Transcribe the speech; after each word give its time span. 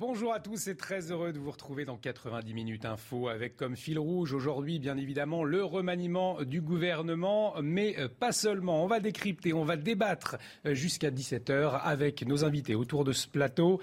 Bonjour 0.00 0.32
à 0.32 0.40
tous 0.40 0.66
et 0.68 0.76
très 0.76 1.12
heureux 1.12 1.30
de 1.30 1.38
vous 1.38 1.50
retrouver 1.50 1.84
dans 1.84 1.98
90 1.98 2.54
minutes 2.54 2.86
info 2.86 3.28
avec 3.28 3.54
comme 3.54 3.76
fil 3.76 3.98
rouge 3.98 4.32
aujourd'hui 4.32 4.78
bien 4.78 4.96
évidemment 4.96 5.44
le 5.44 5.62
remaniement 5.62 6.42
du 6.42 6.62
gouvernement 6.62 7.52
mais 7.62 7.96
euh, 7.98 8.08
pas 8.08 8.32
seulement. 8.32 8.82
On 8.82 8.86
va 8.86 8.98
décrypter, 9.00 9.52
on 9.52 9.62
va 9.62 9.76
débattre 9.76 10.38
euh, 10.64 10.72
jusqu'à 10.72 11.10
17h 11.10 11.78
avec 11.82 12.26
nos 12.26 12.46
invités 12.46 12.74
autour 12.74 13.04
de 13.04 13.12
ce 13.12 13.28
plateau. 13.28 13.78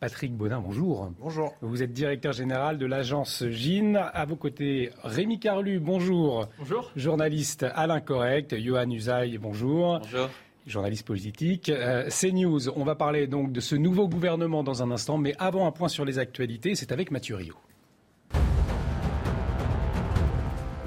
Patrick 0.00 0.34
Baudin, 0.34 0.60
bonjour. 0.60 1.12
Bonjour. 1.18 1.54
Vous 1.60 1.82
êtes 1.82 1.92
directeur 1.92 2.32
général 2.32 2.78
de 2.78 2.86
l'agence 2.86 3.44
GIN. 3.46 3.96
À 3.96 4.24
vos 4.24 4.36
côtés, 4.36 4.88
Rémi 5.04 5.38
Carlu, 5.38 5.80
bonjour. 5.80 6.48
Bonjour. 6.60 6.90
Journaliste 6.96 7.66
Alain 7.74 8.00
Correct, 8.00 8.56
Johan 8.58 8.88
Usaï, 8.90 9.36
bonjour. 9.36 9.98
Bonjour 9.98 10.30
journaliste 10.68 11.06
politique. 11.06 11.68
Euh, 11.68 12.08
CNews, 12.08 12.68
on 12.70 12.84
va 12.84 12.94
parler 12.94 13.26
donc 13.26 13.52
de 13.52 13.60
ce 13.60 13.74
nouveau 13.74 14.08
gouvernement 14.08 14.62
dans 14.62 14.82
un 14.82 14.90
instant, 14.90 15.18
mais 15.18 15.34
avant 15.38 15.66
un 15.66 15.72
point 15.72 15.88
sur 15.88 16.04
les 16.04 16.18
actualités, 16.18 16.74
c'est 16.74 16.92
avec 16.92 17.10
Mathieu 17.10 17.36
Rio. 17.36 17.54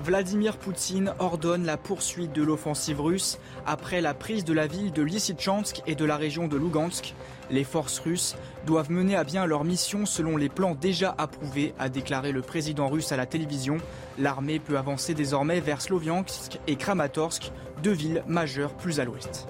Vladimir 0.04 0.57
Poutine 0.57 1.13
ordonne 1.20 1.63
la 1.63 1.77
poursuite 1.77 2.34
de 2.34 2.41
l'offensive 2.41 2.99
russe 2.99 3.38
après 3.67 4.02
la 4.02 4.16
prise 4.16 4.44
de 4.44 4.52
la 4.52 4.66
ville 4.66 4.91
de 4.91 5.04
Lysychansk 5.04 5.84
et 5.85 5.93
de 5.93 6.05
la 6.05 6.18
région 6.18 6.48
de 6.48 6.57
Lugansk. 6.57 7.13
Les 7.52 7.63
forces 7.63 7.99
russes 7.99 8.35
doivent 8.66 8.90
mener 8.90 9.16
à 9.16 9.23
bien 9.23 9.45
leur 9.45 9.63
mission 9.63 10.07
selon 10.07 10.38
les 10.38 10.49
plans 10.49 10.73
déjà 10.73 11.13
approuvés, 11.20 11.76
a 11.77 11.88
déclaré 11.88 12.32
le 12.32 12.41
président 12.41 12.88
russe 12.88 13.12
à 13.12 13.18
la 13.18 13.27
télévision. 13.27 13.77
L'armée 14.18 14.60
peut 14.60 14.79
avancer 14.79 15.13
désormais 15.13 15.60
vers 15.60 15.82
Sloviansk 15.82 16.60
et 16.66 16.77
Kramatorsk, 16.77 17.51
deux 17.84 17.93
villes 17.93 18.23
majeures 18.27 18.73
plus 18.73 18.99
à 18.99 19.05
l'ouest. 19.05 19.48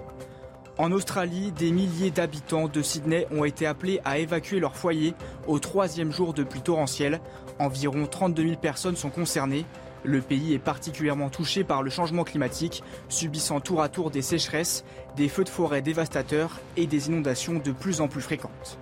En 0.78 0.92
Australie, 0.92 1.52
des 1.52 1.72
milliers 1.72 2.12
d'habitants 2.12 2.68
de 2.68 2.82
Sydney 2.82 3.28
ont 3.32 3.44
été 3.44 3.66
appelés 3.66 4.00
à 4.06 4.18
évacuer 4.20 4.60
leur 4.60 4.76
foyer 4.76 5.14
au 5.46 5.60
troisième 5.60 6.12
jour 6.12 6.34
de 6.34 6.44
pluie 6.44 6.62
torrentielle. 6.62 7.20
Environ 7.60 8.08
32 8.08 8.44
000 8.44 8.56
personnes 8.56 8.96
sont 8.96 9.10
concernées. 9.10 9.66
Le 10.04 10.22
pays 10.22 10.54
est 10.54 10.60
particulièrement 10.60 11.30
touché 11.30 11.64
par 11.64 11.84
le 11.84 11.92
changement 11.92 12.24
climatique, 12.24 12.84
subissant 13.10 13.60
tour 13.60 13.82
à 13.82 13.90
tour 13.90 14.10
des 14.10 14.22
sécheresses, 14.22 14.84
des 15.16 15.30
feux 15.30 15.44
de 15.44 15.50
forêt 15.50 15.82
dévastateurs 15.82 16.60
et 16.78 16.88
des 16.88 17.10
inondations 17.10 17.60
de 17.64 17.72
plus 17.72 18.02
en 18.02 18.08
plus 18.08 18.22
fréquentes. 18.22 18.80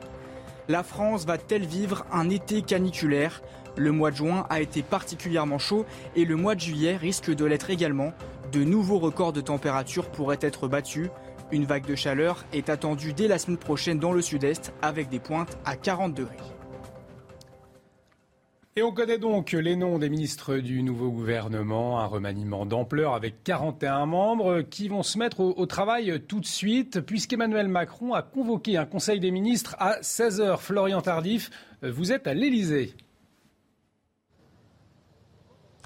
La 0.70 0.84
France 0.84 1.26
va-t-elle 1.26 1.66
vivre 1.66 2.06
un 2.14 2.30
été 2.30 2.62
caniculaire? 2.62 3.42
Le 3.76 3.92
mois 3.92 4.12
de 4.12 4.18
juin 4.18 4.46
a 4.50 4.62
été 4.62 4.84
particulièrement 4.84 5.58
chaud 5.58 5.86
et 6.16 6.24
le 6.24 6.36
mois 6.36 6.54
de 6.54 6.60
juillet 6.62 6.96
risque 6.96 7.34
de 7.34 7.46
l'être 7.46 7.72
également. 7.72 8.14
De 8.52 8.64
nouveaux 8.64 9.00
records 9.00 9.34
de 9.34 9.42
température 9.42 10.10
pourraient 10.10 10.40
être 10.42 10.68
battus. 10.68 11.10
Une 11.52 11.66
vague 11.66 11.88
de 11.88 11.96
chaleur 11.96 12.46
est 12.54 12.70
attendue 12.70 13.14
dès 13.14 13.28
la 13.28 13.40
semaine 13.40 13.58
prochaine 13.58 13.98
dans 13.98 14.12
le 14.12 14.22
sud-est 14.22 14.72
avec 14.84 15.10
des 15.10 15.20
pointes 15.20 15.58
à 15.66 15.76
40 15.76 16.14
degrés. 16.14 16.36
Et 18.76 18.84
on 18.84 18.92
connaît 18.92 19.18
donc 19.18 19.52
les 19.54 19.76
noms 19.76 19.98
des 19.98 20.10
ministres 20.10 20.58
du 20.58 20.84
nouveau 20.84 21.10
gouvernement, 21.10 22.00
un 22.00 22.06
remaniement 22.06 22.68
d'ampleur 22.68 23.16
avec 23.16 23.44
41 23.44 24.06
membres 24.06 24.62
qui 24.62 24.88
vont 24.88 25.02
se 25.02 25.18
mettre 25.18 25.40
au, 25.40 25.66
travail 25.66 26.22
tout 26.28 26.40
de 26.40 26.46
suite 26.46 27.02
puisqu'Emmanuel 27.02 27.68
Macron 27.68 28.14
a 28.14 28.22
convoqué 28.22 28.78
un 28.78 28.86
conseil 28.86 29.20
des 29.20 29.32
ministres 29.32 29.76
à 29.80 30.00
16h. 30.02 30.60
Florian 30.60 31.02
Tardif, 31.02 31.50
vous 31.82 32.12
êtes 32.12 32.28
à 32.28 32.36
l'Elysée. 32.36 32.94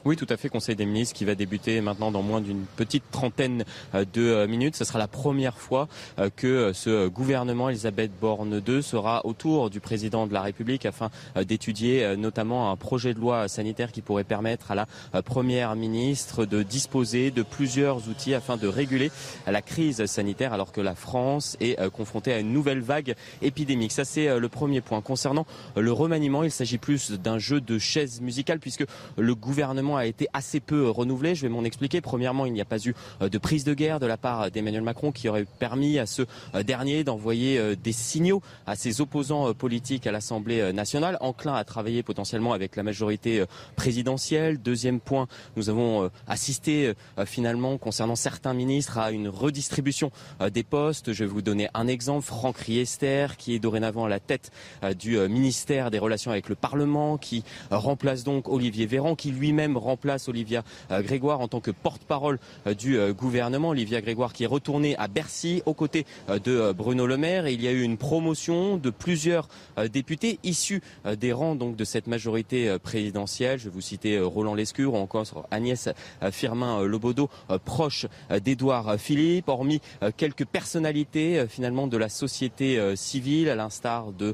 Oui, 0.05 0.17
tout 0.17 0.27
à 0.29 0.35
fait. 0.35 0.49
Conseil 0.49 0.75
des 0.75 0.86
ministres 0.86 1.15
qui 1.15 1.23
va 1.23 1.33
débuter 1.33 1.80
maintenant 1.80 2.11
dans 2.11 2.21
moins 2.21 2.41
d'une 2.41 2.65
petite 2.75 3.05
trentaine 3.09 3.64
euh, 3.95 4.03
de 4.11 4.21
euh, 4.21 4.47
minutes. 4.47 4.75
Ce 4.75 4.83
sera 4.83 4.99
la 4.99 5.08
première 5.08 5.58
fois 5.58 5.87
euh, 6.19 6.30
que 6.36 6.73
ce 6.73 7.08
gouvernement 7.08 7.69
Elisabeth 7.69 8.11
Borne 8.19 8.61
II 8.67 8.83
sera 8.83 9.25
autour 9.25 9.69
du 9.69 9.80
président 9.80 10.27
de 10.27 10.33
la 10.33 10.42
République 10.42 10.86
afin 10.86 11.09
d'étudier 11.37 12.17
notamment 12.17 12.71
un 12.71 12.75
projet 12.75 13.13
de 13.13 13.19
loi 13.19 13.47
sanitaire 13.47 13.92
qui 13.92 14.02
pourrait 14.02 14.23
permettre 14.25 14.71
à 14.71 14.75
la 14.75 14.87
première 15.21 15.75
ministre 15.75 16.45
de 16.45 16.63
disposer 16.63 17.31
de 17.31 17.42
plusieurs 17.42 18.09
outils 18.09 18.33
afin 18.33 18.58
de 18.58 18.67
réguler 18.67 19.11
la 19.47 19.61
crise 19.61 20.05
sanitaire 20.05 20.53
alors 20.53 20.71
que 20.71 20.81
la 20.81 20.95
France 20.95 21.55
est 21.59 21.77
confrontée 21.92 22.33
à 22.33 22.39
une 22.39 22.52
nouvelle 22.52 22.81
vague 22.81 23.15
épidémique. 23.42 23.92
Ça, 23.92 24.05
c'est 24.05 24.39
le 24.39 24.49
premier 24.49 24.81
point. 24.81 25.02
Concernant 25.02 25.45
le 25.75 25.92
remaniement, 25.92 26.43
il 26.43 26.52
s'agit 26.52 26.77
plus 26.77 27.11
d'un 27.11 27.37
jeu 27.37 27.61
de 27.61 27.77
chaises 27.77 28.21
musicales 28.21 28.59
puisque 28.59 28.86
le 29.17 29.36
gouvernement 29.36 29.92
a 29.98 30.05
été 30.05 30.27
assez 30.33 30.59
peu 30.59 30.89
renouvelé. 30.89 31.36
Je 31.36 31.43
vais 31.43 31.49
m'en 31.49 31.64
expliquer. 31.64 32.02
Premièrement, 32.02 32.45
il 32.45 32.54
n'y 32.54 32.61
a 32.61 32.65
pas 32.65 32.80
eu 32.80 32.95
euh, 33.21 33.30
de 33.30 33.37
prise 33.37 33.64
de 33.64 33.73
guerre 33.73 33.99
de 33.99 34.05
la 34.05 34.17
part 34.17 34.52
d'Emmanuel 34.52 34.81
Macron 34.83 35.11
qui 35.11 35.30
aurait 35.30 35.45
permis 35.45 35.99
à 35.99 36.05
ce 36.05 36.23
euh, 36.55 36.64
dernier 36.64 37.04
d'envoyer 37.04 37.58
euh, 37.58 37.76
des 37.76 37.92
signaux 37.92 38.42
à 38.67 38.76
ses 38.76 39.02
opposants 39.02 39.54
politiques 39.54 40.08
à 40.08 40.11
l'Assemblée 40.11 40.73
nationale, 40.73 41.17
enclin 41.21 41.54
à 41.54 41.64
travailler 41.64 42.04
potentiellement 42.04 42.54
avec 42.54 42.76
la 42.76 42.83
majorité 42.83 43.43
présidentielle. 43.76 44.58
Deuxième 44.61 44.99
point, 44.99 45.27
nous 45.55 45.70
avons 45.70 46.10
assisté 46.27 46.93
finalement 47.25 47.77
concernant 47.77 48.15
certains 48.15 48.54
ministres 48.54 48.98
à 48.98 49.11
une 49.11 49.27
redistribution 49.27 50.11
des 50.52 50.64
postes. 50.64 51.14
Je 51.14 51.23
vais 51.23 51.30
vous 51.30 51.42
donner 51.42 51.70
un 51.73 51.87
exemple. 51.87 52.25
Franck 52.25 52.58
Riester, 52.58 53.27
qui 53.37 53.54
est 53.55 53.60
dorénavant 53.60 54.05
à 54.05 54.10
la 54.10 54.20
tête 54.20 54.52
du 54.98 55.17
ministère 55.27 55.92
des 55.92 55.99
Relations 55.99 56.31
avec 56.31 56.49
le 56.49 56.55
Parlement, 56.55 57.17
qui 57.17 57.43
remplace 57.70 58.23
donc 58.23 58.48
Olivier 58.48 58.86
Véran, 58.86 59.15
qui 59.15 59.31
lui-même 59.31 59.77
remplace 59.83 60.27
Olivia 60.27 60.64
euh, 60.92 61.02
Grégoire 61.02 61.42
en 61.42 61.48
tant 61.48 61.60
que 61.60 61.71
porte-parole 61.71 62.39
euh, 62.67 62.73
du 62.73 62.98
euh, 62.98 63.14
gouvernement. 63.14 63.70
Olivia 63.70 64.02
Grégoire 64.02 64.33
qui 64.33 64.44
est 64.44 64.48
retournée 64.48 64.95
à 64.98 65.08
Bercy 65.08 65.61
aux 65.66 65.73
côtés 65.73 66.05
de 66.30 66.71
Bruno 66.71 67.05
Le 67.05 67.17
Maire. 67.17 67.45
Et 67.45 67.54
il 67.54 67.61
y 67.61 67.67
a 67.67 67.71
eu 67.71 67.82
une 67.82 67.98
promotion 67.98 68.77
de 68.77 68.89
plusieurs 68.89 69.48
députés 69.92 70.39
issus 70.43 70.82
des 71.20 71.33
rangs 71.33 71.55
donc 71.55 71.76
de 71.76 71.83
cette 71.83 72.08
majorité 72.08 72.77
présidentielle. 72.82 73.60
Je 73.60 73.66
vais 73.66 73.70
vous 73.70 73.82
citer 73.82 74.20
Roland 74.20 74.54
Lescure 74.54 74.93
ou 74.93 74.98
encore 74.98 75.48
Agnès 75.52 75.89
Firmin-Lobodo, 76.32 77.30
proche 77.66 78.08
d'Édouard 78.43 78.98
Philippe, 78.98 79.49
hormis 79.49 79.82
quelques 80.17 80.45
personnalités 80.45 81.45
finalement 81.48 81.88
de 81.88 81.98
la 81.98 82.10
société 82.10 82.95
civile, 82.95 83.49
à 83.49 83.55
l'instar 83.55 84.11
de 84.11 84.33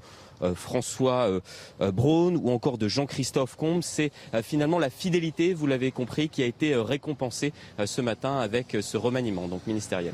François 0.55 1.29
euh, 1.29 1.39
euh, 1.81 1.91
Braun 1.91 2.35
ou 2.35 2.49
encore 2.49 2.77
de 2.77 2.87
Jean-Christophe 2.87 3.55
Combe. 3.55 3.81
C'est 3.83 4.11
finalement 4.43 4.79
la 4.79 4.89
fidélité, 4.89 5.53
vous 5.53 5.67
l'avez 5.67 5.91
compris, 5.91 6.29
qui 6.29 6.43
a 6.43 6.45
été 6.45 6.75
récompensée 6.75 7.53
ce 7.85 8.01
matin 8.01 8.37
avec 8.37 8.77
ce 8.81 8.97
remaniement 8.97 9.47
donc 9.47 9.65
ministériel. 9.67 10.13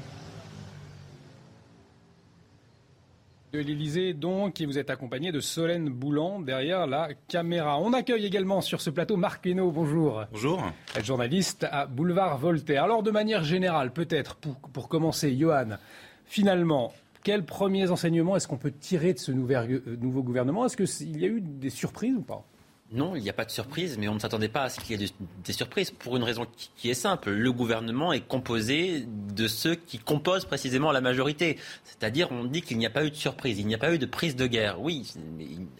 de 3.55 3.59
l'Elysée, 3.61 4.13
donc, 4.13 4.59
et 4.59 4.65
vous 4.65 4.77
êtes 4.77 4.89
accompagné 4.89 5.31
de 5.31 5.39
Solène 5.39 5.87
Boulan 5.87 6.41
derrière 6.41 6.87
la 6.87 7.09
caméra. 7.29 7.79
On 7.79 7.93
accueille 7.93 8.25
également 8.25 8.59
sur 8.59 8.81
ce 8.81 8.89
plateau 8.89 9.15
Marc 9.15 9.45
Hainaut, 9.45 9.71
bonjour. 9.71 10.25
Bonjour. 10.33 10.61
Journaliste 11.01 11.65
à 11.71 11.85
Boulevard 11.85 12.37
Voltaire. 12.37 12.83
Alors, 12.83 13.01
de 13.01 13.11
manière 13.11 13.45
générale, 13.45 13.93
peut-être, 13.93 14.35
pour, 14.35 14.55
pour 14.55 14.89
commencer, 14.89 15.35
Johan, 15.37 15.77
finalement, 16.25 16.91
quels 17.25 17.43
premiers 17.43 17.89
enseignements 17.89 18.35
est-ce 18.35 18.47
qu'on 18.47 18.55
peut 18.55 18.71
tirer 18.71 19.13
de 19.13 19.19
ce 19.19 19.31
euh, 19.31 19.97
nouveau 19.99 20.21
gouvernement? 20.21 20.65
Est-ce 20.65 20.77
qu'il 20.77 21.19
y 21.19 21.25
a 21.25 21.27
eu 21.27 21.41
des 21.41 21.71
surprises 21.71 22.15
ou 22.15 22.21
pas? 22.21 22.45
Non, 22.91 23.15
il 23.15 23.23
n'y 23.23 23.31
a 23.31 23.33
pas 23.33 23.45
de 23.45 23.51
surprise, 23.51 23.97
mais 23.97 24.07
on 24.07 24.13
ne 24.13 24.19
s'attendait 24.19 24.47
pas 24.47 24.61
à 24.61 24.69
ce 24.69 24.79
qu'il 24.79 25.01
y 25.01 25.03
ait 25.03 25.09
des 25.43 25.53
surprises 25.53 25.89
pour 25.89 26.17
une 26.17 26.23
raison 26.23 26.45
qui 26.77 26.91
est 26.91 26.93
simple. 26.93 27.31
Le 27.31 27.51
gouvernement 27.51 28.13
est 28.13 28.21
composé 28.21 29.05
de 29.07 29.47
ceux 29.47 29.73
qui 29.73 29.97
composent 29.97 30.45
précisément 30.45 30.91
la 30.91 31.01
majorité. 31.01 31.57
C'est-à-dire, 31.83 32.31
on 32.31 32.43
dit 32.43 32.61
qu'il 32.61 32.77
n'y 32.77 32.85
a 32.85 32.91
pas 32.91 33.03
eu 33.03 33.09
de 33.09 33.15
surprise, 33.15 33.57
il 33.57 33.65
n'y 33.65 33.73
a 33.73 33.79
pas 33.79 33.91
eu 33.91 33.97
de 33.97 34.05
prise 34.05 34.35
de 34.35 34.45
guerre. 34.45 34.79
Oui, 34.81 35.11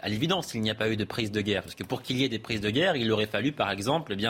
à 0.01 0.09
l'évidence, 0.09 0.55
il 0.55 0.61
n'y 0.61 0.71
a 0.71 0.75
pas 0.75 0.89
eu 0.89 0.97
de 0.97 1.03
prise 1.03 1.31
de 1.31 1.41
guerre. 1.41 1.61
Parce 1.61 1.75
que 1.75 1.83
pour 1.83 2.01
qu'il 2.01 2.17
y 2.17 2.23
ait 2.23 2.29
des 2.29 2.39
prises 2.39 2.59
de 2.59 2.71
guerre, 2.71 2.95
il 2.95 3.11
aurait 3.11 3.27
fallu, 3.27 3.51
par 3.51 3.69
exemple, 3.69 4.15
eh 4.19 4.25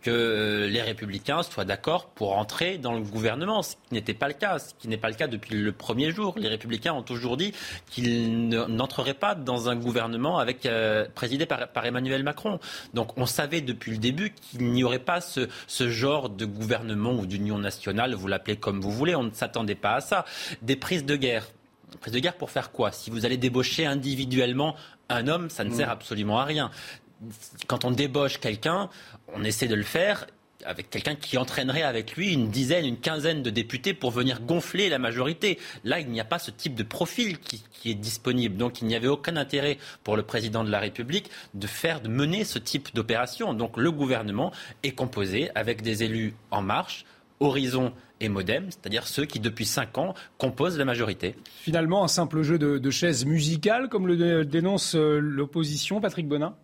que 0.00 0.68
les 0.70 0.82
républicains 0.82 1.42
soient 1.42 1.64
d'accord 1.64 2.10
pour 2.10 2.38
entrer 2.38 2.78
dans 2.78 2.92
le 2.92 3.00
gouvernement, 3.00 3.62
ce 3.62 3.74
qui 3.74 3.94
n'était 3.94 4.14
pas 4.14 4.28
le 4.28 4.34
cas, 4.34 4.60
ce 4.60 4.72
qui 4.78 4.86
n'est 4.86 4.98
pas 4.98 5.08
le 5.08 5.16
cas 5.16 5.26
depuis 5.26 5.56
le 5.56 5.72
premier 5.72 6.12
jour. 6.12 6.36
Les 6.38 6.48
républicains 6.48 6.92
ont 6.92 7.02
toujours 7.02 7.36
dit 7.36 7.52
qu'ils 7.90 8.48
n'entreraient 8.48 9.14
pas 9.14 9.34
dans 9.34 9.68
un 9.68 9.74
gouvernement 9.74 10.38
avec, 10.38 10.64
euh, 10.64 11.06
présidé 11.12 11.44
par 11.44 11.84
Emmanuel 11.84 12.19
Macron. 12.22 12.58
Donc 12.94 13.16
on 13.16 13.26
savait 13.26 13.60
depuis 13.60 13.92
le 13.92 13.98
début 13.98 14.32
qu'il 14.32 14.72
n'y 14.72 14.84
aurait 14.84 14.98
pas 14.98 15.20
ce, 15.20 15.48
genre 15.88 16.28
de 16.28 16.44
gouvernement 16.44 17.12
ou 17.12 17.26
d'union 17.26 17.58
nationale, 17.58 18.14
vous 18.14 18.28
l'appelez 18.28 18.56
comme 18.56 18.80
vous 18.80 18.92
voulez, 18.92 19.14
on 19.14 19.24
ne 19.24 19.32
s'attendait 19.32 19.74
pas 19.74 19.94
à 19.94 20.00
ça. 20.00 20.24
Des 20.62 20.76
prises 20.76 21.04
de 21.04 21.16
guerre. 21.16 21.48
Prises 22.00 22.14
de 22.14 22.18
guerre 22.20 22.36
pour 22.36 22.50
faire 22.50 22.70
quoi? 22.70 22.92
Si 22.92 23.10
vous 23.10 23.26
allez 23.26 23.36
débaucher 23.36 23.86
individuellement 23.86 24.76
un 25.08 25.26
homme, 25.26 25.50
ça 25.50 25.64
ne 25.64 25.74
sert 25.74 25.88
mm. 25.88 25.92
absolument 25.92 26.38
à 26.38 26.44
rien. 26.44 26.70
Quand 27.66 27.84
on 27.84 27.90
débauche 27.90 28.38
quelqu'un, 28.38 28.88
on 29.34 29.44
essaie 29.44 29.68
de 29.68 29.74
le 29.74 29.82
faire 29.82 30.26
avec 30.64 30.90
quelqu'un 30.90 31.14
qui 31.14 31.38
entraînerait 31.38 31.82
avec 31.82 32.16
lui 32.16 32.32
une 32.32 32.50
dizaine, 32.50 32.84
une 32.84 32.98
quinzaine 32.98 33.42
de 33.42 33.50
députés 33.50 33.94
pour 33.94 34.10
venir 34.10 34.40
gonfler 34.40 34.88
la 34.88 34.98
majorité. 34.98 35.58
Là, 35.84 36.00
il 36.00 36.08
n'y 36.08 36.20
a 36.20 36.24
pas 36.24 36.38
ce 36.38 36.50
type 36.50 36.74
de 36.74 36.82
profil 36.82 37.38
qui, 37.38 37.62
est 37.84 37.94
disponible. 37.94 38.56
Donc, 38.56 38.82
il 38.82 38.88
n'y 38.88 38.94
avait 38.94 39.08
aucun 39.08 39.36
intérêt 39.36 39.78
pour 40.04 40.16
le 40.16 40.22
président 40.22 40.64
de 40.64 40.70
la 40.70 40.80
République 40.80 41.30
de 41.54 41.66
faire, 41.66 42.02
de 42.02 42.08
mener 42.08 42.44
ce 42.44 42.58
type 42.58 42.94
d'opération. 42.94 43.54
Donc, 43.54 43.78
le 43.78 43.90
gouvernement 43.90 44.52
est 44.82 44.92
composé 44.92 45.50
avec 45.54 45.80
des 45.80 46.02
élus 46.02 46.34
en 46.50 46.60
marche, 46.60 47.06
Horizon 47.40 47.92
et 48.20 48.28
Modem, 48.28 48.66
c'est-à-dire 48.68 49.06
ceux 49.06 49.24
qui, 49.24 49.40
depuis 49.40 49.64
cinq 49.64 49.96
ans, 49.96 50.14
composent 50.36 50.76
la 50.76 50.84
majorité. 50.84 51.34
Finalement, 51.62 52.04
un 52.04 52.08
simple 52.08 52.42
jeu 52.42 52.58
de, 52.58 52.76
de 52.76 52.90
chaises 52.90 53.24
musicales, 53.24 53.88
comme 53.88 54.06
le 54.06 54.44
dénonce 54.44 54.94
euh, 54.94 55.18
l'opposition, 55.18 56.02
Patrick 56.02 56.28
Bonin? 56.28 56.54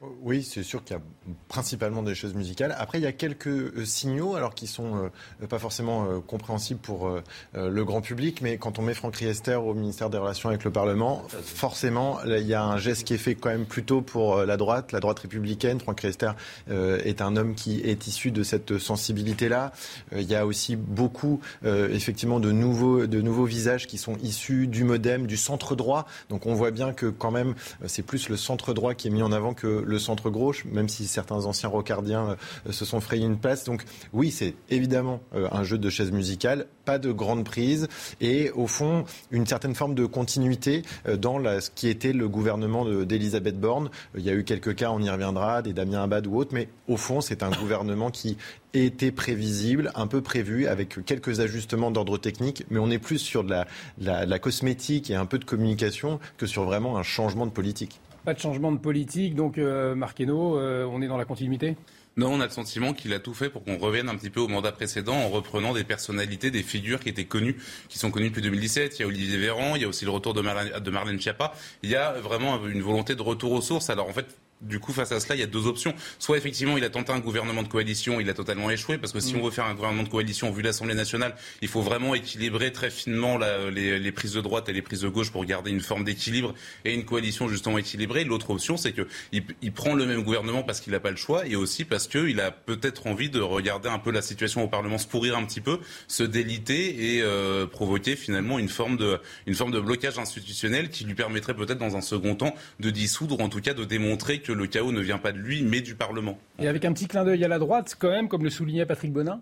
Oui, 0.00 0.44
c'est 0.44 0.62
sûr 0.62 0.84
qu'il 0.84 0.96
y 0.96 0.98
a 0.98 1.02
principalement 1.48 2.04
des 2.04 2.14
choses 2.14 2.32
musicales. 2.34 2.72
Après, 2.78 2.98
il 2.98 3.02
y 3.02 3.06
a 3.06 3.12
quelques 3.12 3.48
euh, 3.48 3.84
signaux, 3.84 4.36
alors 4.36 4.54
qui 4.54 4.68
sont 4.68 5.10
euh, 5.42 5.46
pas 5.48 5.58
forcément 5.58 6.04
euh, 6.04 6.20
compréhensibles 6.20 6.78
pour 6.80 7.10
le 7.54 7.84
grand 7.84 8.00
public, 8.00 8.40
mais 8.40 8.58
quand 8.58 8.78
on 8.78 8.82
met 8.82 8.94
Franck 8.94 9.16
Riester 9.16 9.54
au 9.54 9.74
ministère 9.74 10.10
des 10.10 10.18
Relations 10.18 10.50
avec 10.50 10.62
le 10.62 10.70
Parlement, 10.70 11.24
forcément, 11.42 12.18
il 12.24 12.46
y 12.46 12.54
a 12.54 12.62
un 12.62 12.76
geste 12.76 13.04
qui 13.04 13.14
est 13.14 13.18
fait 13.18 13.34
quand 13.34 13.48
même 13.48 13.64
plutôt 13.64 14.00
pour 14.00 14.36
la 14.44 14.56
droite, 14.56 14.92
la 14.92 15.00
droite 15.00 15.18
républicaine. 15.18 15.80
Franck 15.80 16.00
Riester 16.00 16.30
est 16.70 17.20
un 17.20 17.36
homme 17.36 17.54
qui 17.54 17.80
est 17.80 18.06
issu 18.06 18.30
de 18.30 18.42
cette 18.42 18.78
sensibilité-là. 18.78 19.72
il 20.12 20.22
y 20.22 20.34
a 20.34 20.46
aussi 20.46 20.76
beaucoup, 20.76 21.40
effectivement, 21.64 22.40
de 22.40 22.52
nouveaux, 22.52 23.06
de 23.06 23.20
nouveaux 23.20 23.46
visages 23.46 23.86
qui 23.86 23.98
sont 23.98 24.16
issus 24.22 24.66
du 24.66 24.84
MoDem, 24.84 25.26
du 25.26 25.36
centre 25.36 25.74
droit. 25.74 26.06
Donc, 26.28 26.46
on 26.46 26.54
voit 26.54 26.70
bien 26.70 26.92
que 26.92 27.06
quand 27.06 27.30
même, 27.30 27.54
c'est 27.86 28.02
plus 28.02 28.28
le 28.28 28.36
centre 28.36 28.74
droit 28.74 28.94
qui 28.94 29.08
est 29.08 29.12
mis 29.12 29.22
en 29.22 29.32
avant 29.32 29.54
que 29.54 29.84
le 29.88 29.98
centre 29.98 30.30
gauche, 30.30 30.64
même 30.64 30.88
si 30.88 31.06
certains 31.06 31.46
anciens 31.46 31.68
rocardiens 31.68 32.36
euh, 32.66 32.72
se 32.72 32.84
sont 32.84 33.00
frayés 33.00 33.26
une 33.26 33.38
place. 33.38 33.64
Donc 33.64 33.84
oui, 34.12 34.30
c'est 34.30 34.54
évidemment 34.70 35.20
euh, 35.34 35.48
un 35.50 35.64
jeu 35.64 35.78
de 35.78 35.90
chaises 35.90 36.12
musicales, 36.12 36.66
pas 36.84 36.98
de 36.98 37.10
grande 37.10 37.44
prise 37.44 37.88
et 38.20 38.50
au 38.50 38.66
fond 38.66 39.04
une 39.30 39.46
certaine 39.46 39.74
forme 39.74 39.94
de 39.94 40.06
continuité 40.06 40.82
euh, 41.06 41.16
dans 41.16 41.38
ce 41.60 41.70
qui 41.70 41.88
était 41.88 42.12
le 42.12 42.28
gouvernement 42.28 42.84
d'Elisabeth 43.04 43.58
Borne. 43.58 43.90
Il 44.16 44.24
y 44.24 44.30
a 44.30 44.34
eu 44.34 44.44
quelques 44.44 44.74
cas, 44.74 44.90
on 44.90 45.00
y 45.00 45.10
reviendra, 45.10 45.62
des 45.62 45.72
Damien 45.72 46.02
Abad 46.02 46.26
ou 46.26 46.36
autres, 46.36 46.54
mais 46.54 46.68
au 46.86 46.96
fond 46.96 47.20
c'est 47.20 47.42
un 47.42 47.50
gouvernement 47.50 48.10
qui 48.10 48.36
était 48.74 49.12
prévisible, 49.12 49.90
un 49.94 50.06
peu 50.06 50.20
prévu, 50.20 50.66
avec 50.66 51.04
quelques 51.06 51.40
ajustements 51.40 51.90
d'ordre 51.90 52.18
technique, 52.18 52.64
mais 52.70 52.78
on 52.78 52.90
est 52.90 52.98
plus 52.98 53.18
sur 53.18 53.42
de 53.42 53.50
la, 53.50 54.26
la 54.26 54.38
cosmétique 54.38 55.10
et 55.10 55.14
un 55.14 55.24
peu 55.24 55.38
de 55.38 55.44
communication 55.44 56.20
que 56.36 56.46
sur 56.46 56.64
vraiment 56.64 56.98
un 56.98 57.02
changement 57.02 57.46
de 57.46 57.50
politique. 57.50 58.00
Pas 58.28 58.34
de 58.34 58.40
changement 58.40 58.72
de 58.72 58.76
politique, 58.76 59.34
donc 59.34 59.56
euh, 59.56 59.94
Marqueno, 59.94 60.58
euh, 60.58 60.84
on 60.84 61.00
est 61.00 61.06
dans 61.06 61.16
la 61.16 61.24
continuité? 61.24 61.76
Non, 62.18 62.30
on 62.30 62.40
a 62.42 62.44
le 62.44 62.50
sentiment 62.50 62.92
qu'il 62.92 63.14
a 63.14 63.20
tout 63.20 63.32
fait 63.32 63.48
pour 63.48 63.64
qu'on 63.64 63.78
revienne 63.78 64.10
un 64.10 64.16
petit 64.16 64.28
peu 64.28 64.40
au 64.40 64.48
mandat 64.48 64.70
précédent 64.70 65.14
en 65.14 65.30
reprenant 65.30 65.72
des 65.72 65.82
personnalités, 65.82 66.50
des 66.50 66.62
figures 66.62 67.00
qui 67.00 67.08
étaient 67.08 67.24
connues, 67.24 67.56
qui 67.88 67.98
sont 67.98 68.10
connues 68.10 68.28
depuis 68.28 68.42
2017. 68.42 68.98
Il 68.98 69.00
y 69.00 69.04
a 69.06 69.08
Olivier 69.08 69.38
Véran, 69.38 69.76
il 69.76 69.80
y 69.80 69.86
a 69.86 69.88
aussi 69.88 70.04
le 70.04 70.10
retour 70.10 70.34
de 70.34 70.42
Marlène, 70.42 70.78
de 70.78 70.90
Marlène 70.90 71.18
Schiappa. 71.18 71.54
Il 71.82 71.88
y 71.88 71.96
a 71.96 72.20
vraiment 72.20 72.62
une 72.66 72.82
volonté 72.82 73.14
de 73.14 73.22
retour 73.22 73.52
aux 73.52 73.62
sources. 73.62 73.88
Alors 73.88 74.10
en 74.10 74.12
fait, 74.12 74.26
du 74.60 74.80
coup, 74.80 74.92
face 74.92 75.12
à 75.12 75.20
cela, 75.20 75.36
il 75.36 75.40
y 75.40 75.44
a 75.44 75.46
deux 75.46 75.66
options. 75.66 75.94
Soit 76.18 76.36
effectivement, 76.36 76.76
il 76.76 76.84
a 76.84 76.90
tenté 76.90 77.12
un 77.12 77.20
gouvernement 77.20 77.62
de 77.62 77.68
coalition, 77.68 78.20
il 78.20 78.28
a 78.28 78.34
totalement 78.34 78.70
échoué, 78.70 78.98
parce 78.98 79.12
que 79.12 79.20
si 79.20 79.34
mm. 79.34 79.40
on 79.40 79.44
veut 79.44 79.50
faire 79.50 79.66
un 79.66 79.74
gouvernement 79.74 80.02
de 80.02 80.08
coalition, 80.08 80.50
vu 80.50 80.62
l'Assemblée 80.62 80.94
nationale, 80.94 81.36
il 81.62 81.68
faut 81.68 81.82
vraiment 81.82 82.14
équilibrer 82.14 82.72
très 82.72 82.90
finement 82.90 83.38
les, 83.38 84.12
prises 84.12 84.32
de 84.32 84.40
droite 84.40 84.68
et 84.68 84.72
les 84.72 84.82
prises 84.82 85.02
de 85.02 85.08
gauche 85.08 85.30
pour 85.30 85.44
garder 85.44 85.70
une 85.70 85.80
forme 85.80 86.04
d'équilibre 86.04 86.54
et 86.84 86.94
une 86.94 87.04
coalition 87.04 87.48
justement 87.48 87.78
équilibrée. 87.78 88.24
L'autre 88.24 88.50
option, 88.50 88.76
c'est 88.76 88.92
qu'il 88.92 89.44
il 89.62 89.72
prend 89.72 89.94
le 89.94 90.06
même 90.06 90.22
gouvernement 90.22 90.62
parce 90.62 90.80
qu'il 90.80 90.92
n'a 90.92 91.00
pas 91.00 91.10
le 91.10 91.16
choix, 91.16 91.46
et 91.46 91.54
aussi 91.54 91.84
parce 91.84 92.08
qu'il 92.08 92.40
a 92.40 92.50
peut-être 92.50 93.06
envie 93.06 93.30
de 93.30 93.40
regarder 93.40 93.88
un 93.88 93.98
peu 93.98 94.10
la 94.10 94.22
situation 94.22 94.64
au 94.64 94.68
Parlement, 94.68 94.98
se 94.98 95.06
pourrir 95.06 95.36
un 95.36 95.44
petit 95.44 95.60
peu, 95.60 95.78
se 96.08 96.22
déliter 96.22 97.16
et 97.16 97.22
euh, 97.22 97.66
provoquer 97.66 98.16
finalement 98.16 98.58
une 98.58 98.68
forme, 98.68 98.96
de, 98.96 99.20
une 99.46 99.54
forme 99.54 99.70
de 99.70 99.80
blocage 99.80 100.18
institutionnel 100.18 100.90
qui 100.90 101.04
lui 101.04 101.14
permettrait 101.14 101.54
peut-être 101.54 101.78
dans 101.78 101.96
un 101.96 102.00
second 102.00 102.34
temps 102.34 102.54
de 102.80 102.90
dissoudre, 102.90 103.38
ou 103.38 103.42
en 103.42 103.48
tout 103.48 103.60
cas 103.60 103.74
de 103.74 103.84
démontrer 103.84 104.40
que 104.40 104.47
le 104.52 104.66
chaos 104.66 104.92
ne 104.92 105.00
vient 105.00 105.18
pas 105.18 105.32
de 105.32 105.38
lui, 105.38 105.62
mais 105.62 105.80
du 105.80 105.94
Parlement. 105.94 106.38
Et 106.58 106.68
avec 106.68 106.84
un 106.84 106.92
petit 106.92 107.06
clin 107.06 107.24
d'œil 107.24 107.44
à 107.44 107.48
la 107.48 107.58
droite, 107.58 107.96
quand 107.98 108.10
même, 108.10 108.28
comme 108.28 108.44
le 108.44 108.50
soulignait 108.50 108.86
Patrick 108.86 109.12
Bonin 109.12 109.40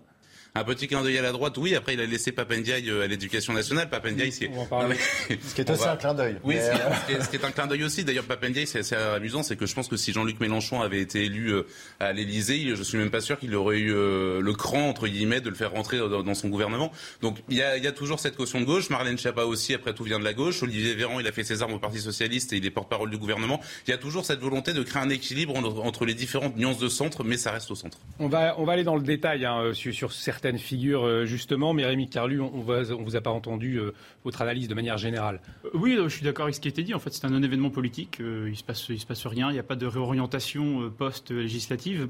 un 0.57 0.63
petit 0.63 0.87
clin 0.87 1.01
d'œil 1.03 1.17
à 1.17 1.21
la 1.21 1.31
droite, 1.31 1.57
oui. 1.57 1.75
Après, 1.75 1.93
il 1.93 2.01
a 2.01 2.05
laissé 2.05 2.31
Papendiaï 2.31 2.89
euh, 2.89 3.03
à 3.03 3.07
l'éducation 3.07 3.53
nationale. 3.53 3.89
Papendiaï, 3.89 4.31
c'est. 4.31 4.49
Ce 4.49 5.55
qui 5.55 5.61
est 5.61 5.69
aussi 5.69 5.87
un 5.87 5.95
clin 5.95 6.13
d'œil. 6.13 6.37
Oui, 6.43 6.55
euh, 6.57 6.73
ce, 7.21 7.29
qui 7.29 7.35
est, 7.35 7.45
un 7.45 7.51
clin 7.51 7.67
d'œil 7.67 7.83
aussi. 7.83 8.03
D'ailleurs, 8.03 8.25
Papendiaï, 8.25 8.67
c'est 8.67 8.79
assez 8.79 8.95
amusant, 8.95 9.43
c'est 9.43 9.55
que 9.55 9.65
je 9.65 9.73
pense 9.73 9.87
que 9.87 9.97
si 9.97 10.13
Jean-Luc 10.13 10.39
Mélenchon 10.39 10.81
avait 10.81 10.99
été 11.01 11.25
élu 11.25 11.53
euh, 11.53 11.63
à 11.99 12.13
l'Élysée, 12.13 12.75
je 12.75 12.83
suis 12.83 12.97
même 12.97 13.09
pas 13.09 13.21
sûr 13.21 13.39
qu'il 13.39 13.55
aurait 13.55 13.79
eu 13.79 13.91
le 13.91 14.53
cran, 14.53 14.89
entre 14.89 15.07
guillemets, 15.07 15.41
de 15.41 15.49
le 15.49 15.55
faire 15.55 15.71
rentrer 15.71 15.97
dans, 15.97 16.33
son 16.33 16.49
gouvernement. 16.49 16.91
Donc, 17.21 17.37
il 17.49 17.57
y, 17.57 17.61
a, 17.61 17.77
il 17.77 17.83
y 17.83 17.87
a 17.87 17.91
toujours 17.91 18.19
cette 18.19 18.35
caution 18.35 18.59
de 18.59 18.65
gauche. 18.65 18.89
Marlène 18.89 19.17
Schiappa 19.17 19.43
aussi, 19.43 19.73
après 19.73 19.93
tout, 19.93 20.03
vient 20.03 20.19
de 20.19 20.23
la 20.23 20.33
gauche. 20.33 20.63
Olivier 20.63 20.93
Véran, 20.95 21.19
il 21.19 21.27
a 21.27 21.31
fait 21.31 21.43
ses 21.43 21.61
armes 21.61 21.73
au 21.73 21.79
Parti 21.79 21.99
Socialiste 21.99 22.53
et 22.53 22.57
il 22.57 22.65
est 22.65 22.71
porte-parole 22.71 23.09
du 23.09 23.17
gouvernement. 23.17 23.59
Il 23.87 23.91
y 23.91 23.93
a 23.93 23.97
toujours 23.97 24.25
cette 24.25 24.39
volonté 24.39 24.73
de 24.73 24.83
créer 24.83 25.01
un 25.01 25.09
équilibre 25.09 25.55
entre 25.57 26.05
les 26.05 26.13
différentes 26.13 26.57
nuances 26.57 26.79
de 26.79 26.89
centre, 26.89 27.23
mais 27.23 27.37
ça 27.37 27.51
reste 27.51 27.71
au 27.71 27.75
centre. 27.75 27.97
On 28.19 28.27
va, 28.27 28.55
on 28.59 28.65
va 28.65 28.73
aller 28.73 28.83
dans 28.83 28.95
le 28.95 29.03
détail 29.03 29.45
hein, 29.45 29.73
sur, 29.73 29.93
sur, 29.93 30.11
certaines 30.11 30.46
figures 30.55 31.25
justement. 31.25 31.73
Mais 31.73 31.85
Rémi 31.85 32.09
Carlu, 32.09 32.39
on 32.39 32.57
ne 32.57 33.03
vous 33.03 33.15
a 33.15 33.21
pas 33.21 33.31
entendu 33.31 33.79
euh, 33.79 33.91
votre 34.23 34.41
analyse 34.41 34.67
de 34.67 34.73
manière 34.73 34.97
générale. 34.97 35.41
Euh, 35.65 35.69
oui, 35.73 35.97
je 36.01 36.07
suis 36.09 36.23
d'accord 36.23 36.43
avec 36.43 36.55
ce 36.55 36.61
qui 36.61 36.67
a 36.67 36.69
été 36.69 36.83
dit. 36.83 36.93
En 36.93 36.99
fait, 36.99 37.13
c'est 37.13 37.25
un 37.25 37.29
non-événement 37.29 37.69
politique. 37.69 38.19
Euh, 38.21 38.45
il 38.47 38.51
ne 38.51 38.55
se, 38.55 38.63
passe, 38.63 38.81
se 38.81 39.05
passe 39.05 39.25
rien. 39.25 39.49
Il 39.49 39.53
n'y 39.53 39.59
a 39.59 39.63
pas 39.63 39.75
de 39.75 39.85
réorientation 39.85 40.89
post-législative. 40.97 42.09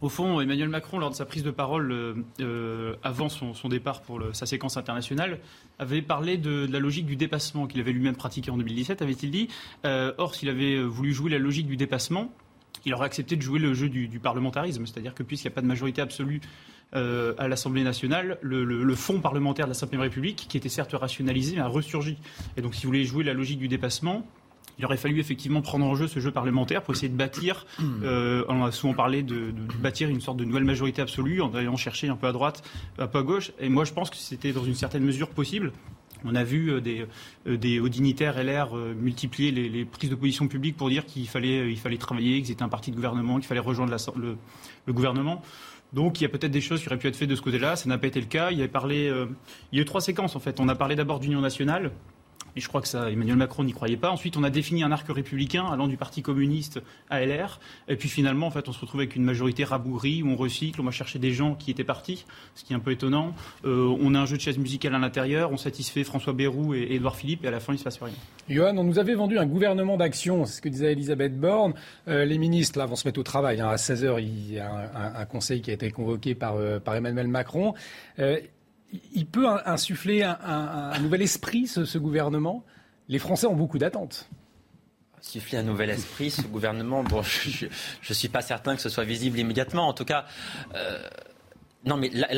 Au 0.00 0.08
fond, 0.08 0.40
Emmanuel 0.40 0.70
Macron, 0.70 0.98
lors 0.98 1.10
de 1.10 1.14
sa 1.14 1.26
prise 1.26 1.42
de 1.42 1.50
parole 1.50 2.24
avant 3.02 3.28
son, 3.28 3.68
départ 3.68 4.00
pour 4.00 4.22
sa 4.32 4.46
séquence 4.46 4.78
internationale, 4.78 5.40
avait 5.78 6.00
parlé 6.00 6.38
de, 6.38 6.66
la 6.70 6.78
logique 6.78 7.04
du 7.04 7.16
dépassement 7.16 7.66
qu'il 7.66 7.80
avait 7.80 7.92
lui-même 7.92 8.16
pratiqué 8.16 8.50
en 8.50 8.56
2017, 8.56 9.02
avait-il 9.02 9.30
dit. 9.30 9.48
or, 9.84 10.34
s'il 10.34 10.48
avait 10.48 10.82
voulu 10.82 11.12
jouer 11.12 11.30
la 11.30 11.38
logique 11.38 11.66
du 11.66 11.76
dépassement, 11.76 12.32
il 12.84 12.94
aurait 12.94 13.06
accepté 13.06 13.36
de 13.36 13.42
jouer 13.42 13.58
le 13.58 13.74
jeu 13.74 13.88
du, 13.88 14.08
du 14.08 14.18
parlementarisme, 14.18 14.86
c'est-à-dire 14.86 15.14
que 15.14 15.22
puisqu'il 15.22 15.48
n'y 15.48 15.52
a 15.52 15.54
pas 15.54 15.62
de 15.62 15.66
majorité 15.66 16.00
absolue 16.00 16.40
euh, 16.94 17.34
à 17.38 17.46
l'Assemblée 17.46 17.84
nationale, 17.84 18.38
le, 18.42 18.64
le, 18.64 18.94
fonds 18.96 19.20
parlementaire 19.20 19.68
de 19.68 19.72
la 19.72 19.86
Ve 19.86 20.00
République, 20.00 20.46
qui 20.48 20.56
était 20.56 20.68
certes 20.68 20.92
rationalisé, 20.92 21.58
a 21.60 21.68
ressurgi. 21.68 22.16
Et 22.56 22.62
donc, 22.62 22.74
si 22.74 22.82
vous 22.82 22.88
voulez 22.88 23.04
jouer 23.04 23.22
la 23.22 23.32
logique 23.32 23.60
du 23.60 23.68
dépassement, 23.68 24.26
il 24.80 24.84
aurait 24.84 24.96
fallu 24.96 25.20
effectivement 25.20 25.62
prendre 25.62 25.84
en 25.84 25.94
jeu 25.94 26.08
ce 26.08 26.18
jeu 26.20 26.32
parlementaire 26.32 26.82
pour 26.82 26.94
essayer 26.94 27.08
de 27.08 27.16
bâtir, 27.16 27.66
euh, 28.02 28.44
on 28.48 28.64
a 28.64 28.72
souvent 28.72 28.94
parlé 28.94 29.22
de, 29.22 29.52
bâtir 29.78 30.08
une 30.08 30.20
sorte 30.20 30.38
de 30.38 30.44
nouvelle 30.44 30.64
majorité 30.64 31.00
absolue 31.00 31.42
en 31.42 31.54
allant 31.54 31.76
chercher 31.76 32.08
un 32.08 32.16
peu 32.16 32.26
à 32.26 32.32
droite, 32.32 32.62
un 32.98 33.06
peu 33.06 33.18
à 33.18 33.22
gauche. 33.22 33.52
Et 33.60 33.68
moi, 33.68 33.84
je 33.84 33.92
pense 33.92 34.10
que 34.10 34.16
c'était 34.16 34.52
dans 34.52 34.64
une 34.64 34.74
certaine 34.74 35.04
mesure 35.04 35.28
possible. 35.28 35.72
On 36.24 36.34
a 36.34 36.44
vu 36.44 36.70
euh, 36.70 36.80
des, 36.80 37.80
hauts 37.80 37.88
dignitaires 37.88 38.42
LR 38.42 38.74
multiplier 38.74 39.50
les, 39.50 39.84
prises 39.84 40.10
de 40.10 40.14
position 40.14 40.48
publiques 40.48 40.76
pour 40.76 40.88
dire 40.88 41.06
qu'il 41.06 41.28
fallait, 41.28 41.70
il 41.70 41.78
fallait 41.78 41.96
travailler, 41.96 42.42
qu'ils 42.42 42.52
étaient 42.52 42.62
un 42.62 42.68
parti 42.68 42.90
de 42.90 42.96
gouvernement, 42.96 43.36
qu'il 43.36 43.46
fallait 43.46 43.60
rejoindre 43.60 43.96
le, 44.16 44.92
gouvernement. 44.92 45.42
Donc 45.92 46.20
il 46.20 46.24
y 46.24 46.26
a 46.26 46.28
peut-être 46.28 46.52
des 46.52 46.60
choses 46.60 46.80
qui 46.80 46.88
auraient 46.88 46.98
pu 46.98 47.08
être 47.08 47.16
faites 47.16 47.28
de 47.28 47.34
ce 47.34 47.42
côté-là. 47.42 47.76
Ça 47.76 47.88
n'a 47.88 47.98
pas 47.98 48.06
été 48.06 48.20
le 48.20 48.26
cas. 48.26 48.50
Il 48.50 48.58
y 48.58 48.62
a 48.62 48.68
parlé, 48.68 49.08
euh, 49.08 49.26
il 49.72 49.76
y 49.76 49.78
a 49.80 49.82
eu 49.82 49.84
trois 49.84 50.00
séquences 50.00 50.36
en 50.36 50.40
fait. 50.40 50.60
On 50.60 50.68
a 50.68 50.74
parlé 50.74 50.94
d'abord 50.94 51.20
d'union 51.20 51.40
nationale. 51.40 51.90
Et 52.60 52.62
je 52.62 52.68
crois 52.68 52.82
que 52.82 52.88
ça, 52.88 53.10
Emmanuel 53.10 53.36
Macron 53.36 53.64
n'y 53.64 53.72
croyait 53.72 53.96
pas. 53.96 54.10
Ensuite, 54.10 54.36
on 54.36 54.44
a 54.44 54.50
défini 54.50 54.82
un 54.82 54.92
arc 54.92 55.06
républicain 55.08 55.64
allant 55.64 55.88
du 55.88 55.96
Parti 55.96 56.20
communiste 56.20 56.78
à 57.08 57.24
LR. 57.24 57.58
Et 57.88 57.96
puis 57.96 58.10
finalement, 58.10 58.48
en 58.48 58.50
fait, 58.50 58.68
on 58.68 58.72
se 58.72 58.80
retrouve 58.80 59.00
avec 59.00 59.16
une 59.16 59.24
majorité 59.24 59.64
rabougrie 59.64 60.22
où 60.22 60.28
on 60.28 60.36
recycle, 60.36 60.78
on 60.78 60.84
va 60.84 60.90
chercher 60.90 61.18
des 61.18 61.32
gens 61.32 61.54
qui 61.54 61.70
étaient 61.70 61.84
partis, 61.84 62.26
ce 62.54 62.62
qui 62.62 62.74
est 62.74 62.76
un 62.76 62.80
peu 62.80 62.90
étonnant. 62.90 63.34
Euh, 63.64 63.96
on 63.98 64.14
a 64.14 64.18
un 64.18 64.26
jeu 64.26 64.36
de 64.36 64.42
chaises 64.42 64.58
musicales 64.58 64.94
à 64.94 64.98
l'intérieur, 64.98 65.50
on 65.52 65.56
satisfait 65.56 66.04
François 66.04 66.34
Bayrou 66.34 66.74
et 66.74 66.88
Édouard 66.90 67.16
Philippe, 67.16 67.46
et 67.46 67.48
à 67.48 67.50
la 67.50 67.60
fin, 67.60 67.72
il 67.72 67.76
ne 67.76 67.78
se 67.78 67.84
passe 67.84 67.98
rien. 67.98 68.12
Johan, 68.50 68.76
on 68.76 68.84
nous 68.84 68.98
avait 68.98 69.14
vendu 69.14 69.38
un 69.38 69.46
gouvernement 69.46 69.96
d'action, 69.96 70.44
c'est 70.44 70.56
ce 70.56 70.60
que 70.60 70.68
disait 70.68 70.92
Elisabeth 70.92 71.40
Borne. 71.40 71.72
Euh, 72.08 72.26
les 72.26 72.36
ministres, 72.36 72.78
là, 72.78 72.84
vont 72.84 72.96
se 72.96 73.08
mettre 73.08 73.20
au 73.20 73.22
travail. 73.22 73.62
Hein. 73.62 73.68
À 73.70 73.76
16h, 73.76 74.20
il 74.20 74.52
y 74.52 74.58
a 74.58 75.18
un, 75.18 75.24
conseil 75.24 75.62
qui 75.62 75.70
a 75.70 75.72
été 75.72 75.90
convoqué 75.90 76.34
par, 76.34 76.56
euh, 76.56 76.78
par 76.78 76.94
Emmanuel 76.94 77.26
Macron 77.28 77.72
il 79.12 79.26
peut 79.26 79.46
insuffler 79.64 80.22
un, 80.22 80.98
nouvel 81.00 81.22
esprit, 81.22 81.66
ce, 81.66 81.98
gouvernement 81.98 82.64
Les 83.08 83.18
Français 83.18 83.46
ont 83.46 83.54
beaucoup 83.54 83.78
d'attentes. 83.78 84.28
Insuffler 85.18 85.58
un 85.58 85.62
nouvel 85.62 85.90
esprit, 85.90 86.30
ce 86.30 86.42
gouvernement, 86.42 87.04
bon, 87.04 87.22
je 87.22 87.66
ne 87.66 88.14
suis 88.14 88.28
pas 88.28 88.42
certain 88.42 88.74
que 88.74 88.82
ce 88.82 88.88
soit 88.88 89.04
visible 89.04 89.38
immédiatement. 89.38 89.86
En 89.86 89.92
tout 89.92 90.04
cas, 90.04 90.24
euh, 90.74 90.98
non, 91.84 91.96
mais 91.96 92.10
là, 92.10 92.28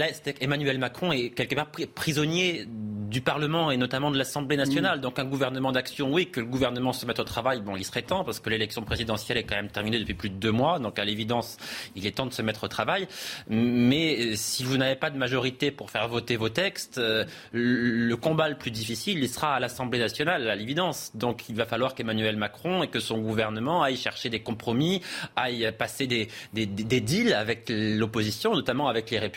Emmanuel 0.40 0.78
Macron 0.78 1.10
est 1.10 1.30
quelque 1.30 1.56
part 1.56 1.68
prisonnier 1.94 2.64
du 3.12 3.20
Parlement 3.20 3.70
et 3.70 3.76
notamment 3.76 4.10
de 4.10 4.16
l'Assemblée 4.16 4.56
nationale. 4.56 5.00
Donc 5.00 5.18
un 5.18 5.24
gouvernement 5.24 5.72
d'action, 5.72 6.12
oui, 6.12 6.30
que 6.30 6.40
le 6.40 6.46
gouvernement 6.46 6.92
se 6.92 7.04
mette 7.06 7.18
au 7.18 7.24
travail, 7.24 7.60
bon, 7.60 7.76
il 7.76 7.84
serait 7.84 8.02
temps 8.02 8.24
parce 8.24 8.40
que 8.40 8.48
l'élection 8.50 8.82
présidentielle 8.82 9.38
est 9.38 9.42
quand 9.42 9.56
même 9.56 9.68
terminée 9.68 9.98
depuis 9.98 10.14
plus 10.14 10.30
de 10.30 10.36
deux 10.36 10.52
mois. 10.52 10.78
Donc 10.78 10.98
à 10.98 11.04
l'évidence, 11.04 11.58
il 11.96 12.06
est 12.06 12.12
temps 12.12 12.26
de 12.26 12.32
se 12.32 12.40
mettre 12.40 12.64
au 12.64 12.68
travail. 12.68 13.08
Mais 13.48 14.36
si 14.36 14.62
vous 14.64 14.76
n'avez 14.76 14.94
pas 14.96 15.10
de 15.10 15.18
majorité 15.18 15.72
pour 15.72 15.90
faire 15.90 16.06
voter 16.08 16.36
vos 16.36 16.48
textes, 16.48 16.98
euh, 16.98 17.24
le 17.52 18.14
combat 18.14 18.48
le 18.48 18.56
plus 18.56 18.70
difficile, 18.70 19.18
il 19.18 19.28
sera 19.28 19.56
à 19.56 19.60
l'Assemblée 19.60 19.98
nationale, 19.98 20.48
à 20.48 20.54
l'évidence. 20.54 21.10
Donc 21.14 21.48
il 21.48 21.56
va 21.56 21.66
falloir 21.66 21.94
qu'Emmanuel 21.94 22.36
Macron 22.36 22.82
et 22.82 22.88
que 22.88 23.00
son 23.00 23.18
gouvernement 23.18 23.82
aillent 23.82 23.96
chercher 23.96 24.30
des 24.30 24.40
compromis, 24.40 25.02
aillent 25.36 25.70
passer 25.76 26.06
des, 26.06 26.28
des, 26.54 26.66
des 26.66 27.00
deals 27.00 27.34
avec 27.34 27.66
l'opposition, 27.68 28.54
notamment 28.54 28.88
avec 28.88 29.10
les 29.10 29.18
républicains, 29.18 29.31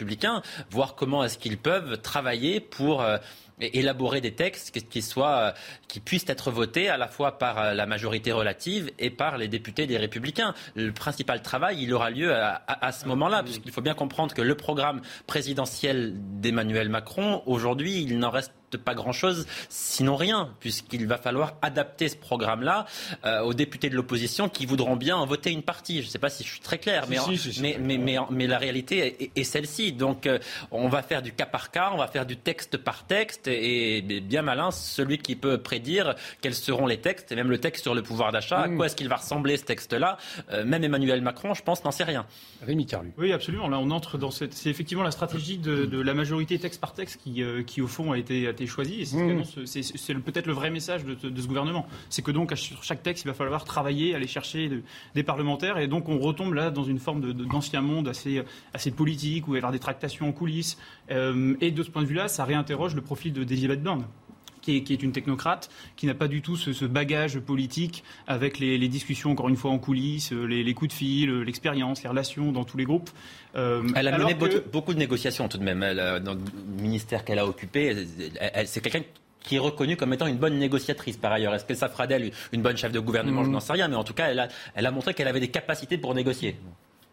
voir 0.69 0.95
comment 0.95 1.23
est-ce 1.23 1.37
qu'ils 1.37 1.57
peuvent 1.57 2.01
travailler 2.01 2.59
pour 2.59 3.01
euh, 3.01 3.17
élaborer 3.59 4.21
des 4.21 4.33
textes 4.33 4.71
qui, 4.89 5.01
soient, 5.01 5.37
euh, 5.37 5.51
qui 5.87 5.99
puissent 5.99 6.27
être 6.27 6.51
votés 6.51 6.89
à 6.89 6.97
la 6.97 7.07
fois 7.07 7.37
par 7.37 7.59
euh, 7.59 7.73
la 7.73 7.85
majorité 7.85 8.31
relative 8.31 8.91
et 8.99 9.09
par 9.09 9.37
les 9.37 9.47
députés 9.47 9.87
des 9.87 9.97
Républicains. 9.97 10.53
Le 10.75 10.91
principal 10.91 11.41
travail, 11.41 11.81
il 11.81 11.93
aura 11.93 12.09
lieu 12.09 12.33
à, 12.33 12.61
à 12.67 12.91
ce 12.91 13.07
moment-là, 13.07 13.43
puisqu'il 13.43 13.71
faut 13.71 13.81
bien 13.81 13.93
comprendre 13.93 14.33
que 14.33 14.41
le 14.41 14.55
programme 14.55 15.01
présidentiel 15.27 16.13
d'Emmanuel 16.41 16.89
Macron, 16.89 17.43
aujourd'hui, 17.45 18.01
il 18.01 18.19
n'en 18.19 18.29
reste 18.29 18.53
pas 18.77 18.93
grand-chose, 18.93 19.45
sinon 19.69 20.15
rien, 20.15 20.49
puisqu'il 20.59 21.07
va 21.07 21.17
falloir 21.17 21.53
adapter 21.61 22.09
ce 22.09 22.15
programme-là 22.15 22.85
euh, 23.25 23.41
aux 23.41 23.53
députés 23.53 23.89
de 23.89 23.95
l'opposition 23.95 24.49
qui 24.49 24.65
voudront 24.65 24.95
bien 24.95 25.15
en 25.15 25.25
voter 25.25 25.51
une 25.51 25.63
partie. 25.63 26.01
Je 26.01 26.07
ne 26.07 26.11
sais 26.11 26.19
pas 26.19 26.29
si 26.29 26.43
je 26.43 26.49
suis 26.49 26.59
très 26.59 26.77
clair, 26.77 27.05
mais, 27.09 27.17
mais, 27.59 27.97
mais, 27.97 28.17
mais, 28.29 28.47
la 28.47 28.57
réalité 28.57 29.31
est, 29.35 29.43
celle-ci. 29.43 29.93
Donc 29.93 30.27
euh, 30.27 30.39
on 30.71 30.87
va 30.87 31.01
faire 31.01 31.21
du 31.21 31.31
cas 31.31 31.45
par 31.45 31.71
cas, 31.71 31.91
on 31.93 31.97
va 31.97 32.07
faire 32.07 32.25
du 32.25 32.37
texte 32.37 32.77
par 32.77 33.05
texte, 33.05 33.47
et, 33.47 34.01
bien 34.01 34.41
malin 34.41 34.71
celui 34.71 35.17
qui 35.17 35.35
peut 35.35 35.57
prédire 35.57 36.15
quels 36.41 36.53
seront 36.53 36.87
les 36.87 36.97
textes, 36.97 37.31
et 37.31 37.35
même 37.35 37.49
le 37.49 37.59
texte 37.59 37.83
sur 37.83 37.95
le 37.95 38.01
pouvoir 38.01 38.31
d'achat, 38.31 38.61
à 38.61 38.69
quoi 38.69 38.87
est-ce 38.87 38.95
qu'il 38.95 39.09
va 39.09 39.17
ressembler 39.17 39.57
ce 39.57 39.63
texte-là. 39.63 40.17
Euh, 40.51 40.65
même 40.65 40.83
Emmanuel 40.83 41.21
Macron, 41.21 41.53
je 41.53 41.63
pense, 41.63 41.83
n'en 41.83 41.91
sait 41.91 42.03
rien. 42.03 42.25
Rémi 42.61 42.85
Carlu. 42.85 43.13
Oui, 43.17 43.31
absolument. 43.31 43.67
Là, 43.67 43.79
on 43.79 43.91
entre 43.91 44.17
dans 44.17 44.31
cette. 44.31 44.53
C'est 44.53 44.69
effectivement 44.69 45.03
la 45.03 45.11
stratégie 45.11 45.57
de, 45.57 46.01
la 46.01 46.13
majorité 46.13 46.59
texte 46.59 46.81
par 46.81 46.93
texte 46.93 47.21
qui, 47.23 47.43
qui 47.65 47.81
au 47.81 47.87
fond, 47.87 48.11
a 48.11 48.17
été, 48.17 48.47
a 48.47 48.51
été 48.51 48.64
choisi. 48.67 49.01
Et 49.01 49.05
c'est 49.05 50.13
mmh. 50.13 50.21
peut-être 50.21 50.47
le 50.47 50.53
vrai 50.53 50.69
message 50.69 51.03
de, 51.05 51.15
ce 51.15 51.47
gouvernement. 51.47 51.87
C'est 52.09 52.21
que 52.21 52.31
donc, 52.31 52.53
sur 52.55 52.83
chaque 52.83 53.03
texte, 53.03 53.25
il 53.25 53.27
va 53.27 53.33
falloir 53.33 53.65
travailler, 53.65 54.15
aller 54.15 54.27
chercher 54.27 54.69
des 55.13 55.23
parlementaires. 55.23 55.77
Et 55.77 55.87
donc, 55.87 56.09
on 56.09 56.19
retombe 56.19 56.53
là 56.53 56.71
dans 56.71 56.83
une 56.83 56.99
forme 56.99 57.33
d'ancien 57.33 57.81
monde 57.81 58.07
assez, 58.07 58.41
assez 58.73 58.91
politique, 58.91 59.47
où 59.47 59.51
il 59.51 59.53
va 59.53 59.57
y 59.57 59.59
avoir 59.59 59.71
des 59.71 59.79
tractations 59.79 60.27
en 60.27 60.31
coulisses. 60.31 60.77
Euh, 61.11 61.55
et 61.61 61.71
de 61.71 61.83
ce 61.83 61.89
point 61.89 62.01
de 62.01 62.07
vue-là, 62.07 62.27
ça 62.27 62.45
réinterroge 62.45 62.95
le 62.95 63.01
profil 63.01 63.33
d'Elisabeth 63.33 63.83
Borne. 63.83 64.05
Qui 64.65 64.77
est, 64.77 64.81
qui 64.81 64.93
est, 64.93 65.03
une 65.03 65.11
technocrate, 65.11 65.69
qui 65.95 66.07
n'a 66.07 66.15
pas 66.15 66.27
du 66.27 66.41
tout 66.41 66.55
ce, 66.55 66.85
bagage 66.85 67.37
politique 67.39 68.03
avec 68.25 68.57
les, 68.57 68.87
discussions, 68.87 69.29
encore 69.29 69.47
une 69.47 69.57
fois, 69.57 69.69
en 69.69 69.77
coulisses, 69.77 70.31
les, 70.31 70.73
coups 70.73 70.89
de 70.89 70.95
fil, 70.95 71.41
l'expérience, 71.41 72.01
les 72.01 72.09
relations 72.09 72.51
dans 72.51 72.63
tous 72.63 72.75
les 72.75 72.83
groupes. 72.83 73.11
Euh, 73.55 73.83
elle 73.95 74.07
a 74.07 74.17
mené 74.17 74.33
beaucoup 74.33 74.93
de 74.95 74.97
négociations 74.97 75.47
tout 75.47 75.59
de 75.59 75.63
même. 75.63 75.81
dans 76.23 76.33
le 76.33 76.81
ministère 76.81 77.23
qu'elle 77.23 77.37
a 77.37 77.45
occupé, 77.45 78.07
c'est 78.65 78.81
quelqu'un 78.81 79.03
qui 79.45 79.55
est 79.55 79.59
reconnue 79.59 79.95
comme 79.95 80.13
étant 80.13 80.27
une 80.27 80.37
bonne 80.37 80.57
négociatrice 80.57 81.17
par 81.17 81.31
ailleurs. 81.31 81.53
Est-ce 81.53 81.65
que 81.65 81.75
ça 81.75 81.87
fera 81.87 82.07
d'elle 82.07 82.31
une 82.51 82.61
bonne 82.61 82.77
chef 82.77 82.91
de 82.91 82.99
gouvernement 82.99 83.43
Je 83.43 83.49
mm. 83.49 83.53
n'en 83.53 83.59
sais 83.59 83.73
rien, 83.73 83.87
mais 83.87 83.95
en 83.95 84.03
tout 84.03 84.13
cas, 84.13 84.29
elle 84.29 84.39
a, 84.39 84.47
elle 84.73 84.85
a 84.85 84.91
montré 84.91 85.13
qu'elle 85.13 85.27
avait 85.27 85.39
des 85.39 85.49
capacités 85.49 85.97
pour 85.97 86.13
négocier. 86.15 86.57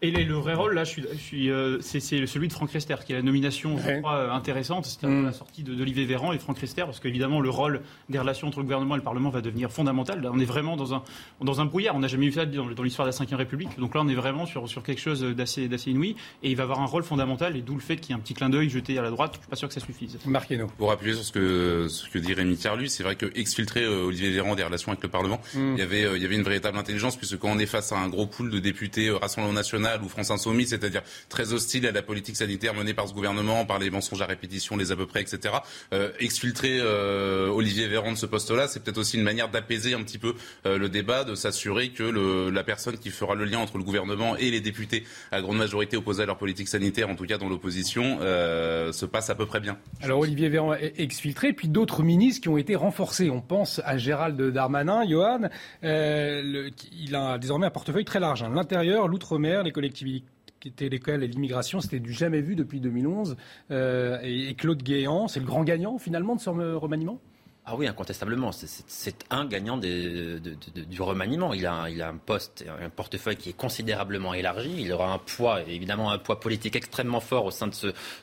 Et 0.05 0.11
le 0.11 0.35
vrai 0.35 0.55
rôle, 0.55 0.75
là, 0.75 0.83
je 0.83 1.01
suis, 1.17 1.49
euh, 1.49 1.79
c'est, 1.81 2.01
celui 2.01 2.49
de 2.49 2.53
Franck 2.53 2.73
Rester, 2.73 2.97
qui 3.07 3.13
est 3.13 3.17
la 3.17 3.23
nomination, 3.23 3.79
je 3.79 4.01
crois, 4.01 4.17
euh, 4.17 4.33
intéressante. 4.33 4.85
C'était 4.85 5.07
mm. 5.07 5.27
la 5.27 5.33
sortie 5.33 5.63
d'Olivier 5.63 6.05
Véran 6.05 6.33
et 6.33 6.39
Franck 6.39 6.59
Rester, 6.59 6.83
parce 6.83 6.99
qu'évidemment, 6.99 7.41
le 7.41 7.51
rôle 7.51 7.83
des 8.09 8.19
relations 8.19 8.49
entre 8.49 8.59
le 8.59 8.65
gouvernement 8.65 8.97
et 8.97 8.99
le 8.99 9.05
Parlement 9.05 9.31
va 9.31 9.41
devenir 9.41 9.71
fondamental. 9.71 10.21
Là, 10.21 10.31
on 10.35 10.41
est 10.41 10.45
vraiment 10.45 10.77
dans 10.77 10.93
un, 10.93 11.05
dans 11.41 11.61
un 11.61 11.67
brouillard. 11.67 11.95
On 11.95 12.01
n'a 12.01 12.09
jamais 12.09 12.27
vu 12.27 12.33
ça 12.33 12.47
dans, 12.47 12.83
l'histoire 12.83 13.07
de 13.07 13.15
la 13.17 13.25
Ve 13.25 13.39
République. 13.39 13.79
Donc 13.79 13.95
là, 13.95 14.01
on 14.03 14.09
est 14.09 14.17
vraiment 14.17 14.45
sur, 14.45 14.69
sur 14.69 14.83
quelque 14.83 15.01
chose 15.01 15.23
d'assez, 15.23 15.69
d'assez 15.69 15.93
inouï. 15.93 16.17
Et 16.43 16.51
il 16.51 16.57
va 16.57 16.65
avoir 16.65 16.81
un 16.81 16.87
rôle 16.87 17.05
fondamental, 17.05 17.57
et 17.57 17.63
d'où 17.63 17.75
le 17.75 17.81
fait 17.81 17.97
qu'il 17.97 18.11
y 18.11 18.13
ait 18.13 18.19
un 18.19 18.23
petit 18.23 18.35
clin 18.35 18.51
d'œil 18.51 18.71
jeté 18.71 18.99
à 18.99 19.03
la 19.03 19.11
droite. 19.11 19.35
Je 19.35 19.39
ne 19.39 19.43
suis 19.43 19.51
pas 19.51 19.57
sûr 19.57 19.69
que 19.69 19.75
ça 19.75 19.81
suffise. 19.81 20.19
Marquez-nous. 20.27 20.67
Pour 20.67 20.91
appuyer 20.91 21.15
sur 21.15 21.25
ce 21.25 21.31
que, 21.31 21.87
ce 21.89 22.09
que 22.09 22.19
dit 22.19 22.35
Rémi 22.35 22.57
Thierlu, 22.57 22.89
c'est 22.89 23.05
vrai 23.05 23.15
que 23.15 23.27
exfiltrer 23.37 23.85
euh, 23.85 24.07
Olivier 24.07 24.31
Véran 24.31 24.57
des 24.57 24.65
relations 24.65 24.91
avec 24.91 25.05
le 25.05 25.11
Parlement, 25.11 25.41
mm. 25.55 25.75
il, 25.75 25.79
y 25.79 25.83
avait, 25.83 26.17
il 26.17 26.23
y 26.23 26.25
avait 26.25 26.35
une 26.35 26.43
véritable 26.43 26.77
intelligence, 26.77 27.17
puisque 27.17 27.39
quand 27.39 27.51
on 27.53 27.61
est 27.61 27.67
face 27.67 27.93
à 27.93 27.99
un 27.99 28.09
gros 28.09 28.27
pool 28.27 28.51
de 28.51 28.59
députés 28.59 29.09
Rassemblement 29.09 29.53
National 29.53 29.92
ou 30.03 30.09
France 30.09 30.31
Insoumise, 30.31 30.71
c'est-à-dire 30.71 31.03
très 31.29 31.53
hostile 31.53 31.87
à 31.87 31.93
la 31.93 32.03
politique 32.03 32.37
sanitaire 32.37 32.75
menée 32.75 32.95
par 32.95 33.09
ce 33.09 33.15
gouvernement, 33.15 33.65
par 33.65 33.79
les 33.79 33.91
mensonges 33.91 34.23
à 34.23 34.27
répétition, 34.27 34.77
les 34.77 34.93
à 34.93 34.97
peu 34.97 35.07
près, 35.07 35.21
etc. 35.21 35.55
Euh, 35.93 36.11
exfiltrer 36.21 36.79
euh, 36.81 37.49
Olivier 37.49 37.89
Véran 37.89 38.13
de 38.13 38.17
ce 38.17 38.27
poste-là, 38.27 38.69
c'est 38.69 38.83
peut-être 38.83 38.99
aussi 38.99 39.17
une 39.17 39.23
manière 39.23 39.49
d'apaiser 39.49 39.95
un 39.95 40.03
petit 40.03 40.19
peu 40.19 40.35
euh, 40.67 40.79
le 40.79 40.89
débat, 40.89 41.25
de 41.25 41.35
s'assurer 41.35 41.91
que 41.91 42.03
la 42.51 42.65
personne 42.65 42.99
qui 42.99 43.11
fera 43.11 43.35
le 43.35 43.45
lien 43.45 43.59
entre 43.59 43.79
le 43.79 43.85
gouvernement 43.85 44.37
et 44.37 44.51
les 44.51 44.61
députés, 44.61 45.05
à 45.31 45.41
grande 45.41 45.57
majorité 45.57 45.97
opposés 45.97 46.23
à 46.23 46.27
leur 46.27 46.39
politique 46.39 46.69
sanitaire, 46.69 47.09
en 47.09 47.15
tout 47.15 47.27
cas 47.27 47.39
dans 47.39 47.49
l'opposition, 47.49 48.19
se 48.21 49.05
passe 49.07 49.31
à 49.31 49.35
peu 49.35 49.47
près 49.47 49.61
bien. 49.61 49.79
Alors 50.03 50.21
Olivier 50.21 50.49
Véran 50.49 50.75
exfiltré, 50.75 51.53
puis 51.53 51.69
d'autres 51.69 52.03
ministres 52.03 52.43
qui 52.43 52.49
ont 52.49 52.59
été 52.59 52.77
renforcés. 52.77 53.31
On 53.31 53.41
pense 53.41 53.81
à 53.85 53.97
Gérald 53.99 54.41
Darmanin, 54.41 55.09
Johan. 55.09 55.49
il 55.83 57.15
a 57.15 57.39
désormais 57.39 57.67
un 57.67 57.71
portefeuille 57.71 58.05
très 58.05 58.21
large. 58.21 58.43
Hein. 58.43 58.53
L'intérieur, 58.55 59.09
l'outre-mer, 59.09 59.63
les 59.63 59.73
collectivités 59.83 60.89
l'école 60.89 61.25
et 61.25 61.27
l'immigration, 61.27 61.81
c'était 61.81 62.01
du 62.01 62.13
jamais 62.13 62.41
vu 62.41 62.55
depuis 62.55 62.81
2011. 62.81 63.37
Euh, 63.71 64.19
et, 64.23 64.55
Claude 64.55 64.83
Guéant, 64.83 65.29
c'est 65.29 65.41
le 65.41 65.47
grand 65.47 65.65
gagnant 65.65 65.99
finalement 65.99 66.37
de 66.37 66.41
ce 66.41 66.51
remaniement? 66.51 67.19
Ah 67.65 67.77
oui, 67.77 67.87
incontestablement. 67.87 68.51
C'est 68.53 69.25
un 69.31 69.47
gagnant 69.47 69.77
du 69.77 71.01
remaniement. 71.01 71.55
Il 71.55 71.65
a, 71.65 71.89
il 71.89 72.03
a 72.03 72.09
un 72.09 72.17
poste, 72.17 72.65
un 72.83 72.89
portefeuille 72.91 73.37
qui 73.37 73.51
est 73.51 73.57
considérablement 73.57 74.35
élargi. 74.35 74.75
Il 74.81 74.93
aura 74.93 75.13
un 75.13 75.19
poids, 75.19 75.63
évidemment 75.63 76.11
un 76.11 76.19
poids 76.19 76.41
politique 76.41 76.75
extrêmement 76.75 77.21
fort 77.21 77.45
au 77.45 77.53
sein 77.53 77.69
de 77.69 77.75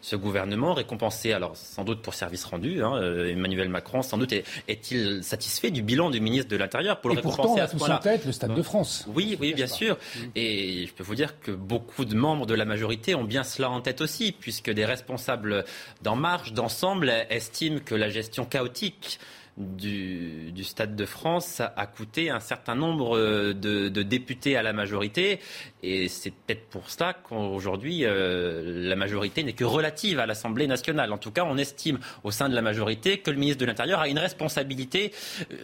ce, 0.02 0.16
gouvernement, 0.18 0.74
récompensé 0.74 1.32
alors 1.32 1.56
sans 1.56 1.86
doute 1.86 2.02
pour 2.02 2.16
service 2.16 2.44
rendu. 2.44 2.84
Hein, 2.84 2.96
euh, 2.96 3.32
Emmanuel 3.32 3.70
Macron, 3.70 4.02
sans 4.02 4.18
doute, 4.18 4.34
est-il 4.68 5.24
satisfait 5.24 5.72
du 5.72 5.84
bilan 5.84 6.10
du 6.10 6.20
ministre 6.20 6.50
de 6.50 6.58
l'Intérieur 6.58 7.00
pour 7.00 7.10
le 7.10 7.16
récompenser 7.16 7.62
pourtant, 7.72 7.94
à 7.94 7.98
ce 7.98 8.04
tête 8.04 8.26
le 8.26 8.34
Stade 8.34 8.54
de 8.54 8.62
France. 8.62 9.06
Oui, 9.08 9.38
oui, 9.40 9.54
bien 9.54 9.68
sûr. 9.68 9.96
Mm. 9.96 10.20
Et 10.36 10.86
je 10.86 10.94
peux 10.94 11.04
vous 11.04 11.16
dire 11.16 11.40
que 11.40 11.52
beaucoup 11.52 12.04
de 12.04 12.14
membres 12.14 12.46
de 12.46 12.56
la 12.56 12.66
majorité 12.66 13.16
ont 13.16 13.24
bien 13.24 13.46
cela 13.46 13.70
en 13.70 13.80
tête 13.80 14.02
aussi, 14.02 14.34
puisque 14.34 14.70
des 14.70 14.84
responsables 14.84 15.64
d'En 16.02 16.18
Marche, 16.18 16.52
d'ensemble, 16.52 17.10
estiment 17.30 17.80
que 17.80 17.96
la 17.96 18.10
gestion 18.10 18.44
chaotique 18.44 19.18
du, 19.60 20.64
Stade 20.64 20.96
de 20.96 21.06
France 21.06 21.62
a 21.62 21.88
coûté 21.88 22.30
un 22.30 22.40
certain 22.40 22.76
nombre 22.76 23.18
de, 23.54 24.04
députés 24.04 24.56
à 24.56 24.64
la 24.64 24.74
majorité. 24.74 25.40
Et 25.84 26.08
c'est 26.08 26.32
peut-être 26.32 26.68
pour 26.70 26.90
cela 26.90 27.14
qu'aujourd'hui, 27.14 28.02
euh, 28.04 28.88
la 28.88 28.96
majorité 28.96 29.44
n'est 29.44 29.54
que 29.54 29.64
relative 29.64 30.20
à 30.20 30.26
l'Assemblée 30.26 30.68
nationale. 30.68 31.12
En 31.14 31.18
tout 31.18 31.32
cas, 31.32 31.46
on 31.46 31.58
estime 31.58 32.00
au 32.24 32.32
sein 32.32 32.50
de 32.50 32.56
la 32.56 32.62
majorité 32.62 33.20
que 33.20 33.32
le 33.32 33.38
ministre 33.38 33.62
de 33.62 33.66
l'Intérieur 33.66 34.00
a 34.00 34.08
une 34.08 34.20
responsabilité. 34.20 35.12
Euh, 35.52 35.56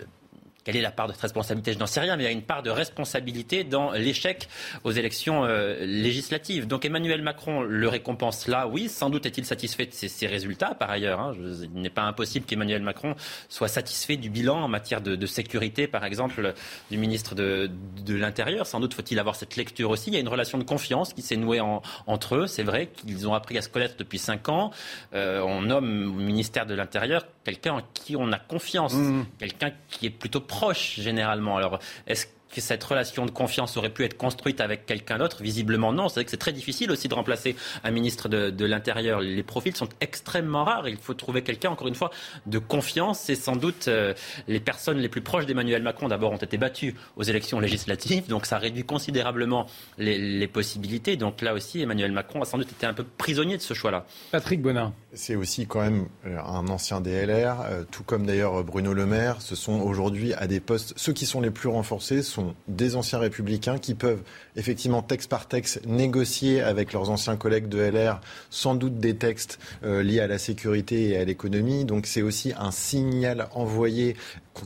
quelle 0.65 0.77
est 0.77 0.81
la 0.81 0.91
part 0.91 1.07
de 1.07 1.13
responsabilité? 1.13 1.73
Je 1.73 1.79
n'en 1.79 1.85
sais 1.85 1.99
rien, 1.99 2.17
mais 2.17 2.23
il 2.23 2.25
y 2.25 2.29
a 2.29 2.31
une 2.31 2.41
part 2.41 2.63
de 2.63 2.71
responsabilité 2.71 3.63
dans 3.63 3.91
l'échec 3.91 4.49
aux 4.83 4.91
élections 4.91 5.45
euh, 5.45 5.85
législatives. 5.85 6.65
Donc 6.65 6.85
Emmanuel 6.85 7.21
Macron 7.21 7.61
le 7.61 7.87
récompense 7.87 8.47
là, 8.47 8.67
oui. 8.67 8.89
Sans 8.89 9.11
doute 9.11 9.27
est-il 9.27 9.45
satisfait 9.45 9.85
de 9.85 9.93
ses, 9.93 10.27
résultats, 10.27 10.73
par 10.73 10.89
ailleurs. 10.89 11.19
Hein. 11.19 11.33
il 11.61 11.81
n'est 11.81 11.91
pas 11.91 12.01
impossible 12.01 12.47
qu'Emmanuel 12.47 12.81
Macron 12.81 13.13
soit 13.47 13.67
satisfait 13.67 14.17
du 14.17 14.31
bilan 14.31 14.57
en 14.57 14.67
matière 14.67 15.01
de, 15.01 15.25
sécurité, 15.27 15.87
par 15.87 16.03
exemple, 16.03 16.53
du 16.89 16.97
ministre 16.97 17.35
de, 17.35 17.69
l'Intérieur. 18.07 18.65
Sans 18.65 18.79
doute 18.79 18.95
faut-il 18.95 19.19
avoir 19.19 19.35
cette 19.35 19.55
lecture 19.55 19.91
aussi. 19.91 20.09
Il 20.09 20.13
y 20.15 20.17
a 20.17 20.19
une 20.19 20.27
relation 20.27 20.57
de 20.57 20.63
confiance 20.63 21.13
qui 21.13 21.21
s'est 21.21 21.37
nouée 21.37 21.61
entre 22.07 22.35
eux. 22.35 22.47
C'est 22.47 22.63
vrai 22.63 22.87
qu'ils 22.87 23.27
ont 23.27 23.35
appris 23.35 23.55
à 23.59 23.61
se 23.61 23.69
connaître 23.69 23.97
depuis 23.97 24.17
cinq 24.17 24.49
ans. 24.49 24.71
Euh, 25.13 25.41
on 25.41 25.61
nomme 25.61 26.15
au 26.17 26.19
ministère 26.19 26.65
de 26.65 26.73
l'Intérieur 26.73 27.23
quelqu'un 27.45 27.73
en 27.73 27.81
qui 27.93 28.15
on 28.15 28.31
a 28.31 28.39
confiance, 28.39 28.93
mmh. 28.93 29.25
quelqu'un 29.37 29.71
qui 29.89 30.07
est 30.07 30.09
plutôt 30.09 30.41
proche 30.55 30.99
généralement. 30.99 31.57
Alors, 31.57 31.79
est-ce 32.07 32.25
que 32.55 32.61
cette 32.61 32.83
relation 32.83 33.25
de 33.25 33.31
confiance 33.31 33.75
aurait 33.75 33.89
pu 33.89 34.05
être 34.05 34.15
construite 34.15 34.61
avec 34.61 34.85
quelqu'un 34.85 35.17
d'autre 35.17 35.43
Visiblement 35.43 35.91
non. 35.91 36.07
C'est 36.07 36.15
vrai 36.15 36.25
que 36.25 36.31
c'est 36.31 36.37
très 36.37 36.53
difficile 36.53 36.89
aussi 36.89 37.09
de 37.09 37.13
remplacer 37.13 37.55
un 37.83 37.91
ministre 37.91 38.29
de, 38.29 38.65
l'Intérieur. 38.65 39.19
Les 39.19 39.43
profils 39.43 39.75
sont 39.75 39.89
extrêmement 39.99 40.63
rares. 40.63 40.87
Il 40.87 40.97
faut 40.97 41.13
trouver 41.13 41.41
quelqu'un, 41.41 41.71
encore 41.71 41.87
une 41.87 41.95
fois, 41.95 42.11
de 42.45 42.57
confiance. 42.57 43.29
Et 43.29 43.35
sans 43.35 43.57
doute, 43.57 43.89
euh, 43.89 44.13
les 44.47 44.61
personnes 44.61 44.99
les 44.99 45.09
plus 45.09 45.21
proches 45.21 45.45
d'Emmanuel 45.45 45.83
Macron, 45.83 46.07
d'abord, 46.07 46.31
ont 46.31 46.37
été 46.37 46.57
battues 46.57 46.95
aux 47.17 47.23
élections 47.23 47.59
législatives. 47.59 48.27
Donc 48.27 48.45
ça 48.45 48.57
réduit 48.57 48.85
considérablement 48.85 49.67
les, 49.97 50.47
possibilités. 50.47 51.17
Donc 51.17 51.41
là 51.41 51.53
aussi, 51.53 51.81
Emmanuel 51.81 52.11
Macron 52.11 52.41
a 52.41 52.45
sans 52.45 52.57
doute 52.57 52.71
été 52.71 52.85
un 52.85 52.93
peu 52.93 53.03
prisonnier 53.03 53.57
de 53.57 53.61
ce 53.61 53.73
choix-là. 53.73 54.05
Patrick 54.31 54.61
Bonin. 54.61 54.93
C'est 55.13 55.35
aussi 55.35 55.67
quand 55.67 55.81
même 55.81 56.07
euh, 56.25 56.37
un 56.39 56.67
ancien 56.67 57.01
DLR, 57.01 57.61
euh, 57.61 57.83
tout 57.89 58.03
comme 58.03 58.25
d'ailleurs 58.25 58.63
Bruno 58.63 58.93
Le 58.93 59.05
Maire. 59.05 59.41
Ce 59.41 59.55
sont 59.55 59.81
aujourd'hui 59.81 60.33
à 60.33 60.47
des 60.47 60.59
postes, 60.59 60.93
ceux 60.95 61.13
qui 61.13 61.25
sont 61.25 61.41
les 61.41 61.51
plus 61.51 61.67
renforcés 61.67 62.21
sont 62.21 62.44
des 62.67 62.95
anciens 62.95 63.19
républicains 63.19 63.77
qui 63.77 63.93
peuvent 63.93 64.21
effectivement 64.55 65.01
texte 65.01 65.29
par 65.29 65.47
texte 65.47 65.85
négocier 65.85 66.61
avec 66.61 66.93
leurs 66.93 67.09
anciens 67.09 67.37
collègues 67.37 67.67
de 67.67 67.79
LR 67.79 68.21
sans 68.49 68.75
doute 68.75 68.99
des 68.99 69.15
textes 69.15 69.59
euh, 69.83 70.03
liés 70.03 70.19
à 70.19 70.27
la 70.27 70.37
sécurité 70.37 71.09
et 71.09 71.17
à 71.17 71.25
l'économie. 71.25 71.85
Donc 71.85 72.05
c'est 72.05 72.21
aussi 72.21 72.53
un 72.57 72.71
signal 72.71 73.47
envoyé 73.53 74.15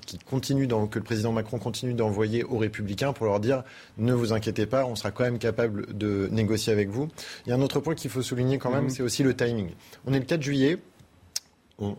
qui 0.06 0.20
continue 0.20 0.68
que 0.68 1.00
le 1.00 1.04
président 1.04 1.32
Macron 1.32 1.58
continue 1.58 1.94
d'envoyer 1.94 2.44
aux 2.44 2.58
républicains 2.58 3.14
pour 3.14 3.26
leur 3.26 3.40
dire 3.40 3.64
ne 3.98 4.14
vous 4.14 4.34
inquiétez 4.34 4.66
pas, 4.66 4.86
on 4.86 4.96
sera 4.96 5.12
quand 5.12 5.24
même 5.24 5.40
capable 5.40 5.98
de 5.98 6.30
négocier 6.32 6.72
avec 6.72 6.90
vous. 6.90 7.08
Il 7.46 7.50
y 7.50 7.52
a 7.52 7.56
un 7.56 7.62
autre 7.62 7.80
point 7.80 7.96
qu'il 7.96 8.12
faut 8.12 8.22
souligner 8.22 8.60
quand 8.60 8.72
même, 8.72 8.86
mmh. 8.86 8.90
c'est 8.90 9.04
aussi 9.04 9.24
le 9.24 9.36
timing. 9.36 9.72
On 10.06 10.14
est 10.14 10.20
le 10.20 10.26
4 10.26 10.42
juillet 10.42 10.78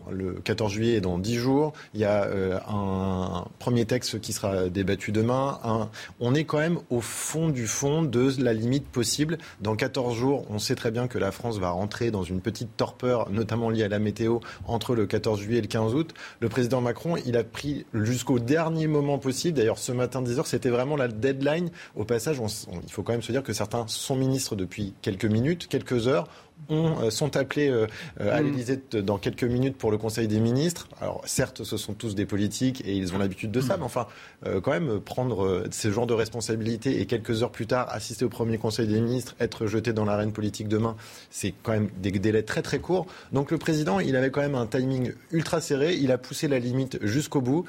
le 0.09 0.33
14 0.33 0.71
juillet 0.71 1.01
dans 1.01 1.17
10 1.17 1.35
jours. 1.35 1.73
Il 1.93 1.99
y 1.99 2.05
a 2.05 2.25
euh, 2.25 2.59
un 2.67 3.45
premier 3.59 3.85
texte 3.85 4.19
qui 4.19 4.33
sera 4.33 4.69
débattu 4.69 5.11
demain. 5.11 5.59
on 6.19 6.33
est 6.35 6.43
quand 6.43 6.59
même 6.59 6.79
au 6.89 7.01
fond 7.01 7.49
du 7.49 7.67
fond 7.67 8.01
de 8.03 8.31
la 8.39 8.53
limite 8.53 8.87
possible. 8.87 9.37
Dans 9.61 9.75
14 9.75 10.15
jours, 10.15 10.45
on 10.49 10.59
sait 10.59 10.75
très 10.75 10.91
bien 10.91 11.07
que 11.07 11.17
la 11.17 11.31
France 11.31 11.57
va 11.59 11.71
rentrer 11.71 12.11
dans 12.11 12.23
une 12.23 12.41
petite 12.41 12.75
torpeur, 12.77 13.29
notamment 13.29 13.69
liée 13.69 13.83
à 13.83 13.87
la 13.87 13.99
météo, 13.99 14.39
entre 14.67 14.95
le 14.95 15.05
14 15.05 15.39
juillet 15.39 15.59
et 15.59 15.61
le 15.61 15.67
15 15.67 15.93
août. 15.95 16.13
Le 16.39 16.49
président 16.49 16.81
Macron, 16.81 17.15
il 17.25 17.37
a 17.37 17.43
pris 17.43 17.85
jusqu'au 17.93 18.39
dernier 18.39 18.87
moment 18.87 19.17
possible. 19.17 19.57
D'ailleurs, 19.57 19.79
ce 19.79 19.91
matin 19.91 20.21
10 20.21 20.39
heures, 20.39 20.47
c'était 20.47 20.69
vraiment 20.69 20.95
la 20.95 21.07
deadline. 21.07 21.71
Au 21.95 22.05
passage, 22.05 22.41
il 22.83 22.91
faut 22.91 23.03
quand 23.03 23.13
même 23.13 23.21
se 23.21 23.31
dire 23.31 23.43
que 23.43 23.53
certains 23.53 23.85
sont 23.87 24.15
ministres 24.15 24.55
depuis 24.55 24.93
quelques 25.01 25.25
minutes, 25.25 25.67
quelques 25.67 26.07
heures 26.07 26.27
euh, 26.69 27.09
sont 27.09 27.35
appelés 27.35 27.69
euh, 27.69 27.87
euh, 28.19 28.37
à 28.37 28.41
mm. 28.41 28.45
l'Élysée 28.45 28.81
dans 29.03 29.17
quelques 29.17 29.43
minutes 29.43 29.77
pour 29.77 29.91
le 29.91 29.97
Conseil 29.97 30.27
des 30.27 30.39
ministres. 30.39 30.87
Alors 31.01 31.21
certes, 31.25 31.63
ce 31.63 31.77
sont 31.77 31.93
tous 31.93 32.15
des 32.15 32.25
politiques 32.25 32.81
et 32.85 32.95
ils 32.95 33.13
ont 33.13 33.17
l'habitude 33.17 33.51
de 33.51 33.61
ça, 33.61 33.75
mm. 33.75 33.79
mais 33.79 33.85
enfin, 33.85 34.07
quand 34.63 34.71
même, 34.71 34.99
prendre 34.99 35.65
ce 35.71 35.91
genre 35.91 36.07
de 36.07 36.13
responsabilité 36.13 37.01
et 37.01 37.05
quelques 37.05 37.43
heures 37.43 37.51
plus 37.51 37.67
tard 37.67 37.87
assister 37.89 38.25
au 38.25 38.29
premier 38.29 38.57
Conseil 38.57 38.87
des 38.87 39.01
ministres, 39.01 39.35
être 39.39 39.67
jeté 39.67 39.93
dans 39.93 40.05
l'arène 40.05 40.31
politique 40.31 40.67
demain, 40.67 40.95
c'est 41.29 41.53
quand 41.63 41.73
même 41.73 41.89
des 42.01 42.11
délais 42.11 42.43
très 42.43 42.61
très 42.61 42.79
courts. 42.79 43.07
Donc 43.31 43.51
le 43.51 43.57
président, 43.57 43.99
il 43.99 44.15
avait 44.15 44.31
quand 44.31 44.41
même 44.41 44.55
un 44.55 44.65
timing 44.65 45.13
ultra 45.31 45.61
serré, 45.61 45.95
il 45.95 46.11
a 46.11 46.17
poussé 46.17 46.47
la 46.47 46.59
limite 46.59 46.99
jusqu'au 47.05 47.41
bout 47.41 47.65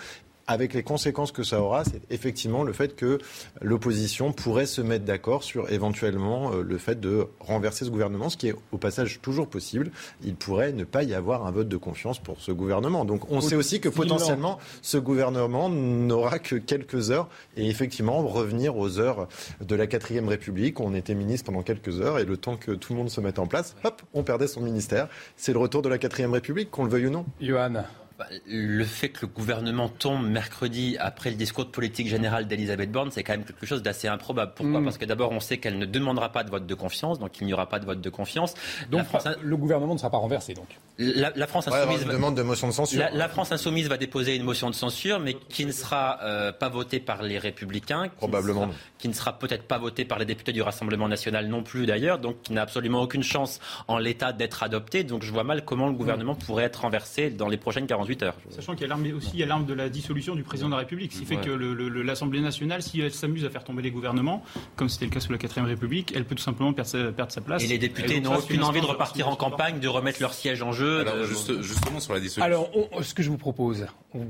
avec 0.46 0.74
les 0.74 0.82
conséquences 0.82 1.32
que 1.32 1.42
ça 1.42 1.60
aura, 1.60 1.84
c'est 1.84 2.00
effectivement 2.10 2.64
le 2.64 2.72
fait 2.72 2.96
que 2.96 3.18
l'opposition 3.60 4.32
pourrait 4.32 4.66
se 4.66 4.80
mettre 4.80 5.04
d'accord 5.04 5.42
sur 5.42 5.70
éventuellement 5.70 6.52
euh, 6.52 6.62
le 6.62 6.78
fait 6.78 7.00
de 7.00 7.26
renverser 7.40 7.84
ce 7.84 7.90
gouvernement, 7.90 8.28
ce 8.28 8.36
qui 8.36 8.48
est 8.48 8.54
au 8.72 8.78
passage 8.78 9.20
toujours 9.20 9.48
possible. 9.48 9.90
Il 10.24 10.34
pourrait 10.34 10.72
ne 10.72 10.84
pas 10.84 11.02
y 11.02 11.14
avoir 11.14 11.46
un 11.46 11.50
vote 11.50 11.68
de 11.68 11.76
confiance 11.76 12.18
pour 12.18 12.40
ce 12.40 12.52
gouvernement. 12.52 13.04
Donc 13.04 13.30
on 13.30 13.40
sait 13.40 13.56
aussi 13.56 13.80
que 13.80 13.88
potentiellement 13.88 14.58
ce 14.82 14.98
gouvernement 14.98 15.68
n'aura 15.68 16.38
que 16.38 16.56
quelques 16.56 17.10
heures 17.10 17.28
et 17.56 17.68
effectivement 17.68 18.22
revenir 18.26 18.76
aux 18.76 18.98
heures 18.98 19.28
de 19.60 19.74
la 19.74 19.86
quatrième 19.86 20.28
République. 20.28 20.80
On 20.80 20.94
était 20.94 21.14
ministre 21.14 21.46
pendant 21.46 21.62
quelques 21.62 22.00
heures 22.00 22.18
et 22.18 22.24
le 22.24 22.36
temps 22.36 22.56
que 22.56 22.72
tout 22.72 22.92
le 22.92 22.98
monde 22.98 23.10
se 23.10 23.20
mette 23.20 23.38
en 23.38 23.46
place, 23.46 23.76
hop, 23.84 24.02
on 24.14 24.22
perdait 24.22 24.46
son 24.46 24.60
ministère. 24.60 25.08
C'est 25.36 25.52
le 25.52 25.58
retour 25.58 25.82
de 25.82 25.88
la 25.88 25.98
quatrième 25.98 26.32
République, 26.32 26.70
qu'on 26.70 26.84
le 26.84 26.90
veuille 26.90 27.06
ou 27.06 27.10
non. 27.10 27.26
Johan. 27.40 27.84
Bah, 28.22 28.36
le 28.46 28.84
fait 28.84 29.08
que 29.08 29.22
le 29.22 29.26
gouvernement 29.26 29.88
tombe 29.88 30.28
mercredi 30.28 30.96
après 31.00 31.30
le 31.30 31.36
discours 31.36 31.64
de 31.64 31.70
politique 31.70 32.08
générale 32.08 32.46
d'Elisabeth 32.46 32.90
Borne, 32.92 33.10
c'est 33.10 33.22
quand 33.22 33.32
même 33.32 33.44
quelque 33.44 33.66
chose 33.66 33.82
d'assez 33.82 34.08
improbable. 34.08 34.52
Pourquoi 34.54 34.80
mm. 34.80 34.84
Parce 34.84 34.98
que 34.98 35.04
d'abord, 35.04 35.32
on 35.32 35.40
sait 35.40 35.58
qu'elle 35.58 35.78
ne 35.78 35.86
demandera 35.86 36.30
pas 36.30 36.44
de 36.44 36.50
vote 36.50 36.66
de 36.66 36.74
confiance, 36.74 37.18
donc 37.18 37.40
il 37.40 37.46
n'y 37.46 37.52
aura 37.52 37.68
pas 37.68 37.78
de 37.78 37.86
vote 37.86 38.00
de 38.00 38.10
confiance. 38.10 38.54
Donc 38.90 39.06
le 39.42 39.56
gouvernement 39.56 39.94
ne 39.94 39.98
sera 39.98 40.10
pas 40.10 40.18
renversé, 40.18 40.54
donc. 40.54 40.66
La, 40.98 41.46
France 41.46 41.68
insoumise. 41.68 42.06
demande 42.06 42.36
de 42.36 42.42
motion 42.42 42.68
de 42.68 42.72
censure. 42.72 43.02
La, 43.12 43.28
France 43.28 43.50
insoumise 43.50 43.88
va 43.88 43.96
déposer 43.96 44.36
une 44.36 44.44
motion 44.44 44.70
de 44.70 44.74
censure, 44.74 45.18
mais 45.18 45.34
qui 45.34 45.66
ne 45.66 45.72
sera 45.72 46.20
euh, 46.22 46.52
pas 46.52 46.68
votée 46.68 47.00
par 47.00 47.22
les 47.22 47.38
Républicains. 47.38 48.08
Probablement. 48.16 48.68
qui 48.98 49.08
ne 49.08 49.14
sera 49.14 49.36
peut-être 49.38 49.64
pas 49.64 49.78
votée 49.78 50.04
par 50.04 50.18
les 50.18 50.24
députés 50.24 50.52
du 50.52 50.62
Rassemblement 50.62 51.08
national 51.08 51.48
non 51.48 51.62
plus 51.62 51.86
d'ailleurs, 51.86 52.18
donc 52.18 52.42
qui 52.42 52.52
n'a 52.52 52.62
absolument 52.62 53.00
aucune 53.00 53.22
chance 53.22 53.58
en 53.88 53.98
l'état 53.98 54.32
d'être 54.32 54.62
adoptée. 54.62 55.02
Donc 55.02 55.24
je 55.24 55.32
vois 55.32 55.44
mal 55.44 55.64
comment 55.64 55.88
le 55.88 55.94
gouvernement 55.94 56.34
pourrait 56.34 56.64
être 56.64 56.82
renversé 56.82 57.30
dans 57.30 57.48
les 57.48 57.56
prochaines 57.56 57.86
48 57.86 58.11
heures. 58.22 58.36
Sachant 58.50 58.74
qu'il 58.74 58.86
y 58.86 58.90
a 58.90 59.14
aussi 59.14 59.38
l'arme 59.44 59.64
de 59.64 59.74
la 59.74 59.88
dissolution 59.88 60.34
du 60.34 60.42
président 60.42 60.68
de 60.68 60.74
la 60.74 60.80
République, 60.80 61.12
ce 61.12 61.20
qui 61.20 61.24
fait 61.24 61.36
que 61.36 61.50
l'Assemblée 61.50 62.40
nationale, 62.40 62.82
si 62.82 63.00
elle 63.00 63.12
s'amuse 63.12 63.44
à 63.44 63.50
faire 63.50 63.64
tomber 63.64 63.82
les 63.82 63.90
gouvernements, 63.90 64.42
comme 64.76 64.88
c'était 64.88 65.06
le 65.06 65.10
cas 65.10 65.20
sous 65.20 65.32
la 65.32 65.38
4 65.38 65.62
République, 65.62 66.12
elle 66.14 66.24
peut 66.24 66.34
tout 66.34 66.42
simplement 66.42 66.72
perdre 66.72 66.90
sa, 66.90 67.40
place. 67.40 67.62
Et 67.62 67.66
les 67.66 67.78
députés 67.78 68.20
n'ont 68.20 68.36
aucune 68.36 68.62
envie 68.62 68.80
de 68.80 68.86
repartir 68.86 69.28
en 69.28 69.36
campagne, 69.36 69.80
de 69.80 69.88
remettre 69.88 70.20
leur 70.20 70.34
siège 70.34 70.62
en 70.62 70.72
jeu. 70.72 71.00
Alors, 71.00 71.24
justement 71.24 72.00
sur 72.00 72.14
la 72.14 72.20
dissolution. 72.20 72.42
Alors, 72.44 72.70
ce 73.02 73.14
que 73.14 73.22
je 73.22 73.30
vous 73.30 73.38
propose, 73.38 73.86
on 74.14 74.24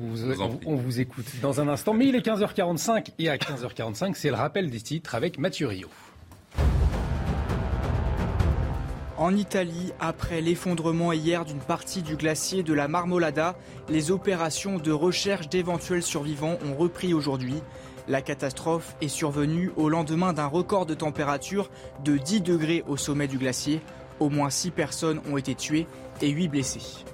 vous, 0.76 1.00
écoute 1.00 1.26
dans 1.40 1.60
un 1.60 1.68
instant, 1.68 1.94
mais 1.94 2.06
il 2.06 2.14
est 2.14 2.24
15h45 2.24 3.12
et 3.18 3.28
à 3.28 3.36
15h45, 3.36 4.14
c'est 4.14 4.28
le 4.28 4.36
rappel 4.36 4.70
des 4.70 4.80
titres 4.80 5.14
avec 5.14 5.38
Mathieu 5.38 5.66
Rio. 5.66 5.88
En 9.22 9.36
Italie, 9.36 9.92
après 10.00 10.40
l'effondrement 10.40 11.12
hier 11.12 11.44
d'une 11.44 11.60
partie 11.60 12.02
du 12.02 12.16
glacier 12.16 12.64
de 12.64 12.74
la 12.74 12.88
Marmolada, 12.88 13.54
les 13.88 14.10
opérations 14.10 14.78
de 14.78 14.90
recherche 14.90 15.48
d'éventuels 15.48 16.02
survivants 16.02 16.58
ont 16.66 16.74
repris 16.74 17.14
aujourd'hui. 17.14 17.62
La 18.08 18.20
catastrophe 18.20 18.96
est 19.00 19.06
survenue 19.06 19.70
au 19.76 19.88
lendemain 19.88 20.32
d'un 20.32 20.48
record 20.48 20.86
de 20.86 20.94
température 20.94 21.70
de 22.04 22.16
10 22.16 22.40
degrés 22.40 22.82
au 22.88 22.96
sommet 22.96 23.28
du 23.28 23.38
glacier. 23.38 23.80
Au 24.18 24.28
moins 24.28 24.50
6 24.50 24.72
personnes 24.72 25.20
ont 25.30 25.36
été 25.36 25.54
tuées 25.54 25.86
et 26.20 26.28
8 26.28 26.48
blessées. 26.48 27.04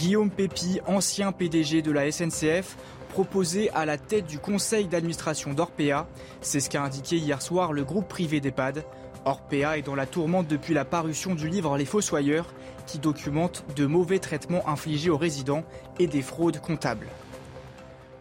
Guillaume 0.00 0.32
Pépi, 0.32 0.80
ancien 0.88 1.30
PDG 1.30 1.80
de 1.80 1.92
la 1.92 2.10
SNCF, 2.10 2.76
proposé 3.10 3.70
à 3.70 3.86
la 3.86 3.98
tête 3.98 4.26
du 4.26 4.40
conseil 4.40 4.88
d'administration 4.88 5.54
d'Orpea. 5.54 6.08
C'est 6.40 6.58
ce 6.58 6.68
qu'a 6.68 6.82
indiqué 6.82 7.18
hier 7.18 7.40
soir 7.40 7.72
le 7.72 7.84
groupe 7.84 8.08
privé 8.08 8.40
d'EHPAD. 8.40 8.84
Orpea 9.24 9.76
est 9.76 9.82
dans 9.82 9.94
la 9.94 10.06
tourmente 10.06 10.48
depuis 10.48 10.74
la 10.74 10.84
parution 10.84 11.34
du 11.34 11.48
livre 11.48 11.76
Les 11.76 11.84
Fossoyeurs, 11.84 12.52
qui 12.86 12.98
documente 12.98 13.64
de 13.76 13.86
mauvais 13.86 14.18
traitements 14.18 14.68
infligés 14.68 15.10
aux 15.10 15.18
résidents 15.18 15.64
et 15.98 16.06
des 16.06 16.22
fraudes 16.22 16.60
comptables. 16.60 17.08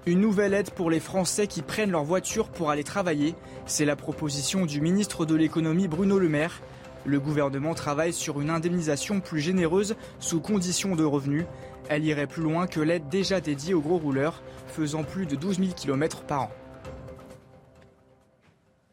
Une 0.06 0.22
nouvelle 0.22 0.54
aide 0.54 0.72
pour 0.72 0.90
les 0.90 1.00
Français 1.00 1.48
qui 1.48 1.62
prennent 1.62 1.92
leur 1.92 2.04
voiture 2.04 2.50
pour 2.50 2.70
aller 2.70 2.84
travailler, 2.84 3.36
c'est 3.66 3.86
la 3.86 3.96
proposition 3.96 4.66
du 4.66 4.82
ministre 4.82 5.26
de 5.26 5.36
l'économie 5.36 5.88
Bruno 5.88 6.20
Le 6.20 6.30
Maire. 6.30 6.62
Le 7.06 7.20
gouvernement 7.20 7.74
travaille 7.74 8.14
sur 8.14 8.42
une 8.42 8.50
indemnisation 8.50 9.22
plus 9.22 9.40
généreuse 9.40 9.96
sous 10.20 10.42
conditions 10.42 10.96
de 10.96 11.04
revenus. 11.04 11.46
Elle 11.90 12.06
irait 12.06 12.28
plus 12.28 12.44
loin 12.44 12.68
que 12.68 12.80
l'aide 12.80 13.08
déjà 13.10 13.40
dédiée 13.40 13.74
aux 13.74 13.82
gros 13.82 13.98
rouleurs, 13.98 14.42
faisant 14.68 15.04
plus 15.04 15.26
de 15.26 15.36
12 15.36 15.60
000 15.60 15.70
km 15.76 16.24
par 16.24 16.44
an. 16.44 16.52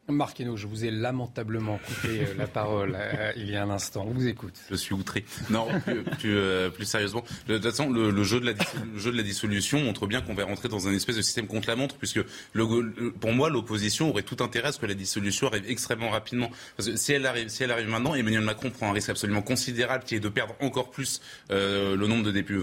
Marc 0.08 0.36
je 0.54 0.66
vous 0.66 0.84
ai 0.84 0.90
lamentablement 0.90 1.78
coupé 1.78 2.20
euh, 2.20 2.34
la 2.38 2.46
parole 2.46 2.96
euh, 2.96 3.32
il 3.36 3.50
y 3.50 3.56
a 3.56 3.62
un 3.62 3.70
instant. 3.70 4.04
On 4.08 4.12
vous 4.12 4.28
écoute. 4.28 4.54
Je 4.70 4.76
suis 4.76 4.94
outré. 4.94 5.24
Non, 5.50 5.66
plus, 6.18 6.36
euh, 6.36 6.70
sérieusement. 6.82 7.24
De 7.48 7.54
toute 7.54 7.64
façon, 7.64 7.90
le, 7.90 8.22
jeu 8.22 8.40
de 8.40 8.46
la, 8.46 9.22
dissolution 9.22 9.80
montre 9.80 10.06
bien 10.06 10.20
qu'on 10.20 10.34
va 10.34 10.44
rentrer 10.44 10.68
dans 10.68 10.86
un 10.88 10.92
espèce 10.92 11.16
de 11.16 11.22
système 11.22 11.46
contre 11.46 11.68
la 11.68 11.76
montre, 11.76 11.96
puisque 11.96 12.20
pour 13.20 13.32
moi, 13.32 13.50
l'opposition 13.50 14.10
aurait 14.10 14.22
tout 14.22 14.36
intérêt 14.44 14.68
à 14.68 14.72
ce 14.72 14.78
que 14.78 14.86
la 14.86 14.94
dissolution 14.94 15.48
arrive 15.48 15.64
extrêmement 15.68 16.10
rapidement. 16.10 16.50
Parce 16.76 16.90
que 16.90 16.96
si 16.96 17.12
elle 17.12 17.26
arrive, 17.26 17.48
si 17.48 17.64
elle 17.64 17.70
arrive 17.70 17.88
maintenant, 17.88 18.14
Emmanuel 18.14 18.42
Macron 18.42 18.70
prend 18.70 18.90
un 18.90 18.92
risque 18.92 19.08
absolument 19.08 19.42
considérable 19.42 20.04
qui 20.04 20.14
est 20.14 20.20
de 20.20 20.28
perdre 20.28 20.54
encore 20.60 20.90
plus 20.90 21.20
le 21.50 21.96
nombre 22.06 22.24
de 22.24 22.30
députés, 22.30 22.62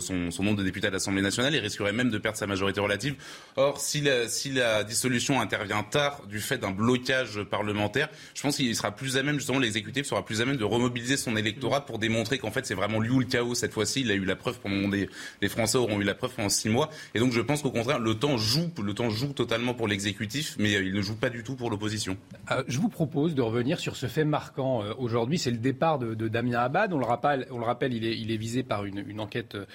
son, 0.00 0.42
nombre 0.42 0.58
de 0.58 0.64
députés 0.64 0.86
à 0.86 0.90
l'Assemblée 0.90 1.22
nationale 1.22 1.54
et 1.54 1.60
risquerait 1.60 1.92
même 1.92 2.10
de 2.10 2.18
perdre 2.18 2.38
sa 2.38 2.46
majorité 2.46 2.80
relative. 2.80 3.16
Or, 3.56 3.80
si 3.80 4.00
la, 4.00 4.28
si 4.28 4.52
la 4.52 4.84
dissolution 4.84 5.40
intervient 5.40 5.82
tard 5.82 6.26
du 6.26 6.40
fait 6.40 6.58
d'un 6.58 6.70
blocage 6.84 7.42
parlementaire, 7.44 8.08
je 8.34 8.42
pense 8.42 8.56
qu'il 8.56 8.74
sera 8.76 8.92
plus 8.92 9.16
à 9.16 9.22
même, 9.22 9.36
justement, 9.36 9.58
l'exécutif 9.58 10.06
sera 10.06 10.24
plus 10.24 10.40
à 10.40 10.44
même 10.44 10.56
de 10.56 10.64
remobiliser 10.64 11.16
son 11.16 11.36
électorat 11.36 11.86
pour 11.86 11.98
démontrer 11.98 12.38
qu'en 12.38 12.50
fait 12.50 12.66
c'est 12.66 12.74
vraiment 12.74 13.00
lui 13.00 13.10
ou 13.10 13.20
le 13.20 13.26
chaos 13.26 13.54
cette 13.54 13.72
fois-ci. 13.72 14.02
Il 14.02 14.10
a 14.10 14.14
eu 14.14 14.24
la 14.24 14.36
preuve 14.36 14.58
pendant 14.60 14.88
des, 14.88 15.08
les 15.40 15.48
Français 15.48 15.78
auront 15.78 16.00
eu 16.00 16.04
la 16.04 16.14
preuve 16.14 16.34
pendant 16.34 16.48
six 16.48 16.68
mois. 16.68 16.90
Et 17.14 17.18
donc 17.18 17.32
je 17.32 17.40
pense 17.40 17.62
qu'au 17.62 17.70
contraire, 17.70 17.98
le 17.98 18.14
temps 18.14 18.36
joue, 18.36 18.70
le 18.82 18.94
temps 18.94 19.10
joue 19.10 19.32
totalement 19.32 19.74
pour 19.74 19.88
l'exécutif, 19.88 20.56
mais 20.58 20.72
il 20.72 20.92
ne 20.92 21.02
joue 21.02 21.16
pas 21.16 21.30
du 21.30 21.42
tout 21.42 21.56
pour 21.56 21.70
l'opposition. 21.70 22.16
Euh, 22.50 22.62
je 22.68 22.78
vous 22.78 22.88
propose 22.88 23.34
de 23.34 23.42
revenir 23.42 23.80
sur 23.80 23.96
ce 23.96 24.06
fait 24.06 24.24
marquant 24.24 24.82
euh, 24.82 24.92
aujourd'hui, 24.98 25.38
c'est 25.38 25.50
le 25.50 25.58
départ 25.58 25.98
de, 25.98 26.28
Damien 26.28 26.60
Abad. 26.60 26.92
On 26.92 26.98
le 26.98 27.04
rappelle, 27.04 27.92
il 27.92 28.30
est, 28.30 28.36
visé 28.36 28.62
par 28.62 28.84
une, 28.84 29.20
enquête. 29.20 29.54
Euh, 29.54 29.66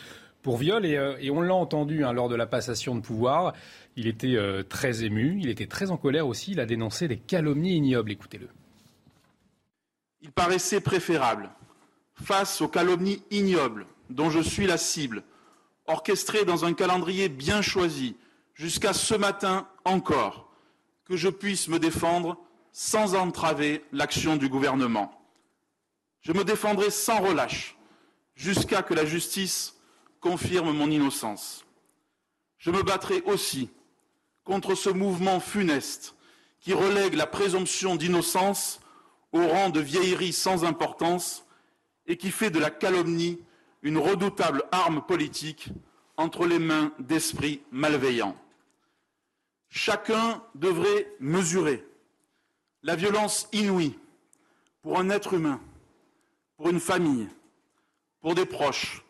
pour 0.42 0.56
viol. 0.56 0.86
Et, 0.86 0.98
et 1.20 1.32
on 1.32 1.42
l'a 1.42 1.54
entendu 1.54 2.06
hein, 2.06 2.14
lors 2.14 2.30
de 2.30 2.36
la 2.36 2.46
passation 2.46 2.96
de 2.96 3.02
pouvoir. 3.02 3.54
Il 4.00 4.08
était 4.08 4.38
euh, 4.38 4.64
très 4.64 5.04
ému, 5.04 5.42
il 5.42 5.50
était 5.50 5.68
très 5.68 5.92
en 5.92 5.98
colère 5.98 6.26
aussi, 6.26 6.52
il 6.52 6.62
a 6.62 6.66
dénoncé 6.66 7.10
des 7.10 7.18
calomnies 7.18 7.76
ignobles. 7.76 8.14
Écoutez-le. 8.14 8.48
Il 10.22 10.32
paraissait 10.32 10.80
préférable, 10.80 11.50
face 12.14 12.62
aux 12.62 12.70
calomnies 12.70 13.22
ignobles 13.30 13.86
dont 14.10 14.30
je 14.30 14.40
suis 14.40 14.68
la 14.68 14.78
cible, 14.78 15.22
orchestrées 15.86 16.46
dans 16.46 16.64
un 16.64 16.74
calendrier 16.74 17.28
bien 17.28 17.62
choisi, 17.62 18.16
jusqu'à 18.54 18.94
ce 18.94 19.16
matin 19.16 19.68
encore, 19.84 20.50
que 21.04 21.18
je 21.18 21.28
puisse 21.28 21.68
me 21.68 21.78
défendre 21.78 22.38
sans 22.72 23.16
entraver 23.16 23.84
l'action 23.92 24.38
du 24.38 24.48
gouvernement. 24.48 25.12
Je 26.22 26.32
me 26.32 26.46
défendrai 26.46 26.90
sans 26.90 27.20
relâche 27.20 27.76
jusqu'à 28.34 28.82
que 28.82 28.94
la 28.94 29.04
justice 29.04 29.76
confirme 30.22 30.72
mon 30.72 30.90
innocence. 30.90 31.66
Je 32.60 32.72
me 32.72 32.82
battrai 32.82 33.22
aussi 33.24 33.70
contre 34.50 34.74
ce 34.74 34.90
mouvement 34.90 35.40
funeste 35.40 36.16
qui 36.60 36.74
relègue 36.74 37.14
la 37.14 37.28
présomption 37.28 37.96
d'innocence 37.96 38.80
au 39.32 39.48
rang 39.48 39.70
de 39.70 39.80
vieillerie 39.80 40.34
sans 40.34 40.66
importance 40.66 41.46
et 42.08 42.18
qui 42.18 42.32
fait 42.32 42.50
de 42.50 42.58
la 42.58 42.72
calomnie 42.72 43.40
une 43.84 44.00
redoutable 44.00 44.64
arme 44.72 45.04
politique 45.06 45.70
entre 46.18 46.48
les 46.48 46.58
mains 46.58 46.92
d'esprits 46.98 47.62
malveillants. 47.72 48.36
Chacun 49.68 50.42
devrait 50.56 51.14
mesurer 51.20 51.86
la 52.82 52.96
violence 52.96 53.48
inouïe 53.54 54.00
pour 54.82 54.98
un 54.98 55.12
être 55.12 55.36
humain, 55.36 55.62
pour 56.58 56.70
une 56.70 56.80
famille, 56.80 57.28
pour 58.20 58.34
des 58.34 58.48
proches, 58.48 59.06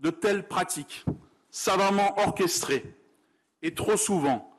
de 0.00 0.10
telles 0.10 0.48
pratiques 0.48 1.04
savamment 1.52 2.18
orchestrées 2.18 2.96
et 3.62 3.74
trop 3.74 3.96
souvent 3.96 4.51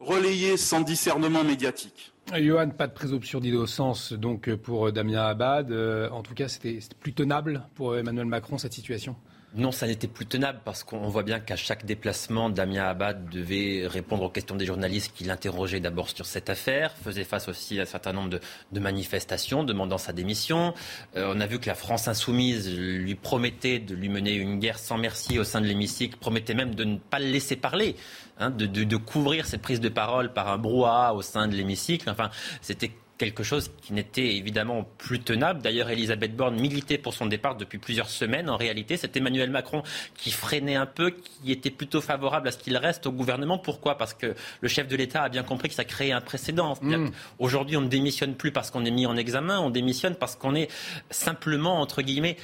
relayées 0.00 0.56
sans 0.56 0.80
discernement 0.80 1.44
médiatique. 1.44 2.12
Johan, 2.36 2.70
pas 2.70 2.86
de 2.86 2.92
présomption 2.92 3.40
d'innocence 3.40 4.12
donc 4.12 4.54
pour 4.56 4.92
Damien 4.92 5.26
Abad. 5.26 5.70
Euh, 5.70 6.10
en 6.10 6.22
tout 6.22 6.34
cas, 6.34 6.48
c'était 6.48 6.78
plus 7.00 7.14
tenable 7.14 7.62
pour 7.74 7.96
Emmanuel 7.96 8.26
Macron 8.26 8.58
cette 8.58 8.74
situation? 8.74 9.16
Non, 9.54 9.72
ça 9.72 9.86
n'était 9.86 10.08
plus 10.08 10.26
tenable 10.26 10.60
parce 10.62 10.84
qu'on 10.84 11.08
voit 11.08 11.22
bien 11.22 11.40
qu'à 11.40 11.56
chaque 11.56 11.86
déplacement, 11.86 12.50
Damien 12.50 12.84
Abad 12.84 13.30
devait 13.30 13.86
répondre 13.86 14.24
aux 14.24 14.28
questions 14.28 14.56
des 14.56 14.66
journalistes 14.66 15.12
qui 15.14 15.24
l'interrogeaient 15.24 15.80
d'abord 15.80 16.10
sur 16.10 16.26
cette 16.26 16.50
affaire, 16.50 16.94
faisait 17.02 17.24
face 17.24 17.48
aussi 17.48 17.78
à 17.78 17.82
un 17.82 17.86
certain 17.86 18.12
nombre 18.12 18.28
de, 18.28 18.80
manifestations 18.80 19.64
demandant 19.64 19.96
sa 19.96 20.12
démission. 20.12 20.74
Euh, 21.16 21.32
on 21.34 21.40
a 21.40 21.46
vu 21.46 21.58
que 21.58 21.66
la 21.66 21.74
France 21.74 22.08
insoumise 22.08 22.76
lui 22.76 23.14
promettait 23.14 23.78
de 23.78 23.94
lui 23.94 24.10
mener 24.10 24.34
une 24.34 24.58
guerre 24.58 24.78
sans 24.78 24.98
merci 24.98 25.38
au 25.38 25.44
sein 25.44 25.62
de 25.62 25.66
l'hémicycle, 25.66 26.18
promettait 26.18 26.54
même 26.54 26.74
de 26.74 26.84
ne 26.84 26.98
pas 26.98 27.18
le 27.18 27.26
laisser 27.26 27.56
parler. 27.56 27.96
Hein, 28.40 28.50
de, 28.50 28.66
de, 28.66 28.96
couvrir 28.96 29.46
cette 29.46 29.62
prise 29.62 29.80
de 29.80 29.88
parole 29.88 30.32
par 30.32 30.46
un 30.46 30.58
brouhaha 30.58 31.12
au 31.12 31.22
sein 31.22 31.48
de 31.48 31.56
l'hémicycle. 31.56 32.08
Enfin, 32.08 32.30
c'était 32.60 32.92
quelque 33.18 33.42
chose 33.42 33.70
qui 33.82 33.92
n'était 33.92 34.36
évidemment 34.36 34.88
plus 34.96 35.20
tenable. 35.20 35.60
D'ailleurs, 35.60 35.90
Elisabeth 35.90 36.34
Borne 36.34 36.58
militait 36.58 36.98
pour 36.98 37.12
son 37.12 37.26
départ 37.26 37.56
depuis 37.56 37.78
plusieurs 37.78 38.08
semaines. 38.08 38.48
En 38.48 38.56
réalité, 38.56 38.96
c'est 38.96 39.16
Emmanuel 39.16 39.50
Macron 39.50 39.82
qui 40.16 40.30
freinait 40.30 40.76
un 40.76 40.86
peu, 40.86 41.10
qui 41.10 41.52
était 41.52 41.70
plutôt 41.70 42.00
favorable 42.00 42.48
à 42.48 42.52
ce 42.52 42.58
qu'il 42.58 42.76
reste 42.76 43.06
au 43.06 43.12
gouvernement. 43.12 43.58
Pourquoi? 43.58 43.98
Parce 43.98 44.14
que 44.14 44.34
le 44.60 44.68
chef 44.68 44.88
de 44.88 44.96
l'État 44.96 45.22
a 45.22 45.28
bien 45.28 45.42
compris 45.42 45.68
que 45.68 45.74
ça 45.74 45.84
créait 45.84 46.12
un 46.12 46.20
précédent. 46.20 46.78
Mm. 46.80 47.08
Aujourd'hui, 47.38 47.76
on 47.76 47.82
ne 47.82 47.88
démissionne 47.88 48.34
plus 48.34 48.52
parce 48.52 48.70
qu'on 48.70 48.84
est 48.84 48.90
mis 48.90 49.06
en 49.06 49.16
examen, 49.16 49.58
on 49.60 49.70
démissionne 49.70 50.14
parce 50.14 50.36
qu'on 50.36 50.54
est 50.54 50.70
simplement, 51.10 51.80
entre 51.80 52.02
guillemets, 52.02 52.36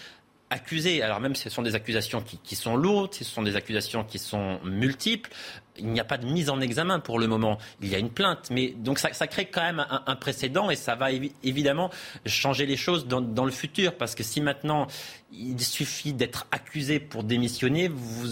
accusé. 0.51 1.03
Alors 1.03 1.21
même 1.21 1.35
si 1.35 1.43
ce 1.43 1.51
sont 1.51 1.63
des 1.63 1.75
accusations 1.75 2.23
qui, 2.23 2.57
sont 2.57 2.77
lourdes, 2.77 3.15
ce 3.15 3.25
sont 3.25 3.43
des 3.43 3.57
accusations 3.57 4.05
qui 4.05 4.19
sont 4.19 4.61
multiples, 4.65 5.31
il 5.77 5.89
n'y 5.89 6.01
a 6.01 6.05
pas 6.05 6.19
de 6.19 6.27
mise 6.27 6.51
en 6.51 6.61
examen 6.61 7.01
pour 7.01 7.19
le 7.19 7.27
moment. 7.27 7.59
Il 7.83 7.89
y 7.89 7.95
a 7.95 7.99
une 7.99 8.11
plainte, 8.11 8.49
mais 8.51 8.69
donc 8.77 8.99
ça, 8.99 9.11
crée 9.27 9.47
quand 9.47 9.63
même 9.63 9.85
un, 10.07 10.17
précédent 10.17 10.71
et 10.71 10.77
ça 10.77 10.95
va 10.95 11.09
évidemment 11.43 11.91
changer 12.27 12.67
les 12.67 12.77
choses 12.77 13.07
dans, 13.07 13.45
le 13.45 13.51
futur 13.51 13.97
parce 13.97 14.15
que 14.15 14.23
si 14.23 14.41
maintenant 14.41 14.87
il 15.33 15.61
suffit 15.61 16.13
d'être 16.13 16.47
accusé 16.53 17.01
pour 17.01 17.25
démissionner, 17.25 17.89
vous 17.89 18.29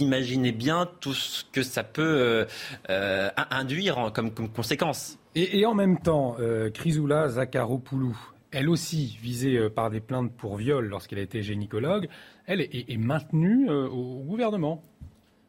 imaginez 0.00 0.52
bien 0.52 0.88
tout 1.00 1.14
ce 1.14 1.44
que 1.52 1.62
ça 1.62 1.84
peut 1.84 2.02
euh, 2.02 2.44
euh 2.90 3.30
induire 3.50 4.10
comme, 4.12 4.32
conséquence. 4.32 5.18
Et, 5.36 5.64
en 5.64 5.74
même 5.74 6.00
temps, 6.00 6.36
euh, 6.40 6.70
Chrysoula 6.70 7.28
Zakharopoulou, 7.28 8.18
elle 8.50 8.68
aussi 8.68 9.18
visée 9.20 9.56
euh, 9.56 9.70
par 9.70 9.90
des 9.90 10.00
plaintes 10.00 10.32
pour 10.32 10.56
viol 10.56 10.86
lorsqu'elle 10.86 11.18
a 11.18 11.22
été 11.22 11.42
gynécologue, 11.42 12.08
elle 12.46 12.60
est, 12.60 12.96
maintenue 12.98 13.70
euh, 13.70 13.88
au 13.88 14.22
gouvernement. 14.22 14.82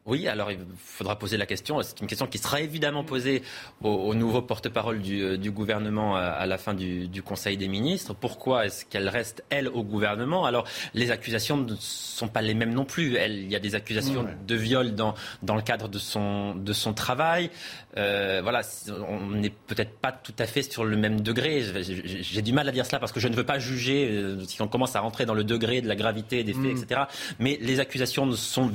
Oui, 0.07 0.27
alors 0.27 0.51
il 0.51 0.57
faudra 0.77 1.17
poser 1.19 1.37
la 1.37 1.45
question. 1.45 1.79
C'est 1.83 2.01
une 2.01 2.07
question 2.07 2.25
qui 2.25 2.39
sera 2.39 2.59
évidemment 2.59 3.03
posée 3.03 3.43
au, 3.83 4.15
nouveau 4.15 4.41
porte-parole 4.41 4.99
du, 4.99 5.21
euh, 5.21 5.37
gouvernement 5.51 6.15
à, 6.15 6.45
la 6.47 6.57
fin 6.57 6.73
du, 6.73 7.21
Conseil 7.23 7.55
des 7.55 7.67
ministres. 7.67 8.15
Pourquoi 8.15 8.65
est-ce 8.65 8.83
qu'elle 8.85 9.07
reste, 9.07 9.43
elle, 9.51 9.67
au 9.67 9.83
gouvernement? 9.83 10.45
Alors, 10.45 10.65
les 10.95 11.11
accusations 11.11 11.57
ne 11.57 11.75
sont 11.77 12.27
pas 12.27 12.41
les 12.41 12.55
mêmes 12.55 12.73
non 12.73 12.83
plus. 12.83 13.15
Elle, 13.15 13.37
il 13.37 13.51
y 13.51 13.55
a 13.55 13.59
des 13.59 13.75
accusations 13.75 14.25
de 14.47 14.55
viol 14.55 14.95
dans, 14.95 15.13
dans 15.43 15.55
le 15.55 15.61
cadre 15.61 15.87
de 15.87 15.99
son, 15.99 16.55
de 16.55 16.73
son 16.73 16.93
travail. 16.93 17.51
Euh, 17.97 18.39
voilà, 18.41 18.61
on 19.07 19.29
n'est 19.31 19.49
peut-être 19.49 19.99
pas 19.99 20.11
tout 20.11 20.33
à 20.39 20.47
fait 20.47 20.63
sur 20.63 20.83
le 20.83 20.97
même 20.97 21.21
degré. 21.21 21.61
J'ai 21.83 22.41
du 22.41 22.53
mal 22.53 22.67
à 22.67 22.71
dire 22.71 22.85
cela 22.85 22.99
parce 22.99 23.11
que 23.11 23.19
je 23.19 23.27
ne 23.27 23.35
veux 23.35 23.43
pas 23.43 23.59
juger 23.59 24.09
euh, 24.09 24.39
si 24.47 24.61
on 24.61 24.67
commence 24.67 24.95
à 24.95 25.01
rentrer 25.01 25.25
dans 25.25 25.33
le 25.33 25.43
degré 25.43 25.81
de 25.81 25.87
la 25.87 25.95
gravité 25.95 26.43
des 26.43 26.53
faits, 26.53 26.63
mm. 26.63 26.83
etc. 26.83 27.01
Mais 27.39 27.59
les 27.61 27.79
accusations 27.79 28.31
sont 28.31 28.71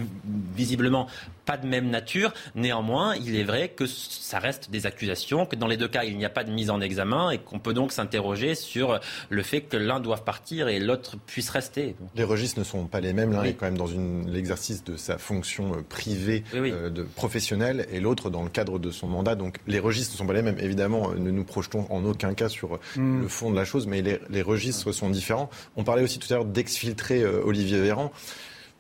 visiblement 0.55 1.09
pas 1.47 1.57
de 1.57 1.67
même 1.67 1.89
nature. 1.89 2.35
Néanmoins, 2.55 3.15
il 3.17 3.37
est 3.37 3.45
vrai 3.45 3.69
que 3.69 3.87
ça 3.87 4.39
reste 4.39 4.71
des 4.71 4.85
accusations, 4.85 5.47
que 5.47 5.57
dans 5.57 5.69
les 5.69 5.77
deux 5.77 5.89
cas, 5.89 6.05
il 6.05 6.19
n'y 6.19 6.25
a 6.25 6.31
pas 6.31 6.45
de 6.45 6.51
mise 6.51 6.71
en 6.71 6.81
examen 6.81 7.31
et 7.31 7.39
qu'on 7.39 7.59
peut 7.59 7.73
donc 7.73 7.93
s'interroger 7.93 8.55
sur 8.55 9.01
le 9.31 9.43
fait 9.43 9.63
que 9.63 9.77
l'un 9.77 10.01
doive 10.01 10.25
partir 10.25 10.69
et 10.69 10.79
l'autre 10.79 11.17
puisse 11.27 11.49
rester. 11.51 11.95
Les 12.15 12.25
registres 12.25 12.59
ne 12.59 12.65
sont 12.65 12.87
pas 12.87 13.01
les 13.01 13.13
mêmes. 13.13 13.33
L'un 13.33 13.45
est 13.45 13.55
quand 13.55 13.67
même 13.67 13.79
dans 13.79 13.89
l'exercice 14.27 14.85
de 14.85 14.97
sa 14.97 15.19
fonction 15.19 15.75
euh, 15.75 15.83
privée 15.89 16.45
euh, 16.55 16.91
de 16.91 17.03
professionnelle 17.03 17.87
et 17.91 18.01
l'autre 18.01 18.29
dans 18.31 18.43
le 18.43 18.51
cadre 18.51 18.79
de 18.79 18.91
son 18.91 19.07
mandat. 19.07 19.37
Donc 19.37 19.59
les 19.67 19.79
registres 19.79 20.15
ne 20.15 20.19
sont 20.19 20.27
pas 20.27 20.33
les 20.33 20.43
mêmes. 20.43 20.59
Évidemment, 20.59 21.11
euh, 21.11 21.19
ne 21.19 21.31
nous 21.31 21.45
projetons 21.45 21.87
en 21.91 22.05
aucun 22.05 22.35
cas 22.35 22.49
sur 22.49 22.81
hmm. 22.97 23.23
le 23.23 23.29
fond 23.29 23.51
de 23.51 23.57
la 23.57 23.65
chose, 23.65 23.87
mais 23.87 24.03
les, 24.03 24.43
registres 24.43 24.93
sont 24.93 25.11
différents. 25.11 25.51
On 25.77 25.85
parlait 25.85 26.03
aussi 26.03 26.19
tout 26.19 26.33
à 26.33 26.37
l'heure 26.37 26.45
d'exfiltrer 26.45 27.25
Olivier 27.25 27.81
Véran. 27.81 28.13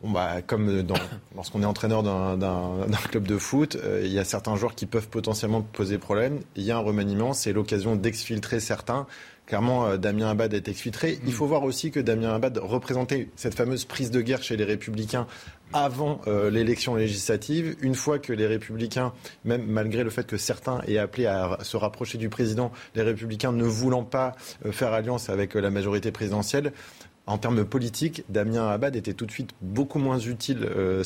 Bon 0.02 0.10
bah, 0.10 0.42
comme 0.46 0.84
lorsqu'on 1.34 1.62
est 1.62 1.66
entraîneur 1.66 2.02
d'un 2.02 2.98
club 3.10 3.26
de 3.26 3.38
foot, 3.38 3.76
euh, 3.76 4.02
il 4.04 4.12
y 4.12 4.18
a 4.18 4.24
certains 4.24 4.54
joueurs 4.56 4.74
qui 4.74 4.86
peuvent 4.86 5.08
potentiellement 5.08 5.62
poser 5.62 5.98
problème. 5.98 6.40
Il 6.54 6.64
y 6.64 6.70
a 6.70 6.76
un 6.76 6.80
remaniement, 6.80 7.32
c'est 7.32 7.52
l'occasion 7.52 7.96
d'exfiltrer 7.96 8.60
certains. 8.60 9.06
Clairement, 9.46 9.86
euh, 9.86 9.96
Damien 9.96 10.28
Abad 10.28 10.52
est 10.52 10.68
exfiltré. 10.68 11.18
Il 11.24 11.32
faut 11.32 11.46
voir 11.46 11.62
aussi 11.62 11.92
que 11.92 12.00
Damien 12.00 12.34
Abad 12.34 12.58
représentait 12.58 13.28
cette 13.36 13.54
fameuse 13.54 13.84
prise 13.84 14.10
de 14.10 14.20
guerre 14.20 14.42
chez 14.42 14.56
les 14.56 14.64
Républicains 14.64 15.26
avant 15.72 16.20
euh, 16.26 16.50
l'élection 16.50 16.94
législative. 16.94 17.76
Une 17.80 17.94
fois 17.94 18.18
que 18.18 18.32
les 18.32 18.46
Républicains, 18.46 19.12
même 19.44 19.64
malgré 19.66 20.04
le 20.04 20.10
fait 20.10 20.26
que 20.26 20.36
certains 20.36 20.80
aient 20.86 20.98
appelé 20.98 21.26
à 21.26 21.58
se 21.62 21.76
rapprocher 21.76 22.18
du 22.18 22.28
président, 22.28 22.70
les 22.96 23.02
Républicains 23.02 23.52
ne 23.52 23.64
voulant 23.64 24.04
pas 24.04 24.34
faire 24.72 24.92
alliance 24.92 25.30
avec 25.30 25.54
la 25.54 25.70
majorité 25.70 26.10
présidentielle, 26.10 26.72
en 27.26 27.38
termes 27.38 27.64
politiques, 27.64 28.22
Damien 28.28 28.68
Abad 28.68 28.94
était 28.94 29.12
tout 29.12 29.26
de 29.26 29.32
suite 29.32 29.50
beaucoup 29.60 29.98
moins 29.98 30.18
utile 30.18 30.64
euh, 30.64 31.02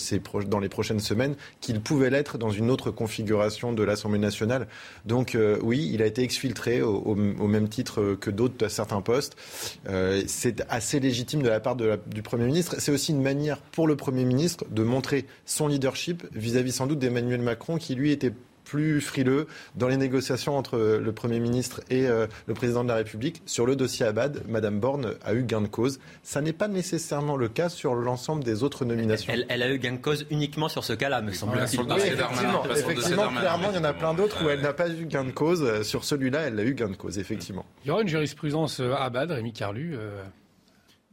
dans 0.47 0.59
les 0.59 0.69
prochaines 0.69 1.01
semaines 1.01 1.35
qu'il 1.61 1.81
pouvait 1.81 2.11
l'être 2.11 2.37
dans 2.37 2.51
une 2.51 2.71
autre 2.71 2.91
configuration 2.91 3.73
de 3.73 3.83
l'Assemblée 3.83 4.19
nationale. 4.19 4.69
Donc 5.07 5.35
euh, 5.35 5.59
oui, 5.63 5.91
il 5.93 6.03
a 6.03 6.07
été 6.07 6.23
exfiltré 6.23 6.83
au, 6.83 7.15
même 7.15 7.69
titre 7.69 8.17
que 8.21 8.31
d'autres 8.31 8.65
à 8.65 8.69
certains 8.69 9.01
postes. 9.01 9.37
Euh, 9.89 10.23
c'est 10.27 10.63
assez 10.69 11.01
légitime 11.01 11.43
de 11.43 11.49
la 11.49 11.59
part 11.59 11.77
du 11.77 12.23
Premier 12.23 12.45
ministre. 12.45 12.77
C'est 12.79 12.93
aussi 12.93 13.13
une 13.13 13.23
manière 13.23 13.59
pour 13.59 13.87
le 13.87 13.97
Premier 13.97 14.25
ministre 14.25 14.67
de 14.71 14.83
montrer 14.83 15.27
son 15.47 15.69
leadership 15.69 16.27
vis-à-vis 16.35 16.73
sans 16.73 16.87
doute 16.87 16.99
d'Emmanuel 16.99 17.41
Macron 17.41 17.79
qui 17.79 17.95
lui 17.95 18.13
était 18.13 18.33
plus 18.71 19.01
frileux 19.01 19.49
dans 19.75 19.89
les 19.89 19.97
négociations 19.97 20.57
entre 20.57 20.79
le 20.79 21.13
Premier 21.13 21.41
ministre 21.41 21.81
et 21.91 22.07
euh, 22.07 22.29
le 22.47 22.55
Président 22.55 22.85
de 22.85 22.89
la 22.89 22.95
République. 22.95 23.43
Sur 23.45 23.67
le 23.67 23.75
dossier 23.75 24.07
Abad, 24.07 24.45
Madame 24.49 24.79
Borne 24.79 25.15
a 25.25 25.35
eu 25.35 25.43
gain 25.43 25.61
de 25.61 25.67
cause. 25.67 25.99
Ça 26.23 26.41
n'est 26.41 26.53
pas 26.53 26.69
nécessairement 26.69 27.37
le 27.37 27.49
cas 27.49 27.69
sur 27.69 27.97
l'ensemble 27.97 28.45
des 28.45 28.63
autres 28.63 28.85
nominations. 28.85 29.33
Elle, 29.49 29.63
a 29.65 29.69
eu 29.69 29.79
gain 29.79 29.95
de 29.95 29.97
cause 29.97 30.25
uniquement 30.31 30.69
sur 30.69 30.85
ce 30.85 30.93
cas-là, 30.93 31.21
me 31.21 31.33
semble-t-il. 31.33 31.81
Oui, 31.81 31.87
effectivement, 31.97 32.65
effectivement 32.71 33.29
clairement, 33.29 33.71
il 33.73 33.77
y 33.77 33.81
en 33.81 33.85
a 33.85 33.93
plein 33.93 34.15
d'autres 34.15 34.45
où 34.45 34.49
elle 34.49 34.61
n'a 34.61 34.73
pas 34.73 34.89
eu 34.89 35.05
gain 35.05 35.25
de 35.25 35.33
cause. 35.33 35.83
Sur 35.83 36.05
celui-là, 36.05 36.43
elle 36.43 36.61
a 36.61 36.63
eu 36.63 36.75
gain 36.75 36.89
de 36.91 36.97
cause, 36.97 37.19
effectivement. 37.19 37.67
Il 37.85 37.89
y 37.89 37.91
aura 37.91 38.03
une 38.03 38.09
jurisprudence 38.09 38.79
euh, 38.79 38.95
Abad, 38.95 39.33
Rémi 39.33 39.53
Carlu 39.53 39.97
euh, 39.97 40.23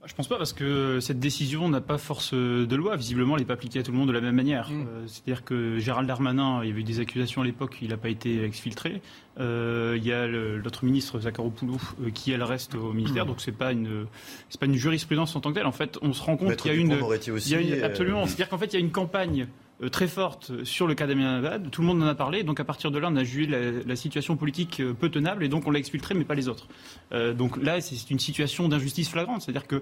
je 0.08 0.14
pense 0.16 0.28
pas 0.28 0.38
parce 0.38 0.54
que 0.54 1.00
cette 1.02 1.20
décision 1.20 1.68
n'a 1.70 1.82
pas 1.82 1.98
force 1.98 2.34
de 2.34 2.76
loi. 2.76 2.96
Visiblement, 2.96 3.36
elle 3.36 3.42
n'est 3.42 3.48
pas 3.48 3.54
appliquée 3.54 3.80
à 3.80 3.84
tout 3.84 3.92
le 3.92 3.98
monde 3.98 4.08
de 4.08 4.14
la 4.14 4.22
même 4.22 4.36
manière. 4.36 4.70
Mm. 4.72 4.82
Euh, 4.82 5.04
c'est-à-dire 5.06 5.44
que 5.44 5.78
Gérald 5.80 6.08
Darmanin, 6.08 6.62
il 6.64 6.70
y 6.70 6.72
avait 6.72 6.82
eu 6.82 6.84
des 6.84 7.00
accusations 7.00 7.42
à 7.42 7.46
l'époque, 7.46 7.78
il 7.82 7.90
n'a 7.90 7.98
pas 7.98 8.10
été 8.10 8.44
exfiltré. 8.44 9.02
Euh, 9.40 9.96
il 9.98 10.06
y 10.06 10.14
a 10.14 10.26
l'autre 10.26 10.86
ministre, 10.86 11.20
Zakharopoulou, 11.20 11.80
euh, 12.02 12.10
qui 12.10 12.32
elle 12.32 12.44
reste 12.44 12.76
au 12.76 12.94
ministère. 12.94 13.26
Mm. 13.26 13.28
Donc 13.28 13.42
c'est 13.42 13.52
pas 13.52 13.72
une 13.72 14.08
c'est 14.50 14.60
pas 14.60 14.66
une 14.66 14.76
jurisprudence 14.76 15.36
en 15.36 15.42
tant 15.42 15.50
que 15.50 15.56
telle. 15.56 15.68
En 15.68 15.72
fait, 15.72 15.98
on 16.02 16.14
se 16.14 16.24
rend 16.24 16.38
compte 16.38 16.56
qu'il 16.56 16.72
y 16.72 16.74
a 16.74 16.78
une, 16.78 16.92
il 16.92 17.52
y 17.52 17.56
a 17.56 17.60
une 17.60 17.84
absolument. 17.84 18.26
C'est-à-dire 18.26 18.50
qu'en 18.50 18.58
fait, 18.58 18.68
il 18.68 18.74
y 18.74 18.78
a 18.78 18.80
une 18.80 18.92
campagne 18.92 19.48
très 19.92 20.08
forte 20.08 20.64
sur 20.64 20.88
le 20.88 20.96
cas 20.96 21.08
d'Amien 21.08 21.38
Abad. 21.38 21.70
Tout 21.70 21.82
le 21.82 21.88
monde 21.88 22.02
en 22.02 22.08
a 22.08 22.16
parlé. 22.16 22.44
Donc 22.44 22.60
à 22.60 22.64
partir 22.64 22.92
de 22.92 22.98
là, 22.98 23.10
on 23.12 23.16
a 23.16 23.24
jugé 23.24 23.46
la, 23.86 23.96
situation 23.96 24.36
politique 24.36 24.80
euh, 24.80 24.94
peu 24.94 25.10
tenable 25.10 25.44
et 25.44 25.50
donc 25.50 25.68
on 25.68 25.72
l'a 25.72 25.80
exfiltré, 25.80 26.14
mais 26.14 26.24
pas 26.24 26.36
les 26.36 26.48
autres. 26.48 26.68
Euh, 27.12 27.34
donc 27.34 27.58
là, 27.58 27.82
c'est 27.82 28.10
une 28.10 28.20
situation 28.20 28.68
d'injustice 28.68 29.10
flagrante. 29.10 29.42
C'est-à-dire 29.42 29.68
que 29.68 29.82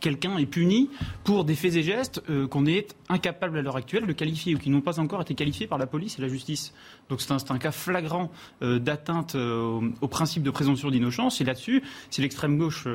quelqu'un 0.00 0.38
est 0.38 0.46
puni 0.46 0.88
pour 1.24 1.44
des 1.44 1.54
faits 1.54 1.76
et 1.76 1.82
gestes 1.82 2.22
qu'on 2.48 2.64
est 2.64 2.96
incapable 3.08 3.58
à 3.58 3.62
l'heure 3.62 3.76
actuelle 3.76 4.06
de 4.06 4.12
qualifier 4.12 4.54
ou 4.54 4.58
qui 4.58 4.70
n'ont 4.70 4.80
pas 4.80 4.98
encore 4.98 5.20
été 5.20 5.34
qualifiés 5.34 5.66
par 5.66 5.78
la 5.78 5.86
police 5.86 6.18
et 6.18 6.22
la 6.22 6.28
justice. 6.28 6.72
Donc 7.08 7.20
c'est 7.20 7.32
un, 7.32 7.58
cas 7.58 7.72
flagrant 7.72 8.30
d'atteinte 8.60 9.34
au, 9.34 10.08
principe 10.08 10.42
de 10.42 10.50
présomption 10.50 10.90
d'innocence. 10.90 11.40
Et 11.40 11.44
là-dessus, 11.44 11.82
c'est 12.10 12.22
l'extrême 12.22 12.58
gauche 12.58 12.86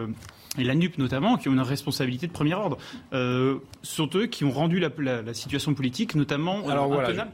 et 0.57 0.63
la 0.63 0.75
NUP 0.75 0.97
notamment, 0.97 1.37
qui 1.37 1.49
ont 1.49 1.53
une 1.53 1.59
responsabilité 1.59 2.27
de 2.27 2.31
premier 2.31 2.53
ordre, 2.53 2.77
euh, 3.13 3.59
sont 3.83 4.09
eux 4.15 4.25
qui 4.25 4.43
ont 4.43 4.51
rendu 4.51 4.79
la, 4.79 5.33
situation 5.33 5.73
politique, 5.73 6.15
notamment 6.15 6.67
Alors, 6.67 6.87
voilà, 6.87 7.27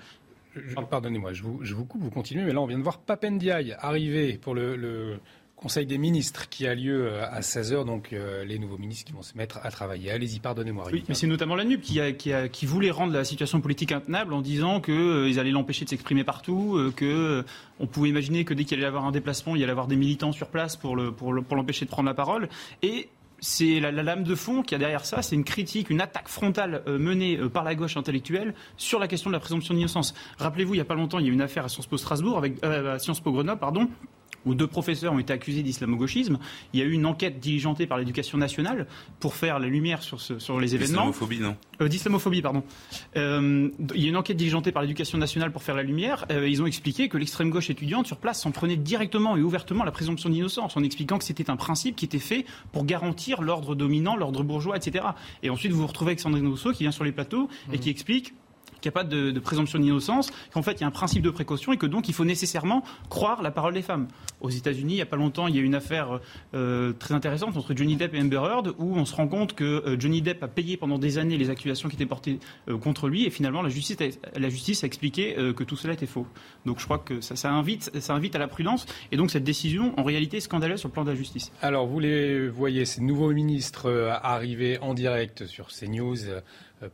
pardonnez-moi, 0.90 1.34
je 1.34 1.44
vous, 1.44 1.60
je 1.62 1.74
vous 1.74 1.86
coupe, 1.86 2.02
vous 2.02 2.12
continuez, 2.12 2.44
mais 2.44 2.54
là 2.54 2.62
on 2.62 2.66
vient 2.66 2.78
de 2.78 2.84
voir 2.84 3.00
Papendiaï 3.00 3.76
arriver 3.80 4.38
pour 4.38 4.54
le 4.54 5.20
Conseil 5.66 5.88
des 5.88 5.98
ministres 5.98 6.48
qui 6.48 6.68
a 6.68 6.76
lieu 6.76 7.08
euh, 7.08 7.26
à 7.26 7.40
16h, 7.40 7.86
donc 7.86 8.14
euh, 8.14 8.46
les 8.46 8.60
nouveaux 8.60 8.78
ministres 8.78 9.06
qui 9.06 9.14
vont 9.14 9.24
se 9.24 9.36
mettre 9.36 9.58
à 9.64 9.72
travailler. 9.72 10.12
Allez-y, 10.12 10.40
pardonnez-moi. 10.40 10.86
Oui, 10.94 11.04
mais 11.10 11.16
c'est 11.16 11.26
notamment 11.26 11.56
la 11.56 11.64
NUP 11.64 11.82
qui, 11.82 12.00
qui, 12.52 12.66
voulait 12.68 12.92
rendre 12.92 13.14
la 13.14 13.24
situation 13.24 13.62
politique 13.62 13.92
intenable 13.92 14.36
en 14.36 14.42
disant 14.42 14.80
qu'ils 14.80 14.94
euh, 14.94 15.40
allaient 15.40 15.50
l'empêcher 15.50 15.84
de 15.84 15.90
s'exprimer 15.90 16.24
partout, 16.24 16.80
qu'on 16.96 17.88
pouvait 17.88 18.10
imaginer 18.10 18.46
que 18.46 18.54
dès 18.54 18.64
qu'il 18.64 18.78
allait 18.78 18.84
y 18.84 18.88
avoir 18.88 19.06
un 19.06 19.12
déplacement, 19.12 19.56
il 19.56 19.62
y 19.62 19.64
allait 19.64 19.72
avoir 19.72 19.88
des 19.88 19.96
militants 19.96 20.34
sur 20.34 20.50
place 20.50 20.76
pour 20.78 20.96
l'empêcher 20.96 21.86
de 21.86 21.90
prendre 21.90 22.10
la 22.10 22.14
parole. 22.14 22.48
Et 22.84 23.10
c'est 23.40 23.80
la, 23.80 23.92
lame 23.92 24.24
de 24.24 24.36
fond 24.36 24.62
qui 24.62 24.76
a 24.76 24.78
derrière 24.78 25.04
ça, 25.04 25.24
c'est 25.24 25.36
une 25.36 25.44
critique, 25.44 25.90
une 25.90 26.00
attaque 26.00 26.28
frontale 26.28 26.84
menée 26.86 27.40
par 27.52 27.64
la 27.64 27.74
gauche 27.74 27.98
intellectuelle 27.98 28.54
sur 28.78 29.00
la 29.00 29.08
question 29.08 29.32
de 29.32 29.34
la 29.34 29.40
présomption 29.40 29.74
d'innocence. 29.74 30.14
Rappelez-vous, 30.38 30.76
il 30.76 30.78
n'y 30.78 30.82
a 30.82 30.86
pas 30.86 30.94
longtemps, 30.94 31.18
il 31.18 31.26
y 31.26 31.30
a 31.30 31.32
eu 31.32 31.34
une 31.34 31.42
affaire 31.42 31.66
à 31.66 31.70
Sciences 31.70 31.88
Po 31.88 31.98
Strasbourg, 31.98 32.38
avec, 32.38 32.64
à 32.64 33.00
Sciences 33.00 33.20
Po 33.20 33.32
Grenoble, 33.32 33.60
pardon, 33.60 33.90
où 34.46 34.56
deux 34.56 34.68
professeurs 34.68 35.14
ont 35.14 35.20
été 35.20 35.34
accusés 35.34 35.64
d'islamo-gauchisme. 35.64 36.38
Il 36.74 36.80
y 36.80 36.84
a 36.84 36.86
eu 36.86 36.92
une 36.92 37.06
enquête 37.06 37.40
diligentée 37.40 37.88
par 37.88 37.98
l'éducation 37.98 38.38
nationale 38.38 38.88
pour 39.20 39.36
faire 39.36 39.60
la 39.60 39.68
lumière 39.68 40.02
sur, 40.02 40.22
ce, 40.22 40.40
sur 40.40 40.60
les 40.60 40.76
événements. 40.76 41.08
D'islamophobie, 41.08 41.40
non 41.40 41.56
euh, 41.82 41.88
D'islamophobie, 41.88 42.42
pardon. 42.42 42.64
Euh, 43.18 43.70
il 43.94 44.02
y 44.02 44.06
a 44.06 44.10
une 44.10 44.18
enquête 44.18 44.38
diligentée 44.38 44.72
par 44.72 44.82
l'éducation 44.82 45.18
nationale 45.18 45.52
pour 45.52 45.64
faire 45.64 45.76
la 45.76 45.84
lumière. 45.84 46.26
Euh, 46.32 46.48
ils 46.48 46.62
ont 46.62 46.66
expliqué 46.66 47.10
que 47.10 47.18
l'extrême 47.18 47.50
gauche 47.50 47.70
étudiante 47.70 48.08
sur 48.08 48.18
place 48.18 48.42
s'en 48.42 48.52
prenait 48.52 48.78
directement 48.78 49.38
et 49.38 49.42
ouvertement 49.42 49.84
la 49.84 49.92
présomption 49.92 50.30
d'innocence, 50.30 50.78
en 50.78 50.84
expliquant 50.84 51.18
que 51.18 51.24
c'était 51.24 51.50
un 51.50 51.58
principe 51.58 51.96
qui 51.96 52.06
était 52.06 52.20
fait 52.20 52.46
pour 52.72 52.86
garantir 52.86 53.42
l'ordre 53.42 53.76
dominant, 53.76 54.16
l'ordre 54.16 54.44
bourgeois, 54.44 54.78
etc. 54.78 55.06
Et 55.44 55.50
ensuite, 55.50 55.72
vous 55.72 55.82
vous 55.82 55.88
retrouvez 55.88 56.12
avec 56.12 56.20
Sandrine 56.20 56.48
Rousseau 56.48 56.72
qui 56.72 56.84
vient 56.84 56.92
sur 56.92 57.04
les 57.04 57.12
plateaux 57.12 57.50
et 57.72 57.80
qui 57.80 57.90
explique 57.90 58.34
qu'il 58.86 58.92
n'y 58.92 59.00
a 59.00 59.04
pas 59.04 59.34
de, 59.34 59.40
présomption 59.40 59.80
d'innocence, 59.80 60.32
qu'en 60.54 60.62
fait 60.62 60.74
il 60.74 60.82
y 60.82 60.84
a 60.84 60.88
un 60.88 60.92
principe 60.92 61.24
de 61.24 61.30
précaution 61.32 61.74
et 61.74 61.78
que 61.78 61.88
donc 61.88 62.08
il 62.08 62.14
faut 62.14 62.26
nécessairement 62.26 62.84
croire 63.10 63.42
la 63.42 63.52
parole 63.52 63.74
des 63.74 63.82
femmes. 63.82 64.08
Aux 64.42 64.50
États-Unis, 64.50 64.94
il 64.94 64.98
n'y 64.98 65.02
a 65.02 65.08
pas 65.08 65.16
longtemps, 65.16 65.48
il 65.48 65.56
y 65.56 65.58
a 65.58 65.62
eu 65.62 65.66
une 65.66 65.76
affaire 65.76 66.20
euh, 66.54 66.94
très 66.94 67.16
intéressante 67.16 67.58
entre 67.58 67.76
Johnny 67.76 67.96
Depp 67.96 68.14
et 68.14 68.20
Amber 68.20 68.38
Heard 68.38 68.76
où 68.78 68.96
on 68.96 69.06
se 69.06 69.16
rend 69.16 69.28
compte 69.28 69.56
que 69.56 69.64
euh, 69.64 70.00
Johnny 70.00 70.22
Depp 70.22 70.44
a 70.44 70.48
payé 70.48 70.78
pendant 70.78 71.00
des 71.00 71.18
années 71.18 71.38
les 71.38 71.50
accusations 71.50 71.90
qui 71.90 71.96
étaient 71.96 72.06
portées 72.06 72.40
euh, 72.70 72.78
contre 72.78 73.08
lui 73.08 73.26
et 73.26 73.30
finalement 73.32 73.64
la 73.64 73.70
justice, 73.70 73.98
a, 74.02 74.40
la 74.40 74.50
justice 74.50 74.84
a 74.84 74.88
expliqué 74.88 75.36
que 75.56 75.64
tout 75.64 75.76
cela 75.76 75.94
était 75.94 76.06
faux. 76.06 76.28
Donc 76.66 76.80
je 76.80 76.86
crois 76.86 77.00
que 77.00 77.22
ça, 77.22 77.50
invite, 77.50 77.92
ça 78.00 78.14
invite 78.14 78.36
à 78.36 78.40
la 78.40 78.48
prudence 78.48 78.86
et 79.12 79.18
donc 79.18 79.32
cette 79.32 79.44
décision 79.44 79.98
en 79.98 80.04
réalité 80.04 80.38
est 80.38 80.42
scandaleuse 80.42 80.80
sur 80.80 80.90
le 80.90 80.94
plan 80.94 81.04
de 81.04 81.10
la 81.10 81.16
justice. 81.16 81.52
Alors 81.62 81.88
vous 81.88 82.00
les 82.00 82.48
voyez, 82.48 82.86
ces 82.86 83.02
nouveaux 83.02 83.32
ministres 83.32 83.90
arriver 84.22 84.78
en 84.80 84.94
direct 84.94 85.46
sur 85.46 85.68
CNews 85.68 86.18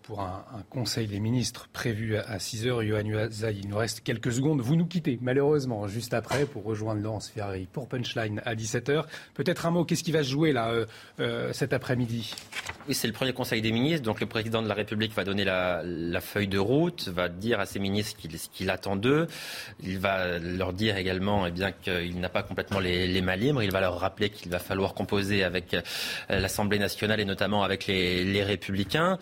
pour 0.03 0.21
un, 0.21 0.43
conseil 0.69 1.07
des 1.07 1.19
ministres 1.19 1.67
prévu 1.73 2.15
à 2.15 2.39
6 2.39 2.67
heures. 2.67 2.83
Yohann 2.83 3.07
il 3.07 3.67
nous 3.67 3.77
reste 3.77 4.01
quelques 4.01 4.31
secondes. 4.31 4.61
Vous 4.61 4.75
nous 4.75 4.85
quittez, 4.85 5.17
malheureusement, 5.21 5.87
juste 5.87 6.13
après 6.13 6.45
pour 6.45 6.63
rejoindre 6.63 7.01
Laurence 7.01 7.29
Ferrari 7.29 7.67
pour 7.71 7.87
Punchline 7.87 8.41
à 8.45 8.55
17 8.55 8.89
heures. 8.89 9.07
Peut-être 9.33 9.65
un 9.65 9.71
mot, 9.71 9.83
qu'est-ce 9.83 10.03
qui 10.03 10.11
va 10.11 10.23
se 10.23 10.29
jouer 10.29 10.53
là 10.53 10.69
euh, 10.69 10.85
euh, 11.19 11.53
cet 11.53 11.73
après-midi? 11.73 12.33
Oui, 12.87 12.93
c'est 12.93 13.07
le 13.07 13.13
premier 13.13 13.33
conseil 13.33 13.61
des 13.61 13.71
ministres. 13.71 14.03
Donc 14.03 14.19
le 14.19 14.27
président 14.27 14.61
de 14.61 14.67
la 14.67 14.73
République 14.73 15.13
va 15.13 15.23
donner 15.23 15.43
la, 15.43 15.81
feuille 16.21 16.47
de 16.47 16.59
route, 16.59 17.07
va 17.07 17.29
dire 17.29 17.59
à 17.59 17.65
ses 17.65 17.79
ministres 17.79 18.21
ce 18.21 18.49
qu'il 18.49 18.69
attend 18.69 18.95
d'eux. 18.95 19.27
Il 19.83 19.99
va 19.99 20.37
leur 20.39 20.73
dire 20.73 20.97
également 20.97 21.47
eh 21.47 21.51
qu'il 21.81 22.19
n'a 22.19 22.29
pas 22.29 22.43
complètement 22.43 22.79
les, 22.79 23.21
mains 23.21 23.35
libres. 23.35 23.63
Il 23.63 23.71
va 23.71 23.81
leur 23.81 23.99
rappeler 23.99 24.29
qu'il 24.29 24.51
va 24.51 24.59
falloir 24.59 24.93
composer 24.93 25.43
avec 25.43 25.75
l'Assemblée 26.29 26.79
nationale 26.79 27.19
et 27.19 27.25
notamment 27.25 27.63
avec 27.63 27.87
les, 27.87 28.23
les 28.23 28.43
Républicains. 28.43 29.17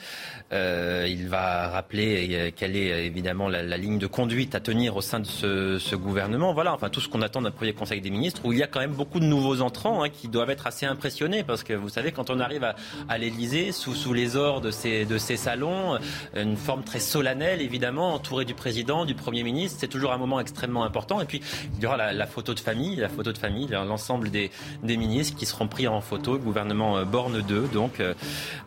Euh, 0.51 1.05
il 1.07 1.27
va 1.27 1.69
rappeler 1.69 2.27
euh, 2.31 2.51
quelle 2.55 2.75
est 2.75 2.91
euh, 2.91 3.05
évidemment 3.05 3.49
la, 3.49 3.77
ligne 3.77 3.99
de 3.99 4.07
conduite 4.07 4.55
à 4.55 4.59
tenir 4.59 4.95
au 4.95 5.01
sein 5.01 5.19
de 5.19 5.25
ce, 5.25 5.95
gouvernement. 5.95 6.53
Voilà, 6.53 6.73
enfin 6.73 6.89
tout 6.89 7.01
ce 7.01 7.07
qu'on 7.07 7.21
attend 7.21 7.41
d'un 7.41 7.51
premier 7.51 7.73
Conseil 7.73 8.01
des 8.01 8.09
ministres, 8.09 8.41
où 8.45 8.53
il 8.53 8.59
y 8.59 8.63
a 8.63 8.67
quand 8.67 8.79
même 8.79 8.93
beaucoup 8.93 9.19
de 9.19 9.25
nouveaux 9.25 9.61
entrants 9.61 10.03
hein, 10.03 10.09
qui 10.09 10.27
doivent 10.27 10.49
être 10.49 10.65
assez 10.65 10.85
impressionnés, 10.85 11.43
parce 11.43 11.63
que 11.63 11.73
vous 11.73 11.89
savez, 11.89 12.11
quand 12.11 12.31
on 12.31 12.39
arrive 12.39 12.63
à, 12.63 12.75
à 13.09 13.17
l'Élysée, 13.17 13.71
sous, 13.71 14.13
les 14.13 14.37
ors 14.37 14.61
de 14.61 14.71
ces, 14.71 15.37
salons, 15.37 15.99
une 16.35 16.57
forme 16.57 16.83
très 16.83 16.99
solennelle, 16.99 17.61
évidemment, 17.61 18.15
entouré 18.15 18.45
du 18.45 18.55
président, 18.55 19.05
du 19.05 19.13
Premier 19.13 19.43
ministre, 19.43 19.77
c'est 19.79 19.87
toujours 19.87 20.13
un 20.13 20.17
moment 20.17 20.39
extrêmement 20.39 20.83
important. 20.83 21.21
Et 21.21 21.25
puis, 21.25 21.41
il 21.77 21.83
y 21.83 21.85
aura 21.85 21.97
la, 21.97 22.27
photo 22.27 22.53
de 22.53 22.59
famille, 22.59 22.95
la 22.95 23.09
photo 23.09 23.31
de 23.31 23.37
famille, 23.37 23.67
l'ensemble 23.67 24.31
des, 24.31 24.49
ministres 24.83 25.37
qui 25.37 25.45
seront 25.45 25.67
pris 25.67 25.87
en 25.87 26.01
photo, 26.01 26.37
gouvernement 26.39 27.03
Borne 27.05 27.41
2. 27.41 27.67
Donc, 27.73 28.01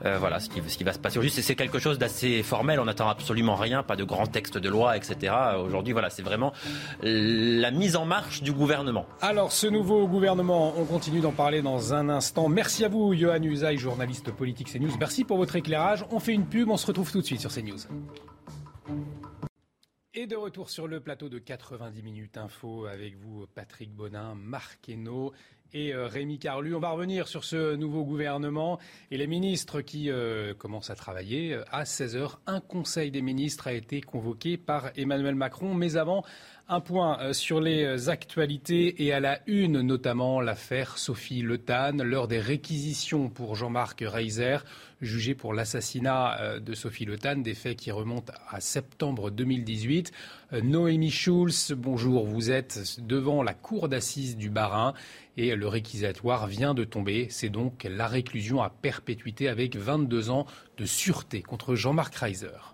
voilà 0.02 0.38
ce 0.38 0.48
qui, 0.48 0.84
va 0.84 0.92
se 0.92 0.98
passer 0.98 1.18
aujourd'hui. 1.18 1.42
C'est 1.42 1.56
chose 1.78 1.98
d'assez 1.98 2.42
formel. 2.42 2.80
On 2.80 2.84
n'attend 2.84 3.08
absolument 3.08 3.56
rien, 3.56 3.82
pas 3.82 3.96
de 3.96 4.04
grands 4.04 4.26
textes 4.26 4.58
de 4.58 4.68
loi, 4.68 4.96
etc. 4.96 5.34
Aujourd'hui, 5.58 5.92
voilà, 5.92 6.10
c'est 6.10 6.22
vraiment 6.22 6.52
la 7.02 7.70
mise 7.70 7.96
en 7.96 8.04
marche 8.04 8.42
du 8.42 8.52
gouvernement. 8.52 9.06
Alors, 9.20 9.52
ce 9.52 9.66
nouveau 9.66 10.06
gouvernement, 10.06 10.74
on 10.78 10.84
continue 10.84 11.20
d'en 11.20 11.32
parler 11.32 11.62
dans 11.62 11.94
un 11.94 12.08
instant. 12.08 12.48
Merci 12.48 12.84
à 12.84 12.88
vous, 12.88 13.14
Johan 13.14 13.42
Usaï, 13.42 13.78
journaliste 13.78 14.32
politique 14.32 14.72
CNews. 14.72 14.96
Merci 14.98 15.24
pour 15.24 15.36
votre 15.36 15.56
éclairage. 15.56 16.04
On 16.10 16.20
fait 16.20 16.32
une 16.32 16.46
pub, 16.46 16.68
on 16.68 16.76
se 16.76 16.86
retrouve 16.86 17.10
tout 17.10 17.20
de 17.20 17.26
suite 17.26 17.40
sur 17.40 17.52
CNews. 17.52 17.80
Et 20.14 20.26
de 20.26 20.36
retour 20.36 20.68
sur 20.68 20.88
le 20.88 21.00
plateau 21.00 21.30
de 21.30 21.38
90 21.38 22.02
minutes 22.02 22.36
info 22.36 22.84
avec 22.84 23.16
vous, 23.16 23.46
Patrick 23.54 23.94
Bonin, 23.94 24.34
Marc 24.34 24.88
Hainaut 24.90 25.32
et 25.74 25.92
euh, 25.92 26.06
Rémi 26.06 26.38
Carlu. 26.38 26.74
On 26.74 26.80
va 26.80 26.90
revenir 26.90 27.28
sur 27.28 27.44
ce 27.44 27.74
nouveau 27.76 28.04
gouvernement 28.04 28.78
et 29.10 29.16
les 29.16 29.26
ministres 29.26 29.80
qui 29.80 30.10
euh, 30.10 30.54
commencent 30.54 30.90
à 30.90 30.94
travailler. 30.94 31.58
À 31.70 31.84
16h, 31.84 32.36
un 32.46 32.60
conseil 32.60 33.10
des 33.10 33.22
ministres 33.22 33.66
a 33.66 33.72
été 33.72 34.00
convoqué 34.00 34.56
par 34.56 34.90
Emmanuel 34.96 35.34
Macron. 35.34 35.74
Mais 35.74 35.96
avant, 35.96 36.24
un 36.68 36.80
point 36.80 37.18
euh, 37.20 37.32
sur 37.32 37.60
les 37.60 38.08
actualités 38.08 39.04
et 39.04 39.12
à 39.12 39.20
la 39.20 39.40
une, 39.46 39.80
notamment 39.80 40.40
l'affaire 40.40 40.98
Sophie 40.98 41.42
Le 41.42 41.58
l'heure 42.02 42.28
des 42.28 42.40
réquisitions 42.40 43.28
pour 43.28 43.54
Jean-Marc 43.54 44.04
Reiser, 44.06 44.58
jugé 45.02 45.34
pour 45.34 45.52
l'assassinat 45.52 46.40
euh, 46.40 46.60
de 46.60 46.74
Sophie 46.74 47.04
Le 47.04 47.18
des 47.42 47.54
faits 47.54 47.76
qui 47.76 47.90
remontent 47.90 48.32
à 48.48 48.60
septembre 48.60 49.30
2018. 49.30 50.12
Euh, 50.52 50.60
Noémie 50.62 51.10
Schulz, 51.10 51.72
bonjour, 51.76 52.26
vous 52.26 52.50
êtes 52.50 53.00
devant 53.00 53.42
la 53.42 53.52
cour 53.52 53.88
d'assises 53.88 54.36
du 54.36 54.48
Barin 54.48 54.94
et 55.36 55.54
le 55.54 55.68
réquisitoire 55.68 56.46
vient 56.46 56.74
de 56.74 56.84
tomber. 56.84 57.26
C'est 57.30 57.50
donc 57.50 57.84
la 57.84 58.06
réclusion 58.06 58.62
à 58.62 58.70
perpétuité 58.70 59.48
avec 59.48 59.76
22 59.76 60.30
ans 60.30 60.46
de 60.78 60.86
sûreté 60.86 61.42
contre 61.42 61.74
Jean-Marc 61.74 62.14
Reiser. 62.14 62.71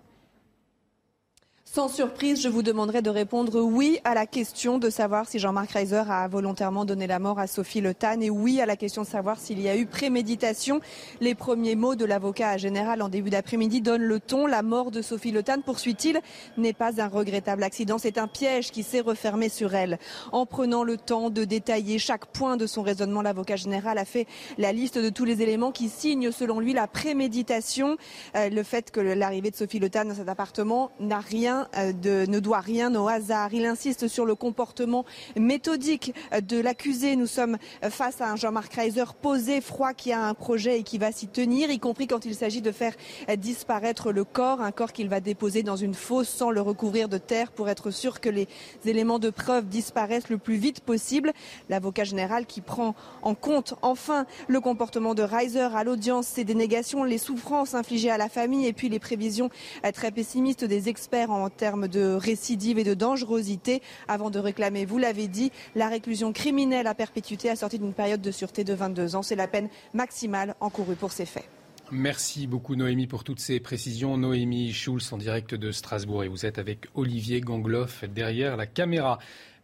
Sans 1.70 1.88
surprise, 1.88 2.40
je 2.40 2.48
vous 2.48 2.62
demanderai 2.62 3.02
de 3.02 3.10
répondre 3.10 3.60
oui 3.60 4.00
à 4.02 4.14
la 4.14 4.24
question 4.24 4.78
de 4.78 4.88
savoir 4.88 5.28
si 5.28 5.38
Jean-Marc 5.38 5.72
Reiser 5.72 6.02
a 6.08 6.26
volontairement 6.26 6.86
donné 6.86 7.06
la 7.06 7.18
mort 7.18 7.38
à 7.38 7.46
Sophie 7.46 7.82
Le 7.82 7.92
Tan 7.92 8.20
et 8.22 8.30
oui 8.30 8.62
à 8.62 8.66
la 8.66 8.74
question 8.74 9.02
de 9.02 9.06
savoir 9.06 9.38
s'il 9.38 9.60
y 9.60 9.68
a 9.68 9.76
eu 9.76 9.84
préméditation. 9.84 10.80
Les 11.20 11.34
premiers 11.34 11.76
mots 11.76 11.94
de 11.94 12.06
l'avocat 12.06 12.56
général 12.56 13.02
en 13.02 13.10
début 13.10 13.28
d'après-midi 13.28 13.82
donnent 13.82 14.02
le 14.02 14.18
ton. 14.18 14.46
La 14.46 14.62
mort 14.62 14.90
de 14.90 15.02
Sophie 15.02 15.30
Le 15.30 15.42
Tan, 15.42 15.60
poursuit-il, 15.60 16.22
n'est 16.56 16.72
pas 16.72 17.02
un 17.02 17.06
regrettable 17.06 17.62
accident, 17.62 17.98
c'est 17.98 18.16
un 18.16 18.28
piège 18.28 18.70
qui 18.70 18.82
s'est 18.82 19.02
refermé 19.02 19.50
sur 19.50 19.74
elle. 19.74 19.98
En 20.32 20.46
prenant 20.46 20.84
le 20.84 20.96
temps 20.96 21.28
de 21.28 21.44
détailler 21.44 21.98
chaque 21.98 22.26
point 22.26 22.56
de 22.56 22.66
son 22.66 22.80
raisonnement, 22.80 23.20
l'avocat 23.20 23.56
général 23.56 23.98
a 23.98 24.06
fait 24.06 24.26
la 24.56 24.72
liste 24.72 24.96
de 24.96 25.10
tous 25.10 25.26
les 25.26 25.42
éléments 25.42 25.70
qui 25.70 25.90
signent 25.90 26.32
selon 26.32 26.60
lui 26.60 26.72
la 26.72 26.86
préméditation, 26.86 27.98
euh, 28.36 28.48
le 28.48 28.62
fait 28.62 28.90
que 28.90 29.00
l'arrivée 29.00 29.50
de 29.50 29.56
Sophie 29.56 29.78
Le 29.78 29.90
dans 29.90 30.14
cet 30.14 30.28
appartement 30.30 30.90
n'a 30.98 31.18
rien 31.18 31.57
euh, 31.76 32.26
ne 32.26 32.38
doit 32.38 32.60
rien 32.60 32.94
au 32.94 33.08
hasard. 33.08 33.54
Il 33.54 33.66
insiste 33.66 34.08
sur 34.08 34.26
le 34.26 34.34
comportement 34.34 35.04
méthodique 35.36 36.14
de 36.42 36.60
l'accusé. 36.60 37.16
Nous 37.16 37.26
sommes 37.26 37.58
face 37.82 38.20
à 38.20 38.30
un 38.30 38.36
Jean-Marc 38.36 38.74
Reiser 38.74 39.04
posé, 39.20 39.60
froid, 39.60 39.92
qui 39.92 40.12
a 40.12 40.22
un 40.22 40.34
projet 40.34 40.80
et 40.80 40.82
qui 40.82 40.98
va 40.98 41.12
s'y 41.12 41.28
tenir, 41.28 41.70
y 41.70 41.78
compris 41.78 42.06
quand 42.06 42.24
il 42.24 42.34
s'agit 42.34 42.62
de 42.62 42.72
faire 42.72 42.94
disparaître 43.36 44.12
le 44.12 44.24
corps, 44.24 44.60
un 44.60 44.72
corps 44.72 44.92
qu'il 44.92 45.08
va 45.08 45.20
déposer 45.20 45.62
dans 45.62 45.76
une 45.76 45.94
fosse 45.94 46.28
sans 46.28 46.50
le 46.50 46.60
recouvrir 46.60 47.08
de 47.08 47.18
terre 47.18 47.52
pour 47.52 47.68
être 47.68 47.90
sûr 47.90 48.20
que 48.20 48.28
les 48.28 48.48
éléments 48.84 49.18
de 49.18 49.30
preuve 49.30 49.66
disparaissent 49.66 50.28
le 50.28 50.38
plus 50.38 50.56
vite 50.56 50.80
possible. 50.80 51.32
L'avocat 51.68 52.04
général 52.04 52.46
qui 52.46 52.60
prend 52.60 52.94
en 53.22 53.34
compte 53.34 53.74
enfin 53.82 54.26
le 54.46 54.60
comportement 54.60 55.14
de 55.14 55.22
Reiser 55.22 55.60
à 55.60 55.84
l'audience, 55.84 56.26
ses 56.26 56.44
dénégations, 56.44 57.04
les 57.04 57.18
souffrances 57.18 57.74
infligées 57.74 58.10
à 58.10 58.18
la 58.18 58.28
famille 58.28 58.66
et 58.66 58.72
puis 58.72 58.88
les 58.88 58.98
prévisions 58.98 59.50
très 59.94 60.10
pessimistes 60.10 60.64
des 60.64 60.88
experts 60.88 61.30
en 61.30 61.47
en 61.48 61.50
termes 61.50 61.88
de 61.88 62.12
récidive 62.12 62.78
et 62.78 62.84
de 62.84 62.92
dangerosité 62.92 63.80
avant 64.06 64.28
de 64.28 64.38
réclamer, 64.38 64.84
vous 64.84 64.98
l'avez 64.98 65.28
dit, 65.28 65.50
la 65.74 65.88
réclusion 65.88 66.34
criminelle 66.34 66.86
à 66.86 66.94
perpétuité 66.94 67.48
assortie 67.48 67.78
d'une 67.78 67.94
période 67.94 68.20
de 68.20 68.30
sûreté 68.30 68.64
de 68.64 68.74
22 68.74 69.16
ans. 69.16 69.22
C'est 69.22 69.34
la 69.34 69.48
peine 69.48 69.70
maximale 69.94 70.56
encourue 70.60 70.94
pour 70.94 71.10
ces 71.10 71.24
faits. 71.24 71.48
Merci 71.90 72.46
beaucoup 72.46 72.76
Noémie 72.76 73.06
pour 73.06 73.24
toutes 73.24 73.40
ces 73.40 73.60
précisions. 73.60 74.18
Noémie 74.18 74.74
Schulz 74.74 75.10
en 75.10 75.16
direct 75.16 75.54
de 75.54 75.72
Strasbourg 75.72 76.22
et 76.22 76.28
vous 76.28 76.44
êtes 76.44 76.58
avec 76.58 76.86
Olivier 76.94 77.40
Gangloff 77.40 78.04
derrière 78.04 78.58
la 78.58 78.66
caméra. 78.66 79.18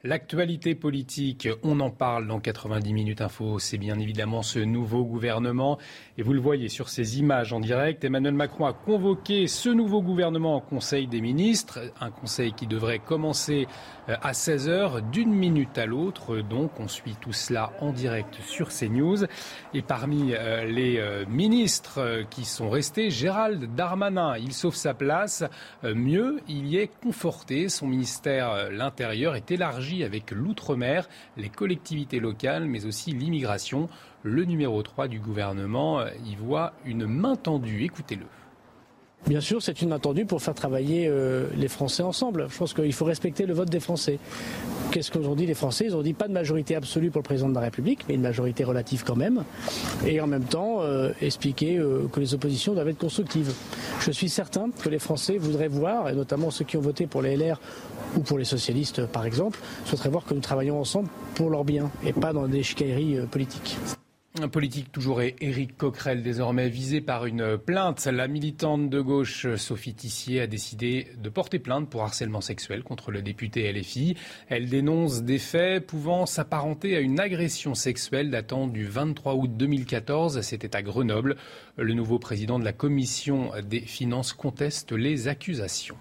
L'actualité 0.07 0.75
politique, 0.75 1.49
on 1.63 1.81
en 1.81 1.89
parle 1.89 2.27
dans 2.27 2.39
90 2.39 2.93
minutes 2.93 3.23
info. 3.23 3.59
C'est 3.59 3.79
bien 3.79 3.99
évidemment 3.99 4.43
ce 4.43 4.59
nouveau 4.59 5.03
gouvernement. 5.03 5.79
Et 6.19 6.23
vous 6.23 6.35
le 6.35 6.43
voyez 6.43 6.69
sur 6.69 6.91
ces 6.91 7.19
images 7.21 7.55
en 7.55 7.61
direct. 7.61 8.05
Emmanuel 8.05 8.35
Macron 8.35 8.67
a 8.67 8.75
convoqué 8.75 9.47
ce 9.47 9.71
nouveau 9.71 10.03
gouvernement 10.03 10.57
en 10.57 10.61
Conseil 10.61 11.07
des 11.07 11.23
ministres. 11.23 11.91
Un 12.03 12.11
conseil 12.11 12.53
qui 12.53 12.67
devrait 12.67 12.99
commencer 12.99 13.67
euh, 14.11 14.17
à 14.21 14.35
16 14.35 14.69
heures 14.69 15.01
d'une 15.01 15.33
minute 15.33 15.79
à 15.79 15.87
l'autre. 15.87 16.37
Donc 16.37 16.79
on 16.81 16.87
suit 16.87 17.17
tout 17.19 17.33
cela 17.33 17.73
en 17.81 17.91
direct 17.91 18.35
sur 18.43 18.69
CNews. 18.69 19.25
Et 19.73 19.81
parmi 19.81 20.35
euh, 20.35 20.67
les 20.67 20.99
euh, 20.99 21.25
ministres 21.31 22.25
qui 22.29 22.45
sont 22.45 22.69
restés, 22.69 23.09
Gérald 23.09 23.75
Darmanin, 23.75 24.37
il 24.37 24.53
sauve 24.53 24.75
sa 24.75 24.93
place. 24.93 25.45
Mieux, 25.83 26.41
il 26.47 26.67
y 26.67 26.77
est 26.77 26.91
conforté. 27.03 27.71
Son 27.71 27.87
ministère, 27.87 28.71
l'Intérieur, 28.71 29.35
est 29.35 29.51
élargi 29.51 29.94
avec 30.03 30.31
l'outre-mer, 30.33 31.09
les 31.37 31.51
collectivités 31.51 32.19
locales, 32.19 32.67
mais 32.67 32.87
aussi 32.87 33.13
l'immigration. 33.13 33.89
Le 34.23 34.45
numéro 34.45 34.83
3 34.83 35.07
du 35.07 35.21
gouvernement 35.21 36.01
y 36.25 36.35
voit 36.35 36.73
une 36.85 37.07
main 37.07 37.37
tendue. 37.37 37.85
Écoutez-le. 37.85 38.27
Bien 39.27 39.41
sûr, 39.41 39.63
c'est 39.63 39.81
une 39.81 39.89
main 39.89 39.99
tendue 39.99 40.27
pour 40.27 40.43
faire 40.43 40.55
travailler 40.55 41.07
euh, 41.09 41.47
les 41.57 41.69
Français 41.69 42.03
ensemble. 42.03 42.47
Je 42.51 42.59
pense 42.59 42.75
qu'il 42.75 42.93
faut 42.93 43.07
respecter 43.07 43.47
le 43.47 43.55
vote 43.55 43.71
des 43.71 43.81
Français. 43.81 44.19
Qu'est-ce 44.91 45.11
qu'ont 45.11 45.35
dit 45.35 45.47
les 45.47 45.55
Français? 45.55 45.87
Ils 45.87 45.97
ont 45.97 46.03
dit 46.03 46.13
pas 46.13 46.29
de 46.29 46.33
majorité 46.33 46.77
absolue 46.77 47.11
pour 47.11 47.21
le 47.21 47.25
président 47.25 47.49
de 47.49 47.55
la 47.55 47.63
République, 47.63 48.05
mais 48.07 48.15
une 48.15 48.21
majorité 48.21 48.65
relative 48.65 49.03
quand 49.03 49.17
même. 49.17 49.45
Et 50.07 50.21
en 50.21 50.27
même 50.27 50.45
temps, 50.45 50.83
euh, 50.83 51.11
expliquer 51.23 51.79
euh, 51.79 52.07
que 52.13 52.21
les 52.21 52.35
oppositions 52.35 52.75
doivent 52.75 52.89
être 52.89 52.99
constructives. 52.99 53.53
Je 54.01 54.11
suis 54.11 54.29
certain 54.29 54.69
que 54.71 54.91
les 54.91 54.99
Français 54.99 55.39
voudraient 55.39 55.69
voir, 55.69 56.11
et 56.11 56.15
notamment 56.15 56.51
ceux 56.51 56.67
qui 56.67 56.77
ont 56.77 56.83
voté 56.83 57.07
pour 57.07 57.23
les 57.23 57.37
LR 57.37 57.59
ou 58.17 58.21
pour 58.21 58.39
les 58.39 58.45
socialistes 58.45 59.07
par 59.07 59.25
exemple, 59.25 59.59
souhaiteraient 59.87 60.11
voir 60.11 60.25
que 60.25 60.35
nous 60.35 60.41
travaillons 60.41 60.79
ensemble 60.79 61.09
pour 61.35 61.49
leur 61.49 61.65
bien 61.65 61.91
et 62.05 62.13
pas 62.13 62.33
dans 62.33 62.47
des 62.47 62.63
chicailleries 62.63 63.19
euh, 63.19 63.27
politiques. 63.27 63.79
Un 64.43 64.49
politique 64.49 64.91
toujours 64.91 65.23
et 65.23 65.37
Éric 65.41 65.77
Coquerel, 65.77 66.25
désormais 66.25 66.69
visé 66.69 67.01
par 67.01 67.25
une 67.25 67.57
plainte. 67.57 68.05
La 68.07 68.27
militante 68.27 68.91
de 68.91 69.01
gauche 69.01 69.47
Sophie 69.55 69.95
Tissier 69.95 70.41
a 70.41 70.49
décidé 70.49 71.07
de 71.17 71.29
porter 71.29 71.61
plainte 71.61 71.89
pour 71.89 72.03
harcèlement 72.03 72.41
sexuel 72.41 72.83
contre 72.83 73.13
le 73.13 73.23
député 73.23 73.73
LFI. 73.73 74.17
Elle 74.49 74.69
dénonce 74.69 75.23
des 75.23 75.39
faits 75.39 75.87
pouvant 75.87 76.27
s'apparenter 76.27 76.97
à 76.97 77.01
une 77.01 77.21
agression 77.21 77.77
sexuelle 77.77 78.33
datant 78.33 78.67
du 78.67 78.87
23 78.87 79.35
août 79.35 79.53
2014. 79.57 80.41
C'était 80.41 80.75
à 80.75 80.83
Grenoble. 80.83 81.37
Le 81.77 81.95
nouveau 81.95 82.19
président 82.19 82.59
de 82.59 82.65
la 82.65 82.73
commission 82.73 83.53
des 83.63 83.83
finances 83.83 84.33
conteste 84.33 84.91
les 84.91 85.29
accusations. 85.29 85.97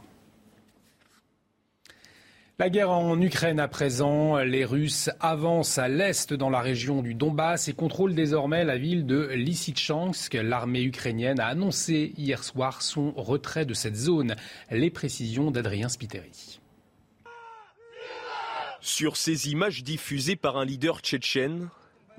La 2.60 2.70
guerre 2.70 2.92
en 2.92 3.20
Ukraine 3.20 3.60
à 3.60 3.68
présent, 3.68 4.38
les 4.38 4.64
Russes 4.64 5.10
avancent 5.20 5.80
à 5.80 5.88
l'est 5.88 6.36
dans 6.36 6.52
la 6.52 6.62
région 6.62 7.02
du 7.02 7.16
Donbass 7.16 7.68
et 7.68 7.74
contrôlent 7.74 8.14
désormais 8.14 8.64
la 8.64 8.78
ville 8.78 9.08
de 9.08 9.26
Lysychansk. 9.34 10.36
L'armée 10.36 10.84
ukrainienne 10.84 11.40
a 11.40 11.48
annoncé 11.48 12.14
hier 12.16 12.44
soir 12.44 12.84
son 12.84 13.12
retrait 13.14 13.66
de 13.66 13.74
cette 13.74 13.96
zone. 13.96 14.36
Les 14.70 14.92
précisions 14.92 15.50
d'Adrien 15.50 15.90
Spiteri. 15.90 16.60
Sur 18.82 19.18
ces 19.18 19.50
images 19.50 19.84
diffusées 19.84 20.36
par 20.36 20.58
un 20.58 20.66
leader 20.66 21.00
tchétchène, 21.00 21.70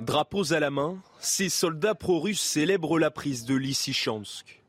drapeaux 0.01 0.53
à 0.53 0.59
la 0.59 0.71
main, 0.71 0.99
ces 1.21 1.49
soldats 1.49 1.95
pro-russes 1.95 2.41
célèbrent 2.43 2.99
la 2.99 3.13
prise 3.13 3.45
de 3.45 3.55
Lysychansk. 3.55 4.65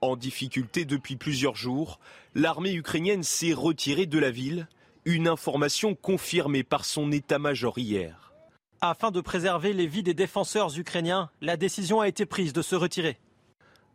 En 0.00 0.14
difficulté 0.14 0.84
depuis 0.84 1.16
plusieurs 1.16 1.56
jours, 1.56 1.98
l'armée 2.34 2.72
ukrainienne 2.72 3.24
s'est 3.24 3.52
retirée 3.52 4.06
de 4.06 4.18
la 4.18 4.30
ville, 4.30 4.68
une 5.04 5.26
information 5.26 5.96
confirmée 5.96 6.62
par 6.62 6.84
son 6.84 7.10
état-major 7.10 7.78
hier. 7.78 8.32
Afin 8.80 9.10
de 9.10 9.20
préserver 9.20 9.72
les 9.72 9.88
vies 9.88 10.04
des 10.04 10.14
défenseurs 10.14 10.78
ukrainiens, 10.78 11.30
la 11.40 11.56
décision 11.56 12.00
a 12.00 12.06
été 12.06 12.26
prise 12.26 12.52
de 12.52 12.62
se 12.62 12.76
retirer. 12.76 13.18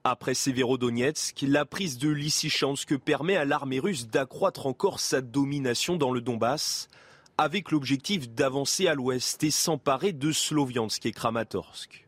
Après 0.04 0.34
Severodonetsk, 0.34 1.46
la 1.48 1.64
prise 1.64 1.98
de 1.98 2.10
Lysychansk 2.10 2.98
permet 2.98 3.38
à 3.38 3.46
l'armée 3.46 3.80
russe 3.80 4.08
d'accroître 4.08 4.68
encore 4.68 5.00
sa 5.00 5.22
domination 5.22 5.96
dans 5.96 6.12
le 6.12 6.20
Donbass, 6.20 6.90
avec 7.38 7.72
l'objectif 7.72 8.30
d'avancer 8.30 8.88
à 8.88 8.96
l'ouest 8.96 9.42
et 9.46 9.52
s'emparer 9.52 10.12
de 10.12 10.34
Sloviansk 10.34 11.06
et 11.06 11.14
Kramatorsk. 11.14 12.03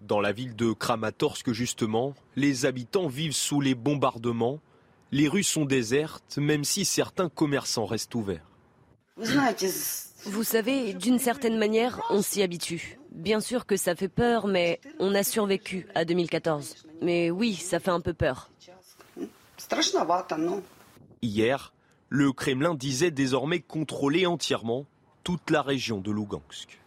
Dans 0.00 0.20
la 0.20 0.32
ville 0.32 0.54
de 0.54 0.72
Kramatorsk, 0.72 1.52
justement, 1.52 2.14
les 2.36 2.66
habitants 2.66 3.08
vivent 3.08 3.32
sous 3.32 3.60
les 3.60 3.74
bombardements. 3.74 4.60
Les 5.10 5.28
rues 5.28 5.42
sont 5.42 5.64
désertes, 5.64 6.38
même 6.38 6.64
si 6.64 6.84
certains 6.84 7.28
commerçants 7.28 7.86
restent 7.86 8.14
ouverts. 8.14 8.46
Vous 10.24 10.44
savez, 10.44 10.94
d'une 10.94 11.18
certaine 11.18 11.58
manière, 11.58 12.00
on 12.10 12.22
s'y 12.22 12.42
habitue. 12.42 12.98
Bien 13.10 13.40
sûr 13.40 13.66
que 13.66 13.76
ça 13.76 13.94
fait 13.94 14.08
peur, 14.08 14.46
mais 14.46 14.80
on 14.98 15.14
a 15.14 15.22
survécu 15.22 15.86
à 15.94 16.04
2014. 16.04 16.86
Mais 17.02 17.30
oui, 17.30 17.54
ça 17.54 17.80
fait 17.80 17.90
un 17.90 18.00
peu 18.00 18.12
peur. 18.12 18.50
Hier, 21.22 21.72
le 22.08 22.32
Kremlin 22.32 22.74
disait 22.74 23.10
désormais 23.10 23.60
contrôler 23.60 24.26
entièrement 24.26 24.86
toute 25.24 25.50
la 25.50 25.62
région 25.62 25.98
de 25.98 26.10
Lugansk. 26.10 26.78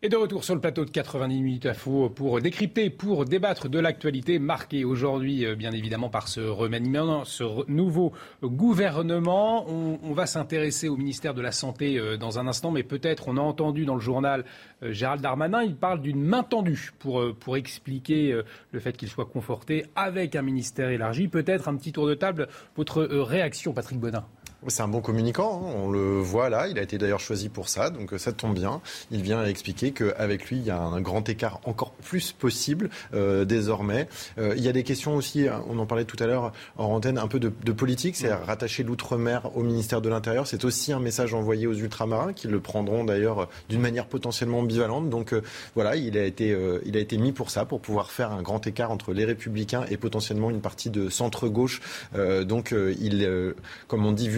Et 0.00 0.08
de 0.08 0.14
retour 0.14 0.44
sur 0.44 0.54
le 0.54 0.60
plateau 0.60 0.84
de 0.84 0.90
90 0.90 1.42
minutes 1.42 1.66
à 1.66 1.74
faux 1.74 2.08
pour 2.08 2.40
décrypter, 2.40 2.88
pour 2.88 3.24
débattre 3.24 3.68
de 3.68 3.80
l'actualité 3.80 4.38
marquée 4.38 4.84
aujourd'hui, 4.84 5.44
euh, 5.44 5.56
bien 5.56 5.72
évidemment, 5.72 6.08
par 6.08 6.28
ce 6.28 6.38
remaniement, 6.38 7.24
ce 7.24 7.42
nouveau 7.68 8.12
gouvernement. 8.40 9.68
On, 9.68 10.12
va 10.12 10.26
s'intéresser 10.26 10.88
au 10.88 10.96
ministère 10.96 11.34
de 11.34 11.42
la 11.42 11.50
Santé 11.50 11.98
euh, 11.98 12.16
dans 12.16 12.38
un 12.38 12.46
instant, 12.46 12.70
mais 12.70 12.84
peut-être 12.84 13.26
on 13.26 13.36
a 13.38 13.40
entendu 13.40 13.86
dans 13.86 13.96
le 13.96 14.00
journal 14.00 14.44
euh, 14.84 14.92
Gérald 14.92 15.20
Darmanin, 15.20 15.64
il 15.64 15.74
parle 15.74 16.00
d'une 16.00 16.22
main 16.22 16.44
tendue 16.44 16.92
pour, 17.00 17.56
expliquer 17.56 18.40
le 18.70 18.78
fait 18.78 18.96
qu'il 18.96 19.08
soit 19.08 19.24
conforté 19.26 19.86
avec 19.96 20.36
un 20.36 20.42
ministère 20.42 20.90
élargi. 20.90 21.26
Peut-être 21.26 21.66
un 21.66 21.74
petit 21.74 21.90
tour 21.90 22.06
de 22.06 22.14
table. 22.14 22.46
Votre 22.76 23.02
réaction, 23.02 23.72
Patrick 23.72 23.98
Bodin 23.98 24.24
c'est 24.66 24.82
un 24.82 24.88
bon 24.88 25.00
communicant, 25.00 25.62
hein. 25.64 25.72
on 25.76 25.88
le 25.88 26.18
voit 26.18 26.48
là, 26.48 26.66
il 26.66 26.78
a 26.80 26.82
été 26.82 26.98
d'ailleurs 26.98 27.20
choisi 27.20 27.48
pour 27.48 27.68
ça, 27.68 27.90
donc 27.90 28.12
ça 28.18 28.32
tombe 28.32 28.54
bien. 28.54 28.80
Il 29.12 29.22
vient 29.22 29.44
expliquer 29.44 29.92
qu'avec 29.92 30.46
lui, 30.46 30.56
il 30.56 30.64
y 30.64 30.70
a 30.70 30.80
un 30.80 31.00
grand 31.00 31.28
écart 31.28 31.60
encore 31.64 31.92
plus 31.92 32.32
possible 32.32 32.90
euh, 33.14 33.44
désormais. 33.44 34.08
Euh, 34.38 34.54
il 34.56 34.62
y 34.62 34.68
a 34.68 34.72
des 34.72 34.82
questions 34.82 35.14
aussi, 35.14 35.46
on 35.68 35.78
en 35.78 35.86
parlait 35.86 36.04
tout 36.04 36.16
à 36.20 36.26
l'heure 36.26 36.52
en 36.76 36.86
antenne, 36.86 37.18
un 37.18 37.28
peu 37.28 37.38
de, 37.38 37.48
politique, 37.72 38.16
c'est 38.16 38.32
rattacher 38.32 38.82
l'outre-mer 38.82 39.56
au 39.56 39.62
ministère 39.62 40.00
de 40.00 40.08
l'Intérieur. 40.08 40.48
C'est 40.48 40.64
aussi 40.64 40.92
un 40.92 40.98
message 40.98 41.34
envoyé 41.34 41.68
aux 41.68 41.74
ultramarins 41.74 42.32
qui 42.32 42.48
le 42.48 42.58
prendront 42.58 43.04
d'ailleurs 43.04 43.48
d'une 43.68 43.80
manière 43.80 44.06
potentiellement 44.06 44.58
ambivalente. 44.58 45.08
Donc 45.08 45.32
euh, 45.32 45.42
voilà, 45.76 45.94
il 45.94 46.18
a, 46.18 46.24
été, 46.24 46.56
il 46.84 46.96
a 46.96 47.00
été 47.00 47.16
mis 47.18 47.30
pour 47.30 47.50
ça, 47.50 47.64
pour 47.64 47.80
pouvoir 47.80 48.10
faire 48.10 48.32
un 48.32 48.42
grand 48.42 48.66
écart 48.66 48.90
entre 48.90 49.12
les 49.12 49.24
républicains 49.24 49.84
et 49.88 49.96
potentiellement 49.96 50.50
une 50.50 50.60
partie 50.60 50.90
de 50.90 51.08
centre-gauche. 51.08 51.80
donc 52.44 52.74
il, 53.00 53.54
comme 53.86 54.04
on 54.04 54.12
dit, 54.12 54.28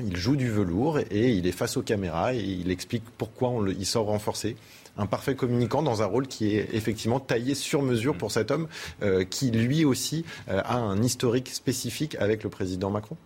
il 0.00 0.16
joue 0.16 0.36
du 0.36 0.50
velours 0.50 0.98
et 0.98 1.30
il 1.30 1.46
est 1.46 1.52
face 1.52 1.76
aux 1.76 1.82
caméras 1.82 2.34
et 2.34 2.40
il 2.40 2.70
explique 2.70 3.04
pourquoi 3.18 3.52
il 3.78 3.86
sort 3.86 4.06
renforcé 4.06 4.56
un 4.96 5.06
parfait 5.06 5.34
communicant 5.34 5.82
dans 5.82 6.02
un 6.02 6.06
rôle 6.06 6.26
qui 6.26 6.56
est 6.56 6.68
effectivement 6.74 7.20
taillé 7.20 7.54
sur 7.54 7.82
mesure 7.82 8.16
pour 8.16 8.30
cet 8.30 8.50
homme 8.50 8.68
euh, 9.02 9.24
qui 9.24 9.50
lui 9.50 9.84
aussi 9.84 10.24
euh, 10.48 10.60
a 10.64 10.76
un 10.76 11.02
historique 11.02 11.48
spécifique 11.48 12.16
avec 12.16 12.42
le 12.42 12.50
président 12.50 12.90
Macron. 12.90 13.16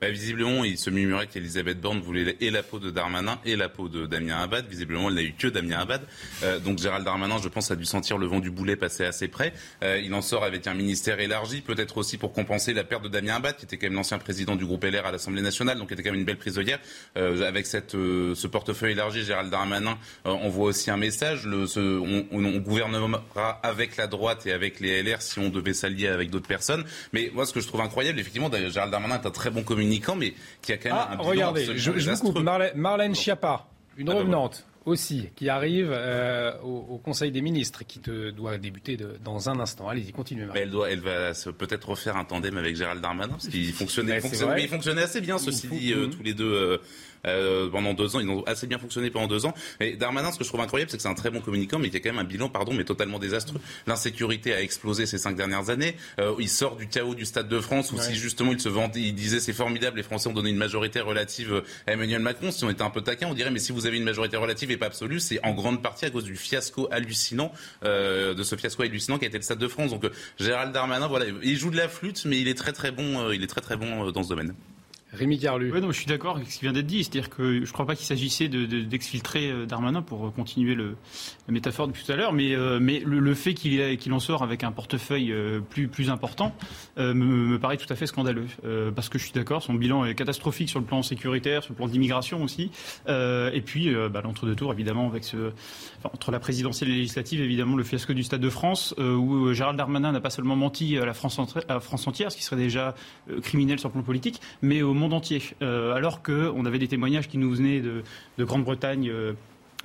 Bah, 0.00 0.10
visiblement, 0.10 0.62
il 0.62 0.78
se 0.78 0.90
murmurait 0.90 1.26
qu'Elisabeth 1.26 1.80
Borne 1.80 2.00
voulait 2.00 2.36
et 2.40 2.50
la 2.50 2.62
peau 2.62 2.78
de 2.78 2.90
Darmanin 2.90 3.40
et 3.44 3.56
la 3.56 3.68
peau 3.68 3.88
de 3.88 4.06
Damien 4.06 4.38
Abad. 4.38 4.64
Visiblement, 4.68 5.08
elle 5.08 5.16
n'a 5.16 5.22
eu 5.22 5.34
que 5.36 5.48
Damien 5.48 5.80
Abad. 5.80 6.02
Euh, 6.44 6.60
donc 6.60 6.78
Gérald 6.78 7.04
Darmanin, 7.04 7.38
je 7.42 7.48
pense, 7.48 7.72
a 7.72 7.76
dû 7.76 7.84
sentir 7.84 8.16
le 8.16 8.26
vent 8.26 8.38
du 8.38 8.52
boulet 8.52 8.76
passer 8.76 9.04
assez 9.04 9.26
près. 9.26 9.52
Euh, 9.82 10.00
il 10.00 10.14
en 10.14 10.22
sort 10.22 10.44
avec 10.44 10.68
un 10.68 10.74
ministère 10.74 11.18
élargi, 11.18 11.62
peut-être 11.62 11.96
aussi 11.98 12.16
pour 12.16 12.32
compenser 12.32 12.74
la 12.74 12.84
perte 12.84 13.02
de 13.02 13.08
Damien 13.08 13.36
Abad, 13.36 13.56
qui 13.56 13.64
était 13.64 13.76
quand 13.76 13.86
même 13.86 13.94
l'ancien 13.94 14.18
président 14.18 14.54
du 14.54 14.66
groupe 14.66 14.84
LR 14.84 15.04
à 15.04 15.10
l'Assemblée 15.10 15.42
nationale, 15.42 15.78
donc 15.78 15.88
qui 15.88 15.94
était 15.94 16.04
quand 16.04 16.12
même 16.12 16.20
une 16.20 16.26
belle 16.26 16.38
prisonnière. 16.38 16.78
Euh, 17.16 17.48
avec 17.48 17.66
ce 17.66 18.46
portefeuille 18.46 18.92
élargi, 18.92 19.24
Gérald 19.24 19.50
Darmanin 19.50 19.98
envoie 20.24 20.66
aussi 20.66 20.90
un 20.92 20.96
message. 20.96 21.46
On, 21.46 22.58
gouvernera 22.58 23.50
avec 23.62 23.96
la 23.96 24.06
droite 24.06 24.46
et 24.46 24.52
avec 24.52 24.78
les 24.78 25.02
LR 25.02 25.22
si 25.22 25.38
on 25.38 25.48
devait 25.48 25.74
s'allier 25.74 26.08
avec 26.08 26.30
d'autres 26.30 26.46
personnes. 26.46 26.84
Mais 27.12 27.30
moi, 27.34 27.46
ce 27.46 27.52
que 27.52 27.60
je 27.60 27.66
trouve 27.66 27.80
incroyable, 27.80 28.20
effectivement, 28.20 28.50
Gérald 28.50 28.92
Darmanin 28.92 29.20
est 29.20 29.26
un 29.26 29.30
très 29.30 29.50
bon 29.50 29.62
mais 30.16 30.34
qui 30.62 30.72
a 30.72 30.76
quand 30.76 30.90
même 30.90 30.98
ah, 30.98 31.12
un 31.12 31.16
Regardez, 31.16 31.64
je, 31.76 31.90
vous 31.90 32.32
coupe. 32.32 32.38
Marlène, 32.74 33.14
Schiappa, 33.14 33.66
une 33.96 34.10
revenante 34.10 34.64
aussi, 34.88 35.28
qui 35.36 35.48
arrive 35.48 35.90
euh, 35.92 36.52
au, 36.62 36.98
Conseil 36.98 37.30
des 37.30 37.42
ministres, 37.42 37.84
qui 37.86 38.00
te 38.00 38.30
doit 38.30 38.58
débuter 38.58 38.98
dans 39.24 39.48
un 39.48 39.60
instant. 39.60 39.88
Allez-y, 39.88 40.12
continuez. 40.12 40.46
Mais 40.52 40.60
elle, 40.60 40.70
doit, 40.70 40.90
elle 40.90 41.00
va 41.00 41.32
peut-être 41.58 41.90
refaire 41.90 42.16
un 42.16 42.24
tandem 42.24 42.56
avec 42.56 42.76
Gérald 42.76 43.00
Darmanin, 43.00 43.32
parce 43.32 43.48
qu'il 43.48 43.72
fonctionnait, 43.72 44.20
fonctionnait, 44.20 44.62
il 44.62 44.68
fonctionnait 44.68 45.02
assez 45.02 45.20
bien, 45.20 45.38
ceci 45.38 45.68
dit, 45.68 45.92
euh, 45.92 46.06
tous 46.06 46.22
les 46.22 46.34
deux 46.34 46.52
euh, 46.52 46.78
pendant 47.24 47.94
deux 47.94 48.16
ans. 48.16 48.20
Ils 48.20 48.28
ont 48.28 48.44
assez 48.44 48.66
bien 48.66 48.78
fonctionné 48.78 49.10
pendant 49.10 49.26
deux 49.26 49.46
ans. 49.46 49.54
Et 49.80 49.96
Darmanin, 49.96 50.32
ce 50.32 50.38
que 50.38 50.44
je 50.44 50.48
trouve 50.48 50.60
incroyable, 50.60 50.90
c'est 50.90 50.96
que 50.96 51.02
c'est 51.02 51.08
un 51.08 51.14
très 51.14 51.30
bon 51.30 51.40
communicant, 51.40 51.78
mais 51.78 51.88
il 51.88 51.94
y 51.94 51.96
a 51.96 52.00
quand 52.00 52.10
même 52.10 52.18
un 52.18 52.24
bilan, 52.24 52.48
pardon, 52.48 52.72
mais 52.72 52.84
totalement 52.84 53.18
désastreux. 53.18 53.60
L'insécurité 53.86 54.54
a 54.54 54.62
explosé 54.62 55.06
ces 55.06 55.18
cinq 55.18 55.36
dernières 55.36 55.70
années. 55.70 55.96
Euh, 56.20 56.34
il 56.38 56.48
sort 56.48 56.76
du 56.76 56.88
chaos 56.88 57.14
du 57.14 57.24
Stade 57.24 57.48
de 57.48 57.60
France, 57.60 57.92
où 57.92 58.00
si 58.00 58.14
justement 58.14 58.52
il 58.52 58.60
se 58.60 58.68
vendait, 58.68 59.00
il 59.00 59.14
disait 59.14 59.40
c'est 59.40 59.52
formidable, 59.52 59.96
les 59.96 60.02
Français 60.02 60.28
ont 60.28 60.32
donné 60.32 60.50
une 60.50 60.56
majorité 60.56 61.00
relative 61.00 61.62
à 61.86 61.92
Emmanuel 61.92 62.20
Macron. 62.20 62.50
Si 62.50 62.64
on 62.64 62.70
était 62.70 62.82
un 62.82 62.90
peu 62.90 63.02
taquin, 63.02 63.28
on 63.28 63.34
dirait 63.34 63.48
mais 63.50 63.58
si 63.58 63.72
vous 63.72 63.86
avez 63.86 63.96
une 63.96 64.04
majorité 64.04 64.36
relative 64.36 64.70
et 64.70 64.76
pas 64.76 64.86
absolue, 64.86 65.20
c'est 65.20 65.44
en 65.44 65.52
grande 65.52 65.82
partie 65.82 66.04
à 66.04 66.10
cause 66.10 66.24
du 66.24 66.36
fiasco 66.36 66.88
hallucinant, 66.90 67.52
euh, 67.84 68.34
de 68.34 68.42
ce 68.42 68.56
fiasco 68.56 68.82
hallucinant 68.82 69.18
qui 69.18 69.24
a 69.24 69.28
été 69.28 69.38
le 69.38 69.42
Stade 69.42 69.58
de 69.58 69.68
France. 69.68 69.90
Donc 69.90 70.04
euh, 70.04 70.10
Gérald 70.38 70.72
Darmanin, 70.72 71.06
voilà, 71.06 71.26
il 71.42 71.56
joue 71.56 71.70
de 71.70 71.76
la 71.76 71.88
flûte, 71.88 72.24
mais 72.24 72.40
il 72.40 72.48
est 72.48 72.54
très 72.54 72.72
très 72.72 72.90
bon, 72.90 73.20
euh, 73.20 73.34
il 73.34 73.42
est 73.42 73.48
très 73.48 73.60
très 73.60 73.76
bon 73.76 74.10
dans 74.10 74.22
ce 74.22 74.28
domaine. 74.28 74.54
Rémi 75.12 75.38
Carlu. 75.38 75.72
Oui, 75.72 75.80
non, 75.80 75.90
je 75.90 75.96
suis 75.96 76.06
d'accord 76.06 76.36
avec 76.36 76.50
ce 76.50 76.58
qui 76.58 76.64
vient 76.64 76.72
d'être 76.72 76.86
dit. 76.86 77.02
C'est-à-dire 77.02 77.30
que 77.30 77.54
je 77.54 77.60
ne 77.60 77.72
crois 77.72 77.86
pas 77.86 77.94
qu'il 77.96 78.06
s'agissait 78.06 78.48
d'exfiltrer 78.48 79.52
de, 79.52 79.64
Darmanin 79.64 80.02
pour 80.02 80.32
continuer 80.34 80.74
le, 80.74 80.96
la 81.48 81.54
métaphore 81.54 81.88
depuis 81.88 82.04
tout 82.04 82.12
à 82.12 82.16
l'heure, 82.16 82.34
mais, 82.34 82.54
euh, 82.54 82.78
le, 82.78 83.34
fait 83.34 83.54
qu'il 83.54 84.12
en 84.12 84.20
sort 84.20 84.42
avec 84.42 84.64
un 84.64 84.70
portefeuille 84.70 85.32
euh, 85.32 85.60
plus, 85.60 86.10
important 86.10 86.54
euh, 86.98 87.14
me, 87.14 87.58
paraît 87.58 87.78
tout 87.78 87.90
à 87.90 87.96
fait 87.96 88.06
scandaleux. 88.06 88.46
parce 88.94 89.08
que 89.08 89.18
je 89.18 89.24
suis 89.24 89.32
d'accord, 89.32 89.62
son 89.62 89.74
bilan 89.74 90.04
est 90.04 90.14
catastrophique 90.14 90.68
sur 90.68 90.78
le 90.78 90.84
plan 90.84 91.02
sécuritaire, 91.02 91.62
sur 91.62 91.72
le 91.72 91.76
plan 91.76 91.88
d'immigration 91.88 92.42
aussi. 92.42 92.70
et 93.08 93.62
puis, 93.64 93.94
bah, 94.12 94.20
l'entre-deux 94.22 94.54
tours, 94.54 94.72
évidemment, 94.72 95.08
avec 95.08 95.24
ce, 95.24 95.52
entre 96.04 96.30
la 96.30 96.38
présidentielle 96.38 96.90
et 96.90 96.92
la 96.92 96.98
législative, 96.98 97.40
évidemment, 97.40 97.76
le 97.76 97.84
fiasco 97.84 98.12
du 98.12 98.22
Stade 98.22 98.40
de 98.40 98.50
France, 98.50 98.94
où 98.98 99.52
Gérald 99.54 99.78
Darmanin 99.78 100.12
n'a 100.12 100.20
pas 100.20 100.30
seulement 100.30 100.56
menti 100.56 100.98
à 100.98 101.06
la 101.06 101.14
France, 101.14 101.40
la 101.68 101.80
France 101.80 102.06
entière, 102.06 102.30
ce 102.30 102.36
qui 102.36 102.42
serait 102.42 102.56
déjà 102.56 102.94
criminel 103.42 103.78
sur 103.78 103.88
le 103.88 103.94
plan 103.94 104.02
politique, 104.02 104.40
mais 104.60 104.82
au 104.82 104.92
monde 104.92 105.14
entier. 105.14 105.42
Alors 105.60 106.22
qu'on 106.22 106.66
avait 106.66 106.78
des 106.78 106.88
témoignages 106.88 107.28
qui 107.28 107.38
nous 107.38 107.52
venaient 107.52 107.80
de, 107.80 108.02
de 108.36 108.44
Grande-Bretagne 108.44 109.10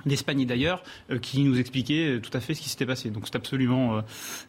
d'Espagne 0.06 0.40
et 0.40 0.46
d'ailleurs, 0.46 0.82
euh, 1.10 1.18
qui 1.18 1.42
nous 1.44 1.58
expliquait 1.58 2.20
tout 2.22 2.30
à 2.36 2.40
fait 2.40 2.54
ce 2.54 2.60
qui 2.60 2.68
s'était 2.68 2.86
passé. 2.86 3.10
Donc 3.10 3.24
c'est 3.26 3.36
absolument, 3.36 3.96
euh, 3.96 4.00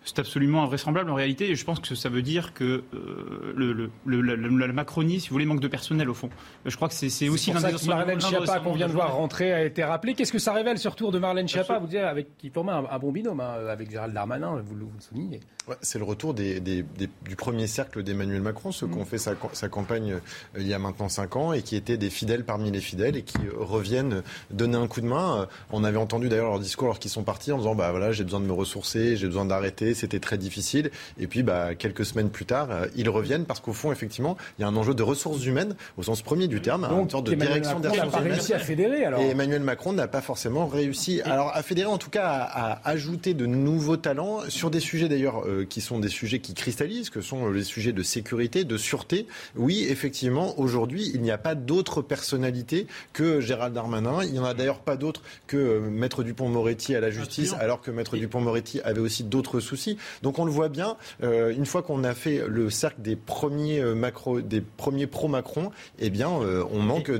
c'est 0.03 0.19
absolument 0.19 0.63
invraisemblable 0.63 1.09
en 1.09 1.15
réalité. 1.15 1.49
Et 1.49 1.55
je 1.55 1.65
pense 1.65 1.79
que 1.79 1.95
ça 1.95 2.09
veut 2.09 2.21
dire 2.21 2.53
que 2.53 2.83
euh, 2.93 3.53
le, 3.55 3.89
le, 4.05 4.21
la, 4.21 4.73
Macronie, 4.73 5.19
si 5.19 5.29
vous 5.29 5.33
voulez, 5.33 5.45
manque 5.45 5.61
de 5.61 5.67
personnel 5.67 6.09
au 6.09 6.13
fond. 6.13 6.29
Je 6.65 6.75
crois 6.75 6.87
que 6.87 6.93
c'est 6.93 7.29
aussi 7.29 7.51
l'un 7.51 7.61
des 7.61 7.87
Marlène 7.87 8.21
Schiappa 8.21 8.59
qu'on 8.59 8.73
vient 8.73 8.87
de 8.87 8.93
voir 8.93 9.15
rentrer 9.15 9.53
a 9.53 9.63
été 9.63 9.83
rappelé. 9.83 10.13
Qu'est-ce 10.13 10.31
que 10.31 10.39
ça 10.39 10.53
révèle 10.53 10.77
sur 10.77 10.95
tour 10.95 11.11
de 11.11 11.19
Marlène 11.19 11.47
Schiappa 11.47 11.79
Vous 11.79 11.87
dites 11.87 11.99
avec 11.99 12.37
qui 12.37 12.49
formait 12.49 12.71
un, 12.71 12.99
bon 12.99 13.11
binôme 13.11 13.39
hein, 13.39 13.55
avec 13.69 13.91
Gérald 13.91 14.13
Darmanin, 14.13 14.61
vous, 14.65 14.75
le 14.75 14.85
soulignez. 14.99 15.39
c'est 15.81 15.99
le 15.99 16.05
retour 16.05 16.33
des, 16.33 16.59
des, 16.59 16.83
du 17.25 17.35
premier 17.35 17.67
cercle 17.67 18.03
d'Emmanuel 18.03 18.41
Macron, 18.41 18.71
ceux 18.71 18.87
qui 18.87 18.97
ont 18.97 19.05
fait 19.05 19.17
sa, 19.17 19.33
sa 19.53 19.69
campagne 19.69 20.19
il 20.57 20.67
y 20.67 20.73
a 20.73 20.79
maintenant 20.79 21.09
cinq 21.09 21.35
ans 21.35 21.53
et 21.53 21.61
qui 21.61 21.75
étaient 21.75 21.97
des 21.97 22.09
fidèles 22.09 22.43
parmi 22.43 22.71
les 22.71 22.81
fidèles 22.81 23.15
et 23.15 23.23
qui 23.23 23.39
reviennent 23.55 24.23
donner 24.51 24.77
un 24.77 24.87
coup 24.87 25.01
de 25.01 25.07
main 25.07 25.44
on 25.71 25.83
avait 25.83 25.97
entendu 25.97 26.29
d'ailleurs 26.29 26.49
leur 26.49 26.59
discours 26.59 26.87
alors 26.87 26.99
qu'ils 26.99 27.11
sont 27.11 27.23
partis 27.23 27.51
en 27.51 27.57
disant 27.57 27.75
bah 27.75 27.91
voilà 27.91 28.11
j'ai 28.11 28.23
besoin 28.23 28.39
de 28.39 28.45
me 28.45 28.53
ressourcer, 28.53 29.15
j'ai 29.15 29.27
besoin 29.27 29.45
d'arrêter, 29.45 29.93
c'était 29.93 30.19
très 30.19 30.37
difficile. 30.37 30.91
Et 31.19 31.27
puis 31.27 31.43
bah 31.43 31.75
quelques 31.75 32.05
semaines 32.05 32.29
plus 32.29 32.45
tard, 32.45 32.67
euh, 32.71 32.87
ils 32.95 33.09
reviennent 33.09 33.45
parce 33.45 33.59
qu'au 33.59 33.73
fond 33.73 33.91
effectivement 33.91 34.37
il 34.57 34.61
y 34.61 34.65
a 34.65 34.67
un 34.67 34.75
enjeu 34.75 34.93
de 34.93 35.03
ressources 35.03 35.45
humaines 35.45 35.75
au 35.97 36.03
sens 36.03 36.21
premier 36.21 36.47
du 36.47 36.61
terme, 36.61 36.87
une 36.91 37.09
sorte 37.09 37.27
de 37.27 37.35
direction 37.35 37.79
des 37.79 37.89
ressources 37.89 38.17
humaines. 38.17 38.31
réussi 38.33 38.53
à 38.53 38.59
fédérer 38.59 39.05
alors. 39.05 39.19
Et 39.21 39.29
Emmanuel 39.29 39.61
Macron 39.61 39.93
n'a 39.93 40.07
pas 40.07 40.21
forcément 40.21 40.67
réussi. 40.67 41.21
Alors 41.21 41.51
à 41.55 41.61
fédérer 41.63 41.87
en 41.87 41.97
tout 41.97 42.09
cas 42.09 42.27
à, 42.27 42.89
ajouter 42.89 43.33
de 43.33 43.45
nouveaux 43.45 43.97
talents 43.97 44.41
sur 44.49 44.71
des 44.71 44.79
sujets 44.79 45.09
d'ailleurs 45.09 45.45
euh, 45.45 45.65
qui 45.67 45.81
sont 45.81 45.99
des 45.99 46.09
sujets 46.09 46.39
qui 46.39 46.53
cristallisent, 46.53 47.09
que 47.09 47.21
sont 47.21 47.49
les 47.49 47.63
sujets 47.63 47.93
de 47.93 48.03
sécurité, 48.03 48.63
de 48.63 48.77
sûreté. 48.77 49.27
Oui 49.55 49.85
effectivement 49.89 50.59
aujourd'hui 50.59 51.11
il 51.13 51.21
n'y 51.21 51.31
a 51.31 51.37
pas 51.37 51.55
d'autres 51.55 52.01
personnalités 52.01 52.87
que 53.13 53.39
Gérald 53.41 53.73
Darmanin. 53.73 54.23
Il 54.23 54.31
n'y 54.31 54.39
en 54.39 54.45
a 54.45 54.53
d'ailleurs 54.53 54.79
pas 54.79 54.97
d'autres 54.97 55.21
que 55.47 55.57
euh, 55.57 55.79
Maître 55.79 56.23
Dupont-Moretti 56.23 56.95
à 56.95 56.99
la 56.99 57.11
justice, 57.11 57.53
alors 57.59 57.81
que 57.81 57.91
Maître 57.91 58.17
Dupont-Moretti 58.17 58.81
avait 58.81 58.99
aussi 58.99 59.23
d'autres 59.23 59.59
soucis. 59.59 59.97
Donc 60.21 60.39
on 60.39 60.45
le 60.45 60.51
voit 60.51 60.69
bien, 60.69 60.97
euh, 61.23 61.53
une 61.53 61.65
fois 61.65 61.81
qu'on 61.81 62.03
a 62.03 62.13
fait 62.13 62.43
le 62.47 62.69
cercle 62.69 63.01
des 63.01 63.15
premiers 63.15 63.79
euh, 63.79 63.95
macro, 63.95 64.41
des 64.41 64.61
premiers 64.61 65.07
pro-Macron, 65.07 65.71
eh 65.99 66.09
bien, 66.09 66.29
on 66.29 66.81
manque 66.81 67.11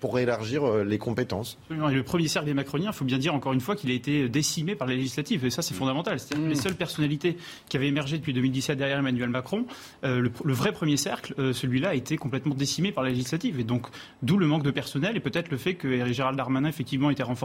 pour 0.00 0.18
élargir 0.18 0.84
les 0.84 0.98
compétences. 0.98 1.58
le 1.70 2.02
premier 2.02 2.28
cercle 2.28 2.46
des 2.46 2.54
Macroniens, 2.54 2.90
il 2.90 2.96
faut 2.96 3.04
bien 3.04 3.18
dire 3.18 3.34
encore 3.34 3.52
une 3.52 3.60
fois 3.60 3.76
qu'il 3.76 3.90
a 3.90 3.94
été 3.94 4.28
décimé 4.28 4.74
par 4.74 4.86
les 4.86 4.96
législatives, 4.96 5.44
et 5.44 5.50
ça 5.50 5.62
c'est 5.62 5.74
mm. 5.74 5.78
fondamental. 5.78 6.20
cest 6.20 6.36
les 6.36 6.54
mm. 6.54 6.54
seules 6.54 6.74
personnalités 6.74 7.36
qui 7.68 7.76
avaient 7.76 7.88
émergé 7.88 8.18
depuis 8.18 8.32
2017 8.32 8.78
derrière 8.78 8.98
Emmanuel 8.98 9.28
Macron, 9.28 9.66
le, 10.02 10.30
vrai 10.44 10.72
premier 10.72 10.96
cercle, 10.96 11.34
celui-là 11.52 11.90
a 11.90 11.94
été 11.94 12.16
complètement 12.16 12.54
décimé 12.54 12.92
par 12.92 13.04
les 13.04 13.10
législatives, 13.10 13.60
et 13.60 13.64
donc 13.64 13.86
d'où 14.22 14.38
le 14.38 14.46
manque 14.46 14.62
de 14.62 14.70
personnel 14.70 15.16
et 15.16 15.20
peut-être 15.20 15.50
le 15.50 15.56
fait 15.56 15.74
que 15.74 16.12
Gérald 16.12 16.36
Darmanin 16.36 16.68
effectivement 16.68 17.10
était 17.10 17.22
renforcé. 17.22 17.43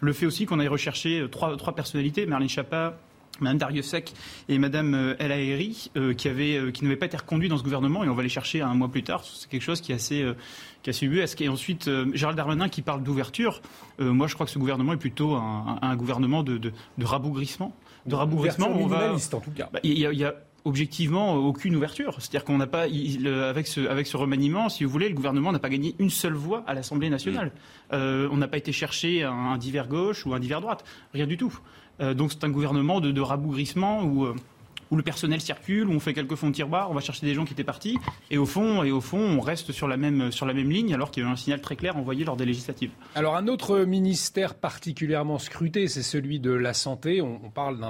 Le 0.00 0.12
fait 0.12 0.26
aussi 0.26 0.46
qu'on 0.46 0.60
ait 0.60 0.68
recherché 0.68 1.20
euh, 1.20 1.28
trois, 1.28 1.56
trois 1.56 1.74
personnalités, 1.74 2.26
Merlin 2.26 2.48
Chapa, 2.48 2.98
Mme 3.40 3.58
Dariussec 3.58 4.12
et 4.48 4.58
Mme 4.58 4.94
euh, 4.94 5.16
El 5.18 5.32
Aeri, 5.32 5.90
euh, 5.96 6.14
qui, 6.14 6.28
avaient, 6.28 6.72
qui 6.72 6.84
n'avaient 6.84 6.96
pas 6.96 7.06
été 7.06 7.16
reconduits 7.16 7.48
dans 7.48 7.58
ce 7.58 7.64
gouvernement, 7.64 8.04
et 8.04 8.08
on 8.08 8.14
va 8.14 8.22
les 8.22 8.28
chercher 8.28 8.60
un 8.60 8.74
mois 8.74 8.88
plus 8.88 9.02
tard. 9.02 9.24
C'est 9.24 9.48
quelque 9.48 9.62
chose 9.62 9.80
qui 9.80 9.92
est 9.92 9.96
assez, 9.96 10.24
qui 10.82 10.90
a 10.90 10.92
suivi. 10.92 11.24
Et 11.40 11.48
ensuite, 11.48 11.90
Gérald 12.14 12.36
Darmanin 12.36 12.68
qui 12.68 12.82
parle 12.82 13.02
d'ouverture. 13.02 13.60
moi, 13.98 14.26
je 14.26 14.34
crois 14.34 14.46
que 14.46 14.52
ce 14.52 14.58
gouvernement 14.58 14.92
est 14.92 14.98
plutôt 14.98 15.34
un, 15.34 15.96
gouvernement 15.96 16.42
de, 16.42 16.58
de, 16.58 16.72
rabougrissement. 17.04 17.74
De 18.06 18.14
rabougrissement, 18.14 18.70
on 18.70 18.86
va, 18.86 19.14
en 19.14 19.40
tout 19.40 19.50
cas. 19.50 19.68
Bah, 19.72 19.80
y 19.82 20.24
a 20.24 20.34
objectivement 20.64 21.34
aucune 21.34 21.76
ouverture. 21.76 22.16
C'est-à-dire 22.18 22.44
qu'on 22.44 22.56
n'a 22.56 22.66
pas, 22.66 22.82
avec 22.84 23.66
ce, 23.66 23.86
avec 23.86 24.06
ce 24.06 24.16
remaniement, 24.16 24.68
si 24.68 24.84
vous 24.84 24.90
voulez, 24.90 25.08
le 25.08 25.14
gouvernement 25.14 25.52
n'a 25.52 25.58
pas 25.58 25.68
gagné 25.68 25.94
une 25.98 26.10
seule 26.10 26.34
voix 26.34 26.64
à 26.66 26.74
l'Assemblée 26.74 27.10
nationale. 27.10 27.52
Euh, 27.92 28.28
on 28.32 28.38
n'a 28.38 28.48
pas 28.48 28.56
été 28.56 28.72
chercher 28.72 29.22
un, 29.22 29.58
divers 29.58 29.88
gauche 29.88 30.24
ou 30.26 30.34
un 30.34 30.40
divers 30.40 30.60
droite, 30.60 30.84
rien 31.12 31.26
du 31.26 31.36
tout. 31.36 31.56
Euh, 32.00 32.14
donc 32.14 32.32
c'est 32.32 32.44
un 32.44 32.50
gouvernement 32.50 33.00
de, 33.00 33.12
de 33.12 33.20
rabougrissement 33.20 34.02
où 34.02 34.24
euh, 34.24 34.34
où 34.94 34.96
le 34.96 35.02
personnel 35.02 35.40
circule, 35.40 35.88
où 35.88 35.92
on 35.92 35.98
fait 35.98 36.14
quelques 36.14 36.36
fonds 36.36 36.50
de 36.50 36.54
tiroir, 36.54 36.88
on 36.88 36.94
va 36.94 37.00
chercher 37.00 37.26
des 37.26 37.34
gens 37.34 37.44
qui 37.44 37.52
étaient 37.52 37.64
partis, 37.64 37.98
et 38.30 38.38
au 38.38 38.46
fond, 38.46 38.84
et 38.84 38.92
au 38.92 39.00
fond 39.00 39.18
on 39.18 39.40
reste 39.40 39.72
sur 39.72 39.88
la 39.88 39.96
même, 39.96 40.30
sur 40.30 40.46
la 40.46 40.54
même 40.54 40.70
ligne, 40.70 40.94
alors 40.94 41.10
qu'il 41.10 41.24
y 41.24 41.26
a 41.26 41.28
eu 41.28 41.32
un 41.32 41.36
signal 41.36 41.60
très 41.60 41.74
clair 41.74 41.96
envoyé 41.96 42.24
lors 42.24 42.36
des 42.36 42.44
législatives. 42.44 42.92
Alors 43.16 43.34
un 43.34 43.48
autre 43.48 43.80
ministère 43.80 44.54
particulièrement 44.54 45.38
scruté, 45.38 45.88
c'est 45.88 46.04
celui 46.04 46.38
de 46.38 46.52
la 46.52 46.74
santé. 46.74 47.20
On, 47.20 47.50
parle 47.54 47.84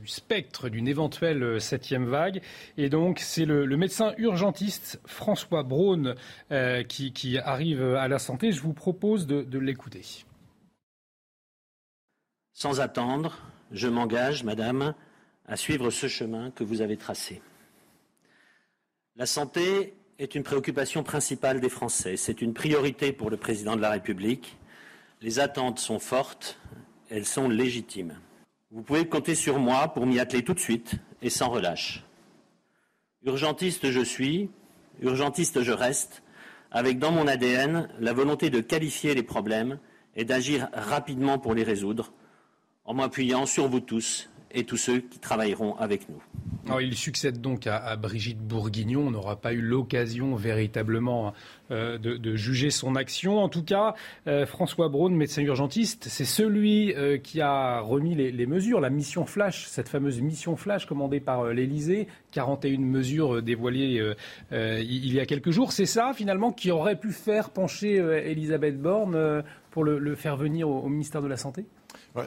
du 0.00 0.08
spectre 0.08 0.68
d'une 0.68 0.86
éventuelle 0.86 1.42
euh, 1.42 1.58
septième 1.58 2.06
vague, 2.06 2.40
et 2.76 2.88
donc 2.88 3.20
c'est 3.20 3.44
le, 3.44 3.66
médecin 3.76 4.12
urgentiste 4.18 5.00
François 5.06 5.62
Braun 5.62 6.16
euh, 6.50 6.82
qui, 6.82 7.38
arrive 7.38 7.94
à 7.94 8.08
la 8.08 8.18
santé. 8.18 8.50
Je 8.50 8.60
vous 8.60 8.72
propose 8.72 9.28
de 9.28 9.58
l'écouter. 9.58 10.02
Sans 12.52 12.80
attendre, 12.80 13.38
je 13.70 13.86
m'engage, 13.86 14.42
Madame, 14.42 14.94
à 15.48 15.56
suivre 15.56 15.90
ce 15.90 16.06
chemin 16.06 16.50
que 16.50 16.62
vous 16.62 16.82
avez 16.82 16.96
tracé. 16.96 17.40
La 19.16 19.26
santé 19.26 19.94
est 20.18 20.34
une 20.34 20.42
préoccupation 20.42 21.02
principale 21.02 21.60
des 21.60 21.70
Français. 21.70 22.16
C'est 22.16 22.42
une 22.42 22.52
priorité 22.52 23.12
pour 23.12 23.30
le 23.30 23.36
président 23.36 23.74
de 23.74 23.80
la 23.80 23.90
République. 23.90 24.56
Les 25.22 25.40
attentes 25.40 25.78
sont 25.78 25.98
fortes, 25.98 26.58
elles 27.10 27.26
sont 27.26 27.48
légitimes. 27.48 28.20
Vous 28.70 28.82
pouvez 28.82 29.08
compter 29.08 29.34
sur 29.34 29.58
moi 29.58 29.88
pour 29.88 30.06
m'y 30.06 30.20
atteler 30.20 30.44
tout 30.44 30.54
de 30.54 30.60
suite 30.60 30.96
et 31.22 31.30
sans 31.30 31.48
relâche. 31.48 32.04
Urgentiste 33.24 33.90
je 33.90 34.00
suis, 34.00 34.50
urgentiste 35.00 35.62
je 35.62 35.72
reste, 35.72 36.22
avec 36.70 36.98
dans 36.98 37.10
mon 37.10 37.26
ADN 37.26 37.88
la 37.98 38.12
volonté 38.12 38.50
de 38.50 38.60
qualifier 38.60 39.14
les 39.14 39.22
problèmes 39.22 39.78
et 40.14 40.24
d'agir 40.24 40.68
rapidement 40.74 41.38
pour 41.38 41.54
les 41.54 41.62
résoudre, 41.62 42.12
en 42.84 42.94
m'appuyant 42.94 43.46
sur 43.46 43.68
vous 43.68 43.80
tous 43.80 44.28
et 44.52 44.64
tous 44.64 44.76
ceux 44.76 45.00
qui 45.00 45.18
travailleront 45.18 45.76
avec 45.76 46.08
nous. 46.08 46.22
Il 46.80 46.94
succède 46.96 47.40
donc 47.40 47.66
à, 47.66 47.96
Brigitte 47.96 48.40
Bourguignon. 48.40 49.06
On 49.06 49.10
n'aura 49.10 49.36
pas 49.36 49.52
eu 49.54 49.60
l'occasion 49.60 50.34
véritablement 50.34 51.32
euh, 51.70 51.96
de, 51.98 52.36
juger 52.36 52.70
son 52.70 52.94
action. 52.94 53.38
En 53.38 53.48
tout 53.48 53.64
cas, 53.64 53.94
euh, 54.26 54.44
François 54.44 54.88
Braun, 54.88 55.10
médecin 55.10 55.42
urgentiste, 55.42 56.08
c'est 56.08 56.26
celui 56.26 56.94
euh, 56.94 57.16
qui 57.16 57.40
a 57.40 57.80
remis 57.80 58.14
les, 58.14 58.46
mesures, 58.46 58.80
la 58.80 58.90
mission 58.90 59.24
flash, 59.24 59.66
cette 59.66 59.88
fameuse 59.88 60.20
mission 60.20 60.56
flash 60.56 60.86
commandée 60.86 61.20
par 61.20 61.46
l'Elysée, 61.46 62.06
41 62.32 62.80
mesures 62.80 63.42
dévoilées 63.42 64.14
il 64.52 65.14
y 65.14 65.20
a 65.20 65.26
quelques 65.26 65.50
jours. 65.50 65.72
C'est 65.72 65.86
ça, 65.86 66.12
finalement, 66.14 66.52
qui 66.52 66.70
aurait 66.70 66.98
pu 66.98 67.12
faire 67.12 67.50
pencher 67.50 67.96
Elisabeth 67.96 68.80
Borne 68.80 69.42
pour 69.70 69.84
le, 69.84 70.14
faire 70.16 70.36
venir 70.36 70.68
au 70.68 70.88
ministère 70.88 71.22
de 71.22 71.28
la 71.28 71.36
Santé? 71.36 71.64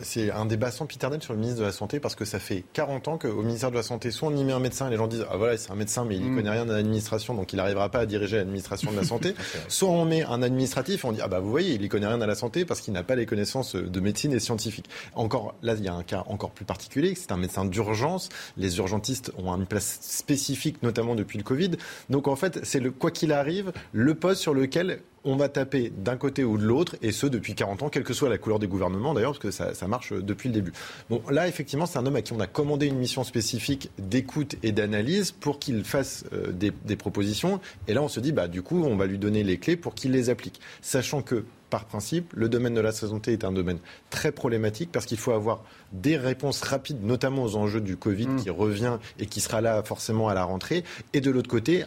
C'est 0.02 0.32
un 0.32 0.46
débat 0.46 0.72
sans 0.72 0.86
piternel 0.86 1.22
sur 1.22 1.34
le 1.34 1.40
ministre 1.40 1.60
de 1.60 1.66
la 1.66 1.72
Santé 1.72 2.00
parce 2.00 2.16
que 2.16 2.26
ça 2.26 2.40
fait 2.40 2.64
40 2.74 3.08
ans 3.08 3.18
qu'au 3.18 3.42
ministère 3.42 3.72
de 3.72 3.76
la 3.76 3.84
Santé, 3.84 4.12
soit 4.12 4.30
on 4.30 4.36
y 4.36 4.44
met 4.44 4.54
un 4.54 4.60
médecin 4.60 4.88
et 4.88 4.92
les 4.92 4.98
gens 4.98 5.08
disent 5.08 5.26
Ah 5.30 5.38
voilà, 5.38 5.58
c'est 5.58 5.72
un 5.72 5.76
médecin, 5.76 6.06
mais 6.06 6.16
il 6.16 6.26
ne 6.26 6.30
mm. 6.30 6.36
connaît 6.36 6.50
rien 6.50 6.66
de 6.66 6.74
l'administration, 6.74 7.34
donc 7.34 7.54
il 7.54 7.58
n'arrivera 7.58 7.90
pas 7.90 8.00
à 8.00 8.06
diriger 8.06 8.38
l'administration 8.38 8.92
de 8.92 8.98
la 8.98 9.04
santé. 9.04 9.36
soit 9.68 9.90
on 9.90 10.06
met 10.06 10.24
un 10.24 10.42
administratif 10.42 11.04
et 11.04 11.08
on 11.08 11.12
dit 11.12 11.22
Ah 11.22 11.28
bah 11.28 11.40
vous 11.40 11.50
voyez, 11.50 11.76
il 11.76 11.82
ne 11.82 11.88
connaît 11.88 12.08
rien 12.08 12.22
à 12.22 12.28
la 12.28 12.36
santé 12.36 12.66
parce 12.66 12.82
qu'il 12.82 12.94
n'a 12.94 13.04
pas 13.04 13.16
les 13.16 13.26
connaissances 13.26 13.76
de 13.76 14.00
médecine 14.00 14.34
et 14.34 14.40
scientifique. 14.40 14.90
Encore, 15.16 15.56
là, 15.62 15.76
il 15.78 15.84
y 15.84 15.88
a 15.88 15.94
un 15.94 16.04
cas 16.04 16.24
encore 16.28 16.52
plus 16.52 16.66
particulier, 16.66 17.14
c'est 17.16 17.32
un 17.32 17.38
médecin 17.38 17.66
d'urgence. 17.66 18.30
Les 18.58 18.78
urgentistes 18.78 19.32
ont 19.38 19.54
une 19.54 19.66
place 19.66 20.00
spécifique, 20.02 20.84
notamment 20.84 21.16
depuis 21.16 21.38
le 21.38 21.44
Covid. 21.44 21.72
Donc 22.10 22.28
en 22.28 22.36
fait, 22.36 22.60
c'est 22.64 22.80
le 22.80 22.92
quoi 22.92 23.12
qu'il 23.12 23.32
arrive, 23.32 23.72
le 23.94 24.16
poste 24.16 24.42
sur 24.42 24.54
lequel 24.54 25.02
on 25.24 25.36
va 25.36 25.50
taper 25.50 25.92
d'un 25.96 26.18
côté 26.18 26.44
ou 26.44 26.58
de 26.58 26.64
l'autre, 26.64 26.96
et 27.02 27.12
ce 27.12 27.28
depuis 27.28 27.56
40 27.56 27.84
ans, 27.84 27.90
quelle 27.90 28.04
que 28.04 28.14
soit 28.14 28.30
la 28.30 28.38
couleur 28.38 28.60
des 28.60 28.68
gouvernements 28.68 29.14
d'ailleurs, 29.14 29.38
parce 29.38 29.40
que 29.40 29.52
ça, 29.52 29.88
marche 29.88 30.14
depuis 30.14 30.50
le 30.50 30.56
début. 30.56 30.74
Bon, 31.10 31.22
là, 31.30 31.48
effectivement, 31.48 31.86
c'est 31.86 32.00
un 32.00 32.06
homme 32.06 32.16
à 32.16 32.22
qui 32.22 32.34
on 32.34 32.40
a 32.40 32.48
commandé 32.48 32.88
une 32.88 32.98
mission 32.98 33.24
spécifique 33.24 33.92
d'écoute 34.00 34.56
et 34.64 34.72
d'analyse 34.72 35.32
pour 35.32 35.60
qu'il 35.60 35.84
fasse 35.84 36.26
euh, 36.34 36.52
des, 36.52 36.72
des, 36.86 36.96
propositions. 36.96 37.60
Et 37.88 37.94
là, 37.94 38.02
on 38.02 38.08
se 38.08 38.20
dit, 38.20 38.32
bah, 38.32 38.48
du 38.48 38.62
coup, 38.62 38.84
on 38.84 38.96
va 38.96 39.06
lui 39.06 39.18
donner 39.18 39.44
les 39.44 39.58
clés 39.58 39.76
pour 39.76 39.96
qu'il 39.96 40.12
les 40.12 40.30
applique. 40.30 40.60
Sachant 40.82 41.22
que, 41.22 41.46
par 41.72 41.86
principe, 41.86 42.32
le 42.36 42.50
domaine 42.50 42.76
de 42.76 42.82
la 42.82 42.92
santé 42.92 43.34
est 43.34 43.44
un 43.44 43.52
domaine 43.52 43.80
très 44.12 44.32
problématique 44.32 44.92
parce 44.92 45.08
qu'il 45.08 45.18
faut 45.18 45.32
avoir 45.32 45.64
des 45.94 46.18
réponses 46.18 46.62
rapides, 46.62 47.04
notamment 47.04 47.44
aux 47.44 47.56
enjeux 47.56 47.82
du 47.82 47.98
Covid 47.98 48.28
mm. 48.28 48.36
qui 48.44 48.50
revient 48.50 48.98
et 49.20 49.26
qui 49.26 49.42
sera 49.42 49.62
là 49.62 49.82
forcément 49.84 50.28
à 50.28 50.34
la 50.34 50.44
rentrée, 50.44 50.84
et 51.14 51.22
de 51.22 51.32
l'autre 51.32 51.50
côté, 51.50 51.84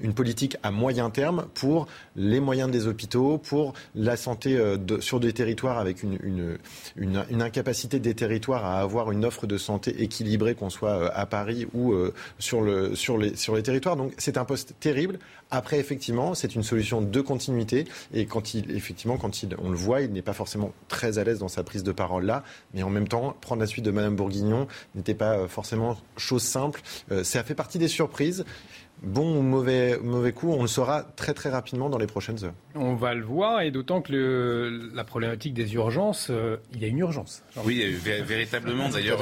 une 0.00 0.14
politique 0.14 0.56
à 0.62 0.70
moyen 0.70 1.10
terme 1.10 1.46
pour 1.54 1.86
les 2.16 2.40
moyens 2.40 2.70
des 2.70 2.86
hôpitaux, 2.86 3.38
pour 3.38 3.72
la 3.94 4.16
santé 4.16 4.56
euh, 4.56 4.76
sur 5.00 5.20
des 5.20 5.32
territoires 5.32 5.78
avec 5.78 6.02
une, 6.02 6.58
incapacité 7.40 8.00
des 8.00 8.14
territoires 8.14 8.64
à 8.64 8.80
avoir 8.80 9.12
une 9.12 9.24
offre 9.24 9.46
de 9.46 9.58
santé 9.58 10.02
équilibrée, 10.02 10.54
qu'on 10.54 10.70
soit 10.70 10.90
euh, 10.90 11.10
à 11.14 11.26
Paris 11.26 11.66
ou 11.72 11.92
euh, 11.92 12.12
sur, 12.38 12.62
le, 12.62 12.94
sur, 12.96 13.16
les, 13.16 13.36
sur 13.36 13.54
les 13.54 13.62
territoires. 13.62 13.96
Donc 13.96 14.12
c'est 14.18 14.38
un 14.38 14.44
poste 14.44 14.74
terrible. 14.80 15.18
Après, 15.50 15.78
effectivement, 15.78 16.34
c'est 16.34 16.54
une 16.54 16.62
solution 16.62 17.00
de 17.00 17.20
continuité. 17.20 17.86
Et 18.12 18.26
quand 18.26 18.54
il, 18.54 18.74
effectivement, 18.74 19.03
quand 19.04 19.30
on 19.58 19.70
le 19.70 19.76
voit, 19.76 20.00
il 20.00 20.12
n'est 20.12 20.22
pas 20.22 20.32
forcément 20.32 20.72
très 20.88 21.18
à 21.18 21.24
l'aise 21.24 21.38
dans 21.38 21.48
sa 21.48 21.62
prise 21.62 21.82
de 21.82 21.92
parole 21.92 22.24
là. 22.24 22.42
Mais 22.72 22.82
en 22.82 22.90
même 22.90 23.08
temps, 23.08 23.36
prendre 23.40 23.60
la 23.60 23.66
suite 23.66 23.84
de 23.84 23.90
Madame 23.90 24.16
Bourguignon 24.16 24.66
n'était 24.94 25.14
pas 25.14 25.36
euh, 25.36 25.48
forcément 25.48 25.96
chose 26.16 26.42
simple. 26.42 26.80
Euh, 27.12 27.24
ça 27.24 27.44
fait 27.44 27.54
partie 27.54 27.78
des 27.78 27.88
surprises 27.88 28.44
bon 29.02 29.38
ou 29.38 29.42
mauvais, 29.42 29.98
mauvais 30.02 30.32
coup, 30.32 30.50
on 30.50 30.62
le 30.62 30.68
saura 30.68 31.02
très 31.02 31.34
très 31.34 31.50
rapidement 31.50 31.88
dans 31.88 31.98
les 31.98 32.06
prochaines 32.06 32.42
heures. 32.44 32.54
On 32.74 32.94
va 32.94 33.14
le 33.14 33.22
voir, 33.22 33.60
et 33.60 33.70
d'autant 33.70 34.02
que 34.02 34.90
la 34.94 35.04
problématique 35.04 35.54
des 35.54 35.74
urgences, 35.74 36.28
euh, 36.30 36.56
il 36.74 36.80
y 36.80 36.84
a 36.84 36.88
une 36.88 36.98
urgence. 36.98 37.42
Oui, 37.64 37.84
véritablement 38.02 38.88
d'ailleurs. 38.88 39.20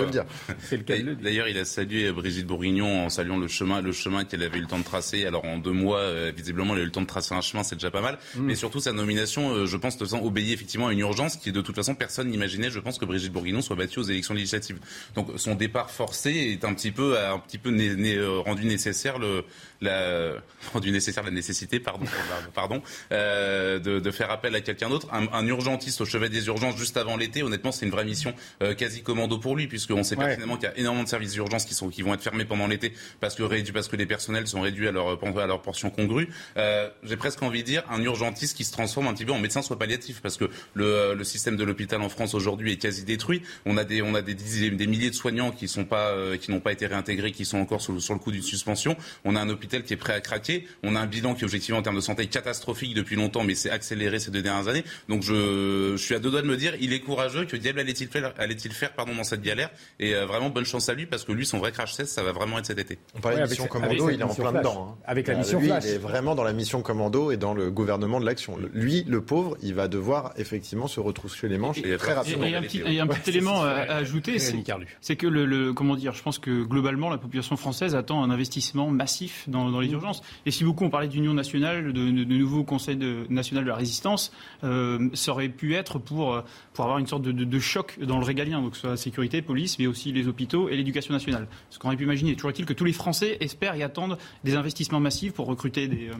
C'est 0.61 0.77
le 0.77 0.85
cas 0.85 0.95
D'ailleurs, 1.21 1.49
il 1.49 1.59
a 1.59 1.65
salué 1.65 2.11
Brigitte 2.13 2.47
Bourguignon 2.47 3.05
en 3.05 3.09
saluant 3.11 3.37
le 3.37 3.49
chemin, 3.49 3.81
le 3.81 3.93
chemin 3.93 4.25
qu'elle 4.25 4.43
avait 4.43 4.59
eu 4.59 4.63
le 4.63 4.67
temps 4.67 4.79
de 4.79 4.85
tracer. 4.85 5.27
Alors 5.27 5.45
en 5.45 5.59
deux 5.59 5.73
mois, 5.73 5.99
euh, 5.99 6.33
visiblement, 6.35 6.75
elle 6.75 6.81
a 6.81 6.83
eu 6.83 6.87
le 6.87 6.93
temps 6.93 7.03
de 7.03 7.07
tracer 7.07 7.35
un 7.35 7.41
chemin, 7.41 7.63
c'est 7.63 7.77
déjà 7.77 7.91
pas 7.91 8.01
mal. 8.01 8.19
Mm. 8.37 8.43
Mais 8.43 8.55
surtout, 8.55 8.81
sa 8.81 8.93
nomination, 8.93 9.51
euh, 9.51 9.67
je 9.67 9.77
pense, 9.77 9.99
obéit 10.13 10.53
effectivement 10.53 10.89
à 10.89 10.93
une 10.93 11.01
urgence 11.01 11.37
qui, 11.37 11.53
de 11.53 11.61
toute 11.61 11.75
façon, 11.75 11.95
personne 11.95 12.29
n'imaginait, 12.29 12.71
je 12.71 12.79
pense, 12.79 12.99
que 12.99 13.05
Brigitte 13.05 13.33
Bourguignon 13.33 13.61
soit 13.61 13.77
battue 13.77 13.99
aux 13.99 14.05
élections 14.05 14.35
législatives. 14.35 14.79
Donc 15.15 15.29
son 15.37 15.55
départ 15.55 15.91
forcé 15.91 16.31
est 16.31 16.65
un 16.65 16.75
petit 16.75 16.93
peu, 16.93 17.19
un 17.19 17.39
petit 17.39 17.59
peu 17.59 17.71
rendu 18.39 18.65
nécessaire 18.65 19.19
le 19.19 19.45
la, 19.83 20.35
rendu 20.73 20.91
nécessaire 20.91 21.25
la 21.25 21.31
nécessité, 21.31 21.81
pardon, 21.81 22.07
pardon, 22.55 22.83
euh, 23.13 23.79
de, 23.79 24.01
de, 24.01 24.11
faire 24.11 24.31
appel 24.31 24.55
à 24.55 24.61
quelqu'un 24.61 24.89
d'autre. 24.89 25.09
Un, 25.13 25.27
un, 25.33 25.47
urgentiste 25.47 26.01
au 26.01 26.05
chevet 26.05 26.29
des 26.29 26.47
urgences 26.47 26.77
juste 26.77 26.97
avant 26.97 27.17
l'été, 27.17 27.43
honnêtement, 27.43 27.73
c'est 27.73 27.85
une 27.85 27.91
vraie 27.91 28.05
mission 28.05 28.35
euh, 28.63 28.75
quasi 28.75 29.03
commando 29.03 29.39
pour 29.39 29.57
lui, 29.57 29.67
puisqu'on 29.67 30.03
sait 30.03 30.17
pertinemment 30.17 30.57
qu'il 30.57 30.69
y 30.69 30.73
a 30.73 30.79
énormément 30.79 31.05
de 31.05 31.09
services 31.09 31.33
d'urgence 31.33 31.65
qui 31.65 31.75
sont 31.75 31.89
qui 31.89 32.03
vont 32.03 32.15
être 32.15 32.23
fermés 32.23 32.45
pendant 32.45 32.67
l'été 32.67 32.93
parce 33.21 33.35
que 33.35 33.43
parce 33.73 33.89
que 33.89 33.97
les 33.97 34.07
personnels 34.07 34.47
sont 34.47 34.61
réduits 34.61 34.89
à 34.89 34.93
leur 34.93 35.19
à 35.39 35.47
leur 35.47 35.63
portion 35.63 35.91
congrue. 35.91 36.29
Euh, 36.57 36.89
J'ai 37.03 37.17
presque 37.17 37.43
envie 37.43 37.63
de 37.63 37.67
dire 37.67 37.83
un 37.91 38.01
urgentiste 38.03 38.57
qui 38.57 38.65
se 38.65 38.73
transforme 38.73 39.09
un 39.09 39.15
petit 39.15 39.25
peu 39.25 39.33
en 39.33 39.39
médecin 39.39 39.63
soit 39.63 39.79
palliatif, 39.79 40.21
parce 40.21 40.37
que 40.37 40.49
le, 40.75 41.15
le 41.15 41.25
système 41.25 41.57
de 41.57 41.65
l'hôpital 41.65 42.01
en 42.03 42.09
France 42.09 42.35
aujourd'hui 42.35 42.73
est 42.73 42.77
quasi 42.77 43.05
détruit. 43.05 43.43
On 43.67 43.77
a 43.77 43.85
des 43.85 44.03
on 44.03 44.15
a 44.15 44.23
des, 44.23 44.35
des, 44.35 44.87
milliers 44.87 45.11
de 45.11 45.15
soignants 45.15 45.51
qui 45.51 45.69
sont 45.69 45.85
pas 45.85 46.15
qui 46.41 46.51
n'ont 46.51 46.61
pas 46.61 46.73
été 46.73 46.87
réintégrés, 46.87 47.33
qui 47.33 47.45
sont 47.45 47.59
encore 47.59 47.81
sur, 47.81 48.01
sur 48.01 48.15
le 48.15 48.21
coup 48.21 48.33
d'une 48.33 48.43
suspension. 48.43 48.97
On 49.25 49.37
a 49.37 49.41
un 49.41 49.49
hôpital 49.49 49.72
qui 49.81 49.95
est 49.95 49.97
prêt 49.97 50.13
à 50.13 50.21
craquer. 50.21 50.67
On 50.83 50.95
a 50.95 51.01
un 51.01 51.07
bilan 51.07 51.35
qui, 51.35 51.45
objectivement, 51.45 51.79
en 51.79 51.83
termes 51.83 51.97
de 51.97 52.01
santé, 52.01 52.27
catastrophique 52.27 52.95
depuis 52.95 53.17
longtemps, 53.17 53.45
mais 53.45 53.55
c'est 53.55 53.71
accéléré 53.71 54.19
ces 54.19 54.31
deux 54.31 54.43
dernières 54.43 54.69
années. 54.69 54.85
Donc 55.09 55.23
je, 55.23 55.93
je, 55.97 56.03
suis 56.03 56.15
à 56.15 56.19
deux 56.19 56.31
doigts 56.31 56.43
de 56.43 56.47
me 56.47 56.57
dire, 56.57 56.75
il 56.81 56.93
est 56.93 57.01
courageux. 57.01 57.47
Que 57.47 57.57
diable 57.57 57.81
allait-il 57.81 58.09
faire, 58.09 58.35
allait-il 58.39 58.73
faire 58.73 58.93
pardon, 58.93 59.15
dans 59.15 59.25
cette 59.25 59.43
galère 59.43 59.71
Et 59.99 60.15
euh, 60.15 60.27
vraiment, 60.27 60.51
bonne 60.51 60.65
chance 60.65 60.89
à 60.89 60.95
lui, 60.95 61.07
parce 61.07 61.25
que 61.25 61.33
lui, 61.33 61.47
son 61.47 61.59
vrai 61.59 61.73
crash 61.73 61.97
test, 61.97 62.13
ça 62.13 62.23
va 62.23 62.33
vraiment 62.33 62.59
être 62.59 62.67
cet 62.67 62.79
été. 62.79 62.99
On 63.15 63.21
parlait 63.21 63.43
de 63.43 63.49
mission 63.49 63.67
commando, 63.67 64.11
il 64.11 64.21
est 64.21 64.25
en 64.25 64.35
plein 64.35 64.53
dedans. 64.53 64.97
Hein. 64.99 65.03
Avec 65.07 65.27
la 65.29 65.35
mission 65.35 65.59
lui, 65.59 65.69
flash. 65.69 65.85
Il 65.85 65.91
est 65.93 65.99
vraiment 65.99 66.35
dans 66.35 66.45
la 66.45 66.53
mission 66.53 66.83
commando 66.83 67.31
et 67.31 67.37
dans 67.37 67.55
le 67.55 67.71
gouvernement 67.71 68.21
de 68.21 68.27
l'action. 68.27 68.59
Lui, 68.73 69.05
le 69.09 69.23
pauvre, 69.23 69.57
il 69.63 69.75
va 69.75 69.89
devoir 69.89 70.33
effectivement 70.37 70.87
se 70.87 71.01
retrousser 71.01 71.49
les 71.49 71.59
manches 71.59 71.79
et, 71.79 71.97
très 71.97 72.13
rapidement. 72.13 72.45
Et, 72.45 72.55
un 72.55 72.63
petit, 72.63 72.83
un 73.01 73.07
petit 73.07 73.31
élément 73.31 73.63
à, 73.63 73.73
ajouter, 73.93 74.39
c'est 74.39 75.17
que 75.17 75.27
le, 75.27 75.47
le, 75.47 75.73
comment 75.73 75.97
dire, 75.97 76.13
je 76.13 76.23
pense 76.23 76.39
que 76.39 76.63
globalement, 76.63 77.11
la 77.11 77.19
population 77.19 77.57
française 77.57 77.95
attend 77.95 78.23
un 78.23 78.31
investissement 78.31 78.91
massif 78.91 79.45
dans, 79.49 79.62
dans 79.71 79.81
les 79.81 79.89
mmh. 79.89 79.93
urgences. 79.93 80.23
Et 80.47 80.51
si 80.51 80.65
beaucoup 80.65 80.85
on 80.85 80.91
parlait 80.91 81.09
d'union 81.09 81.35
nationale, 81.35 81.93
de, 81.93 82.25
nouveau 82.25 82.65
Conseil 82.65 82.99
national 83.29 83.65
de 83.65 83.69
la 83.69 83.77
résistance, 83.77 84.33
euh, 84.65 85.09
ça 85.15 85.33
aurait 85.33 85.49
pu 85.49 85.75
être 85.75 85.99
pour, 85.99 86.43
pour 86.73 86.85
avoir 86.85 86.99
une 86.99 87.07
sorte 87.07 87.23
de, 87.23 87.59
choc 87.59 87.99
dans 88.01 88.19
le 88.19 88.25
régalien, 88.25 88.61
donc 88.61 88.77
soit 88.77 88.91
la 88.91 88.97
sécurité, 88.97 89.43
police, 89.43 89.79
mais 89.79 89.87
aussi 89.87 90.13
les 90.13 90.29
hôpitaux 90.29 90.69
et 90.69 90.77
l'éducation 90.77 91.13
nationale. 91.13 91.47
Ce 91.71 91.79
qu'on 91.79 91.89
aurait 91.89 91.97
pu 91.97 92.05
imaginer. 92.05 92.35
Toujours 92.35 92.51
est-il 92.51 92.67
que 92.67 92.73
tous 92.73 92.85
les 92.85 92.93
Français 92.93 93.37
espèrent 93.41 93.75
et 93.75 93.83
attendent 93.83 94.19
des 94.45 94.57
investissements 94.57 95.01
massifs 95.01 95.33
pour 95.33 95.47
recruter 95.47 95.89
des, 95.89 96.09
euh, 96.09 96.15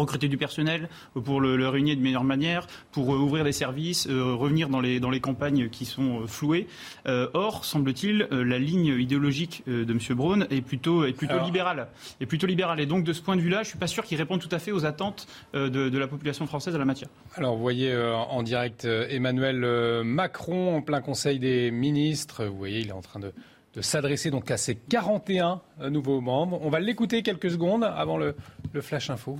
recruter 0.00 0.28
du 0.28 0.36
personnel, 0.36 0.88
pour 1.24 1.40
le, 1.40 1.68
réunir 1.68 1.96
de 1.96 2.02
meilleure 2.02 2.24
manière, 2.24 2.66
pour 2.92 3.14
euh, 3.14 3.18
ouvrir 3.18 3.44
des 3.44 3.52
services, 3.52 4.06
euh, 4.08 4.34
revenir 4.34 4.68
dans 4.68 4.80
les, 4.80 5.00
dans 5.00 5.10
les 5.10 5.20
campagnes 5.20 5.68
qui 5.68 5.84
sont 5.84 6.22
euh, 6.22 6.26
flouées. 6.26 6.66
or, 7.06 7.64
semble-t-il, 7.64 8.28
la 8.30 8.58
ligne 8.58 8.98
idéologique 8.98 9.62
de 9.66 9.92
M. 9.92 9.98
Braun 10.16 10.46
est 10.50 10.60
plutôt, 10.60 11.04
est 11.04 11.12
plutôt 11.12 11.40
libérale. 11.44 11.88
Est 12.20 12.26
plutôt 12.26 12.46
libérale. 12.46 12.80
Et 12.80 12.86
donc, 12.86 13.04
de 13.04 13.12
ce 13.12 13.22
point 13.22 13.36
de 13.36 13.40
vue-là, 13.40 13.58
je 13.58 13.68
ne 13.68 13.70
suis 13.70 13.78
pas 13.78 13.86
sûr 13.86 14.04
qu'il 14.04 14.18
réponde 14.18 14.40
tout 14.40 14.54
à 14.54 14.58
fait 14.58 14.72
aux 14.72 14.84
attentes 14.84 15.26
de, 15.54 15.68
de, 15.68 15.98
la 15.98 16.06
population 16.06 16.46
française 16.46 16.74
à 16.74 16.78
la 16.78 16.84
matière. 16.84 17.08
Alors, 17.36 17.56
vous 17.56 17.62
voyez 17.62 17.94
en 17.96 18.42
direct 18.42 18.84
Emmanuel 18.84 20.02
Macron 20.04 20.76
en 20.76 20.82
plein 20.82 21.00
Conseil 21.00 21.38
des 21.38 21.70
ministres. 21.70 22.44
Vous 22.44 22.56
voyez, 22.56 22.80
il 22.80 22.88
est 22.88 22.92
en 22.92 23.02
train 23.02 23.20
de 23.20 23.32
de 23.74 23.82
s'adresser 23.82 24.30
donc 24.30 24.50
à 24.50 24.56
ses 24.56 24.74
41 24.74 25.60
nouveaux 25.90 26.20
membres. 26.20 26.58
On 26.62 26.70
va 26.70 26.80
l'écouter 26.80 27.22
quelques 27.22 27.50
secondes 27.50 27.84
avant 27.84 28.18
le, 28.18 28.34
le 28.72 28.80
Flash 28.80 29.10
Info 29.10 29.38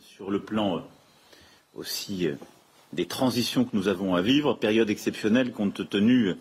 sur 0.00 0.30
le 0.30 0.42
plan 0.42 0.76
euh, 0.76 0.80
aussi 1.74 2.26
euh, 2.26 2.34
des 2.92 3.06
transitions 3.06 3.64
que 3.64 3.74
nous 3.74 3.88
avons 3.88 4.14
à 4.14 4.20
vivre, 4.20 4.54
période 4.54 4.90
exceptionnelle 4.90 5.52
compte 5.52 5.88
tenu 5.88 6.28
euh, 6.28 6.34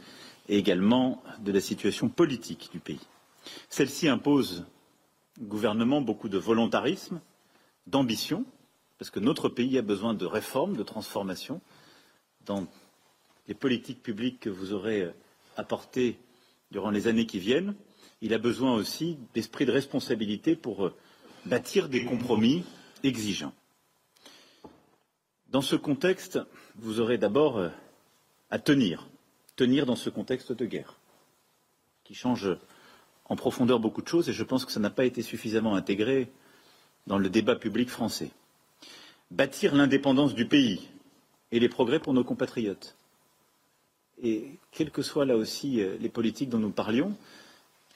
également 0.50 1.24
de 1.40 1.54
la 1.54 1.62
situation 1.62 2.10
politique 2.10 2.70
du 2.74 2.80
pays. 2.80 3.00
Celle-ci 3.70 4.10
impose 4.10 4.66
au 5.42 5.46
gouvernement 5.46 6.02
beaucoup 6.02 6.28
de 6.28 6.38
volontarisme, 6.38 7.22
d'ambition, 7.88 8.46
parce 8.98 9.10
que 9.10 9.22
notre 9.22 9.48
pays 9.48 9.78
a 9.78 9.82
besoin 9.82 10.14
de 10.14 10.26
réformes, 10.26 10.76
de 10.76 10.84
transformations 10.84 11.62
dans 12.46 12.68
les 13.48 13.54
politiques 13.54 14.04
publiques 14.04 14.42
que 14.42 14.50
vous 14.50 14.74
aurez 14.74 15.10
apportées 15.56 16.18
durant 16.72 16.90
les 16.92 17.08
années 17.08 17.26
qui 17.26 17.40
viennent. 17.40 17.74
Il 18.22 18.34
a 18.34 18.38
besoin 18.38 18.76
aussi 18.76 19.18
d'esprit 19.34 19.66
de 19.66 19.72
responsabilité 19.72 20.58
pour 20.58 20.92
bâtir 21.46 21.88
des 21.88 22.04
compromis 22.04 22.64
exigeant. 23.04 23.54
Dans 25.50 25.62
ce 25.62 25.76
contexte, 25.76 26.40
vous 26.76 27.00
aurez 27.00 27.18
d'abord 27.18 27.58
euh, 27.58 27.70
à 28.50 28.60
tenir, 28.60 29.08
tenir 29.56 29.86
dans 29.86 29.96
ce 29.96 30.10
contexte 30.10 30.52
de 30.52 30.66
guerre, 30.66 30.98
qui 32.04 32.16
change 32.16 32.50
en 33.26 33.36
profondeur 33.36 33.80
beaucoup 33.80 34.02
de 34.02 34.08
choses, 34.08 34.30
et 34.30 34.34
je 34.34 34.44
pense 34.44 34.66
que 34.66 34.72
ça 34.72 34.80
n'a 34.80 34.90
pas 34.90 35.06
été 35.06 35.22
suffisamment 35.22 35.76
intégré 35.76 36.32
dans 37.08 37.18
le 37.18 37.30
débat 37.30 37.56
public 37.56 37.90
français. 37.90 38.32
Bâtir 39.32 39.76
l'indépendance 39.76 40.34
du 40.34 40.48
pays 40.48 40.90
et 41.52 41.60
les 41.60 41.70
progrès 41.70 42.00
pour 42.00 42.14
nos 42.14 42.24
compatriotes. 42.24 42.96
Et 44.22 44.52
quelles 44.72 44.92
que 44.92 45.02
soient 45.02 45.26
là 45.26 45.36
aussi 45.36 45.82
euh, 45.82 45.98
les 46.00 46.10
politiques 46.10 46.50
dont 46.50 46.60
nous 46.60 46.72
parlions, 46.72 47.16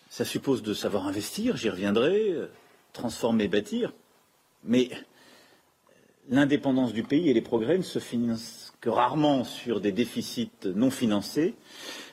ça 0.09 0.25
suppose 0.25 0.63
de 0.63 0.73
savoir 0.73 1.07
investir, 1.07 1.57
j'y 1.57 1.69
reviendrai, 1.69 2.31
euh, 2.31 2.47
transformer, 2.93 3.47
bâtir, 3.47 3.93
mais 4.63 4.89
l'indépendance 6.29 6.93
du 6.93 7.03
pays 7.03 7.29
et 7.29 7.33
les 7.33 7.41
progrès 7.41 7.77
ne 7.77 7.83
se 7.83 7.99
financent 7.99 8.73
que 8.81 8.89
rarement 8.89 9.43
sur 9.43 9.81
des 9.81 9.91
déficits 9.91 10.51
non 10.65 10.91
financés, 10.91 11.55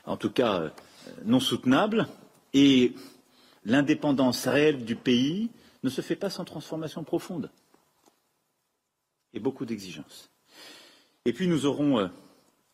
en 0.06 0.16
tout 0.16 0.30
cas 0.30 0.60
euh, 0.60 0.70
non 1.24 1.40
soutenables, 1.40 2.06
et 2.52 2.94
l'indépendance 3.64 4.46
réelle 4.46 4.84
du 4.84 4.96
pays 4.96 5.50
ne 5.82 5.90
se 5.90 6.00
fait 6.00 6.16
pas 6.16 6.30
sans 6.30 6.44
transformation 6.44 7.04
profonde 7.04 7.50
et 9.32 9.40
beaucoup 9.40 9.66
d'exigences. 9.66 10.30
Et 11.24 11.32
puis 11.32 11.48
nous 11.48 11.66
aurons 11.66 11.98
euh, 11.98 12.08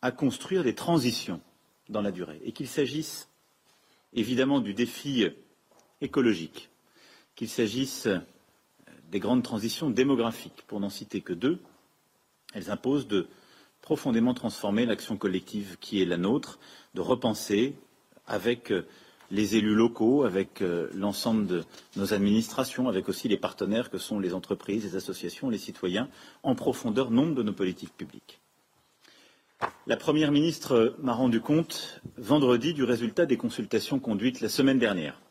à 0.01 0.11
construire 0.11 0.63
des 0.63 0.75
transitions 0.75 1.41
dans 1.89 2.01
la 2.01 2.11
durée 2.11 2.39
et 2.43 2.51
qu'il 2.51 2.67
s'agisse 2.67 3.29
évidemment 4.13 4.59
du 4.59 4.73
défi 4.73 5.25
écologique, 6.01 6.69
qu'il 7.35 7.49
s'agisse 7.49 8.07
des 9.11 9.19
grandes 9.19 9.43
transitions 9.43 9.89
démographiques, 9.89 10.63
pour 10.67 10.79
n'en 10.79 10.89
citer 10.89 11.21
que 11.21 11.33
deux, 11.33 11.59
elles 12.53 12.71
imposent 12.71 13.07
de 13.07 13.27
profondément 13.81 14.33
transformer 14.33 14.85
l'action 14.85 15.17
collective 15.17 15.77
qui 15.79 16.01
est 16.01 16.05
la 16.05 16.17
nôtre, 16.17 16.59
de 16.93 17.01
repenser 17.01 17.75
avec 18.27 18.71
les 19.31 19.55
élus 19.55 19.73
locaux, 19.75 20.23
avec 20.23 20.61
euh, 20.61 20.89
l'ensemble 20.93 21.47
de 21.47 21.63
nos 21.95 22.13
administrations, 22.13 22.89
avec 22.89 23.07
aussi 23.09 23.27
les 23.29 23.37
partenaires 23.37 23.89
que 23.89 23.97
sont 23.97 24.19
les 24.19 24.33
entreprises, 24.33 24.83
les 24.83 24.95
associations, 24.95 25.49
les 25.49 25.57
citoyens, 25.57 26.09
en 26.43 26.53
profondeur 26.53 27.11
nombre 27.11 27.33
de 27.35 27.43
nos 27.43 27.53
politiques 27.53 27.95
publiques. 27.95 28.39
La 29.87 29.95
Première 29.95 30.31
ministre 30.31 30.95
m'a 31.01 31.13
rendu 31.13 31.39
compte 31.39 32.01
vendredi 32.17 32.73
du 32.73 32.83
résultat 32.83 33.25
des 33.25 33.37
consultations 33.37 33.99
conduites 33.99 34.41
la 34.41 34.49
semaine 34.49 34.79
dernière. 34.79 35.21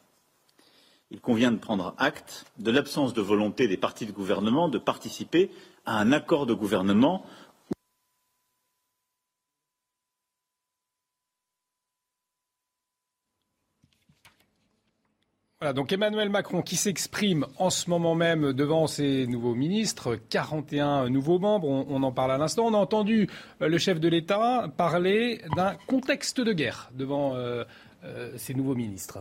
Il 1.11 1.21
convient 1.21 1.51
de 1.51 1.59
prendre 1.59 1.95
acte 1.99 2.45
de 2.59 2.71
l'absence 2.71 3.15
de 3.15 3.21
volonté 3.21 3.67
des 3.67 3.77
partis 3.77 4.07
de 4.07 4.13
gouvernement 4.13 4.69
de 4.69 4.79
participer 4.79 5.51
à 5.85 5.99
un 5.99 6.13
accord 6.13 6.47
de 6.47 6.55
gouvernement 6.55 7.25
Voilà, 15.61 15.75
donc 15.75 15.93
Emmanuel 15.93 16.31
Macron 16.31 16.63
qui 16.63 16.77
s'exprime 16.77 17.45
en 17.59 17.69
ce 17.69 17.91
moment 17.91 18.15
même 18.15 18.55
devant 18.55 18.87
ses 18.87 19.27
nouveaux 19.27 19.55
ministres, 19.55 20.17
41 20.31 21.11
nouveaux 21.11 21.39
membres, 21.39 21.69
on, 21.69 22.03
en 22.03 22.13
parle 22.13 22.33
à 22.33 22.39
l'instant. 22.39 22.65
On 22.65 22.73
a 22.73 22.79
entendu 22.79 23.29
euh, 23.61 23.69
le 23.69 23.77
chef 23.77 24.01
de 24.01 24.09
l'État 24.09 24.73
parler 24.79 25.43
d'un 25.57 25.75
contexte 25.87 26.41
de 26.41 26.55
guerre 26.55 26.91
devant 26.95 27.35
euh, 27.35 27.65
euh, 28.05 28.33
ses 28.39 28.55
nouveaux 28.55 28.75
ministres. 28.75 29.19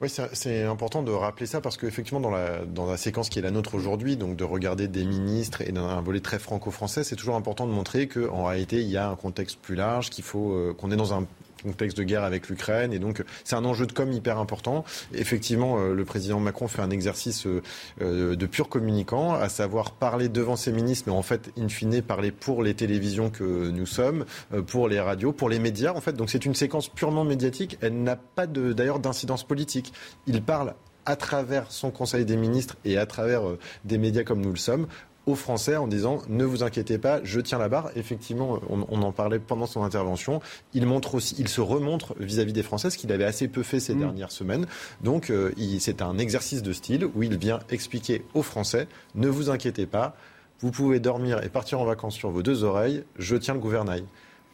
Oui, 0.00 0.08
c'est 0.32 0.62
important 0.62 1.02
de 1.02 1.10
rappeler 1.10 1.46
ça 1.46 1.60
parce 1.60 1.76
qu'effectivement, 1.76 2.20
dans 2.20 2.30
la, 2.30 2.64
dans 2.64 2.86
la 2.86 2.96
séquence 2.96 3.28
qui 3.28 3.40
est 3.40 3.42
la 3.42 3.50
nôtre 3.50 3.74
aujourd'hui, 3.74 4.16
donc 4.16 4.36
de 4.36 4.44
regarder 4.44 4.86
des 4.86 5.04
ministres 5.04 5.60
et 5.62 5.72
d'un 5.72 6.00
volet 6.00 6.20
très 6.20 6.38
franco-français, 6.38 7.02
c'est 7.02 7.16
toujours 7.16 7.34
important 7.34 7.66
de 7.66 7.72
montrer 7.72 8.06
qu'en 8.06 8.44
réalité, 8.44 8.80
il 8.80 8.88
y 8.88 8.96
a 8.96 9.10
un 9.10 9.16
contexte 9.16 9.58
plus 9.60 9.74
large, 9.74 10.10
qu'il 10.10 10.22
faut 10.22 10.72
qu'on 10.78 10.92
est 10.92 10.96
dans 10.96 11.14
un 11.14 11.26
contexte 11.62 11.96
de 11.96 12.02
guerre 12.02 12.24
avec 12.24 12.48
l'Ukraine. 12.48 12.92
Et 12.92 12.98
donc, 12.98 13.22
c'est 13.44 13.56
un 13.56 13.64
enjeu 13.64 13.86
de 13.86 13.92
com 13.92 14.10
hyper 14.12 14.38
important. 14.38 14.84
Effectivement, 15.12 15.78
euh, 15.78 15.94
le 15.94 16.04
président 16.04 16.40
Macron 16.40 16.68
fait 16.68 16.82
un 16.82 16.90
exercice 16.90 17.46
euh, 17.46 17.62
euh, 18.00 18.36
de 18.36 18.46
pur 18.46 18.68
communicant, 18.68 19.34
à 19.34 19.48
savoir 19.48 19.92
parler 19.92 20.28
devant 20.28 20.56
ses 20.56 20.72
ministres, 20.72 21.04
mais 21.06 21.14
en 21.14 21.22
fait, 21.22 21.50
in 21.58 21.68
fine, 21.68 22.02
parler 22.02 22.30
pour 22.30 22.62
les 22.62 22.74
télévisions 22.74 23.30
que 23.30 23.70
nous 23.70 23.86
sommes, 23.86 24.24
pour 24.66 24.88
les 24.88 25.00
radios, 25.00 25.32
pour 25.32 25.48
les 25.48 25.58
médias, 25.58 25.92
en 25.92 26.00
fait. 26.00 26.12
Donc, 26.12 26.30
c'est 26.30 26.44
une 26.44 26.54
séquence 26.54 26.88
purement 26.88 27.24
médiatique. 27.24 27.78
Elle 27.80 28.02
n'a 28.02 28.16
pas 28.16 28.46
d'ailleurs 28.46 28.98
d'incidence 28.98 29.44
politique. 29.44 29.92
Il 30.26 30.42
parle 30.42 30.74
à 31.06 31.16
travers 31.16 31.70
son 31.70 31.90
Conseil 31.90 32.24
des 32.26 32.36
ministres 32.36 32.76
et 32.84 32.98
à 32.98 33.06
travers 33.06 33.42
des 33.84 33.96
médias 33.96 34.24
comme 34.24 34.42
nous 34.42 34.50
le 34.50 34.56
sommes, 34.56 34.86
aux 35.28 35.34
Français 35.34 35.76
en 35.76 35.86
disant 35.86 36.22
ne 36.28 36.44
vous 36.44 36.62
inquiétez 36.62 36.96
pas, 36.96 37.20
je 37.22 37.40
tiens 37.40 37.58
la 37.58 37.68
barre. 37.68 37.90
Effectivement, 37.96 38.58
on, 38.70 39.02
en 39.02 39.12
parlait 39.12 39.38
pendant 39.38 39.66
son 39.66 39.82
intervention. 39.82 40.40
Il 40.72 40.86
montre 40.86 41.16
aussi, 41.16 41.36
il 41.38 41.48
se 41.48 41.60
remontre 41.60 42.14
vis-à-vis 42.18 42.54
des 42.54 42.62
Français, 42.62 42.88
ce 42.88 42.96
qu'il 42.96 43.12
avait 43.12 43.24
assez 43.24 43.46
peu 43.46 43.62
fait 43.62 43.78
ces 43.78 43.94
mm. 43.94 43.98
dernières 43.98 44.32
semaines. 44.32 44.66
Donc, 45.02 45.30
euh, 45.30 45.52
c'est 45.80 46.00
un 46.00 46.16
exercice 46.18 46.62
de 46.62 46.72
style 46.72 47.06
où 47.14 47.22
il 47.22 47.36
vient 47.36 47.60
expliquer 47.70 48.24
aux 48.34 48.42
Français 48.42 48.88
ne 49.14 49.28
vous 49.28 49.50
inquiétez 49.50 49.86
pas, 49.86 50.16
vous 50.60 50.70
pouvez 50.70 50.98
dormir 50.98 51.42
et 51.44 51.48
partir 51.48 51.80
en 51.80 51.84
vacances 51.84 52.14
sur 52.14 52.30
vos 52.30 52.42
deux 52.42 52.64
oreilles. 52.64 53.04
Je 53.18 53.36
tiens 53.36 53.54
le 53.54 53.60
gouvernail. 53.60 54.04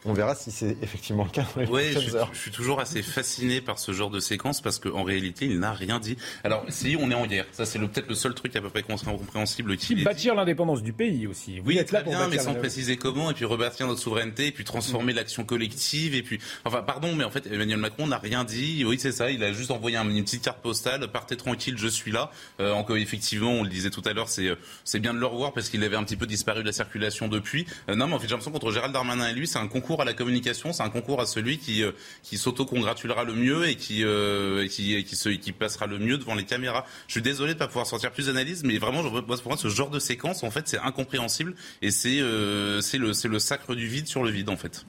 On 0.05 0.13
verra 0.13 0.35
si 0.35 0.51
c'est 0.51 0.77
effectivement 0.81 1.23
le 1.23 1.29
cas 1.29 1.45
Oui, 1.69 1.91
je, 1.93 2.37
suis 2.37 2.51
toujours 2.51 2.79
assez 2.79 3.01
fasciné 3.01 3.59
par 3.61 3.79
ce 3.79 3.91
genre 3.91 4.09
de 4.09 4.19
séquence 4.19 4.61
parce 4.61 4.77
qu'en 4.77 5.03
réalité, 5.03 5.45
il 5.45 5.59
n'a 5.59 5.73
rien 5.73 5.99
dit. 5.99 6.15
Alors, 6.43 6.63
si 6.69 6.95
on 6.99 7.09
est 7.09 7.15
en 7.15 7.25
guerre, 7.25 7.45
ça 7.51 7.65
c'est 7.65 7.79
peut-être 7.79 8.07
le 8.07 8.15
seul 8.15 8.33
truc 8.35 8.55
à 8.55 8.61
peu 8.61 8.69
près 8.69 8.83
compréhensible 8.83 9.77
qu'il 9.77 10.03
Bâtir 10.03 10.35
l'indépendance 10.35 10.83
du 10.83 10.93
pays 10.93 11.25
aussi. 11.27 11.61
oui, 11.65 11.83
très 11.83 12.03
bien, 12.03 12.27
mais 12.27 12.37
sans 12.37 12.53
préciser 12.53 12.97
comment, 12.97 13.31
et 13.31 13.33
puis 13.33 13.45
rebâtir 13.45 13.87
notre 13.87 14.01
souveraineté, 14.01 14.47
et 14.47 14.51
puis 14.51 14.63
transformer 14.63 15.13
mm. 15.13 15.15
l'action 15.15 15.43
collective, 15.43 16.15
et 16.15 16.21
puis, 16.21 16.39
enfin, 16.63 16.83
pardon, 16.83 17.15
mais 17.15 17.23
en 17.23 17.31
fait, 17.31 17.47
Emmanuel 17.47 17.79
Macron 17.79 18.07
n'a 18.07 18.17
rien 18.17 18.43
dit. 18.43 18.83
Oui, 18.85 18.97
c'est 18.99 19.11
ça. 19.11 19.31
Il 19.31 19.43
a 19.43 19.53
juste 19.53 19.71
envoyé 19.71 19.97
une 19.97 20.23
petite 20.23 20.43
carte 20.43 20.61
postale. 20.61 21.07
Partez 21.11 21.37
tranquille, 21.37 21.75
je 21.77 21.87
suis 21.87 22.11
là. 22.11 22.29
Euh, 22.59 22.73
encore, 22.73 22.97
effectivement, 22.97 23.51
on 23.51 23.63
le 23.63 23.69
disait 23.69 23.89
tout 23.89 24.01
à 24.05 24.13
l'heure, 24.13 24.29
c'est 24.29 24.47
euh, 24.47 24.55
c'est 24.83 24.99
bien 24.99 25.13
de 25.13 25.19
le 25.19 25.25
revoir 25.25 25.53
parce 25.53 25.69
qu'il 25.69 25.83
avait 25.83 25.95
un 25.95 26.03
petit 26.03 26.15
peu 26.15 26.27
disparu 26.27 26.61
de 26.61 26.67
la 26.67 26.73
circulation 26.73 27.27
depuis. 27.27 27.65
Euh, 27.89 27.95
non, 27.95 28.07
mais 28.07 28.13
en 28.13 28.19
fait, 28.19 28.27
j'ai 28.27 28.31
l'impression 28.31 28.51
qu'entre 28.51 28.71
Gérald 28.71 28.93
Darmanin 28.93 29.29
et 29.29 29.33
lui, 29.33 29.47
c'est 29.47 29.59
un 29.59 29.67
concours 29.67 29.94
à 30.01 30.05
la 30.05 30.13
communication, 30.13 30.73
c'est 30.73 30.83
un 30.83 30.89
concours 30.89 31.21
à 31.21 31.25
celui 31.25 31.57
qui, 31.57 31.83
euh, 31.83 31.91
qui 32.23 32.37
s'auto-congratulera 32.37 33.23
le 33.23 33.33
mieux 33.33 33.67
et 33.67 33.75
qui, 33.75 34.03
euh, 34.03 34.67
qui, 34.67 35.03
qui, 35.03 35.15
se, 35.15 35.29
qui 35.29 35.51
passera 35.51 35.87
le 35.87 35.99
mieux 35.99 36.17
devant 36.17 36.35
les 36.35 36.45
caméras. 36.45 36.85
Je 37.07 37.13
suis 37.13 37.21
désolé 37.21 37.53
de 37.53 37.55
ne 37.55 37.59
pas 37.59 37.67
pouvoir 37.67 37.87
sortir 37.87 38.11
plus 38.11 38.27
d'analyse, 38.27 38.63
mais 38.63 38.77
vraiment, 38.77 39.03
pour 39.03 39.47
moi, 39.47 39.57
ce 39.57 39.67
genre 39.69 39.89
de 39.89 39.99
séquence, 39.99 40.43
en 40.43 40.51
fait, 40.51 40.67
c'est 40.67 40.79
incompréhensible 40.79 41.55
et 41.81 41.91
c'est 41.91 42.19
euh, 42.19 42.81
le, 42.93 43.27
le 43.27 43.39
sacre 43.39 43.75
du 43.75 43.87
vide 43.87 44.07
sur 44.07 44.23
le 44.23 44.31
vide, 44.31 44.49
en 44.49 44.57
fait. 44.57 44.85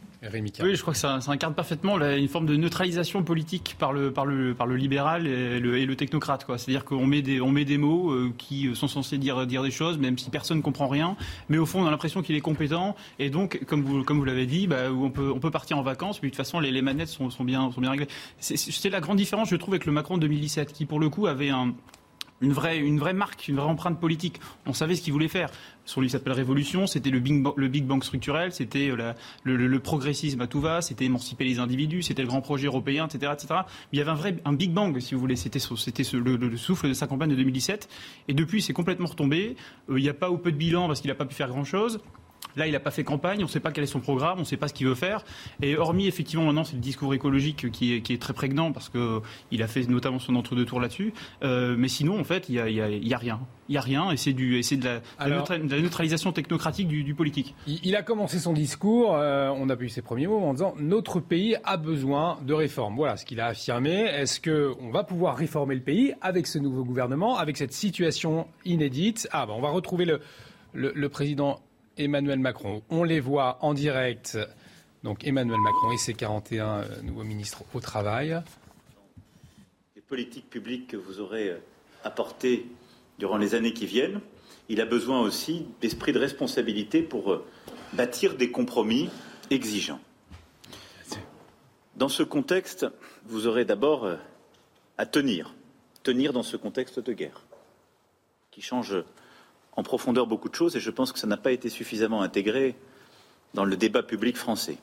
Oui, 0.64 0.74
je 0.74 0.80
crois 0.80 0.92
que 0.92 0.98
ça, 0.98 1.18
incarne 1.28 1.54
parfaitement 1.54 1.98
une 2.00 2.28
forme 2.28 2.46
de 2.46 2.56
neutralisation 2.56 3.22
politique 3.22 3.76
par 3.78 3.92
le, 3.92 4.76
libéral 4.76 5.26
et 5.26 5.60
le, 5.60 5.96
technocrate. 5.96 6.46
C'est-à-dire 6.56 6.84
qu'on 6.84 7.06
met 7.06 7.22
des, 7.22 7.40
met 7.40 7.64
des 7.64 7.78
mots 7.78 8.10
euh, 8.10 8.32
qui 8.36 8.74
sont 8.74 8.88
censés 8.88 9.18
dire, 9.18 9.46
des 9.46 9.70
choses, 9.70 9.98
même 9.98 10.18
si 10.18 10.30
personne 10.30 10.58
ne 10.58 10.62
comprend 10.62 10.88
rien. 10.88 11.16
Mais 11.48 11.58
au 11.58 11.66
fond, 11.66 11.82
on 11.82 11.86
a 11.86 11.90
l'impression 11.90 12.22
qu'il 12.22 12.36
est 12.36 12.40
compétent. 12.40 12.96
Et 13.18 13.30
donc, 13.30 13.60
comme 13.66 13.82
vous, 13.82 14.24
l'avez 14.24 14.46
dit, 14.46 14.66
bah, 14.66 14.90
on, 14.92 15.10
peut, 15.10 15.50
partir 15.50 15.78
en 15.78 15.82
vacances, 15.82 16.20
mais 16.22 16.28
de 16.28 16.32
toute 16.32 16.36
façon, 16.36 16.60
les, 16.60 16.82
manettes 16.82 17.08
sont, 17.08 17.30
bien, 17.44 17.70
réglées. 17.78 18.08
C'est 18.38 18.90
la 18.90 19.00
grande 19.00 19.16
différence, 19.18 19.48
je 19.48 19.56
trouve, 19.56 19.74
avec 19.74 19.86
le 19.86 19.92
Macron 19.92 20.18
2017, 20.18 20.72
qui 20.72 20.86
pour 20.86 21.00
le 21.00 21.08
coup 21.08 21.26
avait 21.26 21.50
une 22.40 22.52
vraie 22.52 23.12
marque, 23.12 23.48
une 23.48 23.56
vraie 23.56 23.66
empreinte 23.66 23.98
politique. 23.98 24.40
On 24.66 24.72
savait 24.72 24.94
ce 24.94 25.02
qu'il 25.02 25.12
voulait 25.12 25.28
faire. 25.28 25.50
Son 25.86 26.00
livre 26.00 26.12
s'appelle 26.12 26.32
Révolution, 26.32 26.86
c'était 26.86 27.10
le 27.10 27.20
Big, 27.20 27.44
le 27.56 27.68
Big 27.68 27.84
Bang 27.84 28.02
structurel, 28.02 28.52
c'était 28.52 28.90
euh, 28.90 29.12
le, 29.44 29.78
progressisme 29.78 30.40
à 30.40 30.48
tout 30.48 30.60
va, 30.60 30.82
c'était 30.82 31.04
émanciper 31.04 31.44
les 31.44 31.60
individus, 31.60 32.02
c'était 32.02 32.22
le 32.22 32.28
grand 32.28 32.40
projet 32.40 32.66
européen, 32.66 33.06
etc., 33.06 33.32
etc. 33.32 33.60
Il 33.92 33.98
y 33.98 34.02
avait 34.02 34.10
un 34.10 34.14
vrai 34.14 34.36
un 34.44 34.52
Big 34.52 34.72
Bang, 34.72 34.98
si 34.98 35.14
vous 35.14 35.20
voulez, 35.20 35.36
c'était 35.36 35.60
le, 36.12 36.56
souffle 36.56 36.88
de 36.88 36.92
sa 36.92 37.06
campagne 37.06 37.30
de 37.30 37.36
2017. 37.36 37.88
Et 38.28 38.34
depuis, 38.34 38.60
c'est 38.62 38.72
complètement 38.72 39.06
retombé. 39.06 39.56
Euh, 39.88 39.98
il 39.98 40.02
n'y 40.02 40.08
a 40.08 40.14
pas 40.14 40.30
ou 40.30 40.38
peu 40.38 40.50
de 40.50 40.56
bilan 40.56 40.88
parce 40.88 41.00
qu'il 41.00 41.08
n'a 41.08 41.14
pas 41.14 41.24
pu 41.24 41.34
faire 41.34 41.48
grand-chose. 41.48 42.00
Là, 42.56 42.66
il 42.66 42.72
n'a 42.72 42.80
pas 42.80 42.90
fait 42.90 43.04
campagne, 43.04 43.40
on 43.40 43.42
ne 43.42 43.48
sait 43.48 43.60
pas 43.60 43.70
quel 43.70 43.84
est 43.84 43.88
son 43.88 44.00
programme, 44.00 44.38
on 44.38 44.40
ne 44.40 44.46
sait 44.46 44.56
pas 44.56 44.68
ce 44.68 44.74
qu'il 44.74 44.86
veut 44.86 44.94
faire. 44.94 45.24
Et 45.60 45.76
hormis, 45.76 46.06
effectivement, 46.06 46.46
maintenant, 46.46 46.64
c'est 46.64 46.74
le 46.74 46.80
discours 46.80 47.12
écologique 47.12 47.70
qui 47.70 47.94
est, 47.94 48.00
qui 48.00 48.14
est 48.14 48.20
très 48.20 48.32
prégnant 48.32 48.72
parce 48.72 48.88
qu'il 48.88 49.62
a 49.62 49.66
fait 49.66 49.86
notamment 49.88 50.18
son 50.18 50.34
entre-deux 50.36 50.64
tours 50.64 50.80
là-dessus. 50.80 51.12
Euh, 51.42 51.76
mais 51.78 51.88
sinon, 51.88 52.18
en 52.18 52.24
fait, 52.24 52.48
il 52.48 52.54
n'y 52.54 52.60
a, 52.60 52.70
y 52.70 52.80
a, 52.80 52.88
y 52.88 53.14
a, 53.14 53.18
rien. 53.18 53.40
Il 53.68 53.72
n'y 53.72 53.78
a 53.78 53.82
rien 53.82 54.10
et 54.10 54.16
c'est 54.16 54.32
de, 54.32 54.60
la, 54.84 55.28
de 55.28 55.74
la 55.74 55.80
neutralisation 55.80 56.32
technocratique 56.32 56.88
du, 56.88 57.04
du, 57.04 57.14
politique. 57.14 57.54
Il 57.66 57.94
a 57.94 58.02
commencé 58.02 58.38
son 58.38 58.54
discours, 58.54 59.14
euh, 59.14 59.50
on 59.54 59.68
a 59.68 59.74
vu 59.74 59.88
ses 59.90 60.02
premiers 60.02 60.26
mots 60.26 60.38
en 60.38 60.52
disant 60.54 60.74
notre 60.78 61.20
pays 61.20 61.56
a 61.64 61.76
besoin 61.76 62.38
de 62.46 62.54
réformes. 62.54 62.96
Voilà 62.96 63.18
ce 63.18 63.26
qu'il 63.26 63.40
a 63.40 63.48
affirmé. 63.48 63.92
Est-ce 63.92 64.40
qu'on 64.40 64.90
va 64.90 65.04
pouvoir 65.04 65.36
réformer 65.36 65.74
le 65.74 65.82
pays 65.82 66.14
avec 66.22 66.46
ce 66.46 66.58
nouveau 66.58 66.84
gouvernement, 66.84 67.36
avec 67.36 67.58
cette 67.58 67.72
situation 67.72 68.46
inédite? 68.64 69.28
Ah, 69.32 69.44
ben, 69.46 69.52
on 69.54 69.60
va 69.60 69.70
retrouver 69.70 70.06
le, 70.06 70.20
le, 70.72 70.92
le 70.94 71.08
président 71.08 71.60
Emmanuel 71.96 72.38
Macron. 72.38 72.82
On 72.90 73.04
les 73.04 73.20
voit 73.20 73.58
en 73.62 73.74
direct. 73.74 74.38
Donc 75.02 75.24
Emmanuel 75.24 75.60
Macron 75.60 75.92
et 75.92 75.98
ses 75.98 76.14
41 76.14 76.66
euh, 76.66 77.02
nouveaux 77.02 77.24
ministres 77.24 77.62
au 77.74 77.80
travail. 77.80 78.42
Les 79.94 80.02
politiques 80.02 80.50
publiques 80.50 80.88
que 80.88 80.96
vous 80.96 81.20
aurez 81.20 81.50
euh, 81.50 81.58
apportées 82.04 82.66
durant 83.18 83.36
les 83.36 83.54
années 83.54 83.72
qui 83.72 83.86
viennent, 83.86 84.20
il 84.68 84.80
a 84.80 84.84
besoin 84.84 85.20
aussi 85.20 85.66
d'esprit 85.80 86.12
de 86.12 86.18
responsabilité 86.18 87.02
pour 87.02 87.32
euh, 87.32 87.46
bâtir 87.92 88.36
des 88.36 88.50
compromis 88.50 89.08
exigeants. 89.50 90.00
Dans 91.94 92.08
ce 92.08 92.22
contexte, 92.22 92.86
vous 93.24 93.46
aurez 93.46 93.64
d'abord 93.64 94.06
à 94.98 95.06
tenir, 95.06 95.54
tenir 96.02 96.34
dans 96.34 96.42
ce 96.42 96.58
contexte 96.58 97.00
de 97.00 97.12
guerre, 97.14 97.46
qui 98.50 98.60
change 98.60 98.96
en 99.76 99.82
profondeur 99.82 100.26
beaucoup 100.26 100.48
de 100.48 100.54
choses 100.54 100.76
et 100.76 100.80
je 100.80 100.90
pense 100.90 101.12
que 101.12 101.18
ça 101.18 101.26
n'a 101.26 101.36
pas 101.36 101.52
été 101.52 101.68
suffisamment 101.68 102.22
intégré 102.22 102.74
dans 103.54 103.64
le 103.64 103.76
débat 103.76 104.02
public 104.02 104.36
français. 104.36 104.78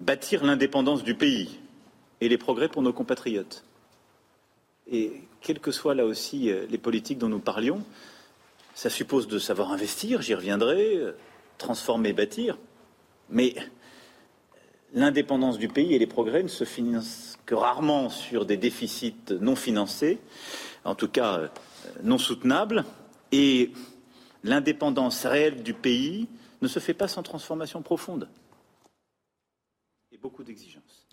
Bâtir 0.00 0.44
l'indépendance 0.44 1.02
du 1.02 1.14
pays 1.14 1.58
et 2.20 2.28
les 2.28 2.38
progrès 2.38 2.68
pour 2.68 2.82
nos 2.82 2.92
compatriotes. 2.92 3.64
Et 4.90 5.12
quelles 5.40 5.60
que 5.60 5.70
soient 5.70 5.94
là 5.94 6.04
aussi 6.04 6.50
euh, 6.50 6.66
les 6.70 6.78
politiques 6.78 7.18
dont 7.18 7.28
nous 7.28 7.40
parlions, 7.40 7.84
ça 8.74 8.90
suppose 8.90 9.28
de 9.28 9.38
savoir 9.38 9.72
investir, 9.72 10.22
j'y 10.22 10.34
reviendrai, 10.34 10.96
euh, 10.96 11.12
transformer, 11.58 12.12
bâtir. 12.12 12.58
Mais 13.28 13.54
l'indépendance 14.94 15.58
du 15.58 15.68
pays 15.68 15.94
et 15.94 15.98
les 15.98 16.06
progrès 16.06 16.42
ne 16.42 16.48
se 16.48 16.64
financent 16.64 17.38
que 17.44 17.54
rarement 17.54 18.08
sur 18.08 18.46
des 18.46 18.56
déficits 18.56 19.34
non 19.40 19.56
financés, 19.56 20.18
en 20.84 20.94
tout 20.94 21.08
cas 21.08 21.38
euh, 21.38 21.48
non 22.02 22.18
soutenables. 22.18 22.84
Et 23.32 23.72
l'indépendance 24.42 25.26
réelle 25.26 25.62
du 25.62 25.74
pays 25.74 26.28
ne 26.62 26.68
se 26.68 26.78
fait 26.78 26.94
pas 26.94 27.08
sans 27.08 27.22
transformation 27.22 27.82
profonde. 27.82 28.28
et 30.10 30.18
beaucoup 30.18 30.42
d'exigences. 30.42 31.06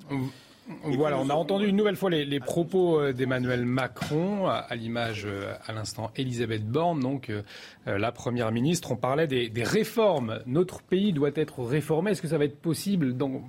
Voilà, 0.84 1.20
on 1.20 1.30
a 1.30 1.34
entendu 1.36 1.68
une 1.68 1.76
nouvelle 1.76 1.96
fois 1.96 2.10
les, 2.10 2.40
propos 2.40 3.00
euh, 3.00 3.14
d'Emmanuel 3.14 3.66
Macron, 3.66 4.48
à, 4.48 4.76
l'image 4.76 5.26
euh, 5.28 5.54
à 5.64 5.74
l'instant 5.74 6.12
Elisabeth 6.16 6.66
Borne, 6.68 7.02
donc 7.02 7.30
euh, 7.30 7.44
la 7.86 8.12
Première 8.12 8.52
ministre. 8.52 8.92
On 8.92 8.96
parlait 8.96 9.28
des, 9.28 9.50
des, 9.50 9.64
réformes. 9.64 10.40
Notre 10.48 10.82
pays 10.82 11.14
doit 11.14 11.30
être 11.36 11.64
réformé. 11.64 12.12
Est-ce 12.12 12.22
que 12.22 12.28
ça 12.28 12.40
va 12.40 12.46
être 12.46 12.60
possible 12.60 13.16
dans, 13.16 13.44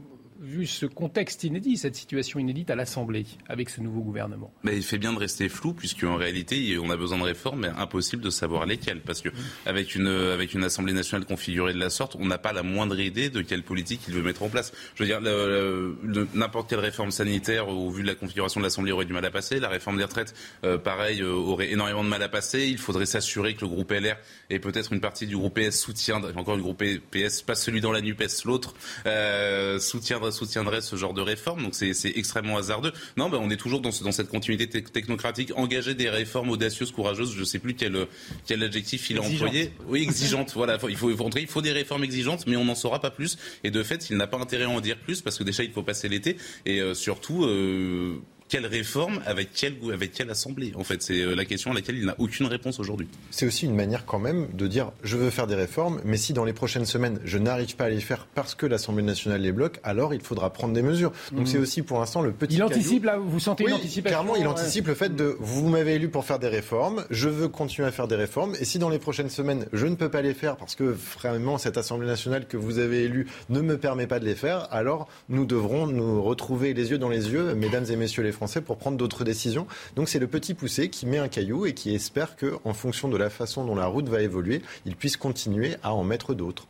vu 0.46 0.66
ce 0.66 0.86
contexte 0.86 1.44
inédit, 1.44 1.76
cette 1.76 1.96
situation 1.96 2.38
inédite 2.38 2.70
à 2.70 2.76
l'Assemblée 2.76 3.26
avec 3.48 3.68
ce 3.70 3.80
nouveau 3.80 4.00
gouvernement 4.00 4.52
mais 4.62 4.76
Il 4.76 4.82
fait 4.82 4.98
bien 4.98 5.12
de 5.12 5.18
rester 5.18 5.48
flou, 5.48 5.72
puisqu'en 5.72 6.16
réalité, 6.16 6.78
on 6.78 6.90
a 6.90 6.96
besoin 6.96 7.18
de 7.18 7.22
réformes, 7.24 7.60
mais 7.60 7.68
impossible 7.68 8.22
de 8.22 8.30
savoir 8.30 8.66
lesquelles. 8.66 9.00
Parce 9.00 9.20
que 9.20 9.28
avec 9.64 9.94
une, 9.94 10.08
avec 10.08 10.54
une 10.54 10.64
Assemblée 10.64 10.92
nationale 10.92 11.26
configurée 11.26 11.72
de 11.72 11.78
la 11.78 11.90
sorte, 11.90 12.16
on 12.18 12.26
n'a 12.26 12.38
pas 12.38 12.52
la 12.52 12.62
moindre 12.62 12.98
idée 12.98 13.30
de 13.30 13.42
quelle 13.42 13.62
politique 13.62 14.02
il 14.08 14.14
veut 14.14 14.22
mettre 14.22 14.42
en 14.42 14.48
place. 14.48 14.72
Je 14.94 15.04
veux 15.04 15.08
dire, 15.08 15.20
n'importe 16.34 16.70
quelle 16.70 16.80
réforme 16.80 17.10
sanitaire, 17.10 17.68
au 17.68 17.90
vu 17.90 18.02
de 18.02 18.08
la 18.08 18.14
configuration 18.14 18.60
de 18.60 18.64
l'Assemblée, 18.64 18.92
aurait 18.92 19.04
du 19.04 19.12
mal 19.12 19.24
à 19.24 19.30
passer. 19.30 19.60
La 19.60 19.68
réforme 19.68 19.98
des 19.98 20.04
retraites, 20.04 20.34
euh, 20.64 20.78
pareil, 20.78 21.20
euh, 21.20 21.32
aurait 21.32 21.70
énormément 21.70 22.04
de 22.04 22.08
mal 22.08 22.22
à 22.22 22.28
passer. 22.28 22.66
Il 22.66 22.78
faudrait 22.78 23.06
s'assurer 23.06 23.54
que 23.54 23.62
le 23.62 23.68
groupe 23.68 23.92
LR 23.92 24.16
et 24.50 24.58
peut-être 24.58 24.92
une 24.92 25.00
partie 25.00 25.26
du 25.26 25.36
groupe 25.36 25.58
PS 25.58 25.80
soutiendra, 25.80 26.30
encore 26.36 26.56
le 26.56 26.62
groupe 26.62 26.82
PS, 27.10 27.42
pas 27.42 27.54
celui 27.54 27.80
dans 27.80 27.92
la 27.92 28.00
NUPES, 28.00 28.44
l'autre, 28.44 28.74
euh, 29.06 29.78
soutiendra 29.78 30.32
soutiendrait 30.36 30.80
ce 30.80 30.96
genre 30.96 31.14
de 31.14 31.20
réforme. 31.20 31.62
Donc 31.62 31.74
c'est 31.74 31.92
extrêmement 32.14 32.56
hasardeux. 32.58 32.92
Non, 33.16 33.28
ben 33.28 33.38
on 33.40 33.50
est 33.50 33.56
toujours 33.56 33.80
dans, 33.80 33.90
dans 34.02 34.12
cette 34.12 34.28
continuité 34.28 34.82
technocratique, 34.82 35.52
engager 35.56 35.94
des 35.94 36.08
réformes 36.08 36.50
audacieuses, 36.50 36.92
courageuses. 36.92 37.32
Je 37.34 37.40
ne 37.40 37.44
sais 37.44 37.58
plus 37.58 37.74
quel, 37.74 38.06
quel 38.46 38.62
adjectif 38.62 39.10
il 39.10 39.18
a 39.18 39.22
employé. 39.22 39.72
Oui, 39.88 40.02
exigeante. 40.02 40.52
voilà, 40.54 40.78
il 40.88 40.96
faut, 40.96 41.10
il 41.10 41.46
faut 41.46 41.62
des 41.62 41.72
réformes 41.72 42.04
exigeantes, 42.04 42.46
mais 42.46 42.56
on 42.56 42.64
n'en 42.64 42.74
saura 42.74 43.00
pas 43.00 43.10
plus. 43.10 43.38
Et 43.64 43.70
de 43.70 43.82
fait, 43.82 44.10
il 44.10 44.16
n'a 44.16 44.26
pas 44.26 44.38
intérêt 44.38 44.64
à 44.64 44.70
en 44.70 44.80
dire 44.80 44.98
plus 44.98 45.22
parce 45.22 45.38
que 45.38 45.44
déjà 45.44 45.62
il 45.62 45.72
faut 45.72 45.82
passer 45.82 46.08
l'été 46.08 46.36
et 46.64 46.80
euh, 46.80 46.94
surtout. 46.94 47.44
Euh, 47.44 48.20
quelle 48.48 48.66
réforme 48.66 49.20
avec 49.26 49.52
quelle, 49.52 49.74
avec 49.92 50.12
quelle 50.12 50.30
assemblée 50.30 50.72
En 50.76 50.84
fait, 50.84 51.02
c'est 51.02 51.20
euh, 51.20 51.34
la 51.34 51.44
question 51.44 51.70
à 51.72 51.74
laquelle 51.74 51.96
il 51.96 52.06
n'a 52.06 52.14
aucune 52.18 52.46
réponse 52.46 52.78
aujourd'hui. 52.78 53.08
C'est 53.30 53.46
aussi 53.46 53.66
une 53.66 53.74
manière 53.74 54.04
quand 54.04 54.18
même 54.18 54.48
de 54.54 54.66
dire 54.66 54.92
je 55.02 55.16
veux 55.16 55.30
faire 55.30 55.46
des 55.46 55.54
réformes, 55.54 56.00
mais 56.04 56.16
si 56.16 56.32
dans 56.32 56.44
les 56.44 56.52
prochaines 56.52 56.86
semaines 56.86 57.18
je 57.24 57.38
n'arrive 57.38 57.76
pas 57.76 57.84
à 57.84 57.88
les 57.88 58.00
faire 58.00 58.26
parce 58.34 58.54
que 58.54 58.66
l'Assemblée 58.66 59.02
nationale 59.02 59.40
les 59.40 59.52
bloque, 59.52 59.80
alors 59.82 60.14
il 60.14 60.20
faudra 60.20 60.52
prendre 60.52 60.74
des 60.74 60.82
mesures. 60.82 61.12
Donc 61.32 61.42
mmh. 61.42 61.46
c'est 61.46 61.58
aussi 61.58 61.82
pour 61.82 61.98
l'instant 61.98 62.22
le 62.22 62.32
petit. 62.32 62.56
Il 62.56 62.62
anticipe 62.62 63.04
là, 63.04 63.18
vous 63.18 63.40
sentez 63.40 63.64
oui, 63.64 63.70
une 63.70 63.76
anticipation 63.76 64.06
Clairement, 64.06 64.36
il 64.36 64.46
anticipe 64.46 64.86
le 64.86 64.94
fait 64.94 65.14
de 65.14 65.36
vous 65.40 65.68
m'avez 65.68 65.94
élu 65.94 66.08
pour 66.08 66.24
faire 66.24 66.38
des 66.38 66.48
réformes, 66.48 67.04
je 67.10 67.28
veux 67.28 67.48
continuer 67.48 67.88
à 67.88 67.92
faire 67.92 68.08
des 68.08 68.16
réformes, 68.16 68.54
et 68.60 68.64
si 68.64 68.78
dans 68.78 68.88
les 68.88 68.98
prochaines 68.98 69.30
semaines 69.30 69.66
je 69.72 69.86
ne 69.86 69.94
peux 69.94 70.08
pas 70.08 70.22
les 70.22 70.34
faire 70.34 70.56
parce 70.56 70.74
que 70.74 70.84
vraiment 70.84 71.58
cette 71.58 71.76
Assemblée 71.76 72.06
nationale 72.06 72.46
que 72.46 72.56
vous 72.56 72.78
avez 72.78 73.04
élue 73.04 73.26
ne 73.48 73.60
me 73.60 73.76
permet 73.76 74.06
pas 74.06 74.20
de 74.20 74.24
les 74.24 74.34
faire, 74.34 74.68
alors 74.70 75.08
nous 75.28 75.44
devrons 75.44 75.86
nous 75.86 76.22
retrouver 76.22 76.74
les 76.74 76.90
yeux 76.90 76.98
dans 76.98 77.08
les 77.08 77.30
yeux, 77.30 77.54
mesdames 77.54 77.86
et 77.90 77.96
messieurs 77.96 78.22
les 78.22 78.32
Français, 78.36 78.60
pour 78.60 78.76
prendre 78.76 78.96
d'autres 78.96 79.24
décisions. 79.24 79.66
Donc 79.96 80.08
c'est 80.08 80.18
le 80.18 80.28
petit 80.28 80.54
poussé 80.54 80.90
qui 80.90 81.06
met 81.06 81.18
un 81.18 81.28
caillou 81.28 81.66
et 81.66 81.74
qui 81.74 81.94
espère 81.94 82.36
qu'en 82.36 82.72
fonction 82.72 83.08
de 83.08 83.16
la 83.16 83.30
façon 83.30 83.64
dont 83.64 83.74
la 83.74 83.86
route 83.86 84.08
va 84.08 84.22
évoluer, 84.22 84.62
il 84.84 84.94
puisse 84.94 85.16
continuer 85.16 85.76
à 85.82 85.92
en 85.94 86.04
mettre 86.04 86.34
d'autres. 86.34 86.68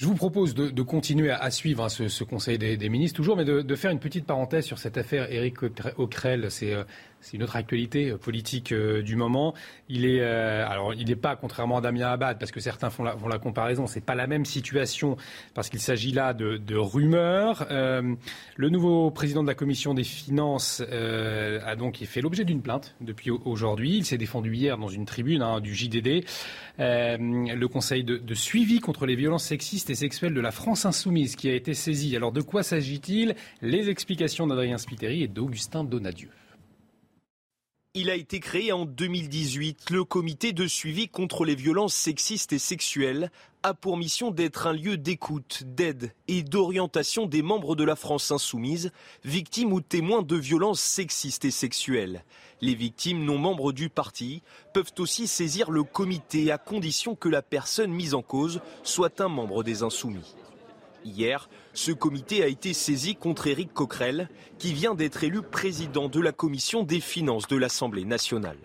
Je 0.00 0.06
vous 0.06 0.14
propose 0.14 0.54
de, 0.54 0.82
continuer 0.82 1.30
à, 1.30 1.50
suivre 1.50 1.84
hein, 1.84 1.90
ce, 1.90 2.24
Conseil 2.24 2.56
des, 2.56 2.88
ministres 2.88 3.16
toujours, 3.16 3.36
mais 3.36 3.44
de, 3.44 3.74
faire 3.74 3.90
une 3.90 3.98
petite 3.98 4.24
parenthèse 4.24 4.64
sur 4.64 4.78
cette 4.78 4.96
affaire 4.96 5.30
Éric 5.30 5.56
Auquerel. 5.98 6.50
C'est 6.50 6.72
euh, 6.72 6.84
c'est 7.20 7.36
une 7.36 7.42
autre 7.42 7.56
actualité 7.56 8.10
euh, 8.10 8.16
politique 8.16 8.72
euh, 8.72 9.02
du 9.02 9.16
moment. 9.16 9.54
Il 9.88 10.06
est, 10.06 10.20
euh, 10.20 10.66
alors, 10.66 10.94
il 10.94 11.06
n'est 11.06 11.16
pas, 11.16 11.36
contrairement 11.36 11.78
à 11.78 11.80
Damien 11.80 12.08
Abad, 12.08 12.38
parce 12.38 12.50
que 12.50 12.60
certains 12.60 12.90
font 12.90 13.04
la, 13.04 13.16
font 13.16 13.28
la 13.28 13.38
comparaison, 13.38 13.86
c'est 13.86 14.04
pas 14.04 14.14
la 14.14 14.26
même 14.26 14.44
situation, 14.44 15.16
parce 15.54 15.68
qu'il 15.68 15.80
s'agit 15.80 16.12
là 16.12 16.32
de, 16.32 16.76
rumeurs. 16.76 17.66
le 17.70 18.68
nouveau 18.68 19.10
président 19.10 19.42
de 19.42 19.48
la 19.48 19.54
commission 19.54 19.92
des 19.92 20.04
finances 20.04 20.80
a 20.80 21.76
donc 21.76 21.96
fait 21.98 22.20
l'objet 22.20 22.44
d'une 22.44 22.62
plainte 22.62 22.94
depuis 23.00 23.30
aujourd'hui. 23.30 23.96
Il 23.98 24.04
s'est 24.04 24.18
défendu 24.18 24.54
hier 24.54 24.78
dans 24.78 24.88
une 24.88 25.04
tribune 25.04 25.42
hein, 25.42 25.60
du 25.60 25.74
JDD. 25.74 26.24
le 26.78 27.66
conseil 27.66 28.04
de, 28.04 28.16
de, 28.16 28.34
suivi 28.34 28.80
contre 28.80 29.04
les 29.06 29.16
violences 29.16 29.44
sexistes 29.44 29.90
et 29.90 29.94
sexuelles 29.94 30.34
de 30.34 30.40
la 30.40 30.52
France 30.52 30.86
insoumise 30.86 31.36
qui 31.36 31.48
a 31.48 31.54
été 31.54 31.74
saisi. 31.74 32.16
Alors, 32.16 32.32
de 32.32 32.40
quoi 32.40 32.62
s'agit-il? 32.62 33.34
Les 33.60 33.90
explications 33.90 34.46
d'Adrien 34.46 34.78
Spiteri 34.78 35.22
et 35.22 35.28
d'Augustin 35.28 35.84
Donadieu. 35.84 36.30
Il 37.94 38.08
a 38.08 38.14
été 38.14 38.38
créé 38.38 38.70
en 38.70 38.84
2018. 38.84 39.90
Le 39.90 40.04
comité 40.04 40.52
de 40.52 40.68
suivi 40.68 41.08
contre 41.08 41.44
les 41.44 41.56
violences 41.56 41.92
sexistes 41.92 42.52
et 42.52 42.60
sexuelles 42.60 43.32
a 43.64 43.74
pour 43.74 43.96
mission 43.96 44.30
d'être 44.30 44.68
un 44.68 44.72
lieu 44.72 44.96
d'écoute, 44.96 45.64
d'aide 45.66 46.14
et 46.28 46.44
d'orientation 46.44 47.26
des 47.26 47.42
membres 47.42 47.74
de 47.74 47.82
la 47.82 47.96
France 47.96 48.30
insoumise, 48.30 48.92
victimes 49.24 49.72
ou 49.72 49.80
témoins 49.80 50.22
de 50.22 50.36
violences 50.36 50.80
sexistes 50.80 51.44
et 51.44 51.50
sexuelles. 51.50 52.24
Les 52.60 52.76
victimes 52.76 53.24
non 53.24 53.38
membres 53.38 53.72
du 53.72 53.88
parti 53.88 54.42
peuvent 54.72 54.94
aussi 54.98 55.26
saisir 55.26 55.72
le 55.72 55.82
comité 55.82 56.52
à 56.52 56.58
condition 56.58 57.16
que 57.16 57.28
la 57.28 57.42
personne 57.42 57.90
mise 57.90 58.14
en 58.14 58.22
cause 58.22 58.60
soit 58.84 59.20
un 59.20 59.28
membre 59.28 59.64
des 59.64 59.82
insoumis. 59.82 60.36
Hier, 61.04 61.48
ce 61.72 61.92
comité 61.92 62.42
a 62.42 62.46
été 62.46 62.74
saisi 62.74 63.16
contre 63.16 63.46
Éric 63.46 63.72
Coquerel, 63.72 64.28
qui 64.58 64.74
vient 64.74 64.94
d'être 64.94 65.24
élu 65.24 65.42
président 65.42 66.08
de 66.08 66.20
la 66.20 66.32
commission 66.32 66.82
des 66.82 67.00
finances 67.00 67.46
de 67.48 67.56
l'Assemblée 67.56 68.04
nationale. 68.04 68.58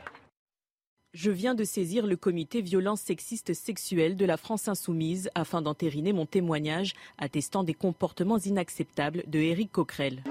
Je 1.13 1.31
viens 1.31 1.55
de 1.55 1.63
saisir 1.63 2.05
le 2.05 2.17
comité 2.17 2.61
violence 2.61 2.99
sexiste 2.99 3.53
sexuelle 3.53 4.17
de 4.17 4.25
la 4.25 4.35
France 4.35 4.67
insoumise 4.67 5.29
afin 5.33 5.61
d'entériner 5.61 6.11
mon 6.11 6.25
témoignage 6.25 6.93
attestant 7.17 7.63
des 7.63 7.73
comportements 7.73 8.37
inacceptables 8.37 9.23
de 9.27 9.39
Éric 9.39 9.71
Coquerel. 9.71 10.21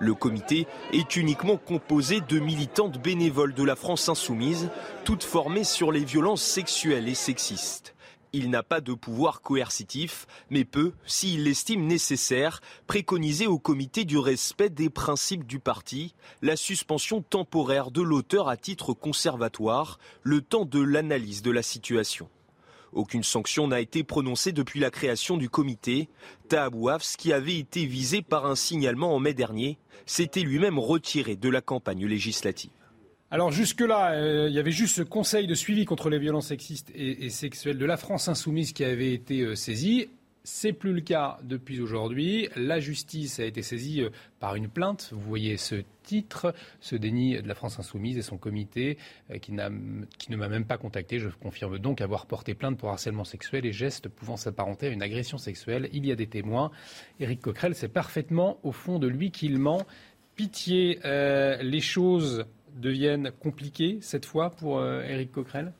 Le 0.00 0.14
comité 0.14 0.66
est 0.92 1.16
uniquement 1.16 1.56
composé 1.56 2.20
de 2.20 2.38
militantes 2.38 3.02
bénévoles 3.02 3.54
de 3.54 3.64
la 3.64 3.74
France 3.74 4.10
insoumise, 4.10 4.68
toutes 5.04 5.24
formées 5.24 5.64
sur 5.64 5.92
les 5.92 6.04
violences 6.04 6.42
sexuelles 6.42 7.08
et 7.08 7.14
sexistes. 7.14 7.94
Il 8.34 8.50
n'a 8.50 8.62
pas 8.62 8.82
de 8.82 8.92
pouvoir 8.92 9.40
coercitif, 9.40 10.26
mais 10.50 10.64
peut, 10.64 10.92
s'il 11.06 11.44
l'estime 11.44 11.86
nécessaire, 11.86 12.60
préconiser 12.86 13.46
au 13.46 13.58
comité 13.58 14.04
du 14.04 14.18
respect 14.18 14.68
des 14.68 14.90
principes 14.90 15.46
du 15.46 15.58
parti 15.58 16.14
la 16.42 16.56
suspension 16.56 17.22
temporaire 17.22 17.90
de 17.90 18.02
l'auteur 18.02 18.48
à 18.48 18.58
titre 18.58 18.92
conservatoire, 18.92 19.98
le 20.22 20.42
temps 20.42 20.66
de 20.66 20.80
l'analyse 20.80 21.40
de 21.40 21.50
la 21.50 21.62
situation. 21.62 22.28
Aucune 22.92 23.22
sanction 23.22 23.68
n'a 23.68 23.80
été 23.80 24.02
prononcée 24.02 24.52
depuis 24.52 24.80
la 24.80 24.90
création 24.90 25.36
du 25.36 25.48
comité. 25.48 26.08
Tahabouafs, 26.48 27.16
qui 27.16 27.32
avait 27.32 27.58
été 27.58 27.86
visé 27.86 28.22
par 28.22 28.46
un 28.46 28.54
signalement 28.54 29.14
en 29.14 29.20
mai 29.20 29.34
dernier, 29.34 29.78
s'était 30.06 30.40
lui-même 30.40 30.78
retiré 30.78 31.36
de 31.36 31.48
la 31.48 31.60
campagne 31.60 32.06
législative. 32.06 32.70
Alors 33.30 33.52
jusque-là, 33.52 34.12
euh, 34.12 34.46
il 34.48 34.54
y 34.54 34.58
avait 34.58 34.70
juste 34.70 34.96
ce 34.96 35.02
Conseil 35.02 35.46
de 35.46 35.54
suivi 35.54 35.84
contre 35.84 36.08
les 36.08 36.18
violences 36.18 36.46
sexistes 36.46 36.90
et, 36.94 37.28
sexuelles 37.28 37.76
de 37.76 37.84
la 37.84 37.98
France 37.98 38.26
insoumise 38.28 38.72
qui 38.72 38.84
avait 38.84 39.12
été 39.12 39.42
euh, 39.42 39.54
saisi. 39.54 40.08
C'est 40.44 40.72
plus 40.72 40.94
le 40.94 41.02
cas 41.02 41.36
depuis 41.42 41.82
aujourd'hui. 41.82 42.48
La 42.56 42.80
justice 42.80 43.38
a 43.38 43.44
été 43.44 43.60
saisie 43.60 44.00
euh, 44.00 44.08
par 44.40 44.54
une 44.54 44.66
plainte. 44.66 45.10
Vous 45.12 45.28
voyez 45.28 45.58
ce 45.58 45.82
titre, 46.04 46.54
ce 46.80 46.96
déni 46.96 47.36
de 47.42 47.46
la 47.46 47.54
France 47.54 47.78
insoumise 47.78 48.16
et 48.16 48.22
son 48.22 48.38
comité 48.38 48.96
qui, 49.42 49.52
qui, 50.16 50.30
ne 50.32 50.36
m'a 50.36 50.48
même 50.48 50.64
pas 50.64 50.78
contacté. 50.78 51.18
Je 51.18 51.28
confirme 51.28 51.78
donc 51.78 52.00
avoir 52.00 52.24
porté 52.24 52.54
plainte 52.54 52.78
pour 52.78 52.88
harcèlement 52.88 53.24
sexuel 53.24 53.66
et 53.66 53.72
gestes 53.74 54.08
pouvant 54.08 54.38
s'apparenter 54.38 54.86
à 54.86 54.90
une 54.90 55.02
agression 55.02 55.36
sexuelle. 55.36 55.90
Il 55.92 56.06
y 56.06 56.12
a 56.12 56.16
des 56.16 56.28
témoins. 56.28 56.70
Éric 57.20 57.42
Coquerel 57.42 57.74
sait 57.74 57.88
parfaitement 57.88 58.58
au 58.62 58.72
fond 58.72 58.98
de 58.98 59.06
lui 59.06 59.30
qu'il 59.30 59.58
ment. 59.58 59.84
Pitié, 60.34 61.00
les 61.04 61.80
choses 61.80 62.46
deviennent 62.78 63.30
compliquées 63.40 63.98
cette 64.00 64.24
fois 64.24 64.50
pour 64.50 64.78
euh, 64.78 65.02
Éric 65.02 65.32
Coquerel? 65.32 65.72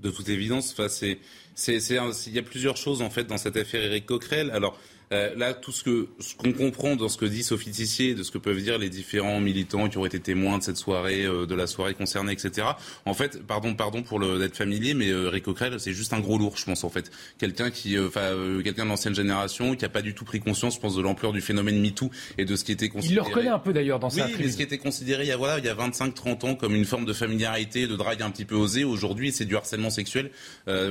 De 0.00 0.10
toute 0.10 0.28
évidence, 0.28 0.74
il 1.02 2.32
y 2.32 2.38
a 2.38 2.42
plusieurs 2.42 2.76
choses 2.76 3.02
en 3.02 3.10
fait 3.10 3.24
dans 3.24 3.36
cette 3.36 3.56
affaire 3.56 3.82
Éric 3.82 4.06
Coquerel. 4.06 4.50
Alors 4.50 4.78
euh, 5.12 5.34
là, 5.36 5.54
tout 5.54 5.72
ce 5.72 5.82
que 5.82 6.06
ce 6.20 6.36
qu'on 6.36 6.52
comprend 6.52 6.94
dans 6.94 7.08
ce 7.08 7.18
que 7.18 7.24
dit 7.24 7.42
Sophie 7.42 7.72
Tissier, 7.72 8.14
de 8.14 8.22
ce 8.22 8.30
que 8.30 8.38
peuvent 8.38 8.62
dire 8.62 8.78
les 8.78 8.90
différents 8.90 9.40
militants 9.40 9.88
qui 9.88 9.98
ont 9.98 10.06
été 10.06 10.20
témoins 10.20 10.58
de 10.58 10.62
cette 10.62 10.76
soirée, 10.76 11.24
euh, 11.24 11.46
de 11.46 11.54
la 11.56 11.66
soirée 11.66 11.94
concernée, 11.94 12.32
etc. 12.32 12.68
En 13.06 13.14
fait, 13.14 13.44
pardon, 13.44 13.74
pardon 13.74 14.02
pour 14.02 14.20
d'être 14.20 14.56
familier, 14.56 14.94
mais 14.94 15.08
euh, 15.08 15.28
Rick 15.28 15.46
c'est 15.78 15.92
juste 15.92 16.12
un 16.12 16.20
gros 16.20 16.38
lourd, 16.38 16.56
je 16.56 16.64
pense 16.64 16.84
en 16.84 16.90
fait. 16.90 17.10
Quelqu'un 17.38 17.72
qui, 17.72 17.96
euh, 17.96 18.06
enfin, 18.06 18.36
quelqu'un 18.62 18.86
d'ancienne 18.86 19.16
génération 19.16 19.74
qui 19.74 19.84
a 19.84 19.88
pas 19.88 20.02
du 20.02 20.14
tout 20.14 20.24
pris 20.24 20.38
conscience, 20.38 20.76
je 20.76 20.80
pense, 20.80 20.94
de 20.94 21.02
l'ampleur 21.02 21.32
du 21.32 21.40
phénomène 21.40 21.80
MeToo 21.80 22.08
et 22.38 22.44
de 22.44 22.54
ce 22.54 22.62
qui 22.62 22.70
était 22.70 22.88
considéré. 22.88 23.14
Il 23.14 23.16
le 23.16 23.22
reconnaît 23.22 23.48
un 23.48 23.58
peu 23.58 23.72
d'ailleurs 23.72 23.98
dans 23.98 24.10
sa 24.10 24.26
Oui, 24.26 24.32
mais 24.38 24.48
ce 24.48 24.56
qui 24.56 24.62
était 24.62 24.78
considéré 24.78 25.24
il 25.24 25.28
y 25.28 25.32
a 25.32 25.36
voilà, 25.36 25.58
il 25.58 25.64
y 25.64 25.68
a 25.68 25.74
25-30 25.74 26.46
ans 26.46 26.54
comme 26.54 26.76
une 26.76 26.84
forme 26.84 27.04
de 27.04 27.12
familiarité, 27.12 27.88
de 27.88 27.96
drague 27.96 28.22
un 28.22 28.30
petit 28.30 28.44
peu 28.44 28.54
osée. 28.54 28.84
Aujourd'hui, 28.84 29.32
c'est 29.32 29.44
du 29.44 29.56
harcèlement 29.56 29.90
sexuel. 29.90 30.30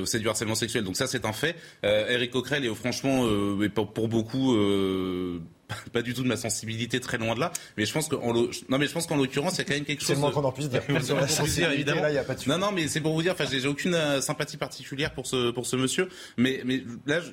c'est 0.04 0.18
du 0.18 0.28
harcèlement 0.28 0.54
sexuel. 0.54 0.84
Donc 0.84 0.96
ça, 0.96 1.06
c'est 1.06 1.24
un 1.24 1.32
fait. 1.32 1.56
Eric 1.82 2.32
Coquerel 2.32 2.66
est 2.66 2.74
franchement, 2.74 3.26
pour, 3.74 3.92
pour 3.92 4.09
beaucoup 4.10 4.54
euh, 4.54 5.40
pas 5.92 6.02
du 6.02 6.14
tout 6.14 6.22
de 6.22 6.28
ma 6.28 6.36
sensibilité, 6.36 7.00
très 7.00 7.18
loin 7.18 7.34
de 7.34 7.40
là. 7.40 7.52
Mais 7.76 7.86
je 7.86 7.92
pense 7.92 8.08
que 8.08 8.16
non, 8.16 8.78
mais 8.78 8.86
je 8.86 8.92
pense 8.92 9.06
qu'en 9.06 9.16
l'occurrence, 9.16 9.54
il 9.54 9.58
y 9.58 9.60
a 9.62 9.64
quand 9.64 9.74
même 9.74 9.84
quelque 9.84 10.04
chose. 10.04 10.16
C'est 10.16 10.32
qu'on 10.32 10.44
en 10.44 10.52
puisse 10.52 10.68
dire. 10.68 10.82
évidemment. 11.72 12.02
Là, 12.02 12.12
y 12.12 12.18
a 12.18 12.24
pas 12.24 12.34
de 12.34 12.48
non, 12.48 12.58
non, 12.58 12.72
mais 12.72 12.88
c'est 12.88 13.00
pour 13.00 13.14
vous 13.14 13.22
dire. 13.22 13.32
Enfin, 13.32 13.46
j'ai 13.50 13.66
aucune 13.66 13.94
euh, 13.94 14.20
sympathie 14.20 14.56
particulière 14.56 15.12
pour 15.12 15.26
ce 15.26 15.50
pour 15.50 15.66
ce 15.66 15.76
monsieur. 15.76 16.08
Mais 16.36 16.62
mais 16.64 16.82
là, 17.06 17.20
je, 17.20 17.30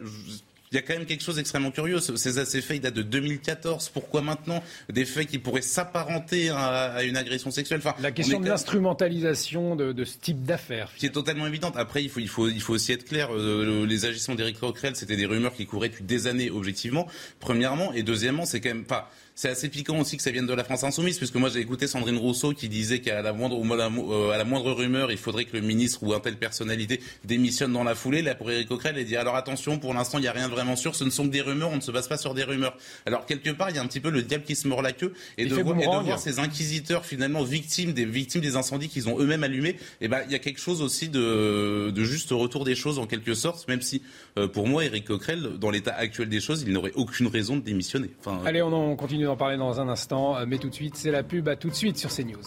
il 0.71 0.75
y 0.75 0.77
a 0.77 0.81
quand 0.81 0.93
même 0.93 1.05
quelque 1.05 1.23
chose 1.23 1.37
d'extrêmement 1.37 1.71
curieux. 1.71 1.99
Ces, 1.99 2.45
ces 2.45 2.61
faits, 2.61 2.77
ils 2.77 2.81
datent 2.81 2.93
de 2.93 3.01
2014. 3.01 3.89
Pourquoi 3.89 4.21
maintenant 4.21 4.61
des 4.89 5.05
faits 5.05 5.27
qui 5.27 5.39
pourraient 5.39 5.61
s'apparenter 5.61 6.49
à, 6.49 7.03
une 7.03 7.15
agression 7.15 7.51
sexuelle? 7.51 7.79
Enfin, 7.79 7.95
La 8.01 8.11
question 8.11 8.39
de 8.39 8.47
l'instrumentalisation 8.47 9.75
de, 9.75 10.03
ce 10.03 10.17
type 10.17 10.43
d'affaires. 10.43 10.91
Qui 10.97 11.05
est 11.05 11.11
totalement 11.11 11.47
évidente. 11.47 11.75
Après, 11.77 12.03
il 12.03 12.09
faut, 12.09 12.19
il 12.19 12.27
faut, 12.27 12.49
il 12.49 12.61
faut 12.61 12.73
aussi 12.73 12.91
être 12.91 13.05
clair. 13.05 13.29
Euh, 13.33 13.85
les 13.85 14.05
agissements 14.05 14.35
d'Éric 14.35 14.59
Coquerel, 14.59 14.95
c'était 14.95 15.15
des 15.15 15.25
rumeurs 15.25 15.53
qui 15.53 15.65
couraient 15.65 15.89
depuis 15.89 16.03
des 16.03 16.27
années, 16.27 16.49
objectivement. 16.49 17.07
Premièrement. 17.39 17.93
Et 17.93 18.03
deuxièmement, 18.03 18.45
c'est 18.45 18.59
quand 18.59 18.69
même 18.69 18.85
pas 18.85 19.09
c'est 19.37 19.49
assez 19.49 19.69
piquant 19.69 19.99
aussi 19.99 20.17
que 20.17 20.23
ça 20.23 20.31
vienne 20.31 20.47
de 20.47 20.53
la 20.53 20.63
France 20.63 20.83
insoumise, 20.83 21.19
puisque 21.19 21.35
moi 21.35 21.49
j'ai 21.53 21.59
écouté 21.59 21.85
Sandrine 21.85 22.17
Rousseau 22.17 22.53
qui 22.53 22.69
disait 22.69 23.01
qu'à 23.01 23.21
la 23.21 23.33
moindre, 23.33 23.55
euh, 23.55 24.31
à 24.31 24.37
la 24.37 24.43
moindre 24.43 24.71
rumeur, 24.71 25.11
il 25.11 25.17
faudrait 25.19 25.45
que 25.45 25.55
le 25.55 25.61
ministre 25.61 26.01
ou 26.01 26.11
un 26.15 26.19
telle 26.19 26.37
personnalité 26.37 26.99
démissionne 27.23 27.71
dans 27.71 27.83
la 27.83 27.93
foulée. 27.93 28.23
Là, 28.23 28.33
pour 28.33 28.49
Éric 28.49 28.67
Coquerel, 28.67 28.97
elle 28.97 29.05
dit 29.05 29.15
alors 29.15 29.35
attention, 29.35 29.77
pour 29.77 29.93
l'instant, 29.93 30.17
il 30.17 30.21
n'y 30.21 30.27
a 30.27 30.31
rien 30.31 30.49
de 30.49 30.53
vraiment 30.53 30.75
sûr, 30.75 30.95
ce 30.95 31.03
ne 31.03 31.11
sont 31.11 31.25
que 31.25 31.29
des 31.29 31.41
rumeurs, 31.41 31.69
on 31.69 31.75
ne 31.75 31.81
se 31.81 31.91
base 31.91 32.07
pas 32.07 32.17
sur 32.17 32.33
des 32.33 32.43
rumeurs. 32.43 32.75
Alors 33.05 33.27
quelque 33.27 33.51
part, 33.51 33.69
il 33.69 33.75
y 33.75 33.79
a 33.79 33.83
un 33.83 33.85
petit 33.85 33.99
peu 33.99 34.09
le 34.09 34.23
diable 34.23 34.43
qui 34.43 34.55
se 34.55 34.67
mord 34.67 34.81
la 34.81 34.91
queue 34.91 35.13
et, 35.37 35.45
de 35.45 35.53
et 35.53 35.57
de 35.57 35.61
voir, 35.61 36.17
ces 36.17 36.39
inquisiteurs 36.39 37.05
finalement 37.05 37.43
victimes 37.43 37.93
des 37.93 38.05
victimes 38.05 38.41
des 38.41 38.55
incendies 38.55 38.89
qu'ils 38.89 39.07
ont 39.07 39.19
eux-mêmes 39.19 39.43
allumés. 39.43 39.69
Et 39.69 40.05
eh 40.05 40.07
ben, 40.07 40.21
il 40.25 40.31
y 40.31 40.35
a 40.35 40.39
quelque 40.39 40.59
chose 40.59 40.81
aussi 40.81 41.09
de, 41.09 41.91
de 41.91 42.03
juste 42.03 42.31
retour 42.31 42.65
des 42.65 42.75
choses 42.75 42.97
en 42.97 43.05
quelque 43.05 43.35
sorte, 43.35 43.67
même 43.67 43.83
si 43.83 44.01
euh, 44.37 44.47
pour 44.47 44.67
moi, 44.67 44.85
Éric 44.85 45.05
Coquerel, 45.05 45.57
dans 45.57 45.71
l'état 45.71 45.95
actuel 45.95 46.29
des 46.29 46.39
choses, 46.39 46.61
il 46.61 46.71
n'aurait 46.71 46.93
aucune 46.93 47.27
raison 47.27 47.57
de 47.57 47.61
démissionner. 47.61 48.11
Enfin, 48.19 48.39
Allez, 48.45 48.61
on, 48.61 48.95
continue 48.95 49.23
d'en 49.23 49.35
parler 49.35 49.57
dans 49.57 49.81
un 49.81 49.89
instant. 49.89 50.37
Euh, 50.37 50.45
mais 50.47 50.59
tout 50.59 50.69
de 50.69 50.75
suite, 50.75 50.95
c'est 50.95 51.11
la 51.11 51.23
pub. 51.23 51.47
À 51.47 51.55
tout 51.55 51.69
de 51.69 51.73
suite 51.73 51.97
sur 51.97 52.11
CNews. 52.13 52.43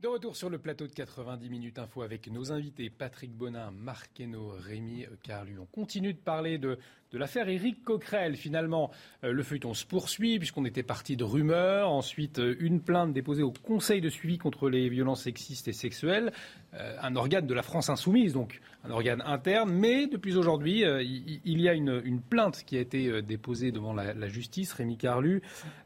De 0.00 0.08
retour 0.08 0.36
sur 0.36 0.50
le 0.50 0.58
plateau 0.58 0.86
de 0.86 0.92
90 0.92 1.48
minutes 1.48 1.78
info 1.78 2.02
avec 2.02 2.30
nos 2.30 2.52
invités 2.52 2.90
Patrick 2.90 3.32
Bonin, 3.32 3.70
Marc 3.70 4.20
Rémi 4.58 5.06
Carlu. 5.22 5.58
On 5.58 5.66
continue 5.66 6.12
de 6.12 6.18
parler 6.18 6.58
de, 6.58 6.78
de 7.14 7.18
l'affaire 7.18 7.48
Éric 7.48 7.84
Coquerel. 7.84 8.36
Finalement, 8.36 8.90
euh, 9.22 9.32
le 9.32 9.42
feuilleton 9.44 9.72
se 9.72 9.86
poursuit 9.86 10.38
puisqu'on 10.38 10.64
était 10.64 10.82
parti 10.82 11.16
de 11.16 11.24
rumeurs. 11.24 11.88
Ensuite, 11.88 12.40
euh, 12.40 12.56
une 12.58 12.80
plainte 12.80 13.12
déposée 13.12 13.44
au 13.44 13.52
Conseil 13.52 14.00
de 14.00 14.08
suivi 14.08 14.36
contre 14.36 14.68
les 14.68 14.88
violences 14.88 15.22
sexistes 15.22 15.68
et 15.68 15.72
sexuelles, 15.72 16.32
un 16.72 17.14
organe 17.14 17.46
de 17.46 17.54
la 17.54 17.62
France 17.62 17.88
insoumise, 17.88 18.32
donc 18.32 18.60
un 18.82 18.90
organe 18.90 19.22
interne. 19.24 19.72
Mais 19.72 20.08
depuis 20.08 20.36
aujourd'hui, 20.36 20.82
il, 20.82 21.60
y 21.60 21.68
a 21.68 21.72
une, 21.72 22.20
plainte 22.20 22.64
qui 22.64 22.76
a 22.76 22.80
été 22.80 23.22
déposée 23.22 23.70
devant 23.70 23.94
la, 23.94 24.28
justice, 24.28 24.72
Rémi 24.72 24.96
Carlu. 24.96 25.40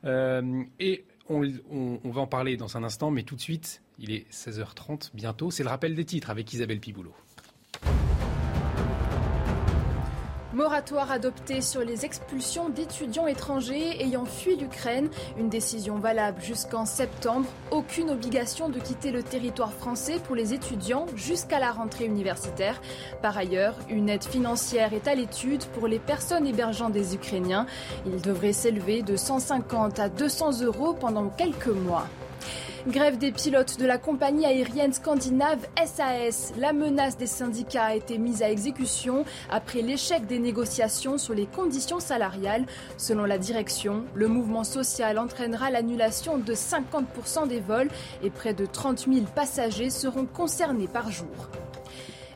et 0.05 1.05
on, 1.29 2.11
va 2.11 2.21
en 2.23 2.27
parler 2.27 2.57
dans 2.57 2.77
un 2.77 2.85
instant, 2.85 3.11
mais 3.11 3.23
tout 3.23 3.37
de 3.37 3.41
suite, 3.41 3.83
il 3.99 4.13
est 4.13 4.31
16h30 4.33 5.11
bientôt. 5.15 5.51
C'est 5.51 5.63
le 5.63 5.69
rappel 5.69 5.95
des 5.95 6.05
titres 6.05 6.31
avec 6.31 6.53
Isabelle 6.53 6.81
Piboulot. 6.81 7.15
Moratoire 10.59 11.13
adopté 11.13 11.61
sur 11.61 11.83
les 11.83 12.05
expulsions 12.05 12.69
d'étudiants 12.69 13.29
étrangers 13.29 14.03
ayant 14.03 14.25
fui 14.25 14.57
l'Ukraine. 14.57 15.09
Une 15.39 15.49
décision 15.49 16.01
valable 16.01 16.43
jusqu'en 16.43 16.85
septembre. 16.85 17.47
Aucune 17.71 18.11
obligation 18.11 18.69
de 18.69 18.81
quitter 18.81 19.13
le 19.13 19.23
territoire 19.23 19.73
français 19.73 20.17
pour 20.19 20.35
les 20.35 20.55
étudiants 20.55 21.07
jusqu'à 21.15 21.61
la 21.61 21.71
rentrée 21.71 22.07
universitaire. 22.07 22.83
Par 23.23 23.39
ailleurs, 23.39 23.77
une 23.89 24.09
aide 24.09 24.25
financière 24.25 24.95
est 24.95 25.07
à 25.07 25.15
l'étude 25.15 25.65
pour 25.67 25.87
les 25.87 26.01
personnes 26.01 26.45
hébergeant 26.45 26.91
des 26.91 27.15
Ukrainiens. 27.15 27.67
Il 28.05 28.21
devrait 28.21 28.53
s'élever 28.53 29.03
de 29.03 29.15
150 29.15 30.01
à 30.01 30.09
200 30.09 30.63
euros 30.63 30.93
pendant 30.93 31.29
quelques 31.29 31.69
mois. 31.69 32.09
Grève 32.89 33.19
des 33.19 33.33
pilotes 33.33 33.79
de 33.79 33.85
la 33.85 33.99
compagnie 33.99 34.47
aérienne 34.47 34.95
scandinave 34.95 35.59
SAS. 35.85 36.55
La 36.57 36.73
menace 36.73 37.19
des 37.19 37.27
syndicats 37.27 37.85
a 37.85 37.95
été 37.95 38.17
mise 38.17 38.43
à 38.43 38.51
exécution 38.51 39.27
après 39.51 39.83
l'échec 39.83 40.27
des 40.27 40.39
négociations 40.39 41.19
sur 41.19 41.35
les 41.35 41.45
conditions 41.45 42.01
salariales. 42.01 42.65
Selon 42.97 43.27
la 43.27 43.37
direction, 43.37 44.05
le 44.15 44.29
mouvement 44.29 44.65
social 44.65 45.19
entraînera 45.19 45.71
l'annulation 45.71 46.39
de 46.39 46.55
50% 46.55 47.47
des 47.47 47.61
vols 47.61 47.91
et 48.23 48.31
près 48.31 48.55
de 48.55 48.65
30 48.65 49.01
000 49.01 49.27
passagers 49.35 49.91
seront 49.91 50.25
concernés 50.25 50.89
par 50.89 51.11
jour. 51.11 51.29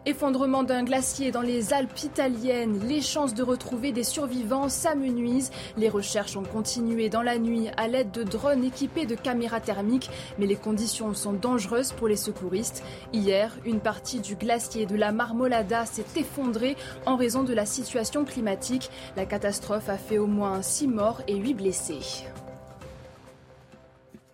Effondrement 0.04 0.64
d'un 0.64 0.82
glacier 0.82 1.30
dans 1.30 1.42
les 1.42 1.72
Alpes 1.72 2.02
italiennes, 2.02 2.80
les 2.88 3.00
chances 3.00 3.34
de 3.34 3.44
retrouver 3.44 3.92
des 3.92 4.02
survivants 4.02 4.68
s'amenuisent. 4.68 5.52
Les 5.76 5.88
recherches 5.88 6.36
ont 6.36 6.42
continué 6.42 7.08
dans 7.08 7.22
la 7.22 7.38
nuit 7.38 7.68
à 7.76 7.86
l'aide 7.86 8.10
de 8.10 8.24
drones 8.24 8.64
équipés 8.64 9.06
de 9.06 9.14
caméras 9.14 9.60
thermiques, 9.60 10.10
mais 10.40 10.46
les 10.46 10.56
conditions 10.56 11.14
sont 11.14 11.34
dangereuses 11.34 11.92
pour 11.92 12.08
les 12.08 12.16
secouristes. 12.16 12.82
Hier, 13.12 13.56
une 13.64 13.78
partie 13.78 14.18
du 14.18 14.34
glacier 14.34 14.86
de 14.86 14.96
la 14.96 15.12
Marmolada 15.12 15.86
s'est 15.86 16.04
effondrée 16.16 16.76
en 17.06 17.14
raison 17.14 17.44
de 17.44 17.54
la 17.54 17.64
situation 17.64 18.24
climatique. 18.24 18.90
La 19.16 19.24
catastrophe 19.24 19.88
a 19.88 19.98
fait 19.98 20.18
au 20.18 20.26
moins 20.26 20.62
6 20.62 20.88
morts 20.88 21.22
et 21.28 21.36
8 21.36 21.54
blessés. 21.54 22.24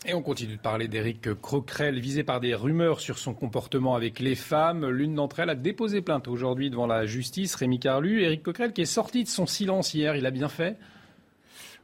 Et 0.08 0.14
on 0.14 0.22
continue 0.22 0.56
de 0.56 0.60
parler 0.60 0.88
d'Éric 0.88 1.34
Croquerel, 1.34 2.00
visé 2.00 2.24
par 2.24 2.40
des 2.40 2.54
rumeurs 2.54 3.00
sur 3.00 3.18
son 3.18 3.34
comportement 3.34 3.94
avec 3.94 4.20
les 4.20 4.36
femmes. 4.36 4.88
L'une 4.88 5.14
d'entre 5.14 5.40
elles 5.40 5.50
a 5.50 5.54
déposé 5.54 6.00
plainte 6.00 6.28
aujourd'hui 6.28 6.70
devant 6.70 6.86
la 6.86 7.04
justice, 7.04 7.54
Rémi 7.54 7.78
Carlu. 7.78 8.22
Éric 8.22 8.42
Coquerel 8.42 8.72
qui 8.72 8.80
est 8.80 8.86
sorti 8.86 9.22
de 9.22 9.28
son 9.28 9.44
silence 9.44 9.92
hier, 9.92 10.16
il 10.16 10.24
a 10.24 10.30
bien 10.30 10.48
fait? 10.48 10.78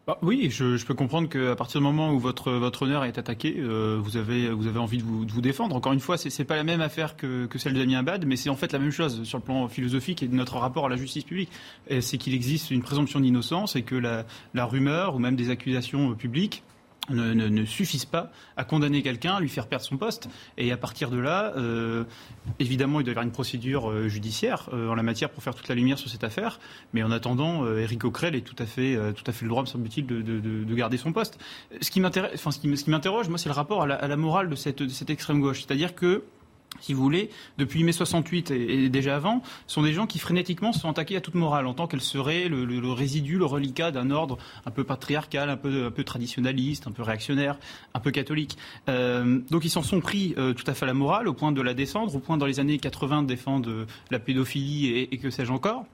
Bah, 0.06 0.16
oui, 0.22 0.48
je, 0.50 0.82
peux 0.86 0.94
comprendre 0.94 1.28
qu'à 1.28 1.54
partir 1.54 1.80
du 1.82 1.84
moment 1.86 2.12
où 2.14 2.18
votre, 2.18 2.80
honneur 2.80 3.04
est 3.04 3.18
attaqué, 3.18 3.56
euh, 3.58 4.00
vous, 4.02 4.16
avez, 4.16 4.48
envie 4.78 4.98
de 4.98 5.02
vous, 5.02 5.40
défendre. 5.42 5.76
Encore 5.76 5.92
une 5.92 6.00
fois, 6.00 6.16
c'est 6.16 6.38
n'est 6.38 6.46
pas 6.46 6.56
la 6.56 6.64
même 6.64 6.80
affaire 6.80 7.18
que, 7.18 7.46
celle 7.56 7.74
Damien 7.74 7.98
Abad, 7.98 8.24
mais 8.24 8.36
c'est 8.36 8.48
en 8.48 8.56
fait 8.56 8.72
la 8.72 8.78
même 8.78 8.90
chose 8.90 9.24
sur 9.24 9.36
le 9.36 9.44
plan 9.44 9.68
philosophique 9.68 10.22
et 10.22 10.28
de 10.28 10.34
notre 10.34 10.56
rapport 10.56 10.86
à 10.86 10.88
la 10.88 10.96
justice 10.96 11.24
publique. 11.24 11.50
C'est 12.00 12.16
qu'il 12.16 12.32
existe 12.32 12.70
une 12.70 12.82
présomption 12.82 13.20
d'innocence 13.20 13.76
et 13.76 13.82
que 13.82 13.96
la, 13.96 14.24
la 14.54 14.64
rumeur 14.64 15.14
ou 15.14 15.18
même 15.18 15.36
des 15.36 15.50
accusations 15.50 16.14
publiques 16.14 16.62
ne, 17.10 17.32
ne, 17.32 17.64
suffisent 17.64 18.04
pas 18.04 18.30
à 18.56 18.64
condamner 18.64 19.02
quelqu'un, 19.02 19.34
à 19.34 19.40
lui 19.40 19.48
faire 19.48 19.66
perdre 19.66 19.84
son 19.84 19.96
poste. 19.96 20.28
Et 20.56 20.72
à 20.72 20.76
partir 20.76 21.10
de 21.10 21.18
là, 21.18 21.52
euh, 21.56 22.04
évidemment, 22.58 23.00
il 23.00 23.04
doit 23.04 23.10
y 23.10 23.14
avoir 23.14 23.24
une 23.24 23.32
procédure 23.32 23.90
euh, 23.90 24.08
judiciaire 24.08 24.68
euh, 24.72 24.88
en 24.88 24.94
la 24.94 25.02
matière 25.02 25.30
pour 25.30 25.42
faire 25.42 25.54
toute 25.54 25.68
la 25.68 25.74
lumière 25.74 25.98
sur 25.98 26.10
cette 26.10 26.24
affaire. 26.24 26.60
Mais 26.92 27.02
en 27.02 27.10
attendant, 27.10 27.66
Éric 27.76 28.00
Coquerel 28.00 28.34
est 28.34 28.42
tout 28.42 28.56
à 28.58 28.66
fait, 28.66 28.96
tout 29.14 29.24
à 29.26 29.32
fait 29.32 29.44
le 29.44 29.48
droit, 29.48 29.62
me 29.62 29.66
semble-t-il, 29.66 30.06
de, 30.06 30.22
de, 30.22 30.40
de, 30.40 30.74
garder 30.74 30.96
son 30.96 31.12
poste. 31.12 31.38
Ce 31.80 31.90
qui 31.90 32.00
m'intéresse, 32.00 32.32
enfin, 32.34 32.50
ce 32.50 32.58
qui, 32.58 32.90
m'interroge, 32.90 33.28
moi, 33.28 33.38
c'est 33.38 33.48
le 33.48 33.54
rapport 33.54 33.82
à 33.82 33.86
la, 33.86 33.94
à 33.96 34.08
la 34.08 34.16
morale 34.16 34.48
de 34.48 34.54
cette, 34.54 34.82
de 34.82 34.88
cette 34.88 35.10
extrême 35.10 35.40
gauche. 35.40 35.62
C'est-à-dire 35.62 35.94
que 35.94 36.24
si 36.80 36.92
vous 36.92 37.02
voulez, 37.02 37.30
depuis 37.58 37.84
mai 37.84 37.92
68 37.92 38.50
et, 38.50 38.88
déjà 38.88 39.16
avant, 39.16 39.42
sont 39.66 39.82
des 39.82 39.92
gens 39.92 40.06
qui 40.06 40.18
frénétiquement 40.18 40.72
se 40.72 40.80
sont 40.80 40.90
attaqués 40.90 41.16
à 41.16 41.20
toute 41.20 41.34
morale, 41.34 41.66
en 41.66 41.74
tant 41.74 41.86
qu'elle 41.86 42.00
serait 42.00 42.48
le, 42.48 42.92
résidu, 42.92 43.38
le 43.38 43.44
reliquat 43.44 43.90
d'un 43.90 44.10
ordre 44.10 44.38
un 44.66 44.70
peu 44.70 44.84
patriarcal, 44.84 45.50
un 45.50 45.56
peu, 45.56 45.86
un 45.86 45.90
peu 45.90 46.04
traditionnaliste, 46.04 46.86
un 46.86 46.92
peu 46.92 47.02
réactionnaire, 47.02 47.58
un 47.94 48.00
peu 48.00 48.10
catholique. 48.10 48.58
Euh, 48.88 49.40
donc 49.50 49.64
ils 49.64 49.70
s'en 49.70 49.82
sont 49.82 50.00
pris 50.00 50.34
euh, 50.38 50.52
tout 50.52 50.64
à 50.66 50.74
fait 50.74 50.84
à 50.84 50.88
la 50.88 50.94
morale, 50.94 51.28
au 51.28 51.34
point 51.34 51.52
de 51.52 51.62
la 51.62 51.74
descendre, 51.74 52.14
au 52.14 52.18
point 52.18 52.36
dans 52.36 52.46
les 52.46 52.60
années 52.60 52.78
80 52.78 53.22
de 53.22 53.28
défendre 53.28 53.86
la 54.10 54.18
pédophilie 54.18 54.88
et, 54.88 55.14
et 55.14 55.18
que 55.18 55.30
sais-je 55.30 55.52
encore. 55.52 55.86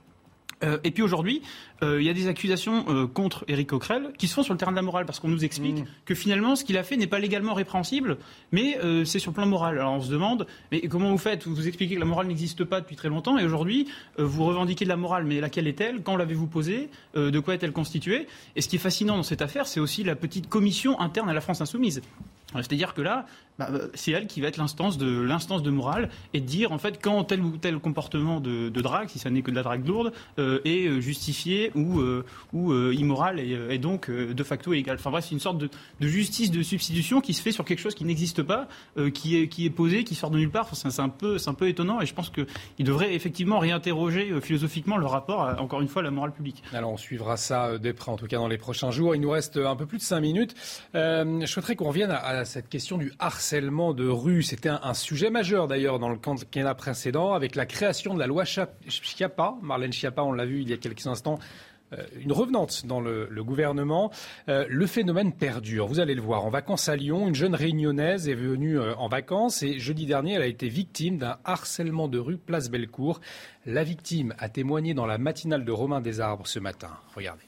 Euh, 0.62 0.78
et 0.84 0.90
puis 0.90 1.02
aujourd'hui, 1.02 1.42
euh, 1.82 2.00
il 2.00 2.06
y 2.06 2.10
a 2.10 2.12
des 2.12 2.28
accusations 2.28 2.84
euh, 2.88 3.06
contre 3.06 3.44
Éric 3.48 3.68
Coquerel 3.68 4.12
qui 4.18 4.28
se 4.28 4.34
font 4.34 4.42
sur 4.42 4.52
le 4.52 4.58
terrain 4.58 4.72
de 4.72 4.76
la 4.76 4.82
morale, 4.82 5.06
parce 5.06 5.20
qu'on 5.20 5.28
nous 5.28 5.44
explique 5.44 5.80
mmh. 5.80 5.86
que 6.04 6.14
finalement, 6.14 6.56
ce 6.56 6.64
qu'il 6.64 6.76
a 6.76 6.82
fait 6.82 6.96
n'est 6.96 7.06
pas 7.06 7.18
légalement 7.18 7.54
répréhensible, 7.54 8.18
mais 8.52 8.78
c'est 9.04 9.18
sur 9.18 9.30
le 9.30 9.34
plan 9.34 9.46
moral. 9.46 9.78
Alors 9.78 9.92
on 9.92 10.00
se 10.00 10.10
demande, 10.10 10.46
mais 10.72 10.80
comment 10.82 11.10
vous 11.10 11.18
faites? 11.18 11.46
Vous 11.46 11.66
expliquez 11.66 11.94
que 11.94 12.00
la 12.00 12.06
morale 12.06 12.26
n'existe 12.26 12.64
pas 12.64 12.80
depuis 12.80 12.96
très 12.96 13.08
longtemps, 13.08 13.38
et 13.38 13.44
aujourd'hui, 13.44 13.88
vous 14.18 14.44
revendiquez 14.44 14.84
de 14.84 14.90
la 14.90 14.96
morale, 14.96 15.24
mais 15.24 15.40
laquelle 15.40 15.66
est-elle? 15.66 16.02
Quand 16.02 16.16
l'avez-vous 16.16 16.46
posée? 16.46 16.88
De 17.14 17.38
quoi 17.40 17.54
est-elle 17.54 17.72
constituée? 17.72 18.26
Et 18.56 18.60
ce 18.60 18.68
qui 18.68 18.76
est 18.76 18.80
fascinant 18.80 19.16
dans 19.16 19.22
cette 19.22 19.42
affaire, 19.42 19.66
c'est 19.66 19.80
aussi 19.80 20.04
la 20.04 20.16
petite 20.16 20.48
commission 20.48 21.00
interne 21.00 21.28
à 21.28 21.34
la 21.34 21.40
France 21.40 21.60
insoumise. 21.60 22.02
C'est-à-dire 22.54 22.94
que 22.94 23.02
là, 23.02 23.26
bah, 23.58 23.68
c'est 23.94 24.10
elle 24.10 24.26
qui 24.26 24.40
va 24.40 24.48
être 24.48 24.56
l'instance 24.56 24.98
de 24.98 25.20
l'instance 25.20 25.62
de 25.62 25.70
morale 25.70 26.08
et 26.34 26.40
dire 26.40 26.72
en 26.72 26.78
fait 26.78 27.00
quand 27.00 27.22
tel 27.24 27.42
ou 27.42 27.56
tel 27.56 27.78
comportement 27.78 28.40
de, 28.40 28.68
drague, 28.70 29.08
si 29.08 29.18
ça 29.18 29.30
n'est 29.30 29.42
que 29.42 29.50
de 29.50 29.56
la 29.56 29.62
drague 29.62 29.86
lourde, 29.86 30.12
est 30.64 30.86
euh, 30.86 31.00
justifié 31.00 31.70
ou 31.74 32.00
ou 32.52 32.74
immoral 32.92 33.38
et, 33.40 33.78
donc 33.78 34.10
de 34.10 34.42
facto 34.42 34.72
illégal. 34.72 34.96
Enfin 34.98 35.10
bref, 35.10 35.24
c'est 35.28 35.34
une 35.34 35.40
sorte 35.40 35.58
de, 35.58 35.68
justice 36.00 36.50
de 36.50 36.62
substitution 36.62 37.20
qui 37.20 37.34
se 37.34 37.42
fait 37.42 37.52
sur 37.52 37.64
quelque 37.64 37.78
chose 37.78 37.94
qui 37.94 38.04
n'existe 38.04 38.42
pas, 38.42 38.68
qui 39.14 39.36
est 39.36 39.48
qui 39.48 39.66
est 39.66 39.70
posé, 39.70 40.04
qui 40.04 40.14
sort 40.14 40.30
de 40.30 40.38
nulle 40.38 40.50
part. 40.50 40.74
C'est 40.74 41.00
un 41.00 41.08
peu 41.08 41.36
un 41.46 41.54
peu 41.54 41.68
étonnant 41.68 42.00
et 42.00 42.06
je 42.06 42.14
pense 42.14 42.30
qu'il 42.30 42.46
devrait 42.84 43.14
effectivement 43.14 43.58
réinterroger 43.58 44.40
philosophiquement 44.40 44.96
le 44.96 45.06
rapport 45.06 45.40
encore 45.58 45.80
une 45.80 45.88
fois 45.88 46.02
à 46.02 46.04
la 46.04 46.10
morale 46.10 46.32
publique. 46.32 46.62
Alors 46.72 46.92
on 46.92 46.96
suivra 46.96 47.36
ça 47.36 47.78
de 47.78 47.92
près 47.92 48.10
en 48.10 48.16
tout 48.16 48.26
cas 48.26 48.38
dans 48.38 48.48
les 48.48 48.58
prochains 48.58 48.90
jours. 48.90 49.14
Il 49.14 49.20
nous 49.20 49.30
reste 49.30 49.56
un 49.56 49.76
peu 49.76 49.86
plus 49.86 49.98
de 49.98 50.02
cinq 50.02 50.20
minutes. 50.20 50.54
je 50.94 51.46
souhaiterais 51.46 51.76
qu'on 51.76 51.88
revienne 51.88 52.10
à 52.10 52.44
cette 52.44 52.68
question 52.68 52.98
du 52.98 53.12
harcèlement 53.18 53.94
de 53.94 54.08
rue. 54.08 54.42
C'était 54.42 54.68
un, 54.68 54.94
sujet 54.94 55.30
majeur 55.30 55.68
d'ailleurs 55.68 55.98
dans 55.98 56.08
le 56.08 56.16
quinquennat 56.16 56.74
précédent 56.74 57.32
avec 57.32 57.54
la 57.54 57.66
création 57.66 58.14
de 58.14 58.18
la 58.18 58.26
loi 58.26 58.44
Schiappa. 58.44 59.54
Marlène 59.62 59.92
Schiappa, 59.92 60.22
on 60.22 60.32
l'a 60.32 60.39
vu 60.44 60.62
il 60.62 60.68
y 60.68 60.72
a 60.72 60.76
quelques 60.76 61.06
instants, 61.06 61.38
une 62.20 62.30
revenante 62.30 62.86
dans 62.86 63.00
le, 63.00 63.28
gouvernement. 63.42 64.12
le 64.46 64.86
phénomène 64.86 65.32
perdure. 65.32 65.88
Vous 65.88 65.98
allez 65.98 66.14
le 66.14 66.22
voir. 66.22 66.44
En 66.44 66.50
vacances 66.50 66.88
à 66.88 66.94
Lyon, 66.94 67.26
une 67.26 67.34
jeune 67.34 67.54
réunionnaise 67.54 68.28
est 68.28 68.34
venue 68.34 68.78
en 68.78 69.08
vacances 69.08 69.64
et 69.64 69.80
jeudi 69.80 70.06
dernier, 70.06 70.34
elle 70.34 70.42
a 70.42 70.46
été 70.46 70.68
victime 70.68 71.18
d'un 71.18 71.38
harcèlement 71.44 72.06
de 72.06 72.18
rue 72.18 72.36
Place 72.36 72.70
Bellecour. 72.70 73.20
La 73.66 73.82
victime 73.82 74.34
a 74.38 74.48
témoigné 74.48 74.94
dans 74.94 75.06
la 75.06 75.18
matinale 75.18 75.64
de 75.64 75.72
Romain 75.72 76.00
Desarbres 76.00 76.46
ce 76.46 76.60
matin. 76.60 76.90
Regardez. 77.16 77.42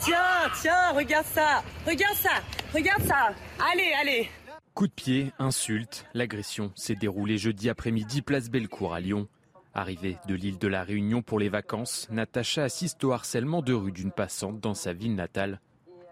Tiens, 0.00 0.48
tiens, 0.62 0.92
regarde 0.92 1.26
ça, 1.26 1.62
regarde 1.86 2.16
ça, 2.16 2.30
regarde 2.72 3.02
ça. 3.02 3.34
Allez, 3.70 3.92
allez. 4.00 4.30
Coup 4.72 4.86
de 4.86 4.92
pied, 4.92 5.30
insulte, 5.38 6.06
l'agression 6.14 6.72
s'est 6.74 6.94
déroulée 6.94 7.36
jeudi 7.36 7.68
après-midi 7.68 8.22
place 8.22 8.48
Bellecour 8.48 8.94
à 8.94 9.00
Lyon. 9.00 9.28
Arrivée 9.72 10.18
de 10.26 10.34
l'île 10.34 10.58
de 10.58 10.66
la 10.66 10.82
Réunion 10.82 11.22
pour 11.22 11.38
les 11.38 11.48
vacances, 11.48 12.08
Natacha 12.10 12.64
assiste 12.64 13.04
au 13.04 13.12
harcèlement 13.12 13.62
de 13.62 13.72
rue 13.72 13.92
d'une 13.92 14.10
passante 14.10 14.58
dans 14.58 14.74
sa 14.74 14.92
ville 14.92 15.14
natale. 15.14 15.60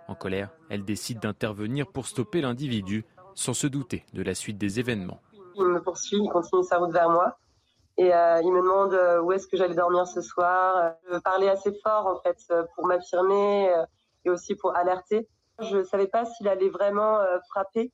En 0.07 0.15
colère, 0.15 0.51
elle 0.71 0.85
décide 0.85 1.19
d'intervenir 1.19 1.89
pour 1.89 2.07
stopper 2.07 2.41
l'individu 2.41 3.05
sans 3.35 3.55
se 3.55 3.67
douter 3.67 4.05
de 4.13 4.23
la 4.23 4.37
suite 4.37 4.59
des 4.59 4.79
événements. 4.79 5.21
Il 5.57 5.65
me 5.65 5.83
poursuit, 5.83 6.19
il 6.19 6.31
continue 6.31 6.63
sa 6.63 6.79
route 6.79 6.93
vers 6.93 7.11
moi 7.11 7.37
et 7.97 8.15
euh, 8.15 8.41
il 8.43 8.53
me 8.53 8.63
demande 8.63 8.95
euh, 8.95 9.21
où 9.21 9.33
est-ce 9.33 9.49
que 9.49 9.57
j'allais 9.57 9.75
dormir 9.75 10.07
ce 10.07 10.21
soir. 10.21 10.95
Je 11.11 11.19
parlais 11.19 11.49
assez 11.49 11.73
fort 11.83 12.07
en 12.07 12.21
fait 12.21 12.39
euh, 12.53 12.63
pour 12.77 12.87
m'affirmer 12.87 13.75
et 14.25 14.31
aussi 14.31 14.55
pour 14.55 14.77
alerter. 14.77 15.29
Je 15.59 15.79
ne 15.79 15.83
savais 15.83 16.07
pas 16.07 16.25
s'il 16.25 16.47
allait 16.47 16.69
vraiment 16.69 17.19
frapper. 17.51 17.93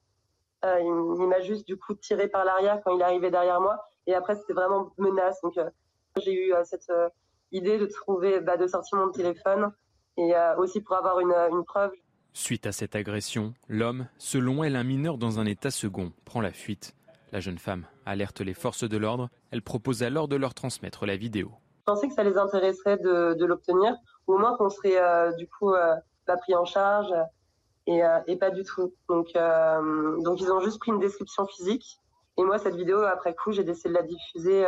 il, 0.62 1.26
m'a 1.26 1.40
juste 1.40 1.66
du 1.66 1.78
coup 1.78 1.94
tiré 1.94 2.28
par 2.28 2.44
l'arrière 2.44 2.82
quand 2.84 2.94
il 2.94 3.02
arrivait 3.02 3.30
derrière 3.30 3.62
moi. 3.62 3.82
Et 4.06 4.14
après 4.14 4.34
c'était 4.36 4.52
vraiment 4.52 4.92
menace. 4.98 5.40
Donc 5.42 5.54
j'ai 6.22 6.34
eu 6.34 6.52
cette 6.64 6.90
idée 7.52 7.78
de 7.78 7.86
trouver, 7.86 8.40
bah, 8.40 8.56
de 8.56 8.66
sortir 8.66 8.98
mon 8.98 9.10
téléphone 9.10 9.72
et 10.16 10.32
aussi 10.58 10.80
pour 10.80 10.96
avoir 10.96 11.20
une, 11.20 11.32
une 11.32 11.64
preuve. 11.64 11.92
Suite 12.32 12.66
à 12.66 12.72
cette 12.72 12.96
agression, 12.96 13.54
l'homme, 13.68 14.08
selon 14.18 14.64
elle 14.64 14.76
un 14.76 14.84
mineur 14.84 15.18
dans 15.18 15.38
un 15.40 15.46
état 15.46 15.70
second, 15.70 16.12
prend 16.24 16.40
la 16.40 16.52
fuite. 16.52 16.94
La 17.32 17.40
jeune 17.40 17.58
femme 17.58 17.86
alerte 18.06 18.40
les 18.40 18.54
forces 18.54 18.84
de 18.84 18.96
l'ordre. 18.96 19.28
Elle 19.50 19.62
propose 19.62 20.02
alors 20.02 20.28
de 20.28 20.36
leur 20.36 20.54
transmettre 20.54 21.06
la 21.06 21.16
vidéo. 21.16 21.50
Je 21.80 21.92
pensais 21.92 22.08
que 22.08 22.14
ça 22.14 22.24
les 22.24 22.38
intéresserait 22.38 22.98
de, 22.98 23.44
l'obtenir, 23.44 23.94
ou 24.26 24.34
au 24.34 24.38
moins 24.38 24.56
qu'on 24.56 24.70
serait 24.70 24.98
euh, 24.98 25.32
du 25.32 25.46
coup 25.48 25.72
euh, 25.74 25.94
pas 26.26 26.36
pris 26.36 26.54
en 26.54 26.64
charge, 26.64 27.12
et, 27.86 28.02
euh, 28.04 28.36
pas 28.40 28.50
du 28.50 28.64
tout. 28.64 28.94
Donc, 29.08 29.28
donc 29.34 30.40
ils 30.40 30.50
ont 30.50 30.60
juste 30.60 30.78
pris 30.78 30.92
une 30.92 31.00
description 31.00 31.46
physique. 31.46 32.00
Et 32.36 32.44
moi, 32.44 32.58
cette 32.58 32.74
vidéo, 32.74 33.00
après 33.02 33.34
coup, 33.34 33.52
j'ai 33.52 33.64
décidé 33.64 33.90
de 33.90 33.94
la 33.94 34.02
diffuser, 34.02 34.66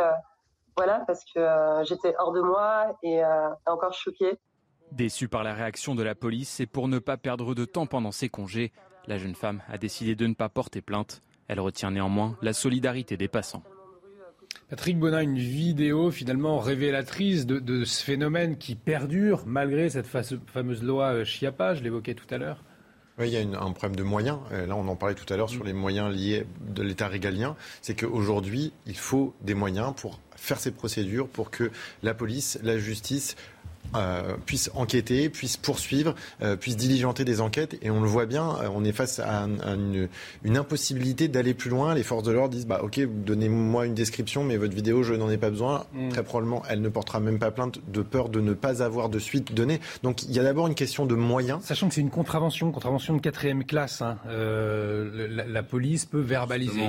voilà, 0.75 1.03
parce 1.05 1.23
que 1.25 1.39
j'étais 1.83 2.15
hors 2.17 2.31
de 2.31 2.41
moi 2.41 2.97
et 3.03 3.21
encore 3.65 3.93
choquée. 3.93 4.39
Déçue 4.93 5.27
par 5.27 5.43
la 5.43 5.53
réaction 5.53 5.95
de 5.95 6.03
la 6.03 6.15
police 6.15 6.61
et 6.61 6.65
pour 6.65 6.87
ne 6.87 6.99
pas 6.99 7.17
perdre 7.17 7.53
de 7.53 7.65
temps 7.65 7.87
pendant 7.87 8.11
ses 8.11 8.29
congés, 8.29 8.71
la 9.05 9.17
jeune 9.17 9.35
femme 9.35 9.61
a 9.67 9.77
décidé 9.77 10.15
de 10.15 10.27
ne 10.27 10.33
pas 10.33 10.49
porter 10.49 10.81
plainte. 10.81 11.21
Elle 11.47 11.59
retient 11.59 11.91
néanmoins 11.91 12.37
la 12.41 12.53
solidarité 12.53 13.17
des 13.17 13.27
passants. 13.27 13.63
Patrick 14.69 14.99
Bonin, 14.99 15.21
une 15.21 15.37
vidéo 15.37 16.11
finalement 16.11 16.59
révélatrice 16.59 17.45
de, 17.45 17.83
ce 17.85 18.03
phénomène 18.03 18.57
qui 18.57 18.75
perdure 18.75 19.43
malgré 19.45 19.89
cette 19.89 20.07
fameuse 20.07 20.83
loi 20.83 21.13
euh, 21.13 21.23
Chiapa, 21.23 21.73
je 21.73 21.83
l'évoquais 21.83 22.15
tout 22.15 22.25
à 22.29 22.37
l'heure. 22.37 22.63
Oui, 23.19 23.29
il 23.29 23.33
y 23.33 23.55
a 23.55 23.61
un 23.61 23.71
problème 23.71 23.95
de 23.95 24.03
moyens. 24.03 24.37
Là, 24.51 24.75
on 24.75 24.87
en 24.87 24.95
parlait 24.95 25.15
tout 25.15 25.31
à 25.33 25.37
l'heure 25.37 25.49
sur 25.49 25.63
les 25.63 25.73
moyens 25.73 26.13
liés 26.15 26.45
de 26.61 26.83
l'État 26.83 27.07
régalien. 27.07 27.55
C'est 27.81 27.95
qu'aujourd'hui, 27.95 28.73
il 28.85 28.95
faut 28.95 29.33
des 29.41 29.55
moyens 29.55 29.93
pour 29.95 30.19
faire 30.35 30.59
ces 30.59 30.69
procédures, 30.69 31.27
pour 31.27 31.49
que 31.49 31.71
la 32.03 32.13
police, 32.13 32.59
la 32.61 32.77
justice 32.77 33.35
euh, 33.95 34.35
puisse 34.45 34.69
enquêter, 34.75 35.29
puisse 35.29 35.55
poursuivre, 35.55 36.13
euh, 36.41 36.55
puisse 36.55 36.75
diligenter 36.75 37.23
des 37.23 37.39
enquêtes. 37.39 37.77
Et 37.81 37.89
on 37.89 38.01
le 38.01 38.07
voit 38.07 38.25
bien, 38.25 38.49
euh, 38.61 38.69
on 38.73 38.83
est 38.83 38.91
face 38.91 39.19
à, 39.19 39.43
une, 39.43 40.09
une, 40.43 40.57
impossibilité 40.57 41.27
d'aller 41.27 41.53
plus 41.53 41.69
loin. 41.69 41.95
Les 41.95 42.03
forces 42.03 42.23
de 42.23 42.31
l'ordre 42.31 42.53
disent 42.53 42.67
bah, 42.67 42.81
Ok, 42.83 42.99
donnez-moi 42.99 43.85
une 43.85 43.93
description, 43.93 44.43
mais 44.43 44.57
votre 44.57 44.75
vidéo, 44.75 45.03
je 45.03 45.13
n'en 45.13 45.29
ai 45.29 45.37
pas 45.37 45.49
besoin. 45.49 45.85
Mm. 45.93 46.09
Très 46.09 46.23
probablement, 46.23 46.63
elle 46.69 46.81
ne 46.81 46.89
portera 46.89 47.19
même 47.19 47.39
pas 47.39 47.51
plainte 47.51 47.79
de 47.87 48.01
peur 48.01 48.29
de 48.29 48.41
ne 48.41 48.53
pas 48.53 48.83
avoir 48.83 49.09
de 49.09 49.19
suite 49.19 49.53
donnée. 49.53 49.79
Donc 50.03 50.23
il 50.23 50.33
y 50.33 50.39
a 50.39 50.43
d'abord 50.43 50.67
une 50.67 50.75
question 50.75 51.05
de 51.05 51.15
moyens. 51.15 51.63
Sachant 51.63 51.87
que 51.87 51.95
c'est 51.95 52.01
une 52.01 52.09
contravention, 52.09 52.71
contravention 52.71 53.15
de 53.15 53.21
quatrième 53.21 53.63
classe. 53.63 54.01
Hein. 54.01 54.17
la, 54.27 55.63
police 55.63 56.05
peut 56.05 56.19
verbaliser. 56.19 56.81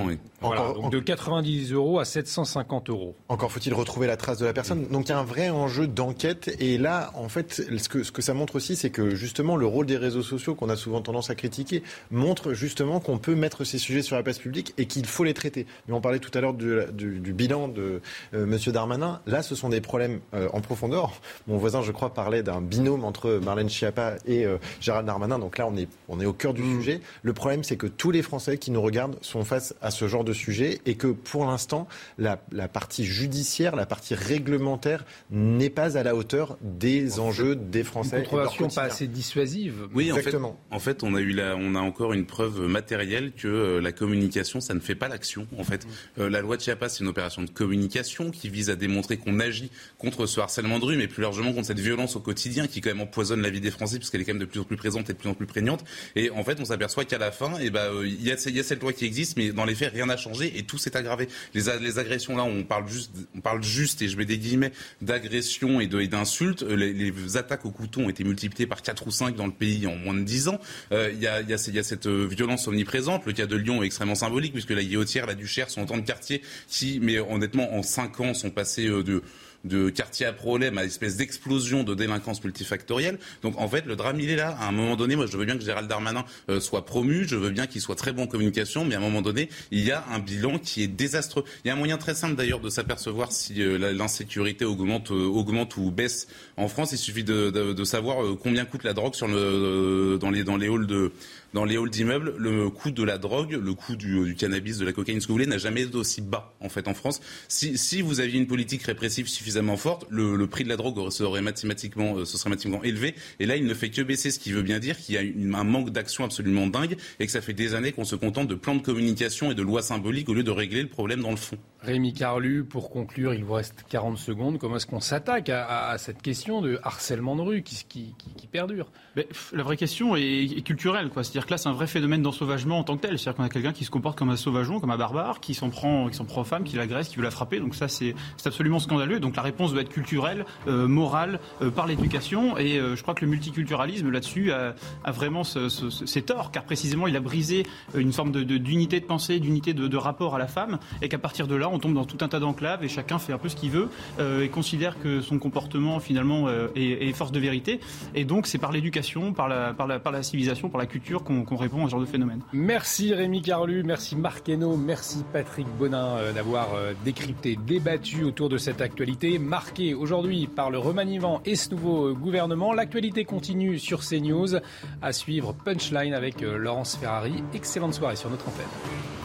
donc 0.43 0.91
de 0.93 0.99
90 0.99 1.73
euros 1.73 2.01
à 2.01 2.05
750 2.05 2.91
euros. 2.91 3.15
Encore 3.29 3.53
faut-il 3.53 3.73
retrouver 3.73 4.07
la 4.07 4.17
trace 4.17 4.39
de 4.39 4.47
la 4.47 4.53
personne. 4.53 4.83
Mm. 4.83 4.93
Donc 4.93 5.07
il 5.07 5.11
y 5.11 5.13
a 5.13 5.19
un 5.19 5.25
vrai 5.25 5.51
enjeu 5.51 5.87
d'enquête. 5.87 6.55
Et 6.59 6.77
là, 6.79 6.88
là, 6.89 7.11
en 7.15 7.29
fait, 7.29 7.53
ce 7.53 7.89
que, 7.89 8.03
ce 8.03 8.11
que 8.11 8.23
ça 8.23 8.33
montre 8.33 8.57
aussi, 8.57 8.75
c'est 8.75 8.89
que 8.89 9.15
justement, 9.15 9.57
le 9.57 9.67
rôle 9.67 9.85
des 9.85 9.99
réseaux 9.99 10.23
sociaux, 10.23 10.55
qu'on 10.55 10.71
a 10.71 10.77
souvent 10.77 11.03
tendance 11.03 11.29
à 11.29 11.35
critiquer, 11.35 11.83
montre 12.11 12.55
justement 12.55 12.99
qu'on 12.99 13.19
peut 13.19 13.35
mettre 13.35 13.65
ces 13.65 13.77
sujets 13.77 14.01
sur 14.01 14.17
la 14.17 14.23
place 14.23 14.39
publique 14.39 14.73
et 14.79 14.87
qu'il 14.87 15.05
faut 15.05 15.25
les 15.25 15.35
traiter. 15.35 15.67
Mais 15.87 15.95
on 15.95 16.01
parlait 16.01 16.19
tout 16.19 16.31
à 16.33 16.41
l'heure 16.41 16.55
du, 16.55 16.81
du, 16.93 17.33
bilan 17.35 17.69
de 17.69 18.01
euh, 18.33 18.45
M. 18.45 18.59
Darmanin. 18.73 19.21
Là, 19.27 19.43
ce 19.43 19.55
sont 19.55 19.69
des 19.69 19.83
problèmes 19.83 20.21
euh, 20.33 20.49
en 20.55 20.61
profondeur. 20.63 21.13
Mon 21.47 21.59
voisin, 21.59 21.83
je 21.83 21.93
crois, 21.93 22.15
parlait 22.15 22.43
d'un 22.43 22.63
binôme 22.63 23.05
entre 23.05 23.39
Marlène 23.45 23.69
Schiappa 23.69 24.15
et 24.27 24.47
euh, 24.47 24.57
Gérald 24.81 25.07
Darmanin. 25.07 25.39
Donc 25.39 25.59
là, 25.59 25.67
on 25.67 25.77
est, 25.77 25.89
on 26.09 26.21
est 26.21 26.27
au 26.27 26.33
cœur 26.33 26.55
du 26.55 26.63
mmh. 26.63 26.79
sujet. 26.79 27.01
Le 27.23 27.33
problème, 27.35 27.65
c'est 27.65 27.77
que 27.77 27.87
tous 27.87 28.11
les 28.11 28.23
Français 28.23 28.57
qui 28.57 28.71
nous 28.71 28.81
regardent 28.81 29.19
sont 29.21 29.45
face 29.45 29.75
à 29.83 29.91
ce 29.91 30.09
genre 30.09 30.25
de 30.25 30.33
sujet 30.33 30.81
et 30.87 30.95
que 30.95 31.09
pour 31.09 31.45
l'instant, 31.45 31.87
la, 32.17 32.41
la 32.51 32.67
partie 32.67 33.05
judiciaire, 33.05 33.77
la 33.77 33.87
partie 33.87 34.15
réglementaire 34.15 35.05
n'est 35.31 35.71
pas 35.71 35.99
à 35.99 36.03
la 36.03 36.15
hauteur 36.15 36.57
des 36.79 37.19
enjeux 37.19 37.57
des 37.57 37.85
Français. 37.85 38.25
Une 38.31 38.69
pas 38.69 38.83
assez 38.83 39.07
dissuasive. 39.07 39.89
Oui, 39.95 40.11
Exactement. 40.11 40.59
En 40.71 40.79
fait, 40.79 41.03
on 41.03 41.15
a 41.15 41.21
eu 41.21 41.39
on 41.41 41.75
a 41.75 41.81
encore 41.81 42.13
une 42.13 42.27
preuve 42.27 42.63
matérielle 42.63 43.33
que 43.33 43.49
euh, 43.49 43.81
la 43.81 43.93
communication, 43.93 44.61
ça 44.61 44.75
ne 44.75 44.81
fait 44.81 44.95
pas 44.95 45.09
l'action. 45.09 45.47
En 45.59 45.65
fait, 45.65 45.85
mm. 45.85 46.21
euh, 46.21 46.31
la 46.31 46.41
loi 46.41 46.57
de 46.57 46.63
Chiapas, 46.63 46.91
c'est 46.91 47.01
une 47.01 47.09
opération 47.09 47.43
de 47.43 47.51
communication 47.51 48.31
qui 48.31 48.49
vise 48.49 48.71
à 48.71 48.77
démontrer 48.77 49.17
qu'on 49.17 49.41
agit 49.41 49.71
contre 49.99 50.27
ce 50.27 50.41
harcèlement 50.41 50.79
de 50.79 50.85
rue, 50.85 50.97
mais 50.97 51.09
plus 51.09 51.23
largement 51.23 51.53
contre 51.53 51.67
cette 51.67 51.81
violence 51.81 52.17
au 52.17 52.21
quotidien 52.21 52.67
qui 52.67 52.81
quand 52.81 52.91
même 52.91 53.01
empoisonne 53.01 53.41
la 53.43 53.51
vie 53.51 53.61
des 53.61 53.71
Français 53.71 53.99
puisqu'elle 53.99 54.21
est 54.21 54.25
quand 54.25 54.33
même 54.33 54.41
de 54.41 54.47
plus 54.47 54.61
en 54.61 54.65
plus 54.65 54.77
présente 54.77 55.11
et 55.11 55.13
de 55.13 55.19
plus 55.19 55.29
en 55.29 55.35
plus 55.35 55.47
prégnante. 55.47 55.85
Et 56.17 56.31
en 56.31 56.45
fait, 56.45 56.59
on 56.61 56.65
s'aperçoit 56.65 57.05
qu'à 57.05 57.19
la 57.19 57.31
fin, 57.31 57.53
eh 57.61 57.71
ben, 57.71 57.93
euh, 57.93 58.07
il 58.07 58.23
y, 58.23 58.31
a, 58.31 58.49
y, 58.49 58.61
a, 58.61 58.63
cette 58.63 58.83
loi 58.83 58.93
qui 58.93 59.05
existe, 59.05 59.37
mais 59.37 59.51
dans 59.53 59.65
les 59.65 59.75
faits, 59.75 59.93
rien 59.93 60.07
n'a 60.07 60.17
changé 60.17 60.59
et 60.59 60.63
tout 60.65 60.79
s'est 60.79 60.97
aggravé. 60.97 61.29
Les, 61.55 61.63
les 61.81 61.99
agressions 61.99 62.37
là, 62.37 62.45
on 62.45 62.65
parle 62.65 62.89
juste, 62.89 63.13
on 63.37 63.41
parle 63.41 63.63
juste, 63.63 64.03
et 64.03 64.09
je 64.09 64.17
mets 64.17 64.25
des 64.25 64.39
guillemets, 64.39 64.73
d'agressions 65.03 65.81
et 65.81 65.87
d'insultes. 65.87 66.58
Les, 66.63 66.93
les 66.93 67.09
les 67.29 67.37
attaques 67.37 67.65
au 67.65 67.71
couteau 67.71 68.01
ont 68.01 68.09
été 68.09 68.25
multipliées 68.25 68.67
par 68.67 68.83
4 68.83 69.07
ou 69.07 69.11
5 69.11 69.37
dans 69.37 69.47
le 69.47 69.53
pays 69.53 69.87
en 69.87 69.97
moins 69.97 70.15
de 70.15 70.23
10 70.23 70.49
ans. 70.49 70.59
Euh, 70.93 71.11
il 71.13 71.21
y, 71.21 71.27
a, 71.27 71.41
y, 71.41 71.53
a, 71.53 71.71
y, 71.71 71.79
a, 71.79 71.83
cette 71.83 72.07
euh, 72.07 72.27
violence 72.27 72.67
omniprésente. 72.69 73.27
Le 73.27 73.33
cas 73.33 73.47
de 73.47 73.57
Lyon 73.57 73.83
est 73.83 73.87
extrêmement 73.87 74.15
symbolique 74.15 74.53
puisque 74.53 74.71
la 74.71 74.83
Guillotière, 74.83 75.27
la 75.27 75.35
Duchère 75.35 75.71
sont 75.71 75.83
autant 75.83 75.97
de 75.97 76.03
quartiers 76.03 76.43
qui, 76.69 76.99
mais 77.03 77.19
honnêtement, 77.19 77.75
en 77.75 77.83
5 77.83 78.21
ans, 78.21 78.35
sont 78.35 78.51
passés 78.51 78.87
euh, 78.87 79.03
de 79.03 79.23
de 79.69 79.91
quartier 79.91 80.27
à 80.27 80.33
problème 80.33 80.79
à 80.79 80.85
espèce 80.85 81.17
d'explosion 81.17 81.85
de 81.85 81.95
délinquance 81.95 82.43
multifactorielle. 82.43 83.19
Donc 83.43 83.59
en 83.59 83.69
fait, 83.69 83.87
le 83.87 83.95
drame, 83.95 84.19
il 84.21 84.31
est 84.31 84.37
là. 84.37 84.57
À 84.59 84.69
un 84.69 84.73
moment 84.73 84.97
donné, 84.97 85.15
moi, 85.15 85.27
je 85.27 85.37
veux 85.37 85.45
bien 85.45 85.57
que 85.57 85.65
Gérald 85.65 85.89
Darmanin 85.89 86.25
euh, 86.49 86.61
soit 86.61 86.85
promu, 86.85 87.27
je 87.29 87.37
veux 87.37 87.51
bien 87.51 87.67
qu'il 87.67 87.81
soit 87.81 87.95
très 87.95 88.13
bon 88.13 88.25
en 88.25 88.27
communication, 88.27 88.85
mais 88.85 88.95
à 88.95 88.99
un 88.99 89.03
moment 89.03 89.23
donné, 89.23 89.49
il 89.71 89.85
y 89.85 89.93
a 89.93 90.05
un 90.11 90.19
bilan 90.19 90.59
qui 90.59 90.83
est 90.83 90.89
désastreux. 90.89 91.45
Il 91.65 91.69
y 91.69 91.71
a 91.71 91.75
un 91.75 91.77
moyen 91.77 91.99
très 91.99 92.15
simple 92.15 92.35
d'ailleurs 92.35 92.61
de 92.61 92.71
s'apercevoir 92.71 93.31
si 93.31 93.63
euh, 93.63 93.93
l'insécurité 93.93 94.65
augmente, 94.65 95.11
euh, 95.11 95.27
augmente 95.27 95.77
ou 95.77 95.91
baisse 95.91 96.27
en 96.57 96.69
France. 96.69 96.93
Il 96.93 96.99
suffit 96.99 97.25
de, 97.25 97.51
de, 97.51 97.73
de 97.73 97.85
savoir 97.85 98.19
combien 98.43 98.65
coûte 98.65 98.85
la 98.85 98.95
drogue 98.95 99.15
sur 99.15 99.29
le, 99.29 100.19
dans, 100.21 100.31
les, 100.31 100.45
dans 100.45 100.57
les 100.57 100.69
halls 100.69 100.87
de 100.87 101.13
dans 101.55 101.65
les 101.65 101.77
halls 101.77 101.91
d'immeubles, 101.91 102.35
le 102.39 102.71
coût 102.71 102.91
de 102.91 103.03
la 103.03 103.19
drogue, 103.19 103.59
le 103.61 103.75
coût 103.75 103.97
du, 103.97 104.35
cannabis, 104.39 104.79
de 104.79 104.85
la 104.85 104.93
cocaïne, 104.93 105.21
ce 105.21 105.27
que 105.27 105.33
vous 105.33 105.37
voulez, 105.37 105.47
n'a 105.47 105.59
jamais 105.59 105.83
été 105.83 105.97
aussi 105.97 106.21
bas 106.21 106.55
en 106.61 106.69
fait 106.69 106.89
en 106.89 106.95
France. 106.95 107.21
Si, 107.49 108.03
vous 108.03 108.21
aviez 108.21 108.39
une 108.39 108.47
politique 108.47 108.83
répressive 108.83 109.29
suffisamment 109.29 109.77
forte, 109.77 110.07
le, 110.11 110.47
prix 110.47 110.65
de 110.65 110.69
la 110.69 110.77
drogue 110.77 111.11
serait 111.11 111.43
mathématiquement, 111.43 112.17
euh, 112.17 112.25
serait 112.25 112.51
mathématiquement 112.51 112.83
élevé. 112.85 113.15
Et 113.41 113.47
là, 113.47 113.57
il 113.57 113.67
ne 113.67 113.75
fait 113.75 113.91
que 113.91 114.03
baisser, 114.03 114.31
ce 114.31 114.39
qui 114.39 114.53
veut 114.53 114.63
bien 114.63 114.79
dire 114.79 114.97
qu'il 114.99 115.15
y 115.15 115.19
a 115.19 115.59
un 115.59 115.65
manque 115.65 115.91
d'action 115.91 116.25
absolument 116.25 116.67
dingue 116.67 116.97
et 117.21 117.27
que 117.27 117.33
ça 117.33 117.41
fait 117.41 117.53
des 117.53 117.75
années 117.75 117.93
qu'on 117.93 118.05
se 118.05 118.17
contente 118.17 118.49
de 118.49 118.55
plans 118.55 118.75
de 118.75 118.83
communication 118.83 119.51
et 119.51 119.55
de 119.55 119.63
lois 119.63 119.83
symboliques 119.83 120.29
au 120.29 120.35
lieu 120.35 120.43
de 120.43 120.51
régler 120.51 120.83
le 120.83 120.89
problème 120.89 121.21
dans 121.21 121.31
le 121.31 121.37
fond. 121.37 121.59
Rémi 121.81 122.13
Carlu, 122.13 122.65
pour 122.65 122.91
conclure, 122.91 123.35
il 123.35 123.45
vous 123.45 123.55
reste 123.55 123.85
40 123.89 124.19
secondes. 124.19 124.59
Comment 124.59 124.77
est-ce 124.77 124.87
qu'on 124.87 125.01
s'attaque 125.01 125.49
à, 125.49 125.97
cette 125.97 126.21
question 126.23 126.61
de 126.61 126.81
harcèlement 126.83 127.37
de 127.37 127.43
rue 127.43 127.63
qui, 127.63 128.15
perdure? 128.51 128.91
Mais, 129.15 129.29
La 129.53 129.63
vraie 129.63 129.77
question 129.77 130.17
est, 130.17 130.23
est 130.23 130.63
culturelle. 130.63 131.09
C'est-à-dire 131.15 131.47
que 131.47 131.53
là, 131.53 131.59
c'est 131.59 131.69
un 131.69 131.73
vrai 131.73 131.87
phénomène 131.87 132.21
d'ensauvagement 132.21 132.81
en 132.81 132.85
tant 132.85 132.97
que 132.97 133.03
tel. 133.03 133.19
C'est-à-dire 133.19 133.37
qu'on 133.37 133.45
a 133.45 133.49
quelqu'un 133.49 133.73
qui 133.73 133.85
se 133.85 133.91
comporte 133.91 134.19
comme 134.19 134.31
un 134.31 134.37
sauvageon, 134.37 134.81
comme 134.81 134.91
un 134.91 134.99
barbare, 134.99 135.39
qui 135.39 135.55
s'en 135.55 135.71
prend, 135.71 136.09
qui 136.09 136.17
s'en 136.17 136.25
prend 136.25 136.41
aux 136.41 136.45
femmes, 136.45 136.65
qui 136.65 136.77
l'agresse, 136.77 137.09
qui 137.09 137.17
veut 137.17 137.23
la 137.23 137.31
frapper. 137.31 137.61
Donc 137.61 137.77
ça, 137.77 137.87
c'est 137.87 138.17
absolument 138.45 138.81
scandaleux. 138.81 139.21
Donc 139.21 139.37
la 139.37 139.43
réponse 139.43 139.73
doit 139.73 139.83
être 139.83 139.89
culturelle, 139.89 140.47
euh, 140.67 140.89
morale, 140.89 141.39
euh, 141.63 141.71
par 141.71 141.87
l'éducation. 141.87 142.59
Et 142.59 142.79
euh, 142.79 142.97
je 142.97 143.03
crois 143.03 143.15
que 143.15 143.25
le 143.25 143.31
multiculturalisme, 143.31 144.11
là-dessus, 144.11 144.51
a, 144.51 144.75
vraiment 145.13 145.45
ce, 145.45 145.69
ce, 145.69 145.91
ses 145.91 146.23
torts, 146.23 146.51
car 146.51 146.65
précisément, 146.65 147.07
il 147.07 147.17
a 147.17 147.21
brisé 147.21 147.65
une 147.95 148.13
forme 148.13 148.33
d'unité 148.33 148.99
de, 148.99 149.05
de, 149.05 149.09
pensée, 149.09 149.39
d'unité 149.39 149.75
de, 149.75 149.87
de 149.87 149.97
rapport 149.97 150.35
à 150.35 150.39
la 150.39 150.49
femme, 150.49 150.79
et 151.03 151.09
qu'à 151.09 151.19
partir 151.19 151.47
de 151.47 151.55
là, 151.55 151.68
on 151.73 151.79
tombe 151.79 151.95
dans 151.95 152.05
tout 152.05 152.19
un 152.25 152.29
tas 152.29 152.41
d'enclaves 152.41 152.85
et 152.85 152.89
chacun 152.89 153.19
fait 153.19 153.33
un 153.33 153.39
peu 153.39 153.49
ce 153.49 153.57
qu'il 153.57 153.71
veut 153.71 153.89
et 154.21 154.49
considère 154.49 154.99
que 155.01 155.21
son 155.21 155.39
comportement 155.39 156.01
finalement 156.01 156.49
est, 156.75 157.13
force 157.13 157.33
de 157.33 157.41
vérité. 157.41 157.81
Et 158.15 158.25
donc, 158.25 158.47
c'est 158.47 158.59
par 158.59 158.73
l'éducation, 158.73 159.33
par 159.33 159.49
la, 159.49 159.73
par, 159.73 159.87
la, 159.87 159.99
par 159.99 160.13
la 160.13 160.23
civilisation, 160.23 160.69
par 160.69 160.81
la 160.81 160.87
culture 160.87 161.25
qu'on 161.25 161.57
répond 161.57 161.83
à 161.83 161.87
ce 161.87 161.91
genre 161.93 162.01
de 162.01 162.07
phénomène. 162.07 162.41
Merci 162.53 163.15
Rémi 163.15 163.43
Carlu, 163.43 163.83
merci 163.83 164.17
Marc 164.17 164.49
Hainaut, 164.49 164.77
merci 164.77 165.25
Patrick 165.33 165.67
Bonin 165.79 166.33
d'avoir 166.35 166.69
décrypté, 167.05 167.59
débattu 167.67 168.25
autour 168.25 168.49
de 168.49 168.59
cette 168.59 168.81
actualité 168.81 169.39
marquée 169.39 169.95
aujourd'hui 169.95 170.47
par 170.47 170.71
le 170.71 170.79
remaniement 170.79 171.41
et 171.45 171.57
ce 171.57 171.71
nouveau 171.71 172.15
gouvernement. 172.15 172.73
L'actualité 172.73 173.25
continue 173.25 173.79
sur 173.79 174.01
CNews. 174.01 174.57
À 175.03 175.13
suivre 175.13 175.55
Punchline 175.65 176.15
avec 176.15 176.41
Laurence 176.41 176.97
Ferrari. 176.97 177.43
Excellente 177.55 177.95
soirée 177.95 178.17
sur 178.17 178.31
notre 178.31 178.49
antenne. 178.49 179.18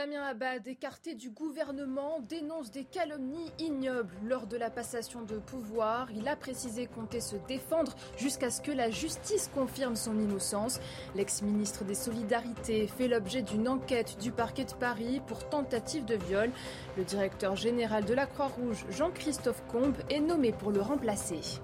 Damien 0.00 0.22
Abad, 0.22 0.66
écarté 0.66 1.14
du 1.14 1.28
gouvernement, 1.28 2.20
dénonce 2.20 2.70
des 2.70 2.84
calomnies 2.84 3.52
ignobles 3.58 4.14
lors 4.24 4.46
de 4.46 4.56
la 4.56 4.70
passation 4.70 5.20
de 5.20 5.36
pouvoir. 5.36 6.10
Il 6.12 6.26
a 6.26 6.36
précisé 6.36 6.86
compter 6.86 7.20
se 7.20 7.36
défendre 7.46 7.94
jusqu'à 8.16 8.48
ce 8.48 8.62
que 8.62 8.72
la 8.72 8.90
justice 8.90 9.50
confirme 9.54 9.96
son 9.96 10.18
innocence. 10.18 10.80
L'ex-ministre 11.14 11.84
des 11.84 11.94
Solidarités 11.94 12.86
fait 12.86 13.08
l'objet 13.08 13.42
d'une 13.42 13.68
enquête 13.68 14.16
du 14.18 14.32
parquet 14.32 14.64
de 14.64 14.72
Paris 14.72 15.20
pour 15.26 15.46
tentative 15.50 16.06
de 16.06 16.14
viol. 16.14 16.50
Le 16.96 17.04
directeur 17.04 17.54
général 17.54 18.06
de 18.06 18.14
la 18.14 18.24
Croix-Rouge, 18.24 18.86
Jean-Christophe 18.88 19.62
Combe, 19.70 19.98
est 20.08 20.20
nommé 20.20 20.52
pour 20.52 20.70
le 20.70 20.80
remplacer. 20.80 21.60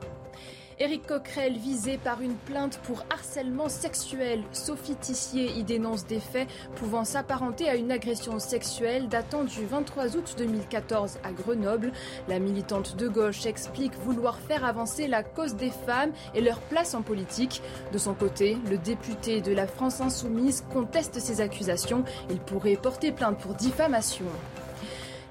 Éric 0.78 1.06
Coquerel 1.06 1.56
visé 1.56 1.96
par 1.96 2.20
une 2.20 2.34
plainte 2.34 2.78
pour 2.84 3.02
harcèlement 3.08 3.70
sexuel. 3.70 4.42
Sophie 4.52 4.94
Tissier 4.94 5.50
y 5.52 5.64
dénonce 5.64 6.04
des 6.06 6.20
faits 6.20 6.48
pouvant 6.74 7.04
s'apparenter 7.04 7.66
à 7.66 7.76
une 7.76 7.90
agression 7.90 8.38
sexuelle 8.38 9.08
datant 9.08 9.44
du 9.44 9.64
23 9.64 10.16
août 10.18 10.34
2014 10.36 11.18
à 11.24 11.32
Grenoble. 11.32 11.92
La 12.28 12.40
militante 12.40 12.94
de 12.96 13.08
gauche 13.08 13.46
explique 13.46 13.94
vouloir 13.94 14.38
faire 14.38 14.66
avancer 14.66 15.08
la 15.08 15.22
cause 15.22 15.54
des 15.54 15.70
femmes 15.70 16.12
et 16.34 16.42
leur 16.42 16.60
place 16.60 16.94
en 16.94 17.00
politique. 17.00 17.62
De 17.92 17.98
son 17.98 18.12
côté, 18.12 18.58
le 18.68 18.76
député 18.76 19.40
de 19.40 19.52
la 19.52 19.66
France 19.66 20.02
insoumise 20.02 20.62
conteste 20.70 21.20
ces 21.20 21.40
accusations. 21.40 22.04
Il 22.28 22.38
pourrait 22.38 22.76
porter 22.76 23.12
plainte 23.12 23.38
pour 23.38 23.54
diffamation. 23.54 24.26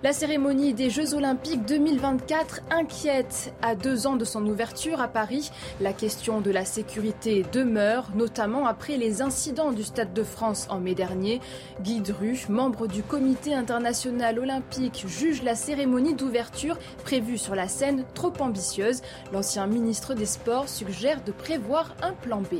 La 0.05 0.13
cérémonie 0.13 0.75
des 0.75 0.91
Jeux 0.91 1.15
Olympiques 1.15 1.65
2024 1.65 2.61
inquiète. 2.69 3.55
À 3.63 3.73
deux 3.73 4.05
ans 4.05 4.17
de 4.17 4.23
son 4.23 4.45
ouverture 4.45 5.01
à 5.01 5.07
Paris, 5.07 5.49
la 5.81 5.93
question 5.93 6.41
de 6.41 6.51
la 6.51 6.63
sécurité 6.63 7.43
demeure, 7.51 8.11
notamment 8.13 8.67
après 8.67 8.97
les 8.97 9.23
incidents 9.23 9.71
du 9.71 9.81
Stade 9.81 10.13
de 10.13 10.21
France 10.21 10.67
en 10.69 10.79
mai 10.79 10.93
dernier. 10.93 11.41
Guy 11.81 12.01
Dru, 12.01 12.37
membre 12.49 12.85
du 12.85 13.01
Comité 13.01 13.55
international 13.55 14.37
olympique, 14.37 15.05
juge 15.07 15.41
la 15.41 15.55
cérémonie 15.55 16.13
d'ouverture 16.13 16.77
prévue 17.03 17.39
sur 17.39 17.55
la 17.55 17.67
scène 17.67 18.05
trop 18.13 18.33
ambitieuse. 18.41 19.01
L'ancien 19.33 19.65
ministre 19.65 20.13
des 20.13 20.27
Sports 20.27 20.69
suggère 20.69 21.23
de 21.23 21.31
prévoir 21.31 21.95
un 22.03 22.13
plan 22.13 22.41
B. 22.41 22.57